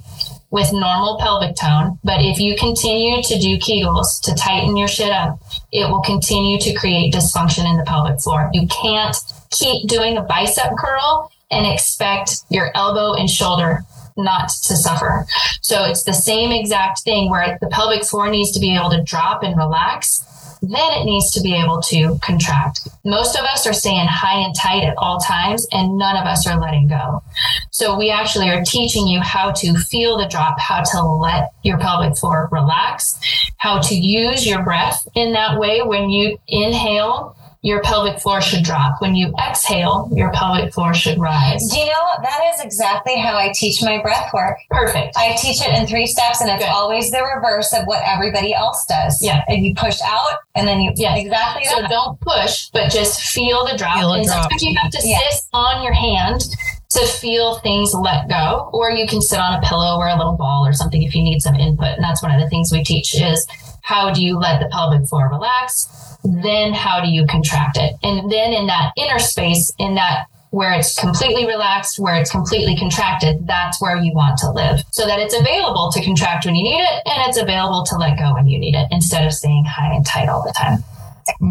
with 0.50 0.72
normal 0.72 1.18
pelvic 1.18 1.56
tone. 1.56 1.98
But 2.04 2.20
if 2.20 2.38
you 2.38 2.56
continue 2.56 3.22
to 3.22 3.38
do 3.38 3.58
Kegels 3.58 4.20
to 4.22 4.34
tighten 4.34 4.76
your 4.76 4.88
shit 4.88 5.10
up, 5.10 5.38
it 5.72 5.88
will 5.88 6.00
continue 6.00 6.58
to 6.60 6.72
create 6.74 7.14
dysfunction 7.14 7.64
in 7.70 7.76
the 7.76 7.84
pelvic 7.84 8.20
floor. 8.20 8.50
You 8.52 8.66
can't 8.66 9.16
keep 9.50 9.88
doing 9.88 10.16
a 10.16 10.22
bicep 10.22 10.76
curl 10.78 11.30
and 11.50 11.66
expect 11.66 12.36
your 12.50 12.70
elbow 12.74 13.14
and 13.14 13.28
shoulder 13.30 13.84
not 14.16 14.48
to 14.48 14.76
suffer. 14.76 15.26
So 15.60 15.84
it's 15.84 16.02
the 16.02 16.12
same 16.12 16.50
exact 16.50 17.02
thing 17.02 17.30
where 17.30 17.56
the 17.60 17.68
pelvic 17.68 18.04
floor 18.04 18.28
needs 18.28 18.50
to 18.52 18.60
be 18.60 18.74
able 18.74 18.90
to 18.90 19.02
drop 19.02 19.42
and 19.42 19.56
relax. 19.56 20.24
Then 20.60 20.92
it 20.92 21.04
needs 21.04 21.30
to 21.32 21.40
be 21.40 21.54
able 21.54 21.80
to 21.82 22.18
contract. 22.22 22.88
Most 23.04 23.36
of 23.36 23.44
us 23.44 23.66
are 23.66 23.72
staying 23.72 24.06
high 24.08 24.40
and 24.40 24.54
tight 24.54 24.82
at 24.84 24.96
all 24.98 25.18
times, 25.20 25.66
and 25.72 25.96
none 25.96 26.16
of 26.16 26.26
us 26.26 26.46
are 26.46 26.60
letting 26.60 26.88
go. 26.88 27.22
So 27.70 27.96
we 27.96 28.10
actually 28.10 28.48
are 28.50 28.64
teaching 28.64 29.06
you 29.06 29.20
how 29.20 29.52
to 29.52 29.74
feel 29.74 30.18
the 30.18 30.26
drop, 30.26 30.58
how 30.58 30.82
to 30.82 31.02
let 31.02 31.52
your 31.62 31.78
pelvic 31.78 32.16
floor 32.16 32.48
relax, 32.50 33.18
how 33.58 33.80
to 33.80 33.94
use 33.94 34.46
your 34.46 34.62
breath 34.62 35.06
in 35.14 35.32
that 35.32 35.58
way. 35.58 35.82
When 35.82 36.10
you 36.10 36.38
inhale, 36.48 37.36
your 37.62 37.80
pelvic 37.82 38.20
floor 38.20 38.40
should 38.40 38.62
drop. 38.62 39.00
When 39.00 39.14
you 39.16 39.32
exhale, 39.38 40.08
your 40.12 40.30
pelvic 40.32 40.72
floor 40.72 40.94
should 40.94 41.18
rise. 41.18 41.68
Do 41.70 41.78
you 41.78 41.86
know 41.86 42.04
that 42.22 42.40
is 42.54 42.60
exactly 42.60 43.16
how 43.18 43.36
I 43.36 43.50
teach 43.54 43.82
my 43.82 44.00
breath 44.00 44.32
work? 44.32 44.56
Perfect. 44.70 45.16
I 45.16 45.34
teach 45.36 45.60
it 45.60 45.74
in 45.74 45.86
three 45.86 46.06
steps, 46.06 46.40
and 46.40 46.48
it's 46.50 46.62
Good. 46.64 46.70
always 46.70 47.10
the 47.10 47.20
reverse 47.34 47.72
of 47.72 47.84
what 47.86 48.02
everybody 48.06 48.54
else 48.54 48.84
does. 48.86 49.18
Yeah. 49.20 49.42
and 49.48 49.64
you 49.64 49.74
push 49.74 49.98
out, 50.04 50.38
and 50.54 50.68
then 50.68 50.80
you 50.80 50.92
yeah 50.96 51.16
exactly 51.16 51.64
So 51.64 51.80
that. 51.80 51.90
don't 51.90 52.20
push, 52.20 52.68
but 52.72 52.90
just 52.90 53.20
feel 53.20 53.66
the 53.66 53.76
drop. 53.76 53.98
Feel 53.98 54.12
and 54.12 54.24
drop. 54.24 54.42
sometimes 54.42 54.62
you 54.62 54.74
have 54.80 54.90
to 54.92 55.00
Yeah. 55.04 55.18
sit 55.30 55.42
on 55.52 55.82
your 55.82 55.92
hand 55.94 56.44
to 56.90 57.06
feel 57.06 57.58
things 57.58 57.92
let 57.92 58.28
go, 58.28 58.70
or 58.72 58.90
you 58.90 59.06
can 59.06 59.20
sit 59.20 59.38
on 59.38 59.54
a 59.54 59.60
pillow 59.66 59.96
or 59.98 60.08
a 60.08 60.16
little 60.16 60.36
ball 60.36 60.64
or 60.66 60.72
something 60.72 61.02
if 61.02 61.14
you 61.14 61.22
need 61.22 61.40
some 61.40 61.54
input. 61.56 61.88
And 61.88 62.02
that's 62.04 62.22
one 62.22 62.30
of 62.32 62.40
the 62.40 62.48
things 62.48 62.72
we 62.72 62.82
teach 62.84 63.14
is 63.20 63.46
how 63.82 64.12
do 64.12 64.22
you 64.22 64.38
let 64.38 64.60
the 64.60 64.68
pelvic 64.68 65.08
floor 65.08 65.28
relax? 65.30 66.16
Then 66.24 66.72
how 66.72 67.00
do 67.00 67.08
you 67.08 67.26
contract 67.26 67.76
it? 67.78 67.94
And 68.02 68.30
then 68.30 68.52
in 68.52 68.66
that 68.66 68.92
inner 68.96 69.18
space, 69.18 69.72
in 69.78 69.94
that 69.94 70.26
where 70.50 70.72
it's 70.72 70.98
completely 70.98 71.46
relaxed, 71.46 71.98
where 71.98 72.14
it's 72.16 72.30
completely 72.30 72.76
contracted, 72.76 73.46
that's 73.46 73.80
where 73.82 73.96
you 73.96 74.12
want 74.14 74.38
to 74.38 74.50
live. 74.50 74.80
So 74.92 75.06
that 75.06 75.18
it's 75.18 75.38
available 75.38 75.90
to 75.92 76.02
contract 76.02 76.46
when 76.46 76.54
you 76.54 76.64
need 76.64 76.80
it 76.80 77.02
and 77.04 77.28
it's 77.28 77.38
available 77.38 77.84
to 77.84 77.96
let 77.96 78.18
go 78.18 78.32
when 78.34 78.46
you 78.46 78.58
need 78.58 78.74
it 78.74 78.88
instead 78.90 79.26
of 79.26 79.32
staying 79.32 79.64
high 79.66 79.94
and 79.94 80.06
tight 80.06 80.28
all 80.28 80.42
the 80.42 80.52
time. 80.52 80.78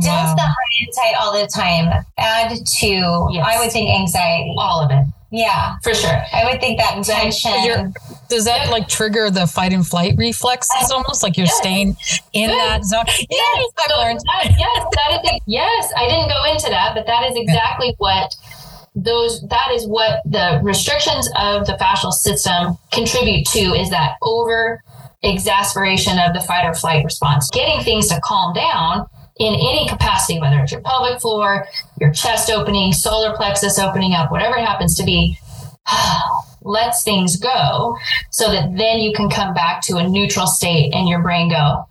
Does 0.02 0.08
Wow. 0.08 0.36
the 0.36 0.42
high 0.42 0.76
and 0.82 0.94
tight 0.96 1.16
all 1.22 1.34
the 1.34 1.48
time 1.48 2.06
add 2.18 2.50
to? 2.66 3.28
Yes. 3.32 3.46
I 3.48 3.60
would 3.60 3.72
think 3.72 3.92
anxiety. 3.92 4.56
All 4.58 4.82
of 4.84 4.90
it. 4.90 5.06
Yeah, 5.30 5.76
For 5.84 5.94
sure. 5.94 6.22
I 6.34 6.46
would 6.46 6.62
think 6.62 6.80
that 6.80 7.04
tension. 7.04 7.94
Does 8.30 8.46
that 8.46 8.70
like 8.70 8.88
trigger 8.88 9.30
the 9.30 9.46
fight 9.46 9.74
and 9.74 9.86
flight 9.86 10.14
reflex? 10.18 10.70
Uh, 10.72 10.80
it's 10.82 10.92
almost 10.92 11.22
like 11.22 11.36
you're 11.36 11.48
Yes. 11.48 11.58
staying 11.58 11.98
in 12.34 12.50
Yes. 12.50 12.58
that 12.70 12.86
zone. 12.86 13.06
Yes, 13.30 13.66
I've 13.78 13.92
So 13.92 13.98
learned. 14.00 14.20
that- 14.22 14.56
yes, 14.58 14.86
that 14.96 15.26
is 15.26 15.40
yes. 15.46 15.92
I 15.98 16.08
didn't 16.08 16.30
go 16.30 16.44
into 16.52 16.70
that, 16.70 16.96
but 16.96 17.06
that 17.08 17.26
is 17.30 17.36
exactly 17.36 17.94
what 17.98 18.34
those 18.96 19.42
that 19.50 19.70
is 19.74 19.86
what 19.86 20.22
the 20.26 20.60
restrictions 20.64 21.30
of 21.38 21.68
the 21.68 21.74
fascial 21.74 22.12
system 22.12 22.78
contribute 22.92 23.46
to 23.48 23.60
is 23.76 23.90
that 23.92 24.14
over 24.22 24.82
exasperation 25.24 26.18
of 26.20 26.34
the 26.34 26.42
fight 26.42 26.66
or 26.66 26.74
flight 26.74 27.04
response. 27.04 27.50
Getting 27.52 27.84
things 27.84 28.08
to 28.08 28.20
calm 28.24 28.54
down 28.54 29.06
in 29.40 29.54
any 29.54 29.88
capacity, 29.88 30.40
whether 30.40 30.60
it's 30.60 30.72
your 30.72 30.82
pelvic 30.82 31.22
floor, 31.22 31.66
your 32.00 32.12
chest 32.12 32.50
opening, 32.50 32.92
solar 32.94 33.36
plexus 33.36 33.78
opening 33.80 34.14
up, 34.14 34.32
whatever 34.32 34.58
it 34.58 34.66
happens 34.66 34.96
to 34.98 35.04
be, 35.04 35.38
lets 36.62 37.04
things 37.04 37.38
go 37.38 37.98
so 38.32 38.52
that 38.52 38.76
then 38.78 39.00
you 39.00 39.14
can 39.14 39.30
come 39.30 39.54
back 39.54 39.82
to 39.84 39.98
a 39.98 40.08
neutral 40.08 40.48
state 40.48 40.94
and 40.94 41.08
your 41.08 41.22
brain 41.22 41.50
go, 41.50 41.86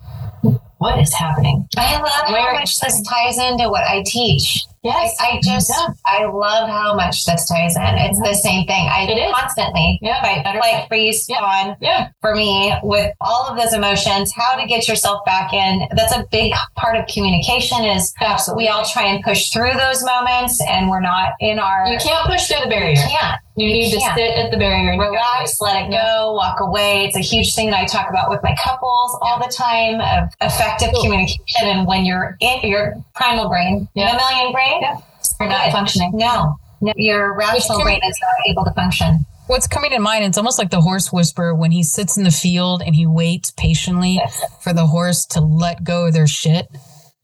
what 0.79 0.99
is 0.99 1.15
happening? 1.15 1.67
I 1.79 1.97
love 1.99 2.09
how 2.09 2.33
Where- 2.33 2.53
much 2.53 2.79
this 2.81 3.01
ties 3.03 3.39
into 3.39 3.71
what 3.71 3.85
I 3.85 4.03
teach. 4.05 4.65
Yes. 4.87 5.15
I, 5.21 5.25
I 5.37 5.41
just, 5.43 5.71
Yeah. 5.71 5.89
I 6.07 6.25
love 6.25 6.69
how 6.69 6.95
much 6.95 7.25
this 7.27 7.47
ties 7.49 7.77
in. 7.77 7.83
It's 7.83 8.19
the 8.21 8.35
same 8.35 8.67
thing. 8.67 8.89
I 8.91 9.03
It 9.09 9.19
is. 9.19 9.33
constantly 9.35 9.99
Yeah, 10.03 10.23
fight, 10.23 10.45
better 10.45 10.61
fight. 10.61 10.87
freeze, 10.89 11.27
Yeah. 11.29 11.41
fawn. 11.41 11.77
Yeah. 11.81 12.09
For 12.21 12.35
me, 12.35 12.75
with 12.83 13.13
all 13.21 13.47
of 13.49 13.57
those 13.59 13.73
emotions, 13.73 14.33
how 14.35 14.57
to 14.57 14.67
get 14.67 14.89
yourself 14.89 15.25
back 15.25 15.53
in. 15.53 15.87
That's 15.93 16.15
a 16.15 16.25
big 16.31 16.53
part 16.77 16.97
of 16.97 17.07
communication. 17.07 17.85
Is 17.85 18.13
Absolutely. 18.21 18.65
we 18.65 18.69
all 18.69 18.85
try 18.85 19.05
and 19.05 19.23
push 19.25 19.51
through 19.51 19.73
those 19.75 20.03
moments, 20.05 20.63
and 20.69 20.89
we're 20.89 21.01
not 21.01 21.33
in 21.41 21.59
our. 21.59 21.87
You 21.89 21.99
can't 21.99 22.27
push 22.27 22.47
through 22.49 22.65
the 22.65 22.71
barrier. 22.71 22.91
You 22.93 23.03
can't. 23.09 23.41
You 23.59 23.69
need 23.69 23.91
to 23.93 23.99
can't. 23.99 24.15
sit 24.19 24.37
at 24.37 24.51
the 24.51 24.59
barrier 24.59 24.91
and 24.93 25.01
you 25.01 25.09
relax, 25.09 25.63
let 25.63 25.87
it 25.87 25.91
go, 25.91 26.35
walk 26.35 26.61
away. 26.61 27.07
It's 27.07 27.17
a 27.17 27.21
huge 27.21 27.55
thing 27.55 27.71
that 27.71 27.81
I 27.81 27.87
talk 27.87 28.11
about 28.11 28.29
with 28.29 28.43
my 28.43 28.55
couples 28.63 29.19
all 29.23 29.39
the 29.39 29.51
time 29.51 29.99
of 30.03 30.29
effective 30.43 30.91
Cool. 30.93 31.05
communication. 31.05 31.67
And 31.69 31.87
when 31.87 32.05
you're 32.05 32.37
in 32.41 32.61
your 32.69 32.97
primal 33.15 33.49
brain, 33.49 33.89
Yeah. 33.95 34.13
mammalian 34.13 34.53
brain, 34.53 34.76
Yeah. 34.81 34.97
You're 35.41 35.49
not 35.49 35.65
Good. 35.67 35.73
functioning. 35.73 36.13
no, 36.15 36.57
no, 36.81 36.93
your 36.97 37.35
rational 37.35 37.81
brain 37.83 38.01
is 38.07 38.19
not 38.21 38.51
able 38.51 38.65
to 38.65 38.73
function. 38.73 39.27
what's 39.49 39.67
coming 39.67 39.91
to 39.91 39.99
mind, 39.99 40.25
it's 40.25 40.39
almost 40.39 40.59
like 40.59 40.71
the 40.71 40.81
horse 40.81 41.13
whisperer 41.13 41.55
when 41.55 41.71
he 41.71 41.83
sits 41.83 42.17
in 42.17 42.25
the 42.25 42.31
field 42.31 42.83
and 42.85 42.95
he 42.95 43.07
waits 43.07 43.51
patiently 43.53 44.21
for 44.61 44.73
the 44.73 44.87
horse 44.87 45.27
to 45.27 45.41
let 45.41 45.85
go 45.85 46.07
of 46.07 46.13
their 46.15 46.27
shit 46.27 46.69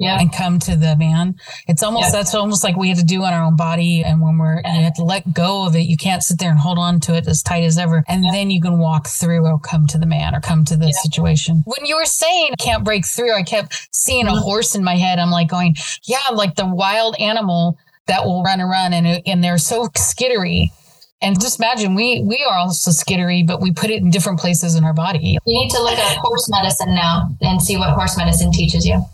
Yeah. 0.03 0.19
and 0.21 0.33
come 0.33 0.59
to 0.61 0.77
the 0.77 0.97
man. 0.97 1.37
It's 1.69 1.83
almost 1.83 2.07
Yeah. 2.07 2.11
that's 2.13 2.35
almost 2.35 2.65
like 2.65 2.77
we 2.77 2.89
have 2.89 2.99
to 2.99 3.05
do 3.05 3.23
on 3.25 3.33
our 3.33 3.45
own 3.45 3.57
body. 3.57 4.03
And 4.05 4.21
when 4.21 4.39
we're 4.39 4.57
you 4.65 4.83
have 4.83 4.95
to 4.95 5.05
let 5.05 5.33
go 5.33 5.67
of 5.67 5.77
it, 5.77 5.87
you 5.87 5.97
can't 5.97 6.23
sit 6.23 6.39
there 6.39 6.51
and 6.51 6.59
hold 6.59 6.79
on 6.79 7.01
to 7.01 7.15
it 7.15 7.27
as 7.27 7.43
tight 7.43 7.65
as 7.65 7.79
ever. 7.79 8.05
And 8.09 8.25
then 8.25 8.51
you 8.51 8.61
can 8.61 8.79
walk 8.79 9.07
through 9.07 9.47
or 9.47 9.59
come 9.59 9.87
to 9.89 9.99
the 9.99 10.07
man 10.07 10.35
or 10.35 10.41
come 10.41 10.65
to 10.65 10.77
the 10.77 10.93
situation. 10.93 11.63
When 11.67 11.85
you 11.87 11.97
were 11.97 12.05
saying 12.05 12.55
can't 12.59 12.85
break 12.85 13.07
through, 13.07 13.33
I 13.35 13.43
kept 13.43 13.89
seeing 13.93 14.27
Mm-hmm. 14.27 14.37
a 14.37 14.41
horse 14.41 14.75
in 14.75 14.85
my 14.85 14.97
head. 14.97 15.19
I'm 15.19 15.31
like 15.31 15.49
going, 15.49 15.75
yeah, 16.05 16.29
like 16.33 16.55
the 16.57 16.67
wild 16.67 17.17
animal 17.19 17.79
that 18.07 18.25
will 18.25 18.43
run 18.43 18.61
and 18.61 18.69
run 18.71 18.93
and 18.93 19.23
and 19.27 19.43
they're 19.45 19.59
so 19.59 19.87
skittery. 19.97 20.71
And 21.21 21.41
just 21.41 21.61
imagine 21.61 21.95
we 21.95 22.21
we 22.27 22.45
are 22.49 22.59
also 22.59 22.91
skittery, 22.91 23.47
but 23.47 23.61
we 23.61 23.71
put 23.73 23.91
it 23.91 24.03
in 24.03 24.11
different 24.11 24.41
places 24.41 24.75
in 24.75 24.83
our 24.85 24.93
body. 24.93 25.39
You 25.47 25.61
need 25.61 25.71
to 25.71 25.81
look 25.83 25.97
at 25.99 26.17
horse 26.19 26.49
medicine 26.51 26.95
now 26.97 27.29
and 27.41 27.63
see 27.63 27.77
what 27.77 27.91
horse 27.91 28.17
medicine 28.17 28.51
teaches 28.53 28.85
you. 28.85 29.05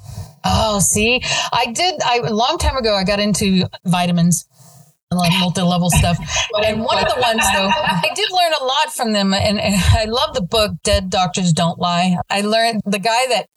Oh, 0.44 0.78
see, 0.78 1.20
I 1.52 1.72
did. 1.72 2.00
I 2.02 2.18
a 2.24 2.34
long 2.34 2.58
time 2.58 2.76
ago, 2.76 2.94
I 2.94 3.04
got 3.04 3.20
into 3.20 3.68
vitamins, 3.84 4.46
like 5.10 5.32
multi-level 5.38 5.90
stuff. 5.90 6.18
and 6.64 6.82
one 6.82 6.98
of 6.98 7.12
the 7.14 7.20
ones, 7.20 7.42
though, 7.54 7.68
I 7.68 8.10
did 8.14 8.30
learn 8.30 8.52
a 8.60 8.64
lot 8.64 8.92
from 8.92 9.12
them. 9.12 9.34
And, 9.34 9.60
and 9.60 9.74
I 9.76 10.04
love 10.04 10.34
the 10.34 10.42
book 10.42 10.72
"Dead 10.84 11.10
Doctors 11.10 11.52
Don't 11.52 11.78
Lie." 11.78 12.16
I 12.30 12.42
learned 12.42 12.82
the 12.86 12.98
guy 12.98 13.26
that 13.28 13.48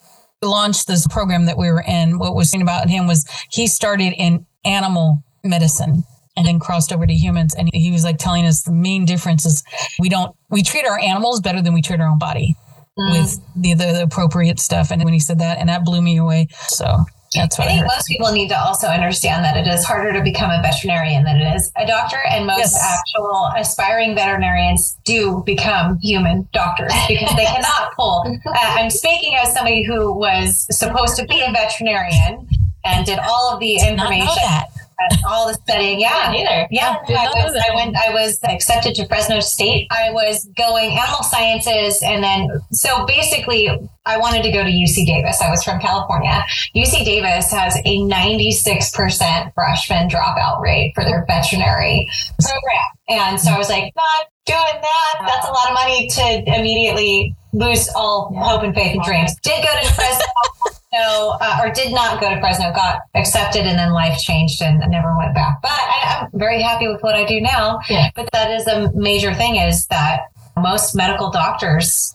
launched 0.41 0.88
this 0.88 1.08
program 1.08 1.45
that 1.45 1.58
we 1.58 1.72
were 1.72 1.84
in. 1.88 2.18
What 2.18 2.36
was 2.36 2.53
interesting 2.53 2.62
about 2.62 2.90
him 2.90 3.08
was 3.08 3.26
he 3.52 3.68
started 3.68 4.14
in 4.18 4.45
animal 4.66 5.24
medicine 5.44 6.03
and 6.36 6.45
then 6.45 6.60
crossed 6.60 6.91
over 6.91 7.06
to 7.06 7.14
humans. 7.14 7.53
And 7.53 7.70
he 7.74 7.91
was 7.91 8.03
like 8.03 8.18
telling 8.18 8.45
us 8.45 8.64
the 8.64 8.72
main 8.72 9.06
difference 9.06 9.45
is 9.45 9.64
we 9.99 10.10
don't 10.10 10.36
we 10.49 10.64
treat 10.64 10.86
our 10.86 10.99
animals 10.99 11.41
better 11.41 11.62
than 11.62 11.74
we 11.74 11.82
treat 11.82 11.99
our 11.99 12.08
own 12.08 12.18
body 12.20 12.56
with 12.97 13.39
the, 13.55 13.73
the, 13.73 13.85
the 13.93 14.03
appropriate 14.03 14.59
stuff. 14.59 14.91
And 14.91 15.03
when 15.03 15.13
he 15.13 15.19
said 15.19 15.39
that, 15.39 15.57
and 15.57 15.69
that 15.69 15.84
blew 15.85 16.01
me 16.01 16.18
away. 16.18 16.47
So 16.68 16.85
that's 17.34 17.57
I 17.57 17.63
what 17.63 17.68
I, 17.68 17.72
think 17.72 17.81
heard. 17.81 17.88
most 17.88 18.07
people 18.07 18.31
need 18.34 18.49
to 18.49 18.59
also 18.59 18.88
understand 18.88 19.45
that 19.45 19.55
it 19.55 19.65
is 19.72 19.85
harder 19.85 20.11
to 20.13 20.22
become 20.22 20.51
a 20.51 20.61
veterinarian 20.61 21.23
than 21.23 21.38
it 21.38 21.55
is 21.55 21.72
a 21.77 21.88
doctor, 21.88 22.18
and 22.30 22.45
most 22.45 22.59
Yes. 22.59 22.99
actual 22.99 23.49
aspiring 23.57 24.15
veterinarians 24.15 24.97
do 25.05 25.41
become 25.45 25.97
human 25.99 26.47
doctors 26.51 26.91
because 27.07 27.34
they 27.38 27.45
cannot 27.55 27.93
pull. 27.95 28.23
Uh, 28.45 28.51
I'm 28.55 28.89
speaking 28.89 29.35
as 29.35 29.53
somebody 29.53 29.84
who 29.84 30.11
was 30.13 30.68
supposed 30.77 31.15
to 31.18 31.26
be 31.26 31.39
a 31.41 31.51
veterinarian 31.51 32.47
and 32.84 33.05
did 33.05 33.19
all 33.19 33.53
of 33.53 33.59
the 33.61 33.76
Not 33.77 33.88
information, 33.91 34.26
know 34.26 34.35
that. 34.35 34.65
and 34.73 34.81
all 35.28 35.48
the 35.48 35.53
studying. 35.56 35.99
Yeah, 35.99 36.30
Neither. 36.32 36.68
yeah, 36.72 36.98
I 37.07 37.28
was. 37.36 37.56
I 37.69 37.76
went. 37.76 37.95
I 37.95 38.11
was 38.14 38.40
accepted 38.44 38.95
to 38.95 39.07
Fresno 39.07 39.40
State. 39.40 39.88
I 39.91 40.11
was 40.11 40.45
going 40.57 40.98
animal 40.98 41.23
sciences, 41.23 42.02
and 42.03 42.23
then 42.23 42.49
so 42.72 43.06
basically, 43.06 43.69
I 44.06 44.18
wanted 44.18 44.44
to 44.44 44.52
go 44.52 44.64
to 44.64 44.69
UC 44.69 45.06
Davis. 45.06 45.41
I 45.41 45.49
was 45.49 45.64
from 45.64 45.80
California. 45.80 46.44
UC 46.76 47.06
Davis 47.06 47.52
has 47.52 47.78
a 47.86 48.03
96 48.03 48.91
percent 48.91 49.53
freshman 49.53 50.10
dropout 50.10 50.61
rate 50.61 50.94
for 50.95 51.03
their 51.03 51.26
veterinary 51.28 52.10
program, 52.40 52.90
and 53.10 53.40
so 53.40 53.52
I 53.52 53.57
was 53.57 53.69
like, 53.69 53.94
not 53.95 54.28
doing 54.45 54.82
that. 54.82 55.26
That's 55.28 55.48
a 55.48 55.52
lot 55.52 55.68
of 55.69 55.73
money 55.73 56.07
to 56.07 56.57
immediately 56.60 57.36
lose 57.53 57.90
all 57.95 58.32
Yeah. 58.34 58.44
hope 58.44 58.64
and 58.64 58.73
faith 58.73 58.94
and 58.95 59.03
dreams. 59.03 59.36
Did 59.44 59.64
go 59.64 59.82
to 59.82 59.94
Fresno. 59.94 60.26
No, 60.93 61.38
uh, 61.39 61.59
or 61.61 61.72
did 61.72 61.93
not 61.93 62.19
go 62.19 62.30
to 62.30 62.39
Fresno, 62.41 62.72
got 62.73 62.99
accepted, 63.15 63.65
and 63.65 63.80
then 63.80 63.93
life 63.93 64.18
changed 64.19 64.61
and 64.61 64.80
never 64.91 65.15
went 65.18 65.34
back. 65.34 65.61
But 65.61 65.72
I, 65.72 66.27
I'm 66.34 66.39
very 66.39 66.61
happy 66.61 66.88
with 66.88 67.01
what 67.01 67.15
I 67.15 67.23
do 67.26 67.39
now. 67.39 67.80
Yeah. 67.89 68.09
But 68.15 68.30
that 68.34 68.51
is 68.51 68.68
a 68.68 68.91
major 68.93 69.34
thing 69.34 69.55
is 69.55 69.85
that 69.88 70.23
most 70.57 70.93
medical 70.95 71.31
doctors 71.31 72.13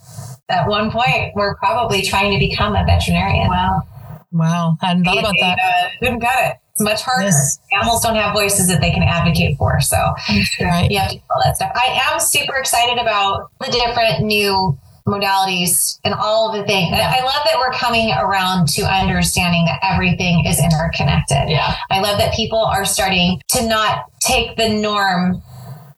at 0.51 0.69
one 0.69 0.91
point 0.91 1.35
were 1.35 1.57
probably 1.57 2.03
trying 2.03 2.33
to 2.33 2.39
become 2.39 2.77
a 2.77 2.85
veterinarian. 2.85 3.49
Wow. 3.49 3.83
Wow. 4.31 4.77
I 4.83 4.87
hadn't 4.89 5.05
thought 5.05 5.19
about 5.21 5.33
They, 5.33 5.41
that. 5.41 5.59
uh, 5.59 5.89
couldn't 6.01 6.21
cut 6.21 6.39
it. 6.45 6.57
It's 6.73 6.83
much 6.83 7.01
harder. 7.01 7.25
Yes. 7.25 7.59
Animals 7.73 8.03
don't 8.03 8.17
have 8.17 8.35
voices 8.35 8.69
that 8.69 8.83
they 8.83 8.91
can 8.91 9.03
advocate 9.03 9.57
for. 9.57 9.81
So 9.81 9.97
Right. 10.61 10.91
you 10.91 10.99
have 10.99 11.09
to 11.13 11.17
do 11.17 11.23
all 11.35 11.41
that 11.43 11.57
stuff. 11.57 11.73
I 11.75 11.99
am 12.13 12.21
super 12.21 12.57
excited 12.57 12.99
about 12.99 13.51
the 13.61 13.71
different 13.73 14.21
new 14.25 14.79
modalities 15.07 15.99
and 16.05 16.15
all 16.15 16.49
of 16.51 16.57
the 16.57 16.65
things. 16.65 16.93
I- 16.93 17.19
I 17.19 17.23
love 17.25 17.43
that 17.45 17.57
we're 17.59 17.73
coming 17.73 18.13
around 18.13 18.69
to 18.71 18.83
understanding 18.83 19.65
that 19.67 19.79
everything 19.83 20.45
is 20.45 20.59
interconnected. 20.63 21.49
Yeah. 21.49 21.75
I 21.91 22.01
love 22.01 22.19
that 22.19 22.35
people 22.35 22.59
are 22.65 22.85
starting 22.85 23.41
to 23.51 23.67
not 23.67 24.05
take 24.21 24.57
the 24.57 24.69
norm. 24.69 25.43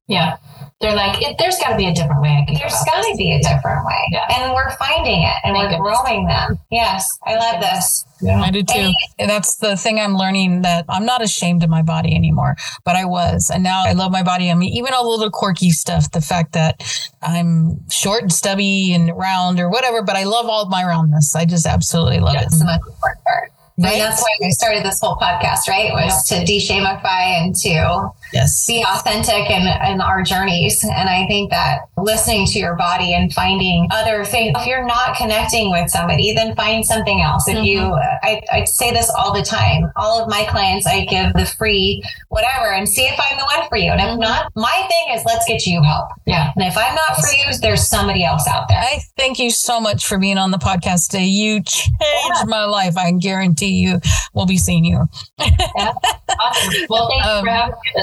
Yeah. 0.06 0.36
They're 0.80 0.94
like, 0.94 1.20
it, 1.20 1.36
there's 1.40 1.59
got 1.59 1.70
to 1.70 1.76
be 1.76 1.86
a 1.86 1.92
different 1.92 2.22
way 2.22 2.28
I 2.28 2.44
can 2.44 2.55
go 2.55 2.60
There's 2.60 2.84
got 2.86 3.02
to 3.02 3.14
be 3.16 3.32
a 3.32 3.40
different 3.42 3.84
way. 3.84 4.09
Yeah. 4.12 4.24
And 4.30 4.55
we're 4.55 4.70
finding 4.76 5.22
it 5.24 5.34
and 5.42 5.56
oh 5.56 5.60
Thank 5.60 5.80
we're 5.80 5.90
goodness. 5.90 6.02
growing 6.05 6.26
them. 6.26 6.59
Yes. 6.70 7.18
I 7.26 7.34
love 7.34 7.60
this. 7.60 8.05
Yeah. 8.22 8.40
I 8.40 8.52
do 8.52 8.62
too. 8.62 8.92
And 9.18 9.28
that's 9.28 9.56
the 9.56 9.76
thing 9.76 9.98
I'm 9.98 10.16
learning 10.16 10.62
that 10.62 10.84
I'm 10.88 11.05
not 11.05 11.20
ashamed 11.20 11.64
of 11.64 11.70
my 11.70 11.82
body 11.82 12.14
anymore, 12.14 12.56
but 12.84 12.94
I 12.94 13.06
was. 13.06 13.50
And 13.52 13.64
now 13.64 13.82
I 13.84 13.92
love 13.92 14.12
my 14.12 14.22
body. 14.22 14.52
I 14.52 14.55
mean, 14.55 14.72
even 14.72 14.94
all 14.94 15.02
the 15.02 15.10
little 15.10 15.30
quirky 15.32 15.70
stuff, 15.70 16.12
the 16.12 16.20
fact 16.20 16.52
that 16.52 16.80
I'm 17.22 17.88
short 17.90 18.22
and 18.22 18.32
stubby 18.32 18.94
and 18.94 19.10
round 19.16 19.59
or 19.59 19.68
whatever, 19.68 20.02
but 20.02 20.14
I 20.14 20.24
love 20.24 20.46
all 20.46 20.62
of 20.62 20.68
my 20.68 20.84
roundness. 20.84 21.34
I 21.34 21.44
just 21.44 21.66
absolutely 21.66 22.20
love 22.20 22.36
it. 22.36 22.42
That's 22.42 22.59
the 22.60 22.66
most 22.66 22.86
important 22.86 23.24
part. 23.24 23.52
Right? 23.80 23.92
And 23.92 24.00
that's 24.00 24.20
why 24.20 24.36
we 24.40 24.50
started 24.50 24.84
this 24.84 25.00
whole 25.00 25.14
podcast, 25.14 25.68
right? 25.68 25.92
Was 25.92 26.26
to 26.28 26.44
de-shamify 26.44 27.05
and 27.06 27.55
to 27.55 27.68
it. 27.68 28.12
Yes. 28.32 28.66
be 28.66 28.84
authentic 28.86 29.50
in, 29.50 29.66
in 29.90 30.00
our 30.00 30.22
journeys. 30.22 30.82
And 30.84 31.09
I 31.09 31.26
think 31.26 31.50
that 31.50 31.80
listening 31.96 32.46
to 32.46 32.59
your 32.59 32.76
body 32.76 33.14
and 33.14 33.32
finding 33.32 33.88
other 33.90 34.24
things, 34.24 34.55
if 34.59 34.66
you're 34.66 34.86
not 34.86 35.16
connecting 35.16 35.70
with 35.70 35.90
somebody, 35.90 36.32
then 36.32 36.55
find 36.55 36.84
something 36.84 37.20
else. 37.22 37.48
If 37.48 37.64
you, 37.64 37.80
I, 38.22 38.42
I 38.52 38.64
say 38.64 38.92
this 38.92 39.10
all 39.10 39.32
the 39.32 39.42
time, 39.42 39.90
all 39.96 40.22
of 40.22 40.28
my 40.28 40.44
clients, 40.44 40.86
I 40.86 41.05
give 41.05 41.32
the 41.34 41.46
free 41.46 42.02
whatever 42.28 42.72
and 42.72 42.88
see 42.88 43.02
if 43.06 43.18
I'm 43.18 43.38
the 43.38 43.44
one 43.44 43.68
for 43.68 43.76
you. 43.76 43.90
And 43.90 44.00
if 44.00 44.18
not, 44.18 44.52
my 44.55 44.86
thing 44.88 45.14
is 45.16 45.22
let's 45.24 45.46
get 45.46 45.66
you 45.66 45.82
help. 45.82 46.09
Yeah. 46.26 46.52
And 46.56 46.64
if 46.64 46.76
I'm 46.76 46.94
not 46.94 47.16
for 47.16 47.28
you, 47.28 47.44
there's 47.60 47.86
somebody 47.88 48.24
else 48.24 48.46
out 48.46 48.68
there. 48.68 48.78
I 48.78 49.00
thank 49.16 49.38
you 49.38 49.50
so 49.50 49.80
much 49.80 50.06
for 50.06 50.18
being 50.18 50.38
on 50.38 50.50
the 50.50 50.59
podcast 50.59 51.09
today. 51.10 51.24
You 51.26 51.62
changed 51.62 52.46
my 52.46 52.64
life. 52.64 52.96
I 52.96 53.10
guarantee 53.12 53.78
you 53.78 54.00
we'll 54.34 54.46
be 54.46 54.59
seeing 54.59 54.84
you. 54.84 55.06
Awesome. 55.38 56.72
Well, 56.88 57.09
thank 57.09 57.24
you 57.24 57.28
Um, 57.38 57.44
for 57.44 57.50
having 57.50 57.74
me. 57.94 58.02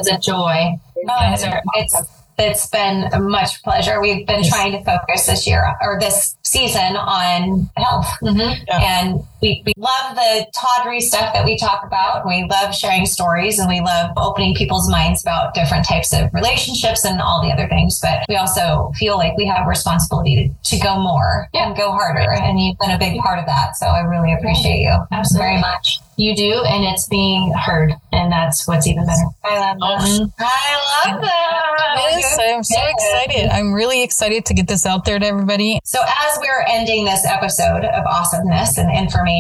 It 0.95 1.31
was 1.31 1.43
a 1.43 1.47
joy. 1.51 1.59
It's 1.75 1.95
it's 2.37 2.67
been 2.67 3.05
a 3.13 3.19
much 3.19 3.63
pleasure. 3.63 4.01
We've 4.01 4.27
been 4.27 4.43
trying 4.43 4.73
to 4.73 4.83
focus 4.83 5.25
this 5.25 5.47
year 5.47 5.73
or 5.81 5.97
this 5.99 6.35
season 6.43 6.97
on 6.97 7.69
health. 7.77 8.11
Mhm. 8.21 8.65
And 8.69 9.23
we, 9.45 9.61
we 9.65 9.73
love 9.77 10.15
the 10.15 10.47
tawdry 10.55 10.99
stuff 10.99 11.33
that 11.33 11.45
we 11.45 11.57
talk 11.57 11.83
about. 11.85 12.25
We 12.25 12.45
love 12.49 12.73
sharing 12.73 13.05
stories 13.05 13.59
and 13.59 13.69
we 13.69 13.79
love 13.79 14.11
opening 14.17 14.55
people's 14.55 14.89
minds 14.89 15.21
about 15.23 15.53
different 15.53 15.85
types 15.87 16.13
of 16.13 16.33
relationships 16.33 17.05
and 17.05 17.21
all 17.21 17.41
the 17.43 17.51
other 17.51 17.67
things. 17.67 17.99
But 18.01 18.25
we 18.27 18.35
also 18.37 18.91
feel 18.95 19.17
like 19.17 19.37
we 19.37 19.45
have 19.45 19.65
a 19.65 19.69
responsibility 19.69 20.51
to, 20.63 20.77
to 20.77 20.83
go 20.83 20.97
more 20.99 21.47
Yeah. 21.53 21.67
and 21.67 21.77
go 21.77 21.91
harder. 21.91 22.31
And 22.33 22.59
you've 22.59 22.79
been 22.79 22.91
a 22.91 22.97
big 22.97 23.19
part 23.21 23.37
of 23.39 23.45
that. 23.45 23.75
So 23.77 23.85
I 23.85 23.99
really 24.01 24.33
appreciate 24.33 24.79
you 24.81 24.97
Absolutely. 25.11 25.47
very 25.47 25.61
much. 25.61 25.99
You 26.17 26.33
do, 26.33 26.63
and 26.63 26.85
it's 26.85 27.09
being 27.09 27.51
heard, 27.51 27.91
and 28.13 28.31
that's 28.31 28.65
what's 28.69 28.87
even 28.87 29.05
better. 29.05 29.25
I 29.43 29.73
love 29.73 29.99
that. 29.99 30.07
Mm-hmm. 30.07 30.23
I 30.39 31.11
love 31.11 31.21
that. 31.21 32.09
Yes, 32.11 32.39
I'm 32.41 32.63
so 32.63 32.79
excited. 32.87 33.49
I'm 33.49 33.73
really 33.73 34.01
excited 34.01 34.45
to 34.45 34.53
get 34.53 34.65
this 34.69 34.85
out 34.85 35.03
there 35.03 35.19
to 35.19 35.25
everybody. 35.25 35.77
So, 35.83 35.99
as 36.01 36.37
we're 36.39 36.63
ending 36.69 37.03
this 37.03 37.25
episode 37.25 37.83
of 37.83 38.05
awesomeness 38.05 38.77
and 38.77 38.89
information, 38.97 39.34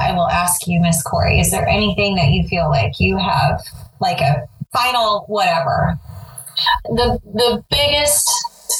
I 0.00 0.12
will 0.12 0.28
ask 0.28 0.66
you, 0.66 0.80
Miss 0.80 1.02
Corrie, 1.02 1.40
is 1.40 1.50
there 1.50 1.66
anything 1.66 2.16
that 2.16 2.30
you 2.30 2.46
feel 2.48 2.68
like 2.68 3.00
you 3.00 3.16
have, 3.18 3.60
like 4.00 4.20
a 4.20 4.48
final 4.72 5.24
whatever? 5.28 5.98
the 6.84 7.18
the 7.24 7.64
biggest 7.70 8.30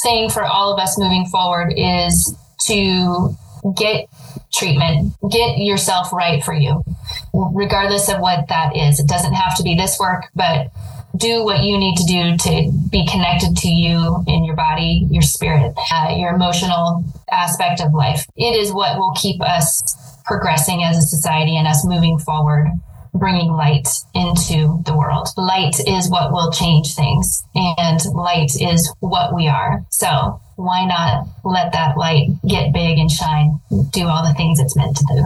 thing 0.03 0.29
for 0.29 0.43
all 0.43 0.73
of 0.73 0.79
us 0.79 0.97
moving 0.97 1.25
forward 1.25 1.73
is 1.75 2.35
to 2.65 3.35
get 3.77 4.07
treatment 4.53 5.13
get 5.31 5.57
yourself 5.57 6.11
right 6.13 6.43
for 6.43 6.53
you 6.53 6.81
regardless 7.33 8.09
of 8.09 8.19
what 8.19 8.47
that 8.47 8.75
is 8.75 8.99
it 8.99 9.07
doesn't 9.07 9.33
have 9.33 9.55
to 9.55 9.63
be 9.63 9.75
this 9.75 9.99
work 9.99 10.25
but 10.35 10.71
do 11.17 11.43
what 11.43 11.63
you 11.63 11.77
need 11.77 11.95
to 11.97 12.05
do 12.05 12.37
to 12.37 12.71
be 12.89 13.05
connected 13.05 13.55
to 13.57 13.67
you 13.67 14.23
in 14.27 14.45
your 14.45 14.55
body 14.55 15.07
your 15.11 15.21
spirit 15.21 15.73
uh, 15.91 16.13
your 16.15 16.33
emotional 16.33 17.03
aspect 17.31 17.81
of 17.81 17.93
life 17.93 18.25
it 18.37 18.55
is 18.55 18.71
what 18.71 18.97
will 18.97 19.13
keep 19.13 19.41
us 19.41 19.95
progressing 20.29 20.83
as 20.83 20.95
a 20.97 21.01
society 21.01 21.57
and 21.57 21.67
us 21.67 21.85
moving 21.85 22.17
forward 22.19 22.69
bringing 23.13 23.51
light 23.51 23.87
into 24.13 24.81
the 24.85 24.95
world. 24.95 25.27
Light 25.35 25.75
is 25.87 26.09
what 26.09 26.31
will 26.31 26.51
change 26.51 26.95
things, 26.95 27.43
and 27.55 27.99
light 28.13 28.51
is 28.59 28.93
what 28.99 29.33
we 29.33 29.47
are. 29.47 29.83
So, 29.89 30.39
why 30.55 30.85
not 30.85 31.27
let 31.43 31.73
that 31.73 31.97
light 31.97 32.29
get 32.47 32.73
big 32.73 32.97
and 32.97 33.09
shine, 33.09 33.59
do 33.91 34.07
all 34.07 34.25
the 34.27 34.33
things 34.35 34.59
it's 34.59 34.75
meant 34.75 34.95
to 34.97 35.05
do? 35.09 35.25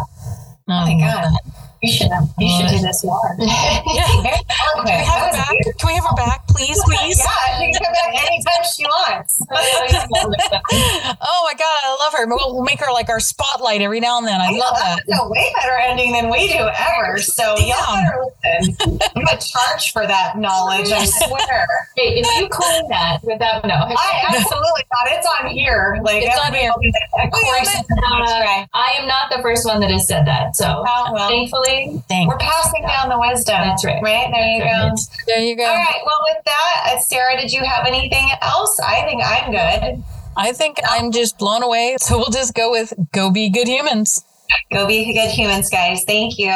Oh 0.70 0.86
my 0.86 0.98
God. 1.00 1.34
You 1.82 1.92
should 1.92 2.12
you 2.40 2.50
should 2.50 2.70
do 2.70 2.82
this 2.82 3.04
more. 3.04 3.36
Yeah. 3.40 4.08
Very 4.24 4.38
Can 4.78 4.86
we 4.86 4.92
have 5.04 5.22
her 5.22 5.32
back? 5.34 5.78
Can 5.78 5.88
we 5.88 5.94
have 5.96 6.06
her 6.06 6.16
back, 6.16 6.43
please, 6.54 6.80
please? 6.86 7.18
yeah, 7.20 7.58
she 7.60 7.72
can 7.72 7.84
come 7.84 7.94
back 7.94 8.14
anytime 8.26 8.64
she 8.76 8.84
wants. 8.86 9.42
oh 9.52 11.42
my 11.46 11.54
God, 11.54 11.80
I 11.84 11.98
love 12.00 12.14
her. 12.14 12.28
We'll, 12.28 12.56
we'll 12.56 12.64
make 12.64 12.80
her 12.80 12.92
like 12.92 13.10
our 13.10 13.20
spotlight 13.20 13.82
every 13.82 14.00
now 14.00 14.18
and 14.18 14.28
then. 14.28 14.40
I 14.40 14.52
love 14.52 14.76
that. 14.78 15.00
That's 15.08 15.22
a 15.22 15.30
way 15.30 15.52
better 15.56 15.78
ending 15.78 16.14
than 16.14 16.30
we 16.30 16.48
do 16.48 16.60
ever. 16.60 17.18
So 17.20 17.56
Damn. 17.58 17.68
y'all 17.68 17.96
better 17.96 18.24
listen. 18.64 18.78
I'm 19.16 19.24
gonna 19.26 19.40
charge 19.40 19.92
for 19.92 20.06
that 20.08 20.38
knowledge. 20.38 20.92
I 20.92 21.06
swear. 21.06 21.68
Hey, 21.96 22.18
if 22.20 22.26
you 22.42 22.50
coin 22.50 22.90
that 22.90 23.20
without 23.24 23.64
no, 23.66 23.76
I 23.76 24.24
absolutely 24.28 24.82
thought 24.90 25.08
it's 25.14 25.28
on 25.40 25.48
here. 25.52 26.00
Like 26.02 26.24
It's 26.24 26.40
on 26.40 26.52
here. 26.52 26.72
Of 26.72 27.32
course, 27.32 27.70
Uh. 27.76 28.66
I 28.74 28.96
am 28.98 29.08
not 29.08 29.30
the 29.30 29.44
first 29.44 29.64
one 29.66 29.80
that 29.82 29.92
has 29.92 30.08
said 30.08 30.26
that. 30.26 30.56
So 30.56 30.84
Oh, 30.88 31.12
well. 31.14 31.30
thankfully, 31.30 32.02
Thanks. 32.10 32.32
We're 32.34 32.40
passing 32.40 32.82
down 32.82 33.10
the 33.10 33.20
wisdom. 33.20 33.58
That's 33.62 33.86
right. 33.86 34.02
Right 34.02 34.28
there 34.34 34.48
you 34.48 34.64
go. 34.64 34.96
There 35.28 35.40
you 35.44 35.56
go. 35.56 35.66
All 35.66 35.76
right. 35.76 36.02
Well, 36.04 36.20
with 36.34 36.43
that, 36.46 36.92
uh, 36.94 37.00
Sarah, 37.00 37.40
did 37.40 37.52
you 37.52 37.64
have 37.64 37.86
anything 37.86 38.30
else? 38.42 38.80
I 38.80 39.04
think 39.04 39.22
I'm 39.24 39.52
good. 39.52 40.04
I 40.36 40.52
think 40.52 40.78
I'm 40.90 41.12
just 41.12 41.38
blown 41.38 41.64
away. 41.64 41.98
So 42.02 42.18
we'll 42.18 42.32
just 42.32 42.54
go 42.54 42.72
with 42.72 42.94
go 43.12 43.32
be 43.32 43.50
good 43.50 43.68
humans. 43.68 44.24
Go 44.72 44.88
be 44.88 45.14
good 45.14 45.30
humans, 45.30 45.70
guys. 45.70 46.04
Thank 46.06 46.38
you. 46.38 46.52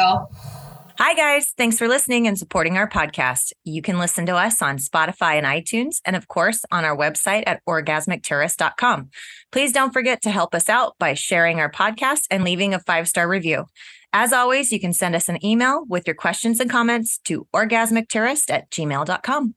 Hi, 0.98 1.14
guys. 1.14 1.54
Thanks 1.56 1.78
for 1.78 1.86
listening 1.86 2.26
and 2.26 2.36
supporting 2.36 2.76
our 2.76 2.88
podcast. 2.88 3.52
You 3.62 3.82
can 3.82 3.98
listen 3.98 4.26
to 4.26 4.34
us 4.34 4.60
on 4.60 4.78
Spotify 4.78 5.34
and 5.34 5.46
iTunes, 5.46 6.00
and 6.04 6.16
of 6.16 6.26
course, 6.26 6.64
on 6.72 6.84
our 6.84 6.96
website 6.96 7.44
at 7.46 7.62
orgasmicterrorist.com. 7.68 9.10
Please 9.52 9.72
don't 9.72 9.92
forget 9.92 10.20
to 10.22 10.30
help 10.30 10.56
us 10.56 10.68
out 10.68 10.96
by 10.98 11.14
sharing 11.14 11.60
our 11.60 11.70
podcast 11.70 12.22
and 12.32 12.42
leaving 12.42 12.74
a 12.74 12.80
five 12.80 13.08
star 13.08 13.28
review. 13.28 13.66
As 14.12 14.32
always, 14.32 14.72
you 14.72 14.80
can 14.80 14.92
send 14.92 15.14
us 15.14 15.28
an 15.28 15.44
email 15.44 15.84
with 15.88 16.06
your 16.06 16.16
questions 16.16 16.58
and 16.58 16.68
comments 16.68 17.18
to 17.26 17.46
orgasmicterrorist 17.54 18.50
at 18.50 18.68
gmail.com. 18.70 19.54